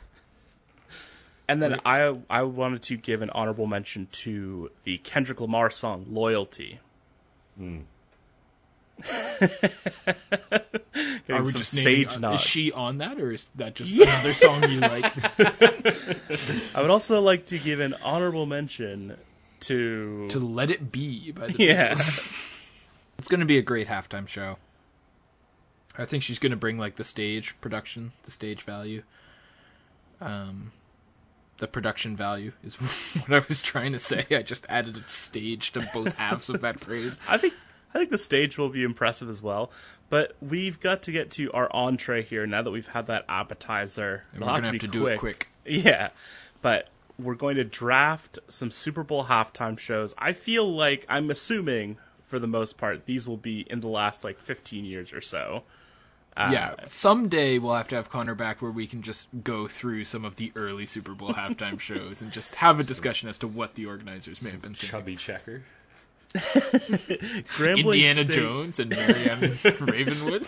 and 1.48 1.62
then 1.62 1.80
I 1.86 2.16
I 2.30 2.44
wanted 2.44 2.82
to 2.84 2.98
give 2.98 3.22
an 3.22 3.30
honorable 3.32 3.66
mention 3.68 4.08
to 4.12 4.72
the 4.84 4.98
Kendrick 5.00 5.40
Lamar 5.42 5.70
song 5.70 6.06
"Loyalty." 6.10 6.80
Hmm. 7.58 7.80
Are 11.30 11.44
we 11.44 11.52
just 11.54 11.72
sage 11.72 12.16
uh, 12.16 12.20
nods. 12.20 12.42
Is 12.42 12.48
she 12.48 12.72
on 12.72 12.98
that, 12.98 13.20
or 13.20 13.32
is 13.32 13.50
that 13.56 13.76
just 13.76 13.92
Yeah. 13.92 14.10
another 14.10 14.34
song 14.34 14.64
you 14.70 14.80
like? 14.80 15.40
I 16.76 16.82
would 16.82 16.90
also 16.90 17.22
like 17.22 17.46
to 17.48 17.58
give 17.58 17.80
an 17.80 17.96
honorable 18.04 18.46
mention 18.46 19.18
to, 19.62 20.28
to 20.30 20.40
Let 20.40 20.72
It 20.72 20.92
Be 20.92 21.32
by 21.32 21.48
the 21.48 21.56
yeah, 21.64 21.92
It's 21.94 23.28
going 23.28 23.42
to 23.42 23.46
be 23.46 23.58
a 23.58 23.62
great 23.62 23.88
halftime 23.88 24.28
show. 24.28 24.58
I 25.98 26.06
think 26.06 26.24
she's 26.24 26.40
going 26.40 26.52
to 26.52 26.58
bring 26.58 26.78
like 26.78 26.96
the 26.96 27.04
stage 27.04 27.56
production, 27.62 28.12
the 28.24 28.32
stage 28.32 28.64
value. 28.64 29.04
Um, 30.22 30.72
the 31.58 31.68
production 31.68 32.16
value 32.16 32.54
is 32.64 32.76
what 32.76 33.44
I 33.44 33.46
was 33.48 33.62
trying 33.62 33.92
to 33.92 34.00
say. 34.00 34.26
I 34.32 34.42
just 34.42 34.66
added 34.70 34.98
a 34.98 35.08
stage 35.08 35.72
to 35.74 35.88
both 35.94 36.18
halves 36.18 36.50
of 36.50 36.62
that 36.62 36.80
phrase. 36.80 37.20
I 37.28 37.38
think 37.38 37.54
I 37.94 37.98
think 37.98 38.12
the 38.12 38.18
stage 38.18 38.58
will 38.58 38.70
be 38.70 38.84
impressive 38.84 39.30
as 39.30 39.42
well. 39.42 39.72
But 40.10 40.36
we've 40.42 40.80
got 40.80 41.04
to 41.04 41.12
get 41.12 41.32
to 41.32 41.52
our 41.52 41.74
entree 41.74 42.24
here 42.24 42.48
now 42.48 42.62
that 42.62 42.72
we've 42.72 42.88
had 42.88 43.08
that 43.08 43.26
appetizer. 43.30 44.24
And 44.34 44.42
we're 44.42 44.48
going 44.48 44.64
to 44.64 44.70
have 44.70 44.80
to 44.80 44.88
do 44.88 45.08
it 45.08 45.20
quick. 45.20 45.48
Yeah, 45.66 46.10
but 46.64 46.88
we're 47.20 47.36
going 47.36 47.58
to 47.58 47.64
draft 47.64 48.40
some 48.48 48.72
Super 48.72 49.04
Bowl 49.04 49.26
halftime 49.26 49.78
shows. 49.78 50.16
I 50.18 50.34
feel 50.34 50.72
like 50.72 51.06
I'm 51.08 51.30
assuming 51.30 51.98
for 52.26 52.40
the 52.40 52.48
most 52.48 52.78
part 52.78 53.06
these 53.06 53.28
will 53.28 53.38
be 53.38 53.62
in 53.70 53.82
the 53.82 53.88
last 53.88 54.24
like 54.24 54.40
15 54.40 54.86
years 54.86 55.14
or 55.14 55.22
so. 55.22 55.64
Uh, 56.38 56.50
yeah, 56.54 56.76
someday 56.86 57.58
we'll 57.58 57.74
have 57.74 57.88
to 57.90 57.96
have 57.96 58.10
Connor 58.10 58.36
back 58.36 58.62
where 58.62 58.72
we 58.72 58.88
can 58.88 59.02
just 59.02 59.28
go 59.44 59.68
through 59.68 60.06
some 60.06 60.24
of 60.24 60.38
the 60.38 60.52
early 60.56 60.86
Super 60.86 61.14
Bowl 61.14 61.34
halftime 61.34 61.80
shows 61.80 62.22
and 62.22 62.32
just 62.32 62.56
have 62.56 62.80
a 62.80 62.84
discussion 62.84 63.28
as 63.28 63.38
to 63.40 63.48
what 63.48 63.76
the 63.76 63.86
organizers 63.88 64.42
may 64.42 64.52
have 64.52 64.62
been 64.62 64.74
thinking. 64.74 64.90
Chubby 64.90 65.16
checker. 65.18 65.64
Grambling 66.36 67.78
Indiana 67.78 68.24
State, 68.26 68.36
Jones 68.36 68.80
and 68.80 68.92
Marion 68.92 69.40
Ravenwood. 69.80 70.44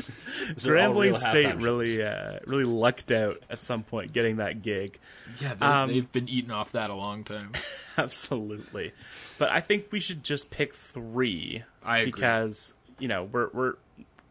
These 0.49 0.67
are 0.67 0.73
real 0.73 0.93
Grambling 0.93 1.17
State 1.17 1.55
really 1.55 2.03
uh, 2.03 2.37
really 2.45 2.65
lucked 2.65 3.11
out 3.11 3.41
at 3.49 3.63
some 3.63 3.81
point 3.81 4.13
getting 4.13 4.37
that 4.37 4.61
gig. 4.61 4.99
Yeah, 5.41 5.55
they, 5.55 5.65
Um, 5.65 5.89
they've 5.89 6.11
been 6.11 6.29
eating 6.29 6.51
off 6.51 6.71
that 6.73 6.91
a 6.91 6.93
long 6.93 7.23
time. 7.23 7.53
Absolutely. 7.97 8.93
But 9.39 9.49
I 9.49 9.59
think 9.59 9.87
we 9.91 9.99
should 9.99 10.23
just 10.23 10.51
pick 10.51 10.75
three. 10.75 11.63
I 11.83 11.99
agree. 11.99 12.11
because 12.11 12.73
you 12.99 13.07
know 13.07 13.23
we're 13.23 13.49
we're 13.51 13.73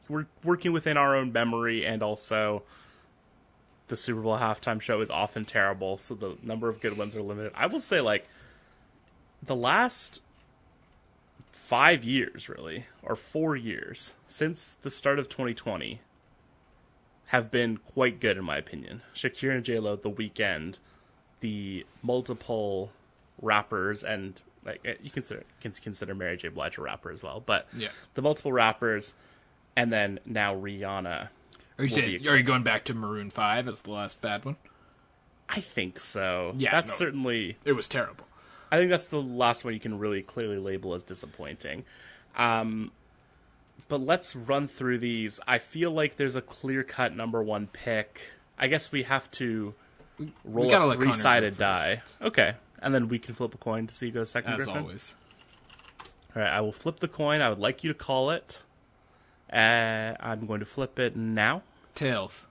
we're 0.08 0.26
working 0.44 0.72
within 0.72 0.96
our 0.96 1.16
own 1.16 1.32
memory, 1.32 1.84
and 1.84 2.00
also 2.00 2.62
the 3.88 3.96
Super 3.96 4.20
Bowl 4.20 4.38
halftime 4.38 4.80
show 4.80 5.00
is 5.00 5.10
often 5.10 5.44
terrible, 5.44 5.98
so 5.98 6.14
the 6.14 6.36
number 6.44 6.68
of 6.68 6.80
good 6.80 6.96
ones 6.96 7.16
are 7.16 7.22
limited. 7.22 7.50
I 7.56 7.66
will 7.66 7.80
say, 7.80 8.00
like 8.00 8.28
the 9.42 9.56
last 9.56 10.22
five 11.70 12.02
years, 12.02 12.48
really, 12.48 12.86
or 13.00 13.14
four 13.14 13.54
years 13.54 14.14
since 14.26 14.66
the 14.82 14.90
start 14.90 15.20
of 15.20 15.28
2020, 15.28 16.00
have 17.26 17.48
been 17.48 17.76
quite 17.76 18.18
good 18.18 18.36
in 18.36 18.42
my 18.44 18.56
opinion. 18.56 19.02
Shakira 19.14 19.54
and 19.54 19.64
J 19.64 19.78
Lo, 19.78 19.94
The 19.94 20.10
Weeknd, 20.10 20.80
the 21.38 21.86
multiple 22.02 22.90
rappers, 23.40 24.02
and 24.02 24.40
like 24.64 24.80
eh, 24.84 24.94
you 25.00 25.10
consider 25.10 25.44
can 25.60 25.70
consider 25.70 26.12
Mary 26.12 26.36
J. 26.36 26.48
Blige 26.48 26.76
a 26.76 26.82
rapper 26.82 27.12
as 27.12 27.22
well, 27.22 27.40
but 27.44 27.68
Yeah. 27.76 27.90
the 28.14 28.22
multiple 28.22 28.52
rappers, 28.52 29.14
and 29.76 29.92
then 29.92 30.18
now 30.26 30.56
Rihanna. 30.56 31.28
Are 31.78 31.84
you 31.84 31.88
saying 31.88 32.26
are 32.26 32.36
you 32.36 32.42
going 32.42 32.64
back 32.64 32.84
to 32.86 32.94
Maroon 32.94 33.30
Five 33.30 33.68
as 33.68 33.82
the 33.82 33.92
last 33.92 34.20
bad 34.20 34.44
one? 34.44 34.56
I 35.48 35.60
think 35.60 36.00
so. 36.00 36.52
Yeah, 36.56 36.72
that's 36.72 36.88
no. 36.88 36.94
certainly. 37.06 37.58
It 37.64 37.72
was 37.72 37.86
terrible. 37.86 38.24
I 38.70 38.78
think 38.78 38.90
that's 38.90 39.08
the 39.08 39.20
last 39.20 39.64
one 39.64 39.74
you 39.74 39.80
can 39.80 39.98
really 39.98 40.22
clearly 40.22 40.58
label 40.58 40.94
as 40.94 41.02
disappointing. 41.02 41.84
Um, 42.36 42.92
but 43.88 44.00
let's 44.00 44.36
run 44.36 44.68
through 44.68 44.98
these. 44.98 45.40
I 45.46 45.58
feel 45.58 45.90
like 45.90 46.16
there's 46.16 46.36
a 46.36 46.42
clear 46.42 46.84
cut 46.84 47.14
number 47.16 47.42
one 47.42 47.66
pick. 47.66 48.20
I 48.58 48.68
guess 48.68 48.92
we 48.92 49.02
have 49.04 49.30
to 49.32 49.74
roll 50.44 50.72
a 50.72 50.94
three 50.94 51.12
sided 51.12 51.56
die. 51.58 52.02
Okay. 52.22 52.54
And 52.80 52.94
then 52.94 53.08
we 53.08 53.18
can 53.18 53.34
flip 53.34 53.54
a 53.54 53.58
coin 53.58 53.86
to 53.88 53.94
see 53.94 54.06
who 54.06 54.12
goes 54.12 54.30
second. 54.30 54.52
As 54.52 54.64
Griffin? 54.64 54.82
always. 54.82 55.14
All 56.34 56.42
right, 56.42 56.52
I 56.52 56.60
will 56.60 56.72
flip 56.72 57.00
the 57.00 57.08
coin. 57.08 57.40
I 57.40 57.48
would 57.48 57.58
like 57.58 57.82
you 57.82 57.92
to 57.92 57.98
call 57.98 58.30
it. 58.30 58.62
Uh, 59.52 60.14
I'm 60.20 60.46
going 60.46 60.60
to 60.60 60.66
flip 60.66 60.98
it 60.98 61.16
now. 61.16 61.62
Tails. 61.94 62.46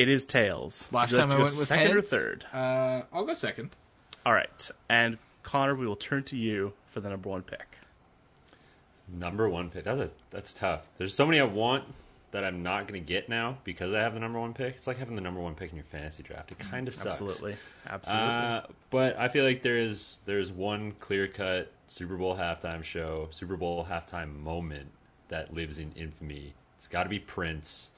It 0.00 0.08
is 0.08 0.24
tails. 0.24 0.88
Last 0.92 1.10
time 1.14 1.28
like 1.28 1.38
I 1.38 1.42
went 1.42 1.56
with 1.56 1.66
second 1.66 1.96
or 1.96 2.02
third. 2.02 2.46
Uh, 2.52 3.02
I'll 3.12 3.24
go 3.24 3.34
second. 3.34 3.70
All 4.24 4.32
right, 4.32 4.70
and 4.88 5.18
Connor, 5.42 5.74
we 5.74 5.86
will 5.86 5.96
turn 5.96 6.24
to 6.24 6.36
you 6.36 6.72
for 6.88 7.00
the 7.00 7.08
number 7.08 7.28
one 7.28 7.42
pick. 7.42 7.76
Number 9.12 9.48
one 9.48 9.70
pick. 9.70 9.84
That's 9.84 10.00
a 10.00 10.10
that's 10.30 10.52
tough. 10.52 10.88
There's 10.96 11.14
so 11.14 11.26
many 11.26 11.40
I 11.40 11.44
want 11.44 11.84
that 12.30 12.44
I'm 12.44 12.62
not 12.62 12.86
going 12.86 13.00
to 13.02 13.06
get 13.06 13.28
now 13.28 13.58
because 13.64 13.92
I 13.92 14.00
have 14.00 14.14
the 14.14 14.20
number 14.20 14.38
one 14.38 14.54
pick. 14.54 14.76
It's 14.76 14.86
like 14.86 14.98
having 14.98 15.16
the 15.16 15.20
number 15.20 15.40
one 15.40 15.54
pick 15.54 15.70
in 15.70 15.76
your 15.76 15.84
fantasy 15.84 16.22
draft. 16.22 16.52
It 16.52 16.58
kind 16.58 16.86
of 16.86 16.94
sucks. 16.94 17.20
Absolutely, 17.20 17.56
absolutely. 17.86 18.24
Uh, 18.24 18.60
but 18.90 19.18
I 19.18 19.28
feel 19.28 19.44
like 19.44 19.62
there 19.62 19.78
is 19.78 20.18
there's 20.26 20.52
one 20.52 20.92
clear 21.00 21.26
cut 21.26 21.72
Super 21.88 22.16
Bowl 22.16 22.36
halftime 22.36 22.84
show, 22.84 23.28
Super 23.30 23.56
Bowl 23.56 23.86
halftime 23.90 24.38
moment 24.40 24.90
that 25.28 25.52
lives 25.52 25.78
in 25.78 25.92
infamy. 25.92 26.54
It's 26.76 26.86
got 26.86 27.02
to 27.02 27.08
be 27.08 27.18
Prince, 27.18 27.90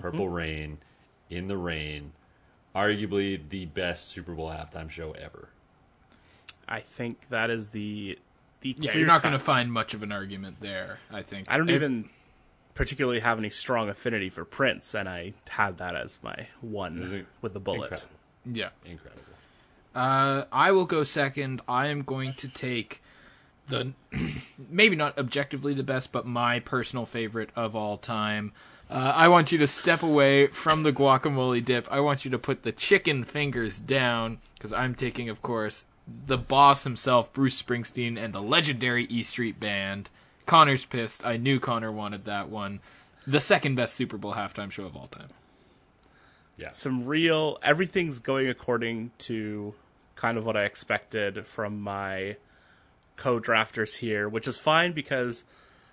Purple 0.00 0.28
Rain, 0.28 0.78
In 1.30 1.48
the 1.48 1.56
Rain, 1.56 2.12
arguably 2.74 3.40
the 3.48 3.66
best 3.66 4.08
Super 4.08 4.32
Bowl 4.32 4.50
halftime 4.50 4.90
show 4.90 5.12
ever. 5.12 5.48
I 6.68 6.80
think 6.80 7.28
that 7.30 7.50
is 7.50 7.70
the 7.70 8.18
the. 8.60 8.76
Yeah, 8.78 8.96
you're 8.96 9.06
not 9.06 9.22
going 9.22 9.32
to 9.32 9.38
find 9.38 9.72
much 9.72 9.94
of 9.94 10.02
an 10.02 10.12
argument 10.12 10.56
there. 10.60 10.98
I 11.10 11.22
think. 11.22 11.50
I 11.50 11.56
don't 11.56 11.70
It- 11.70 11.74
even 11.76 12.10
particularly 12.74 13.20
have 13.20 13.38
any 13.38 13.50
strong 13.50 13.88
affinity 13.88 14.30
for 14.30 14.44
Prince, 14.44 14.94
and 14.94 15.08
I 15.08 15.34
had 15.48 15.78
that 15.78 15.94
as 15.94 16.18
my 16.22 16.48
one 16.60 17.26
with 17.42 17.52
the 17.52 17.60
bullet. 17.60 17.90
Incredible. 17.92 18.10
Yeah. 18.46 18.68
Incredible. 18.84 19.22
Uh, 19.94 20.44
I 20.52 20.70
will 20.70 20.86
go 20.86 21.02
second. 21.04 21.60
I 21.68 21.88
am 21.88 22.02
going 22.02 22.34
to 22.34 22.48
take 22.48 23.02
the 23.66 23.92
maybe 24.70 24.96
not 24.96 25.18
objectively 25.18 25.74
the 25.74 25.82
best, 25.82 26.12
but 26.12 26.26
my 26.26 26.60
personal 26.60 27.06
favorite 27.06 27.50
of 27.56 27.74
all 27.74 27.98
time. 27.98 28.52
Uh, 28.90 29.12
I 29.14 29.28
want 29.28 29.52
you 29.52 29.58
to 29.58 29.68
step 29.68 30.02
away 30.02 30.48
from 30.48 30.82
the 30.82 30.92
guacamole 30.92 31.64
dip. 31.64 31.86
I 31.92 32.00
want 32.00 32.24
you 32.24 32.30
to 32.32 32.38
put 32.38 32.64
the 32.64 32.72
chicken 32.72 33.22
fingers 33.22 33.78
down 33.78 34.38
because 34.54 34.72
I'm 34.72 34.96
taking, 34.96 35.28
of 35.28 35.42
course, 35.42 35.84
the 36.26 36.36
boss 36.36 36.82
himself, 36.82 37.32
Bruce 37.32 37.62
Springsteen, 37.62 38.18
and 38.18 38.34
the 38.34 38.42
legendary 38.42 39.04
E 39.04 39.22
Street 39.22 39.60
Band. 39.60 40.10
Connor's 40.44 40.84
pissed. 40.84 41.24
I 41.24 41.36
knew 41.36 41.60
Connor 41.60 41.92
wanted 41.92 42.24
that 42.24 42.48
one. 42.48 42.80
The 43.26 43.40
second 43.40 43.76
best 43.76 43.94
Super 43.94 44.16
Bowl 44.16 44.34
halftime 44.34 44.72
show 44.72 44.86
of 44.86 44.96
all 44.96 45.06
time. 45.06 45.28
Yeah. 46.56 46.70
some 46.70 47.06
real 47.06 47.56
everything's 47.62 48.18
going 48.18 48.48
according 48.48 49.12
to 49.18 49.72
kind 50.14 50.36
of 50.36 50.44
what 50.44 50.58
I 50.58 50.64
expected 50.64 51.46
from 51.46 51.80
my 51.80 52.36
co-drafters 53.16 53.96
here, 53.98 54.28
which 54.28 54.46
is 54.46 54.58
fine 54.58 54.92
because 54.92 55.44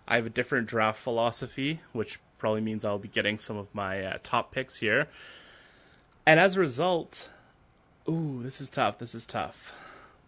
I 0.08 0.16
have 0.16 0.26
a 0.26 0.30
different 0.30 0.68
draft 0.68 1.00
philosophy, 1.00 1.80
which 1.94 2.20
probably 2.38 2.62
means 2.62 2.86
I'll 2.86 2.98
be 2.98 3.08
getting 3.08 3.40
some 3.40 3.58
of 3.58 3.68
my 3.74 4.04
uh, 4.04 4.18
top 4.24 4.52
picks 4.52 4.78
here. 4.78 5.08
And 6.26 6.40
as 6.40 6.58
a 6.58 6.60
result, 6.60 7.30
ooh, 8.10 8.42
this 8.44 8.62
is 8.62 8.70
tough. 8.70 8.98
This 8.98 9.16
is 9.16 9.26
tough 9.26 9.74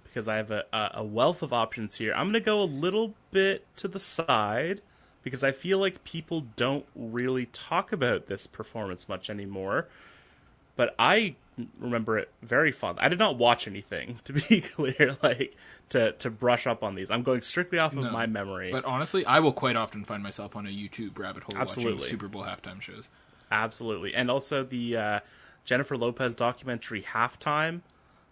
because 0.04 0.28
I 0.28 0.38
have 0.38 0.52
a, 0.52 0.66
a 0.74 0.92
a 0.96 1.04
wealth 1.04 1.42
of 1.42 1.54
options 1.54 1.96
here. 1.96 2.14
I'm 2.14 2.26
going 2.26 2.34
to 2.34 2.40
go 2.40 2.62
a 2.62 2.64
little 2.64 3.14
bit 3.32 3.66
to 3.78 3.88
the 3.88 4.00
side 4.00 4.82
because 5.24 5.44
I 5.44 5.52
feel 5.52 5.78
like 5.78 6.04
people 6.04 6.46
don't 6.56 6.86
really 6.96 7.46
talk 7.48 7.92
about 7.92 8.28
this 8.28 8.48
performance 8.48 9.10
much 9.10 9.30
anymore 9.30 9.88
but 10.80 10.96
I 10.98 11.36
remember 11.80 12.18
it 12.18 12.32
very 12.42 12.72
fond. 12.72 12.98
I 13.02 13.10
did 13.10 13.20
not 13.20 13.38
watch 13.38 13.68
anything 13.68 14.20
to 14.26 14.34
be 14.34 14.62
clear, 14.62 15.18
like 15.24 15.56
to 15.90 16.14
to 16.14 16.30
brush 16.30 16.66
up 16.68 16.84
on 16.84 16.96
these. 16.96 17.10
I'm 17.12 17.24
going 17.24 17.42
strictly 17.42 17.80
off 17.80 17.94
of 17.94 18.04
No. 18.04 18.12
my 18.12 18.26
memory. 18.26 18.72
But 18.72 18.86
honestly, 18.86 19.26
I 19.26 19.40
will 19.40 19.54
quite 19.54 19.76
often 19.76 20.04
find 20.04 20.22
myself 20.24 20.56
on 20.56 20.66
a 20.66 20.70
YouTube 20.70 21.18
rabbit 21.18 21.44
hole 21.44 21.62
Absolutely. 21.62 21.94
watching 21.96 22.10
Super 22.10 22.28
Bowl 22.28 22.44
halftime 22.44 22.82
shows. 22.82 23.08
Absolutely, 23.52 24.14
and 24.14 24.30
also 24.30 24.64
the 24.64 24.96
uh, 24.98 25.20
Jennifer 25.66 25.98
Lopez 25.98 26.34
documentary 26.34 27.02
halftime. 27.02 27.82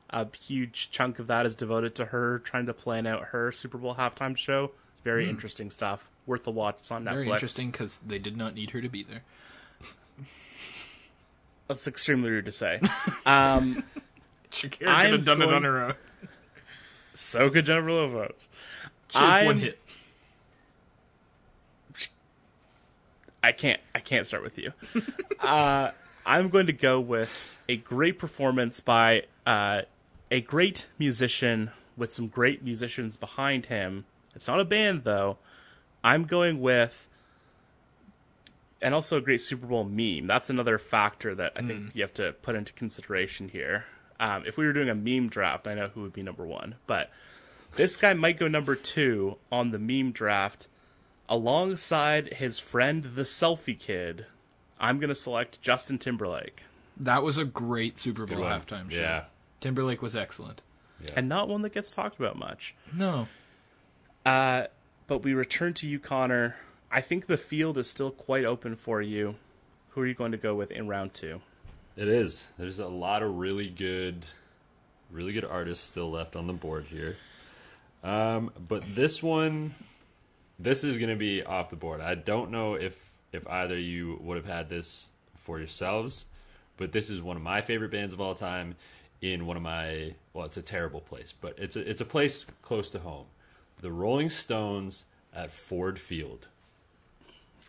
A 0.09 0.25
huge 0.37 0.89
chunk 0.91 1.19
of 1.19 1.27
that 1.27 1.45
is 1.45 1.53
devoted 1.53 1.93
to 1.95 2.05
her 2.05 2.39
trying 2.39 2.65
to 2.67 2.73
plan 2.73 3.05
out 3.05 3.25
her 3.25 3.51
Super 3.51 3.77
Bowl 3.77 3.95
halftime 3.95 4.37
show. 4.37 4.71
Very 5.03 5.29
interesting 5.29 5.69
stuff. 5.69 6.09
Worth 6.25 6.47
a 6.47 6.51
watch. 6.51 6.77
It's 6.79 6.91
on 6.91 7.03
Netflix. 7.03 7.13
Very 7.13 7.29
interesting 7.31 7.71
because 7.71 7.99
they 8.05 8.19
did 8.19 8.37
not 8.37 8.53
need 8.55 8.71
her 8.71 8.81
to 8.81 8.89
be 8.89 9.03
there. 9.03 9.23
That's 11.67 11.87
extremely 11.87 12.29
rude 12.29 12.45
to 12.45 12.51
say. 12.51 12.79
Um, 13.25 13.83
Shakira 14.51 14.87
I'm 14.87 15.05
could 15.07 15.13
have 15.19 15.25
done 15.25 15.41
it 15.41 15.53
on 15.53 15.63
her 15.63 15.83
own. 15.87 15.93
so 17.13 17.49
good, 17.49 17.65
Jennifer 17.65 17.91
Lopez. 17.91 18.31
She 19.09 19.17
has 19.19 19.45
one 19.45 19.55
I'm- 19.55 19.59
hit. 19.59 19.79
I 23.43 23.51
can't. 23.51 23.79
I 23.93 23.99
can't 23.99 24.25
start 24.25 24.43
with 24.43 24.57
you. 24.57 24.71
uh, 25.39 25.91
I'm 26.25 26.49
going 26.49 26.67
to 26.67 26.73
go 26.73 26.99
with 26.99 27.55
a 27.69 27.77
great 27.77 28.17
performance 28.19 28.79
by 28.79 29.23
uh, 29.45 29.81
a 30.31 30.41
great 30.41 30.87
musician 30.97 31.71
with 31.95 32.11
some 32.11 32.27
great 32.27 32.63
musicians 32.63 33.15
behind 33.15 33.67
him. 33.67 34.05
It's 34.35 34.47
not 34.47 34.59
a 34.59 34.65
band 34.65 35.03
though. 35.03 35.37
I'm 36.03 36.23
going 36.25 36.61
with 36.61 37.07
and 38.81 38.93
also 38.93 39.17
a 39.17 39.21
great 39.21 39.41
Super 39.41 39.67
Bowl 39.67 39.83
meme. 39.83 40.27
That's 40.27 40.49
another 40.49 40.77
factor 40.77 41.33
that 41.35 41.53
I 41.55 41.61
think 41.61 41.95
you 41.95 42.01
have 42.03 42.13
to 42.15 42.33
put 42.41 42.55
into 42.55 42.73
consideration 42.73 43.49
here. 43.49 43.85
Um, 44.19 44.43
if 44.45 44.57
we 44.57 44.65
were 44.65 44.73
doing 44.73 44.89
a 44.89 44.95
meme 44.95 45.29
draft, 45.29 45.67
I 45.67 45.73
know 45.75 45.89
who 45.89 46.01
would 46.01 46.13
be 46.13 46.23
number 46.23 46.45
one, 46.45 46.75
but 46.87 47.11
this 47.75 47.97
guy 47.97 48.13
might 48.13 48.37
go 48.39 48.47
number 48.47 48.75
two 48.75 49.37
on 49.51 49.71
the 49.71 49.77
meme 49.79 50.11
draft 50.11 50.67
alongside 51.29 52.33
his 52.33 52.57
friend, 52.59 53.03
the 53.15 53.23
selfie 53.23 53.77
kid. 53.77 54.25
I'm 54.79 54.99
going 54.99 55.09
to 55.09 55.15
select 55.15 55.61
Justin 55.61 55.97
Timberlake, 55.97 56.63
That 56.95 57.23
was 57.23 57.37
a 57.37 57.45
great 57.45 57.99
Super 57.99 58.25
Bowl 58.25 58.39
halftime 58.39 58.89
show. 58.91 58.99
Yeah. 58.99 59.23
Timberlake 59.59 60.01
was 60.01 60.15
excellent. 60.15 60.61
and 61.15 61.27
not 61.29 61.47
one 61.47 61.61
that 61.63 61.73
gets 61.73 61.89
talked 61.91 62.17
about 62.19 62.37
much. 62.37 62.75
No. 62.93 63.27
Uh, 64.25 64.65
but 65.07 65.23
we 65.23 65.33
return 65.33 65.73
to 65.75 65.87
you, 65.87 65.99
Connor. 65.99 66.55
I 66.91 67.01
think 67.01 67.25
the 67.25 67.37
field 67.37 67.77
is 67.77 67.89
still 67.89 68.11
quite 68.11 68.45
open 68.45 68.75
for 68.75 69.01
you. 69.01 69.35
Who 69.89 70.01
are 70.01 70.07
you 70.07 70.13
going 70.13 70.31
to 70.31 70.37
go 70.37 70.55
with 70.55 70.71
in 70.71 70.87
round 70.87 71.13
two? 71.13 71.41
It 71.97 72.07
is. 72.07 72.45
There's 72.57 72.79
a 72.79 72.87
lot 72.87 73.23
of 73.23 73.37
really 73.37 73.69
good, 73.69 74.25
really 75.11 75.33
good 75.33 75.43
artists 75.43 75.85
still 75.85 76.11
left 76.11 76.35
on 76.35 76.47
the 76.47 76.53
board 76.53 76.85
here. 76.85 77.17
Um, 78.03 78.51
but 78.67 78.83
this 78.95 79.21
one, 79.21 79.73
this 80.59 80.83
is 80.83 80.97
going 80.97 81.09
to 81.09 81.15
be 81.15 81.43
off 81.43 81.69
the 81.69 81.75
board. 81.75 81.99
I 81.99 82.15
don't 82.15 82.51
know 82.51 82.75
if 82.75 83.11
if 83.33 83.45
either 83.47 83.77
you 83.77 84.19
would 84.21 84.37
have 84.37 84.45
had 84.45 84.69
this 84.69 85.09
for 85.35 85.57
yourselves, 85.57 86.25
but 86.77 86.93
this 86.93 87.09
is 87.09 87.21
one 87.21 87.35
of 87.35 87.43
my 87.43 87.61
favorite 87.61 87.91
bands 87.91 88.13
of 88.13 88.21
all 88.21 88.35
time. 88.35 88.75
In 89.19 89.47
one 89.47 89.57
of 89.57 89.63
my 89.63 90.13
well, 90.33 90.45
it's 90.45 90.57
a 90.57 90.61
terrible 90.61 91.01
place, 91.01 91.33
but 91.41 91.57
it's 91.57 91.75
a 91.75 91.89
it's 91.89 92.01
a 92.01 92.05
place 92.05 92.45
close 92.61 92.91
to 92.91 92.99
home. 92.99 93.25
The 93.81 93.91
Rolling 93.91 94.29
Stones 94.29 95.05
at 95.33 95.49
Ford 95.51 95.99
Field. 95.99 96.47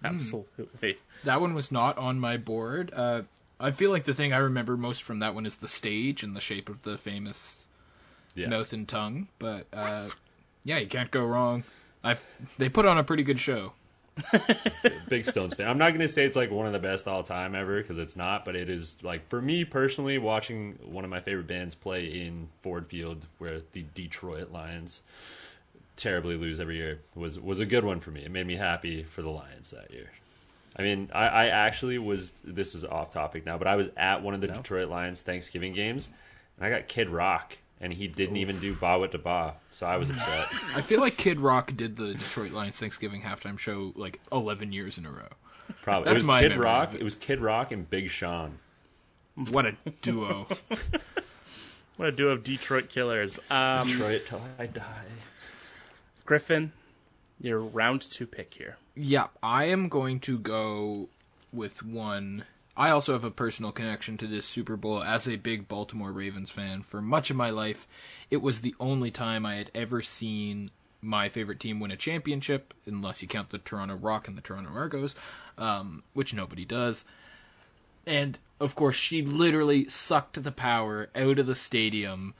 Absolutely. 0.05 0.99
That 1.25 1.41
one 1.41 1.55
was 1.55 1.73
not 1.73 1.99
on 1.99 2.21
my 2.21 2.37
board. 2.37 2.93
Uh, 2.95 3.23
I 3.61 3.73
feel 3.73 3.91
like 3.91 4.05
the 4.05 4.15
thing 4.15 4.33
I 4.33 4.39
remember 4.39 4.77
most 4.77 5.03
from 5.03 5.19
that 5.19 5.35
one 5.35 5.47
is 5.47 5.57
the 5.57 5.69
stage 5.69 6.23
and 6.23 6.37
the 6.37 6.41
shape 6.41 6.69
of 6.69 6.83
the 6.83 6.97
famous 6.97 7.67
Yeah. 8.35 8.49
mouth 8.49 8.73
and 8.73 8.87
tongue. 8.89 9.29
But 9.39 9.67
uh, 9.73 10.11
yeah, 10.65 10.79
you 10.79 10.87
can't 10.87 11.11
go 11.11 11.25
wrong. 11.25 11.65
I 12.05 12.17
they 12.59 12.69
put 12.69 12.87
on 12.87 12.99
a 12.99 13.05
pretty 13.05 13.25
good 13.25 13.41
show. 13.41 13.73
big 15.09 15.25
Stones 15.25 15.55
fan. 15.55 15.69
I'm 15.69 15.79
not 15.79 15.91
going 15.91 16.01
to 16.01 16.09
say 16.09 16.25
it's 16.25 16.37
like 16.37 16.51
one 16.51 16.67
of 16.67 16.73
the 16.73 16.79
best 16.79 17.07
all 17.07 17.23
time 17.23 17.55
ever 17.55 17.81
because 17.81 17.99
it's 17.99 18.17
not, 18.17 18.45
but 18.45 18.57
it 18.57 18.69
is 18.69 18.97
like 19.03 19.29
for 19.29 19.41
me 19.41 19.65
personally, 19.65 20.19
watching 20.19 20.79
one 20.85 21.05
of 21.05 21.11
my 21.11 21.21
favorite 21.21 21.47
bands 21.47 21.75
play 21.75 22.05
in 22.07 22.49
Ford 22.61 22.87
Field, 22.89 23.27
where 23.39 23.61
the 23.73 23.85
Detroit 23.95 24.51
Lions 24.51 25.03
terribly 25.99 26.37
lose 26.37 26.61
every 26.61 26.77
year, 26.77 27.01
was 27.15 27.39
was 27.39 27.61
a 27.61 27.67
good 27.67 27.85
one 27.85 28.01
for 28.01 28.11
me. 28.11 28.25
It 28.25 28.31
made 28.31 28.47
me 28.47 28.57
happy 28.57 29.03
for 29.03 29.21
the 29.21 29.29
Lions 29.29 29.71
that 29.73 29.91
year. 29.91 30.11
I 30.77 30.83
mean, 30.83 31.11
I, 31.13 31.27
I 31.27 31.47
actually 31.49 31.99
was. 31.99 32.33
This 32.43 32.75
is 32.75 32.85
off 32.85 33.11
topic 33.11 33.45
now, 33.45 33.59
but 33.59 33.67
I 33.67 33.77
was 33.77 33.91
at 33.97 34.23
one 34.23 34.35
of 34.35 34.41
the 34.41 34.47
Detroit 34.47 34.89
Lions 34.89 35.23
Thanksgiving 35.23 35.75
games, 35.75 36.09
and 36.57 36.67
I 36.67 36.71
got 36.71 36.89
Kid 36.89 37.11
Rock, 37.11 37.59
and 37.81 37.93
he 37.93 38.07
didn't 38.07 38.37
even 38.37 38.59
do 38.61 38.75
Bawitdaba, 38.75 39.55
so 39.73 39.87
I 39.87 39.97
was 39.97 40.09
upset. 40.09 40.49
I 40.75 40.81
feel 40.81 41.01
like 41.01 41.17
Kid 41.17 41.41
Rock 41.41 41.73
did 41.77 41.97
the 41.97 42.15
Detroit 42.15 42.53
Lions 42.53 42.79
Thanksgiving 42.79 43.23
halftime 43.23 43.59
show 43.59 43.93
like 43.97 44.21
11 44.33 44.73
years 44.73 44.97
in 44.99 45.05
a 45.05 45.11
row. 45.11 45.29
Probably 45.83 46.05
That's 46.05 46.13
it 46.13 46.19
was 46.19 46.27
my 46.27 46.41
Kid 46.41 46.57
Rock. 46.57 46.95
it. 46.95 47.01
It 47.01 47.05
was 47.05 47.15
Kid 47.15 47.41
Rock 47.41 47.73
and 47.73 47.89
Big 47.91 48.09
Sean. 48.09 48.59
What 49.35 49.67
a 49.67 49.75
duo. 50.01 50.47
What 51.99 52.11
a 52.11 52.13
duo 52.13 52.31
of 52.31 52.45
Detroit 52.45 52.89
killers. 52.89 53.41
Um, 53.51 53.89
Detroit 53.89 54.23
till 54.25 54.41
I 54.57 54.67
die. 54.67 55.05
Griffin, 56.29 56.73
your 57.41 57.59
round 57.59 58.03
two 58.03 58.27
pick 58.27 58.53
here. 58.53 58.77
Yeah, 58.95 59.29
I 59.43 59.65
am 59.65 59.89
going 59.89 60.21
to 60.21 60.39
go 60.39 61.09
with 61.55 61.83
one. 61.83 62.45
I 62.77 62.91
also 62.91 63.15
have 63.15 63.25
a 63.25 63.31
personal 63.31 63.73
connection 63.73 64.19
to 64.19 64.27
this 64.27 64.45
Super 64.45 64.77
Bowl 64.77 65.03
as 65.03 65.27
a 65.27 65.37
big 65.37 65.69
Baltimore 65.69 66.13
Ravens 66.13 66.51
fan. 66.51 66.83
For 66.83 67.01
much 67.01 67.31
of 67.31 67.37
my 67.37 67.49
life, 67.49 67.89
it 68.31 68.43
was 68.43 68.61
the 68.61 68.75
only 68.79 69.11
time 69.11 69.47
I 69.47 69.55
had 69.55 69.71
ever 69.75 70.03
seen 70.03 70.71
my 71.01 71.31
favorite 71.31 71.61
team 71.61 71.81
win 71.81 71.93
a 71.93 71.97
championship, 71.97 72.75
unless 72.85 73.23
you 73.23 73.29
count 73.29 73.49
the 73.49 73.57
Toronto 73.57 73.95
Rock 73.95 74.29
and 74.29 74.37
the 74.37 74.43
Toronto 74.43 74.71
Argos, 74.75 75.15
um, 75.57 76.03
which 76.13 76.35
nobody 76.35 76.67
does. 76.67 77.07
And 78.07 78.39
of 78.61 78.75
course, 78.75 78.97
she 78.97 79.23
literally 79.23 79.89
sucked 79.89 80.43
the 80.43 80.53
power 80.53 81.09
out 81.15 81.39
of 81.39 81.47
the 81.47 81.55
stadium. 81.55 82.35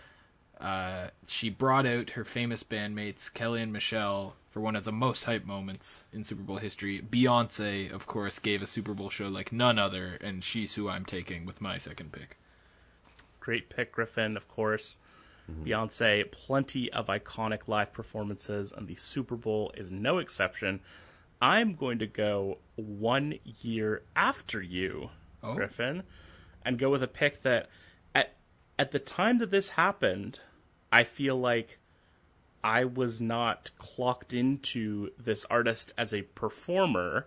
Uh, 0.61 1.09
she 1.27 1.51
brought 1.51 1.87
out 1.87 2.11
her 2.11 2.25
famous 2.25 2.63
bandmates 2.65 3.33
Kelly 3.33 3.63
and 3.63 3.73
Michelle 3.73 4.35
for 4.51 4.61
one 4.61 4.75
of 4.75 4.85
the 4.85 4.93
most 4.93 5.25
hype 5.25 5.45
moments 5.45 6.05
in 6.13 6.25
Super 6.25 6.43
Bowl 6.43 6.57
history. 6.57 7.01
Beyonce, 7.01 7.93
of 7.93 8.07
course, 8.07 8.39
gave 8.41 8.61
a 8.61 8.67
Super 8.67 8.93
Bowl 8.95 9.09
show 9.11 9.29
like 9.29 9.53
none 9.53 9.79
other, 9.79 10.19
and 10.21 10.43
she's 10.43 10.75
who 10.75 10.89
I'm 10.89 11.05
taking 11.05 11.47
with 11.47 11.61
my 11.61 11.79
second 11.79 12.11
pick. 12.13 12.37
Great 13.41 13.69
pick, 13.71 13.93
Griffin, 13.93 14.37
of 14.37 14.49
course. 14.49 14.99
Beyonce, 15.65 16.31
plenty 16.31 16.93
of 16.93 17.07
iconic 17.07 17.69
live 17.69 17.93
performances, 17.95 18.71
and 18.77 18.87
the 18.87 18.97
Super 18.97 19.37
Bowl 19.37 19.73
is 19.77 19.91
no 19.91 20.19
exception. 20.19 20.81
I'm 21.41 21.75
going 21.75 21.99
to 22.01 22.07
go 22.07 22.59
one 22.77 23.39
year 23.63 24.03
after 24.15 24.61
you, 24.61 25.11
Oh. 25.43 25.55
Griffin, 25.55 26.03
and 26.65 26.79
go 26.79 26.91
with 26.91 27.03
a 27.03 27.09
pick 27.09 27.43
that 27.43 27.69
at 28.15 28.35
at 28.79 28.91
the 28.91 28.99
time 28.99 29.39
that 29.39 29.51
this 29.51 29.71
happened, 29.71 30.41
I 30.91 31.05
feel 31.05 31.39
like 31.39 31.79
I 32.63 32.85
was 32.85 33.21
not 33.21 33.71
clocked 33.79 34.35
into 34.35 35.11
this 35.19 35.45
artist 35.51 35.93
as 35.97 36.13
a 36.13 36.23
performer. 36.23 37.27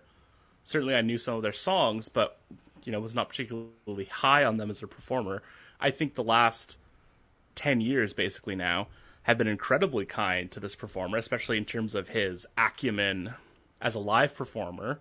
Certainly 0.64 0.94
I 0.94 1.00
knew 1.00 1.18
some 1.18 1.34
of 1.34 1.42
their 1.42 1.52
songs, 1.52 2.08
but 2.08 2.38
you 2.84 2.92
know, 2.92 3.00
was 3.00 3.14
not 3.14 3.28
particularly 3.28 4.06
high 4.06 4.44
on 4.44 4.56
them 4.56 4.70
as 4.70 4.82
a 4.82 4.86
performer. 4.86 5.42
I 5.80 5.90
think 5.90 6.14
the 6.14 6.24
last 6.24 6.76
10 7.54 7.80
years 7.80 8.12
basically 8.12 8.56
now 8.56 8.88
have 9.24 9.38
been 9.38 9.46
incredibly 9.46 10.04
kind 10.04 10.50
to 10.50 10.60
this 10.60 10.74
performer, 10.74 11.16
especially 11.16 11.56
in 11.56 11.64
terms 11.64 11.94
of 11.94 12.08
his 12.08 12.46
acumen 12.58 13.34
as 13.80 13.94
a 13.94 14.00
live 14.00 14.36
performer. 14.36 14.98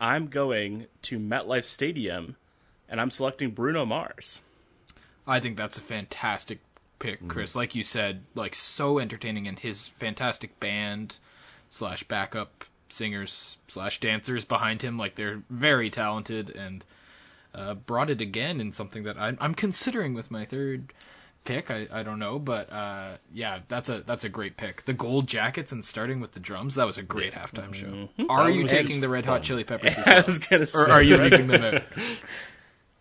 I'm 0.00 0.28
going 0.28 0.86
to 1.02 1.18
MetLife 1.18 1.64
Stadium 1.64 2.36
and 2.88 3.00
I'm 3.00 3.10
selecting 3.10 3.50
Bruno 3.50 3.84
Mars. 3.84 4.40
I 5.26 5.38
think 5.38 5.56
that's 5.56 5.78
a 5.78 5.82
fantastic 5.82 6.60
pick, 7.02 7.28
Chris. 7.28 7.54
Like 7.54 7.74
you 7.74 7.82
said, 7.84 8.22
like 8.34 8.54
so 8.54 8.98
entertaining, 8.98 9.46
and 9.46 9.58
his 9.58 9.88
fantastic 9.88 10.58
band 10.60 11.16
slash 11.68 12.04
backup 12.04 12.64
singers 12.88 13.58
slash 13.68 14.00
dancers 14.00 14.44
behind 14.44 14.82
him, 14.82 14.96
like 14.96 15.16
they're 15.16 15.42
very 15.50 15.90
talented 15.90 16.50
and 16.50 16.84
uh, 17.54 17.74
brought 17.74 18.08
it 18.10 18.20
again 18.20 18.60
in 18.60 18.72
something 18.72 19.02
that 19.02 19.18
I'm, 19.18 19.36
I'm 19.40 19.54
considering 19.54 20.14
with 20.14 20.30
my 20.30 20.44
third 20.44 20.92
pick. 21.44 21.70
I, 21.70 21.88
I 21.92 22.02
don't 22.02 22.18
know, 22.18 22.38
but 22.38 22.72
uh, 22.72 23.16
yeah, 23.32 23.60
that's 23.68 23.88
a 23.88 24.00
that's 24.00 24.24
a 24.24 24.28
great 24.28 24.56
pick. 24.56 24.84
The 24.84 24.92
gold 24.92 25.26
jackets 25.26 25.72
and 25.72 25.84
starting 25.84 26.20
with 26.20 26.32
the 26.32 26.40
drums, 26.40 26.76
that 26.76 26.86
was 26.86 26.98
a 26.98 27.02
great 27.02 27.32
halftime 27.34 27.74
show. 27.74 28.08
Are 28.28 28.44
That 28.44 28.54
you 28.54 28.68
taking 28.68 29.00
the 29.00 29.08
Red 29.08 29.24
Hot. 29.24 29.42
Chili 29.42 29.64
Peppers? 29.64 29.94
As 29.98 30.06
I 30.06 30.20
was 30.20 30.38
gonna 30.38 30.66
say, 30.66 30.78
or 30.78 30.90
are 30.90 31.02
you 31.02 31.16
leaving 31.16 31.48
them 31.48 31.62
out? 31.64 31.82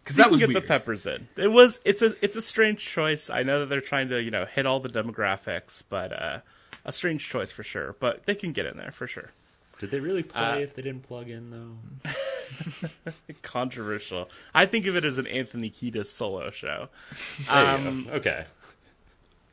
Because 0.04 0.18
You 0.18 0.24
that 0.24 0.30
can 0.30 0.32
was 0.32 0.40
get 0.40 0.50
weird. 0.50 0.64
the 0.64 0.68
peppers 0.68 1.06
in. 1.06 1.28
It 1.38 1.50
was 1.50 1.80
it's 1.86 2.02
a 2.02 2.14
it's 2.22 2.36
a 2.36 2.42
strange 2.42 2.84
choice. 2.86 3.30
I 3.30 3.44
know 3.44 3.60
that 3.62 3.68
they're 3.68 3.82
trying 3.82 4.10
to 4.10 4.22
you 4.22 4.32
know 4.32 4.46
hit 4.46 4.66
all 4.66 4.80
the 4.80 4.90
demographics, 4.90 5.84
but 5.90 6.12
uh, 6.12 6.40
a 6.86 6.92
strange 6.92 7.30
choice 7.30 7.52
for 7.52 7.64
sure. 7.64 7.96
But 8.00 8.26
they 8.26 8.36
can 8.36 8.52
get 8.52 8.66
in 8.66 8.78
there 8.78 8.92
for 8.92 9.06
sure. 9.08 9.32
Did 9.80 9.92
they 9.92 10.00
really 10.00 10.24
play 10.24 10.42
Uh, 10.42 10.56
if 10.58 10.76
they 10.76 10.82
didn't 10.84 11.04
plug 11.04 11.30
in 11.30 11.50
though? 11.52 12.12
Controversial. 13.42 14.30
I 14.54 14.66
think 14.66 14.86
of 14.86 14.96
it 14.96 15.06
as 15.06 15.18
an 15.18 15.28
Anthony 15.28 15.70
Kiedis 15.70 16.08
solo 16.08 16.52
show. 16.52 16.90
Um. 17.50 18.08
Okay. 18.12 18.46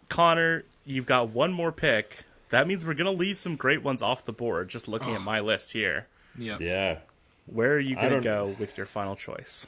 Connor, 0.08 0.64
you've 0.86 1.06
got 1.06 1.28
one 1.30 1.52
more 1.52 1.72
pick. 1.72 2.24
That 2.50 2.66
means 2.66 2.84
we're 2.86 2.94
gonna 2.94 3.10
leave 3.12 3.36
some 3.36 3.56
great 3.56 3.82
ones 3.82 4.00
off 4.02 4.24
the 4.24 4.32
board. 4.32 4.68
Just 4.68 4.88
looking 4.88 5.14
at 5.14 5.22
my 5.22 5.40
list 5.40 5.72
here. 5.72 6.06
yeah. 6.38 6.56
Yeah. 6.60 6.98
Where 7.46 7.72
are 7.72 7.78
you 7.80 7.94
gonna 7.96 8.20
go 8.20 8.54
with 8.58 8.76
your 8.76 8.86
final 8.86 9.16
choice? 9.16 9.66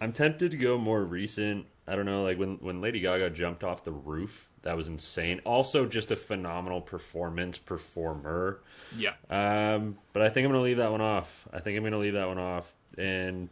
I'm 0.00 0.12
tempted 0.12 0.50
to 0.50 0.56
go 0.56 0.78
more 0.78 1.02
recent. 1.02 1.66
I 1.86 1.96
don't 1.96 2.06
know, 2.06 2.22
like 2.22 2.38
when 2.38 2.56
when 2.56 2.80
Lady 2.80 3.00
Gaga 3.00 3.30
jumped 3.30 3.62
off 3.62 3.84
the 3.84 3.92
roof, 3.92 4.48
that 4.62 4.76
was 4.76 4.88
insane. 4.88 5.40
Also, 5.44 5.86
just 5.86 6.10
a 6.10 6.16
phenomenal 6.16 6.80
performance 6.80 7.58
performer. 7.58 8.60
Yeah. 8.96 9.12
Um, 9.28 9.98
but 10.14 10.22
I 10.22 10.30
think 10.30 10.46
I'm 10.46 10.52
gonna 10.52 10.64
leave 10.64 10.78
that 10.78 10.90
one 10.90 11.02
off. 11.02 11.46
I 11.52 11.60
think 11.60 11.76
I'm 11.76 11.84
gonna 11.84 11.98
leave 11.98 12.14
that 12.14 12.26
one 12.26 12.38
off, 12.38 12.72
and 12.96 13.50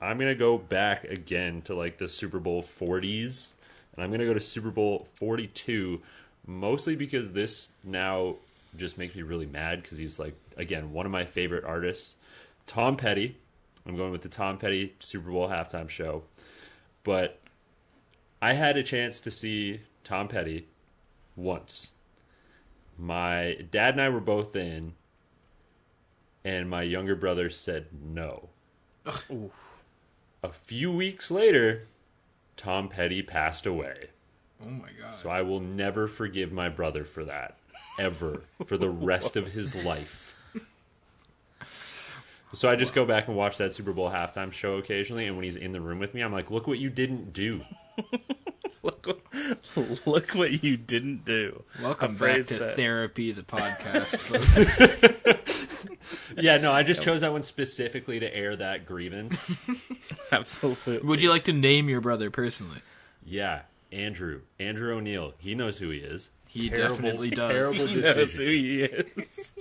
I'm 0.00 0.18
gonna 0.18 0.34
go 0.34 0.56
back 0.56 1.04
again 1.04 1.60
to 1.62 1.74
like 1.74 1.98
the 1.98 2.08
Super 2.08 2.40
Bowl 2.40 2.62
40s, 2.62 3.52
and 3.94 4.02
I'm 4.02 4.10
gonna 4.10 4.24
go 4.24 4.34
to 4.34 4.40
Super 4.40 4.70
Bowl 4.70 5.06
42, 5.14 6.00
mostly 6.46 6.96
because 6.96 7.32
this 7.32 7.68
now 7.84 8.36
just 8.76 8.96
makes 8.96 9.14
me 9.14 9.20
really 9.20 9.44
mad 9.44 9.82
because 9.82 9.98
he's 9.98 10.18
like 10.18 10.34
again 10.56 10.92
one 10.92 11.04
of 11.04 11.12
my 11.12 11.26
favorite 11.26 11.64
artists, 11.64 12.16
Tom 12.66 12.96
Petty. 12.96 13.36
I'm 13.86 13.96
going 13.96 14.12
with 14.12 14.22
the 14.22 14.28
Tom 14.28 14.58
Petty 14.58 14.94
Super 15.00 15.30
Bowl 15.30 15.48
halftime 15.48 15.88
show, 15.88 16.22
but 17.02 17.40
I 18.40 18.54
had 18.54 18.76
a 18.76 18.82
chance 18.82 19.20
to 19.20 19.30
see 19.30 19.80
Tom 20.04 20.28
Petty 20.28 20.66
once. 21.36 21.90
My 22.98 23.58
dad 23.70 23.94
and 23.94 24.02
I 24.02 24.08
were 24.08 24.20
both 24.20 24.54
in, 24.54 24.94
and 26.44 26.68
my 26.68 26.82
younger 26.82 27.16
brother 27.16 27.50
said 27.50 27.86
no. 28.02 28.50
A 30.44 30.50
few 30.50 30.92
weeks 30.92 31.30
later, 31.30 31.86
Tom 32.56 32.88
Petty 32.88 33.22
passed 33.22 33.66
away. 33.66 34.10
Oh 34.64 34.70
my 34.70 34.88
god. 34.98 35.16
So 35.16 35.28
I 35.30 35.42
will 35.42 35.60
never 35.60 36.06
forgive 36.06 36.52
my 36.52 36.68
brother 36.68 37.04
for 37.04 37.24
that. 37.24 37.56
Ever. 37.98 38.42
for 38.66 38.76
the 38.76 38.90
rest 38.90 39.36
of 39.36 39.48
his 39.48 39.74
life. 39.74 40.36
So 42.54 42.68
I 42.68 42.76
just 42.76 42.92
go 42.94 43.04
back 43.06 43.28
and 43.28 43.36
watch 43.36 43.56
that 43.58 43.72
Super 43.74 43.92
Bowl 43.92 44.10
halftime 44.10 44.52
show 44.52 44.76
occasionally, 44.76 45.26
and 45.26 45.36
when 45.36 45.44
he's 45.44 45.56
in 45.56 45.72
the 45.72 45.80
room 45.80 45.98
with 45.98 46.12
me, 46.14 46.20
I'm 46.20 46.32
like, 46.32 46.50
look 46.50 46.66
what 46.66 46.78
you 46.78 46.90
didn't 46.90 47.32
do. 47.32 47.62
look, 48.82 49.06
what- 49.06 49.20
look 50.06 50.30
what 50.32 50.62
you 50.62 50.76
didn't 50.76 51.24
do. 51.24 51.64
Welcome 51.82 52.16
back 52.16 52.44
to 52.46 52.58
that- 52.58 52.76
therapy, 52.76 53.32
the 53.32 53.42
podcast. 53.42 54.18
Yeah, 56.36 56.56
no, 56.58 56.72
I 56.72 56.82
just 56.82 57.02
chose 57.02 57.20
that 57.20 57.32
one 57.32 57.42
specifically 57.42 58.18
to 58.20 58.34
air 58.34 58.56
that 58.56 58.86
grievance. 58.86 59.50
Absolutely. 60.32 60.98
Would 60.98 61.20
you 61.22 61.28
like 61.30 61.44
to 61.44 61.52
name 61.52 61.88
your 61.88 62.00
brother 62.00 62.30
personally? 62.30 62.78
Yeah, 63.24 63.62
Andrew. 63.90 64.40
Andrew 64.58 64.96
O'Neill. 64.96 65.34
He 65.38 65.54
knows 65.54 65.78
who 65.78 65.90
he 65.90 65.98
is. 65.98 66.30
He 66.48 66.68
Terrible- 66.70 66.94
definitely 66.94 67.30
does. 67.30 67.52
terrible 67.52 67.86
He 67.86 68.00
knows 68.00 68.36
who 68.36 68.46
he 68.50 68.82
is. 68.82 69.52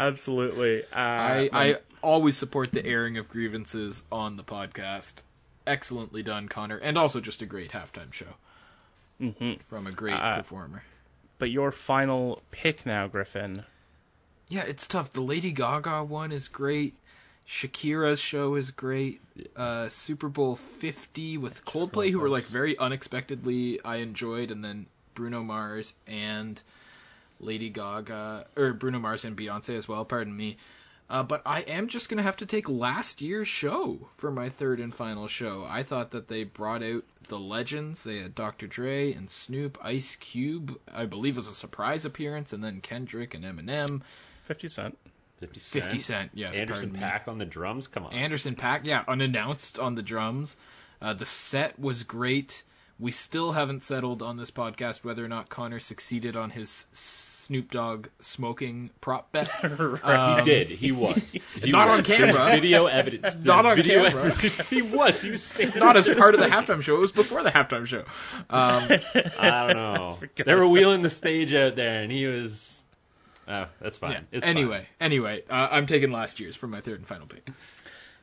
Absolutely. 0.00 0.82
Uh, 0.84 0.86
I, 0.96 1.50
I 1.52 1.76
always 2.02 2.36
support 2.36 2.72
the 2.72 2.84
airing 2.86 3.18
of 3.18 3.28
grievances 3.28 4.02
on 4.10 4.36
the 4.36 4.42
podcast. 4.42 5.16
Excellently 5.66 6.22
done, 6.22 6.48
Connor, 6.48 6.78
and 6.78 6.96
also 6.96 7.20
just 7.20 7.42
a 7.42 7.46
great 7.46 7.72
halftime 7.72 8.12
show 8.12 8.34
from 9.62 9.86
a 9.86 9.92
great 9.92 10.14
Uh, 10.14 10.36
performer. 10.38 10.82
but 11.38 11.50
your 11.50 11.70
final 11.70 12.42
pick 12.50 12.86
now, 12.86 13.06
Griffin. 13.06 13.64
Yeah, 14.48 14.62
it's 14.62 14.88
tough. 14.88 15.12
The 15.12 15.20
Lady 15.20 15.52
Gaga 15.52 16.02
one 16.04 16.32
is 16.32 16.48
great. 16.48 16.94
Shakira's 17.46 18.18
show 18.20 18.54
is 18.54 18.70
great. 18.70 19.20
Uh, 19.54 19.88
Super 19.88 20.28
Bowl 20.28 20.56
50 20.56 21.36
with 21.36 21.64
Coldplay, 21.66 22.10
who 22.10 22.18
were 22.20 22.28
like 22.30 22.44
very 22.44 22.76
unexpectedly 22.78 23.78
I 23.84 23.96
enjoyed, 23.96 24.50
and 24.50 24.64
then 24.64 24.86
Bruno 25.14 25.42
Mars 25.42 25.92
and 26.06 26.62
Lady 27.40 27.68
Gaga, 27.70 28.46
or 28.56 28.72
Bruno 28.72 28.98
Mars 28.98 29.24
and 29.24 29.36
Beyonce 29.36 29.76
as 29.76 29.88
well. 29.88 30.04
Pardon 30.04 30.36
me. 30.36 30.56
Uh, 31.10 31.24
but 31.24 31.42
I 31.44 31.62
am 31.62 31.88
just 31.88 32.08
gonna 32.08 32.22
have 32.22 32.36
to 32.36 32.46
take 32.46 32.68
last 32.68 33.20
year's 33.20 33.48
show 33.48 34.08
for 34.16 34.30
my 34.30 34.48
third 34.48 34.78
and 34.78 34.94
final 34.94 35.26
show. 35.26 35.66
I 35.68 35.82
thought 35.82 36.12
that 36.12 36.28
they 36.28 36.44
brought 36.44 36.84
out 36.84 37.02
the 37.26 37.38
legends. 37.38 38.04
They 38.04 38.18
had 38.18 38.36
Dr. 38.36 38.68
Dre 38.68 39.12
and 39.12 39.28
Snoop, 39.28 39.76
Ice 39.82 40.14
Cube. 40.14 40.78
I 40.92 41.06
believe 41.06 41.36
was 41.36 41.48
a 41.48 41.54
surprise 41.54 42.04
appearance, 42.04 42.52
and 42.52 42.62
then 42.62 42.80
Kendrick 42.80 43.34
and 43.34 43.44
Eminem. 43.44 44.02
50 44.44 44.68
Cent. 44.68 44.98
50 45.40 45.58
Cent. 45.58 45.84
50 45.84 45.98
Cent, 45.98 46.30
yes. 46.32 46.56
Anderson 46.56 46.90
pardon 46.90 47.00
me. 47.00 47.06
.Paak 47.06 47.28
on 47.28 47.38
the 47.38 47.44
drums. 47.44 47.88
Come 47.88 48.04
on. 48.04 48.12
Anderson 48.12 48.54
.Paak, 48.54 48.82
yeah, 48.84 49.02
unannounced 49.08 49.80
on 49.80 49.96
the 49.96 50.02
drums. 50.02 50.56
Uh, 51.02 51.14
the 51.14 51.24
set 51.24 51.78
was 51.78 52.04
great. 52.04 52.62
We 53.00 53.10
still 53.10 53.52
haven't 53.52 53.82
settled 53.82 54.22
on 54.22 54.36
this 54.36 54.50
podcast 54.50 55.02
whether 55.02 55.24
or 55.24 55.28
not 55.28 55.48
Connor 55.48 55.80
succeeded 55.80 56.36
on 56.36 56.50
his 56.50 56.84
Snoop 57.50 57.72
Dogg 57.72 58.06
smoking 58.20 58.90
prop 59.00 59.32
bet. 59.32 59.50
Um, 60.04 60.38
he 60.38 60.44
did. 60.44 60.68
He 60.68 60.92
was. 60.92 61.36
He 61.60 61.72
Not 61.72 61.88
was. 61.88 61.98
on 61.98 62.04
camera. 62.04 62.32
There's 62.32 62.60
video 62.60 62.86
evidence. 62.86 63.34
Not 63.42 63.66
on 63.66 63.76
video 63.76 64.08
camera. 64.08 64.26
evidence. 64.26 64.68
he 64.70 64.82
was. 64.82 65.20
He 65.20 65.30
was 65.30 65.42
standing. 65.42 65.80
Not 65.80 65.96
as 65.96 66.08
part 66.08 66.34
of 66.34 66.40
the 66.40 66.46
halftime 66.46 66.80
show. 66.80 66.96
It 66.96 67.00
was 67.00 67.12
before 67.12 67.42
the 67.42 67.50
halftime 67.50 67.86
show. 67.86 68.04
Um, 68.48 68.88
I 69.38 69.66
don't 69.66 69.76
know. 69.76 70.18
they 70.36 70.54
were 70.54 70.68
wheeling 70.68 71.02
the 71.02 71.10
stage 71.10 71.52
out 71.52 71.74
there, 71.74 72.02
and 72.02 72.12
he 72.12 72.26
was. 72.26 72.84
Oh, 73.48 73.66
that's 73.80 73.98
fine. 73.98 74.12
Yeah. 74.12 74.20
It's 74.32 74.46
anyway, 74.46 74.86
anyway, 75.00 75.42
uh, 75.50 75.68
I'm 75.72 75.86
taking 75.88 76.12
last 76.12 76.38
year's 76.38 76.54
for 76.54 76.68
my 76.68 76.80
third 76.80 76.98
and 76.98 77.06
final 77.06 77.26
pick. 77.26 77.48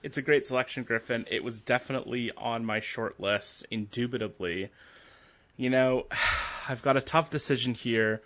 It's 0.04 0.18
a 0.18 0.22
great 0.22 0.46
selection, 0.46 0.84
Griffin. 0.84 1.26
It 1.30 1.44
was 1.44 1.60
definitely 1.60 2.32
on 2.38 2.64
my 2.64 2.80
short 2.80 3.20
list, 3.20 3.66
indubitably. 3.70 4.70
You 5.58 5.70
know, 5.70 6.06
I've 6.70 6.82
got 6.82 6.96
a 6.96 7.02
tough 7.02 7.30
decision 7.30 7.74
here. 7.74 8.22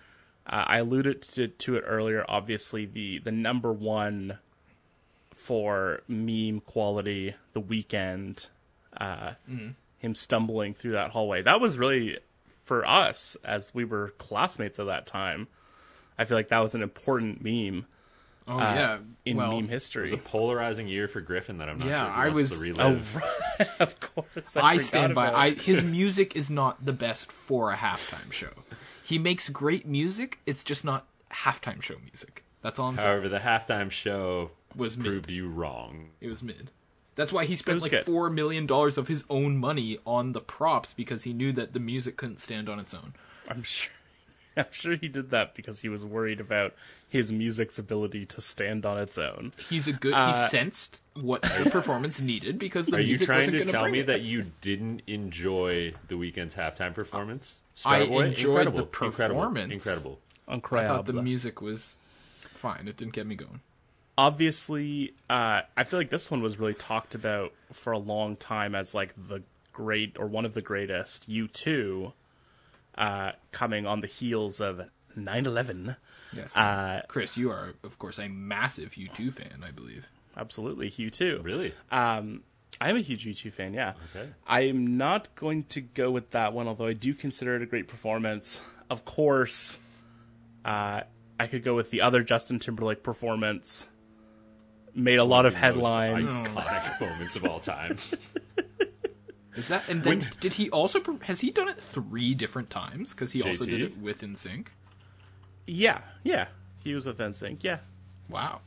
Uh, 0.48 0.64
I 0.68 0.78
alluded 0.80 1.22
to, 1.24 1.48
to 1.48 1.76
it 1.76 1.84
earlier. 1.88 2.26
Obviously, 2.28 2.86
the 2.86 3.20
the 3.20 3.32
number 3.32 3.72
one 3.72 4.38
for 5.34 6.02
meme 6.08 6.60
quality, 6.62 7.36
the 7.54 7.62
Weeknd, 7.62 8.48
uh, 8.98 9.34
him 9.98 10.16
stumbling 10.16 10.74
through 10.74 10.94
that 10.94 11.12
hallway. 11.12 11.42
That 11.42 11.60
was 11.62 11.78
really 11.78 12.18
for 12.66 12.86
us 12.88 13.38
as 13.44 13.74
we 13.74 13.86
were 13.86 14.10
classmates 14.18 14.80
at 14.80 14.86
that 14.88 15.06
time. 15.08 15.48
I 16.18 16.26
feel 16.26 16.38
like 16.38 16.50
that 16.50 16.60
was 16.60 16.76
an 16.76 16.84
important 16.84 17.44
meme 17.44 17.86
Oh 18.48 18.58
uh, 18.58 18.74
yeah, 18.74 18.98
in 19.24 19.38
well, 19.38 19.50
meme 19.52 19.60
It 19.60 19.62
was 19.64 19.70
history. 19.70 20.12
a 20.12 20.18
polarizing 20.18 20.88
year 20.88 21.08
for 21.08 21.22
Griffin 21.22 21.60
that 21.60 21.70
I'm 21.70 21.78
not 21.78 21.88
Yeah, 21.88 22.04
sure 22.06 22.14
he 22.14 22.20
I 22.22 22.26
wants 22.30 22.42
was- 22.42 22.50
to 22.52 22.56
Oh, 22.58 22.62
relive. 22.90 23.16
right. 23.60 23.70
of 23.80 24.00
course. 24.00 24.58
I, 24.58 24.62
I 24.62 24.78
stand 24.80 25.14
by. 25.16 25.32
I 25.32 25.52
his 25.52 25.82
music 25.84 26.36
is 26.36 26.50
not 26.50 26.84
the 26.86 26.94
best 26.94 27.32
for 27.32 27.72
a 27.72 27.76
halftime 27.78 28.32
show. 28.32 28.50
He 29.12 29.20
makes 29.20 29.50
great 29.50 29.86
music. 29.86 30.40
It's 30.46 30.64
just 30.64 30.86
not 30.86 31.06
halftime 31.32 31.82
show 31.82 31.96
music. 32.02 32.46
That's 32.62 32.80
all 32.80 32.88
I'm 32.88 32.96
saying. 32.96 33.08
However, 33.08 33.28
the 33.28 33.40
halftime 33.40 33.92
show 33.92 34.52
Was 34.74 34.96
mid. 34.96 35.06
proved 35.06 35.30
you 35.30 35.50
wrong. 35.50 36.12
It 36.22 36.30
was 36.30 36.42
mid. 36.42 36.72
That's 37.16 37.34
why 37.34 37.44
he 37.44 37.58
spent 37.58 37.82
like 37.82 37.92
good. 37.92 38.06
four 38.06 38.30
million 38.30 38.66
dollars 38.66 38.98
of 38.98 39.10
his 39.10 39.26
own 39.30 39.58
money 39.58 39.98
on 40.06 40.32
the 40.32 40.40
props 40.40 40.94
because 40.94 41.24
he 41.24 41.34
knew 41.34 41.52
that 41.52 41.74
the 41.74 41.80
music 41.80 42.16
couldn't 42.16 42.40
stand 42.40 42.70
on 42.70 42.80
its 42.80 42.94
own. 42.94 43.14
I'm 43.50 43.64
sure. 43.64 43.92
I'm 44.58 44.66
sure 44.72 44.96
he 44.96 45.08
did 45.08 45.30
that 45.32 45.56
because 45.56 45.82
he 45.82 45.90
was 45.90 46.04
worried 46.04 46.40
about 46.40 46.74
his 47.08 47.32
music's 47.32 47.78
ability 47.80 48.26
to 48.28 48.42
stand 48.42 48.86
on 48.86 48.98
its 48.98 49.18
own. 49.18 49.54
He's 49.70 49.88
a 49.88 49.94
good. 49.94 50.14
Uh, 50.14 50.34
he 50.44 50.48
sensed 50.50 51.02
what 51.14 51.42
the 51.42 51.70
performance 51.72 52.20
needed 52.22 52.58
because 52.60 52.88
the 52.88 52.98
Are 52.98 53.00
you 53.00 53.18
trying 53.18 53.46
wasn't 53.52 53.66
to 53.66 53.72
tell 53.72 53.90
me 53.90 54.00
it. 54.00 54.08
that 54.08 54.22
you 54.22 54.52
didn't 54.62 55.02
enjoy 55.08 55.94
the 56.08 56.16
Weeknd's 56.16 56.56
halftime 56.56 56.94
performance? 56.94 57.60
I 57.86 58.02
Starboy? 58.02 58.28
enjoyed 58.28 58.68
Incredible. 58.68 58.78
the 58.78 58.86
performance. 58.86 59.74
Incredible. 59.74 60.20
Incredible. 60.48 60.94
I 60.94 60.98
thought 60.98 61.06
the 61.06 61.14
music 61.22 61.62
was 61.62 61.96
fine. 62.42 62.88
It 62.88 62.98
didn't 62.98 63.14
get 63.14 63.26
me 63.26 63.36
going. 63.36 63.62
Obviously, 64.18 65.14
uh, 65.30 65.62
I 65.76 65.84
feel 65.84 66.00
like 66.00 66.10
this 66.10 66.30
one 66.30 66.42
was 66.42 66.60
really 66.60 66.74
talked 66.74 67.16
about 67.16 67.54
for 67.72 67.92
a 67.94 67.98
long 67.98 68.36
time 68.36 68.76
as 68.76 68.94
like 68.94 69.14
the 69.28 69.42
great 69.74 70.16
or 70.20 70.28
one 70.28 70.46
of 70.46 70.54
the 70.54 70.62
greatest. 70.62 71.30
U2, 71.30 72.14
uh, 72.98 73.32
coming 73.52 73.86
on 73.86 74.02
the 74.02 74.08
heels 74.08 74.60
of 74.62 74.82
9/11. 75.18 75.96
Yes, 76.34 76.56
Uh, 76.56 77.02
Chris, 77.08 77.36
you 77.38 77.52
are 77.52 77.74
of 77.84 78.00
course 78.00 78.18
a 78.20 78.28
massive 78.30 78.94
U2 78.94 79.34
fan, 79.34 79.64
I 79.66 79.72
believe. 79.72 80.08
Absolutely, 80.38 80.90
U2. 80.90 81.44
Really? 81.44 81.74
Um, 81.92 82.44
I'm 82.80 82.96
a 82.96 83.02
huge 83.02 83.26
U2 83.26 83.52
fan, 83.52 83.74
yeah. 83.74 83.94
Okay. 84.16 84.30
I'm 84.48 84.98
not 84.98 85.34
going 85.36 85.64
to 85.66 85.82
go 85.82 86.10
with 86.10 86.32
that 86.32 86.54
one, 86.54 86.68
although 86.68 86.88
I 86.88 86.94
do 86.94 87.14
consider 87.14 87.56
it 87.56 87.62
a 87.62 87.66
great 87.66 87.88
performance. 87.88 88.62
Of 88.90 89.04
course, 89.06 89.78
uh, 90.66 91.02
I 91.40 91.48
could 91.48 91.64
go 91.64 91.76
with 91.76 91.92
the 91.92 92.02
other 92.02 92.24
Justin 92.24 92.60
Timberlake 92.60 93.04
performance. 93.04 93.88
Made 94.96 95.20
a 95.20 95.24
lot 95.24 95.46
of 95.46 95.54
Most 95.54 95.62
headlines. 95.62 96.34
Iconic 96.34 97.02
moments 97.02 97.36
of 97.36 97.46
all 97.46 97.60
time. 97.60 97.98
Is 99.56 99.68
that 99.68 99.88
and 99.90 100.04
then 100.04 100.30
did 100.40 100.54
he 100.54 100.70
also 100.70 101.02
has 101.24 101.42
he 101.42 101.52
done 101.52 101.68
it 101.68 101.80
three 101.80 102.34
different 102.34 102.70
times? 102.70 103.12
Because 103.14 103.34
he 103.34 103.42
also 103.42 103.66
did 103.66 103.82
it 103.82 103.98
with 103.98 104.22
NSYNC. 104.22 104.68
Yeah, 105.68 106.02
yeah. 106.24 106.48
He 106.84 106.94
was 106.96 107.06
with 107.06 107.18
NSYNC, 107.20 107.64
yeah. 107.64 107.80
Wow, 108.30 108.62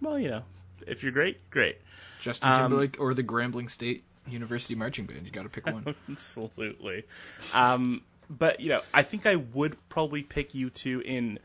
Well, 0.00 0.18
you 0.18 0.28
know, 0.28 0.42
if 0.86 1.02
you're 1.02 1.12
great, 1.12 1.48
great. 1.50 1.78
Justin 2.20 2.50
Um, 2.50 2.60
Timberlake 2.62 3.00
or 3.00 3.14
the 3.14 3.22
Grambling 3.22 3.70
State 3.70 4.02
University 4.28 4.74
Marching 4.74 5.06
Band? 5.06 5.24
You 5.26 5.30
got 5.32 5.44
to 5.44 5.48
pick 5.48 5.66
one. 5.66 5.94
Absolutely. 6.10 7.04
Um, 7.54 8.02
but, 8.28 8.60
you 8.60 8.68
know, 8.68 8.80
I 8.92 9.02
think 9.02 9.26
I 9.26 9.36
would 9.36 9.76
probably 9.88 10.22
pick 10.22 10.50
U2 10.50 11.02
in 11.02 11.38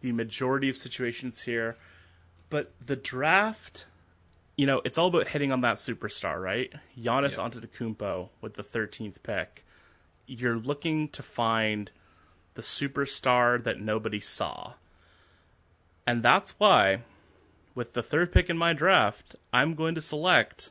the 0.00 0.12
majority 0.12 0.68
of 0.68 0.76
situations 0.76 1.42
here. 1.42 1.76
But 2.50 2.72
the 2.84 2.96
draft, 2.96 3.86
you 4.56 4.66
know, 4.66 4.80
it's 4.84 4.96
all 4.98 5.08
about 5.08 5.28
hitting 5.28 5.52
on 5.52 5.60
that 5.62 5.76
superstar, 5.76 6.40
right? 6.42 6.72
Giannis 6.98 7.36
Yeah. 7.36 7.48
Antetokounmpo 7.48 8.30
with 8.40 8.54
the 8.54 8.62
13th 8.64 9.22
pick. 9.22 9.64
You're 10.26 10.56
looking 10.56 11.08
to 11.10 11.22
find 11.22 11.90
the 12.54 12.62
superstar 12.62 13.62
that 13.62 13.80
nobody 13.80 14.18
saw. 14.20 14.74
And 16.06 16.22
that's 16.22 16.52
why, 16.58 17.02
with 17.74 17.92
the 17.92 18.02
third 18.02 18.32
pick 18.32 18.48
in 18.48 18.56
my 18.56 18.72
draft, 18.72 19.36
I'm 19.52 19.74
going 19.74 19.94
to 19.94 20.00
select 20.00 20.70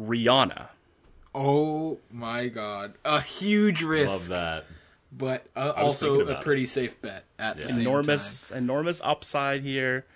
Rihanna. 0.00 0.68
oh 1.34 1.98
my 2.10 2.48
god, 2.48 2.94
a 3.04 3.20
huge 3.20 3.82
risk, 3.82 4.10
Love 4.10 4.28
that. 4.28 4.64
but 5.12 5.46
uh, 5.54 5.72
also 5.76 6.20
a 6.20 6.22
about 6.24 6.42
pretty 6.42 6.66
safe 6.66 7.00
bet 7.00 7.24
at 7.38 7.58
the 7.60 7.68
same 7.68 7.80
enormous 7.82 8.50
enormous 8.50 9.00
upside 9.04 9.62
here. 9.62 10.06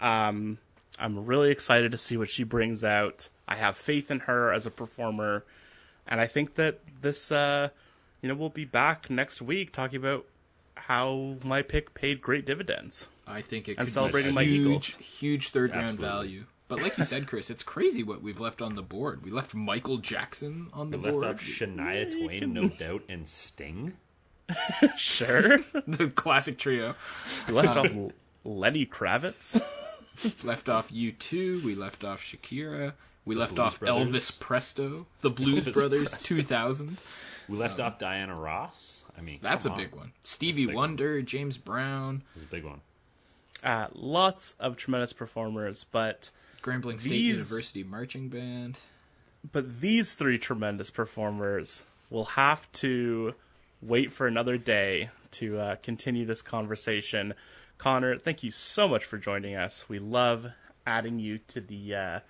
Um, 0.00 0.58
I'm 0.98 1.26
really 1.26 1.50
excited 1.50 1.90
to 1.92 1.98
see 1.98 2.16
what 2.16 2.28
she 2.28 2.44
brings 2.44 2.82
out. 2.84 3.28
I 3.46 3.56
have 3.56 3.76
faith 3.76 4.10
in 4.10 4.20
her 4.20 4.52
as 4.52 4.66
a 4.66 4.70
performer, 4.70 5.44
and 6.06 6.20
I 6.20 6.26
think 6.26 6.54
that 6.56 6.80
this, 7.00 7.30
uh, 7.32 7.68
you 8.20 8.28
know, 8.28 8.34
we'll 8.34 8.48
be 8.50 8.64
back 8.64 9.08
next 9.08 9.40
week 9.40 9.72
talking 9.72 9.96
about 9.98 10.26
how 10.74 11.36
my 11.44 11.62
pick 11.62 11.94
paid 11.94 12.20
great 12.20 12.44
dividends. 12.46 13.06
I 13.26 13.42
think 13.42 13.68
it 13.68 13.76
And 13.78 13.86
could 13.86 13.92
celebrating 13.92 14.30
be 14.30 14.34
my 14.36 14.44
huge, 14.44 14.66
Eagles. 14.66 14.96
huge 14.96 15.48
third 15.50 15.70
round 15.72 15.84
Absolutely. 15.84 16.08
value. 16.08 16.44
But 16.68 16.82
like 16.82 16.98
you 16.98 17.04
said, 17.04 17.26
Chris, 17.26 17.48
it's 17.50 17.62
crazy 17.62 18.02
what 18.02 18.20
we've 18.22 18.40
left 18.40 18.60
on 18.60 18.74
the 18.74 18.82
board. 18.82 19.22
We 19.24 19.30
left 19.30 19.54
Michael 19.54 19.98
Jackson 19.98 20.68
on 20.74 20.90
the 20.90 20.98
We 20.98 21.04
left 21.04 21.14
board. 21.14 21.26
off 21.26 21.40
Shania 21.42 22.10
Twain, 22.10 22.52
No 22.52 22.68
Doubt, 22.78 23.02
and 23.08 23.26
Sting. 23.26 23.94
Sure. 24.96 25.58
the 25.86 26.08
classic 26.14 26.58
trio. 26.58 26.94
We 27.46 27.54
left 27.54 27.76
off 27.76 27.86
L- 27.86 28.12
Lenny 28.44 28.86
Kravitz. 28.86 29.62
Left 30.44 30.68
off 30.68 30.90
U2. 30.92 31.62
We 31.62 31.74
left 31.74 32.04
off 32.04 32.22
Shakira. 32.22 32.92
We 33.24 33.34
left 33.34 33.54
Blues 33.56 33.66
off 33.66 33.80
Brothers. 33.80 34.08
Elvis 34.14 34.38
Presto. 34.40 35.06
The 35.20 35.30
Blues 35.40 35.64
Elvis 35.66 35.72
Brothers 35.74 36.08
Presto. 36.10 36.36
2000. 36.36 36.96
We 37.48 37.56
left 37.56 37.80
off 37.80 37.98
Diana 37.98 38.34
Ross. 38.34 39.04
I 39.16 39.20
mean, 39.20 39.38
That's 39.42 39.64
a 39.66 39.70
on. 39.70 39.76
big 39.76 39.94
one. 39.94 40.12
Stevie 40.22 40.66
big 40.66 40.74
Wonder, 40.74 41.22
James 41.22 41.56
Brown, 41.58 42.22
It 42.34 42.40
was 42.40 42.44
a 42.44 42.46
big 42.46 42.64
one. 42.64 42.80
Uh, 43.64 43.88
lots 43.94 44.54
of 44.60 44.76
tremendous 44.76 45.12
performers, 45.12 45.84
but 45.90 46.30
Grambling 46.62 47.00
State 47.00 47.10
These- 47.10 47.36
University 47.50 47.82
Marching 47.84 48.28
Band. 48.28 48.78
but 49.52 49.80
these 49.80 50.14
three 50.14 50.38
tremendous 50.38 50.90
performers 50.90 51.84
will 52.10 52.24
have 52.26 52.70
to 52.72 53.34
wait 53.82 54.12
for 54.12 54.26
another 54.26 54.56
day 54.58 55.10
to 55.32 55.58
uh, 55.58 55.76
continue 55.82 56.24
this 56.24 56.40
conversation. 56.42 57.34
Connor, 57.78 58.18
thank 58.18 58.42
you 58.42 58.50
so 58.50 58.88
much 58.88 59.04
for 59.04 59.18
joining 59.18 59.54
us. 59.54 59.88
We 59.88 59.98
love 59.98 60.48
adding 60.86 61.18
you 61.18 61.38
to 61.48 61.60
the 61.60 61.94
uh, 61.94 62.20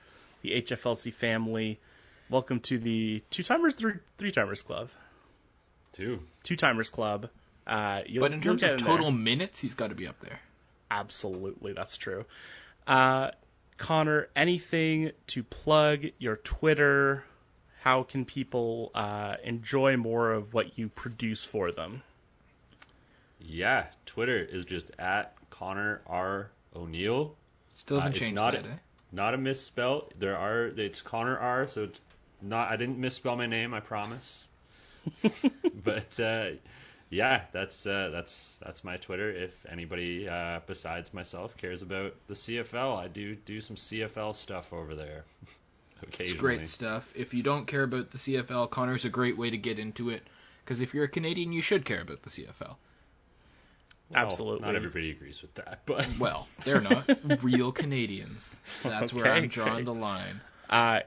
the 0.43 0.62
HFLC 0.62 1.12
family. 1.12 1.81
Welcome 2.29 2.61
to 2.61 2.79
the 2.79 3.23
two 3.31 3.43
timers, 3.43 3.75
three 3.75 3.95
three 4.19 4.31
timers 4.31 4.62
club. 4.62 4.91
Two. 5.93 6.20
Two 6.43 6.55
timers 6.55 6.91
club. 6.91 7.31
Uh, 7.66 8.03
you'll, 8.07 8.23
But 8.23 8.33
in 8.33 8.41
terms 8.41 8.62
of 8.62 8.70
in 8.70 8.77
there. 8.77 8.87
total 8.87 9.11
minutes, 9.11 9.59
he's 9.61 9.75
got 9.75 9.89
to 9.89 9.95
be 9.95 10.07
up 10.07 10.20
there. 10.20 10.41
Absolutely, 10.91 11.73
that's 11.73 11.97
true. 11.97 12.25
Uh, 12.87 13.31
Connor, 13.79 14.29
anything 14.37 15.12
to 15.29 15.43
plug 15.43 16.07
your 16.19 16.37
Twitter? 16.37 17.25
How 17.83 18.03
can 18.03 18.25
people 18.25 18.91
uh, 18.95 19.37
enjoy 19.45 19.97
more 19.97 20.33
of 20.33 20.53
what 20.53 20.79
you 20.79 20.89
produce 20.89 21.45
for 21.45 21.70
them? 21.73 22.03
Yeah, 23.41 23.87
Twitter 24.05 24.39
is 24.39 24.65
just 24.65 24.91
at 24.99 25.35
Connor 25.51 26.03
R 26.07 26.51
O'Neill. 26.75 27.37
Still 27.70 27.99
Uh, 27.99 28.01
haven't 28.01 28.16
it's 28.16 28.20
changed 28.20 28.35
not 28.35 28.53
that, 28.55 28.65
a, 28.66 28.69
eh? 28.69 28.77
not 29.12 29.35
a 29.35 29.39
misspell. 29.39 30.09
There 30.19 30.37
are 30.37 30.66
it's 30.66 31.03
Connor 31.03 31.39
R, 31.39 31.66
so 31.66 31.85
it's 31.85 32.01
not. 32.43 32.70
I 32.70 32.77
didn't 32.77 32.99
misspell 32.99 33.37
my 33.37 33.47
name. 33.47 33.75
I 33.75 33.81
promise. 33.81 34.47
but 35.85 36.19
uh, 36.20 36.51
yeah, 37.11 37.43
that's 37.53 37.87
uh, 37.87 38.11
that's 38.12 38.59
that's 38.65 38.85
my 38.85 38.97
Twitter. 38.97 39.31
If 39.31 39.65
anybody 39.69 40.29
uh, 40.29 40.61
besides 40.66 41.15
myself 41.15 41.57
cares 41.57 41.83
about 41.83 42.15
the 42.27 42.35
CFL, 42.35 42.97
I 42.97 43.09
do 43.09 43.35
do 43.35 43.61
some 43.61 43.77
CFL 43.77 44.35
stuff 44.35 44.73
over 44.73 44.95
there. 44.95 45.25
It's 46.20 46.33
great 46.33 46.69
stuff. 46.69 47.12
If 47.16 47.35
you 47.35 47.43
don't 47.43 47.66
care 47.66 47.83
about 47.83 48.12
the 48.12 48.19
CFL, 48.19 48.70
Connor's 48.70 49.05
a 49.05 49.09
great 49.09 49.37
way 49.37 49.51
to 49.51 49.57
get 49.57 49.81
into 49.81 50.11
it. 50.11 50.23
Because 50.65 50.81
if 50.81 50.95
you're 50.95 51.03
a 51.03 51.09
Canadian, 51.09 51.53
you 51.53 51.61
should 51.61 51.85
care 51.85 52.03
about 52.03 52.23
the 52.23 52.31
CFL. 52.31 52.77
Well, 54.12 54.22
Absolutely. 54.22 54.66
Not 54.66 54.74
everybody 54.74 55.10
agrees 55.10 55.43
with 55.43 55.55
that, 55.56 55.80
but 55.85 56.06
Well, 56.18 56.48
they're 56.64 56.80
not 56.80 57.09
real 57.43 57.72
Canadians. 57.72 58.56
That's 58.82 59.12
where 59.12 59.30
I'm 59.32 59.48
drawing 59.48 59.72
great. 59.74 59.85
the 59.85 59.94
line. 59.94 60.40
Uh, 60.70 61.01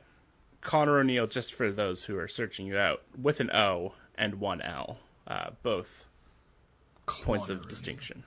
Connor 0.61 0.99
O'Neill, 0.99 1.26
just 1.28 1.53
for 1.53 1.72
those 1.72 2.03
who 2.03 2.18
are 2.18 2.28
searching 2.28 2.68
you 2.68 2.78
out, 2.78 3.02
with 3.19 3.40
an 3.40 3.49
O 3.52 3.94
and 4.15 4.36
one 4.36 4.61
L, 4.61 4.99
uh, 5.28 5.49
both 5.64 6.06
points 7.07 7.48
Connor 7.48 7.60
of 7.60 7.68
distinction. 7.68 8.23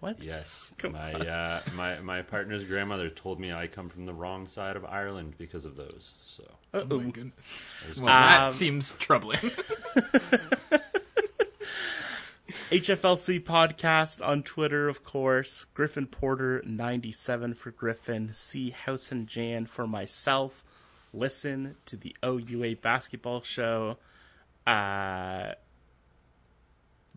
What? 0.00 0.22
Yes, 0.22 0.70
Come 0.78 0.92
my 0.92 1.12
uh, 1.14 1.60
my 1.74 1.98
my 2.00 2.22
partner's 2.22 2.64
grandmother 2.64 3.08
told 3.08 3.40
me 3.40 3.52
I 3.52 3.66
come 3.66 3.88
from 3.88 4.04
the 4.06 4.12
wrong 4.12 4.46
side 4.46 4.76
of 4.76 4.84
Ireland 4.84 5.34
because 5.38 5.64
of 5.64 5.76
those. 5.76 6.12
So 6.26 6.44
Oh 6.74 6.80
Uh-oh. 6.80 7.00
my 7.00 7.10
goodness. 7.10 7.64
there's 7.84 7.98
Well, 8.00 8.06
that 8.14 8.42
Um, 8.44 8.50
seems 8.52 8.92
troubling. 8.98 9.38
HFLC 12.48 13.42
podcast 13.42 14.26
on 14.26 14.42
Twitter, 14.42 14.88
of 14.88 15.04
course. 15.04 15.66
Griffin 15.74 16.06
Porter 16.06 16.62
ninety 16.64 17.12
seven 17.12 17.52
for 17.52 17.70
Griffin. 17.70 18.32
C 18.32 18.70
House 18.70 19.12
and 19.12 19.26
Jan 19.26 19.66
for 19.66 19.86
myself. 19.86 20.64
Listen 21.12 21.76
to 21.84 21.96
the 21.96 22.16
OUA 22.24 22.76
basketball 22.76 23.42
show. 23.42 23.98
Uh, 24.66 25.52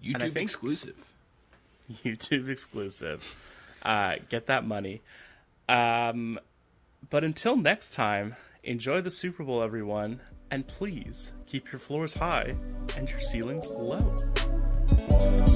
YouTube 0.04 0.36
exclusive. 0.36 1.08
YouTube 2.04 2.50
exclusive. 2.50 3.38
Uh, 3.84 4.16
get 4.30 4.48
that 4.48 4.66
money. 4.66 5.02
Um, 5.70 6.40
but 7.10 7.24
until 7.24 7.56
next 7.56 7.94
time, 7.94 8.36
enjoy 8.64 9.00
the 9.02 9.12
Super 9.12 9.44
Bowl, 9.44 9.64
everyone, 9.64 10.20
and 10.50 10.68
please 10.68 11.32
keep 11.48 11.72
your 11.72 11.80
floors 11.80 12.16
high 12.16 12.56
and 12.98 13.10
your 13.10 13.20
ceilings 13.20 13.70
low. 13.70 14.16
Podcast. 15.22 15.51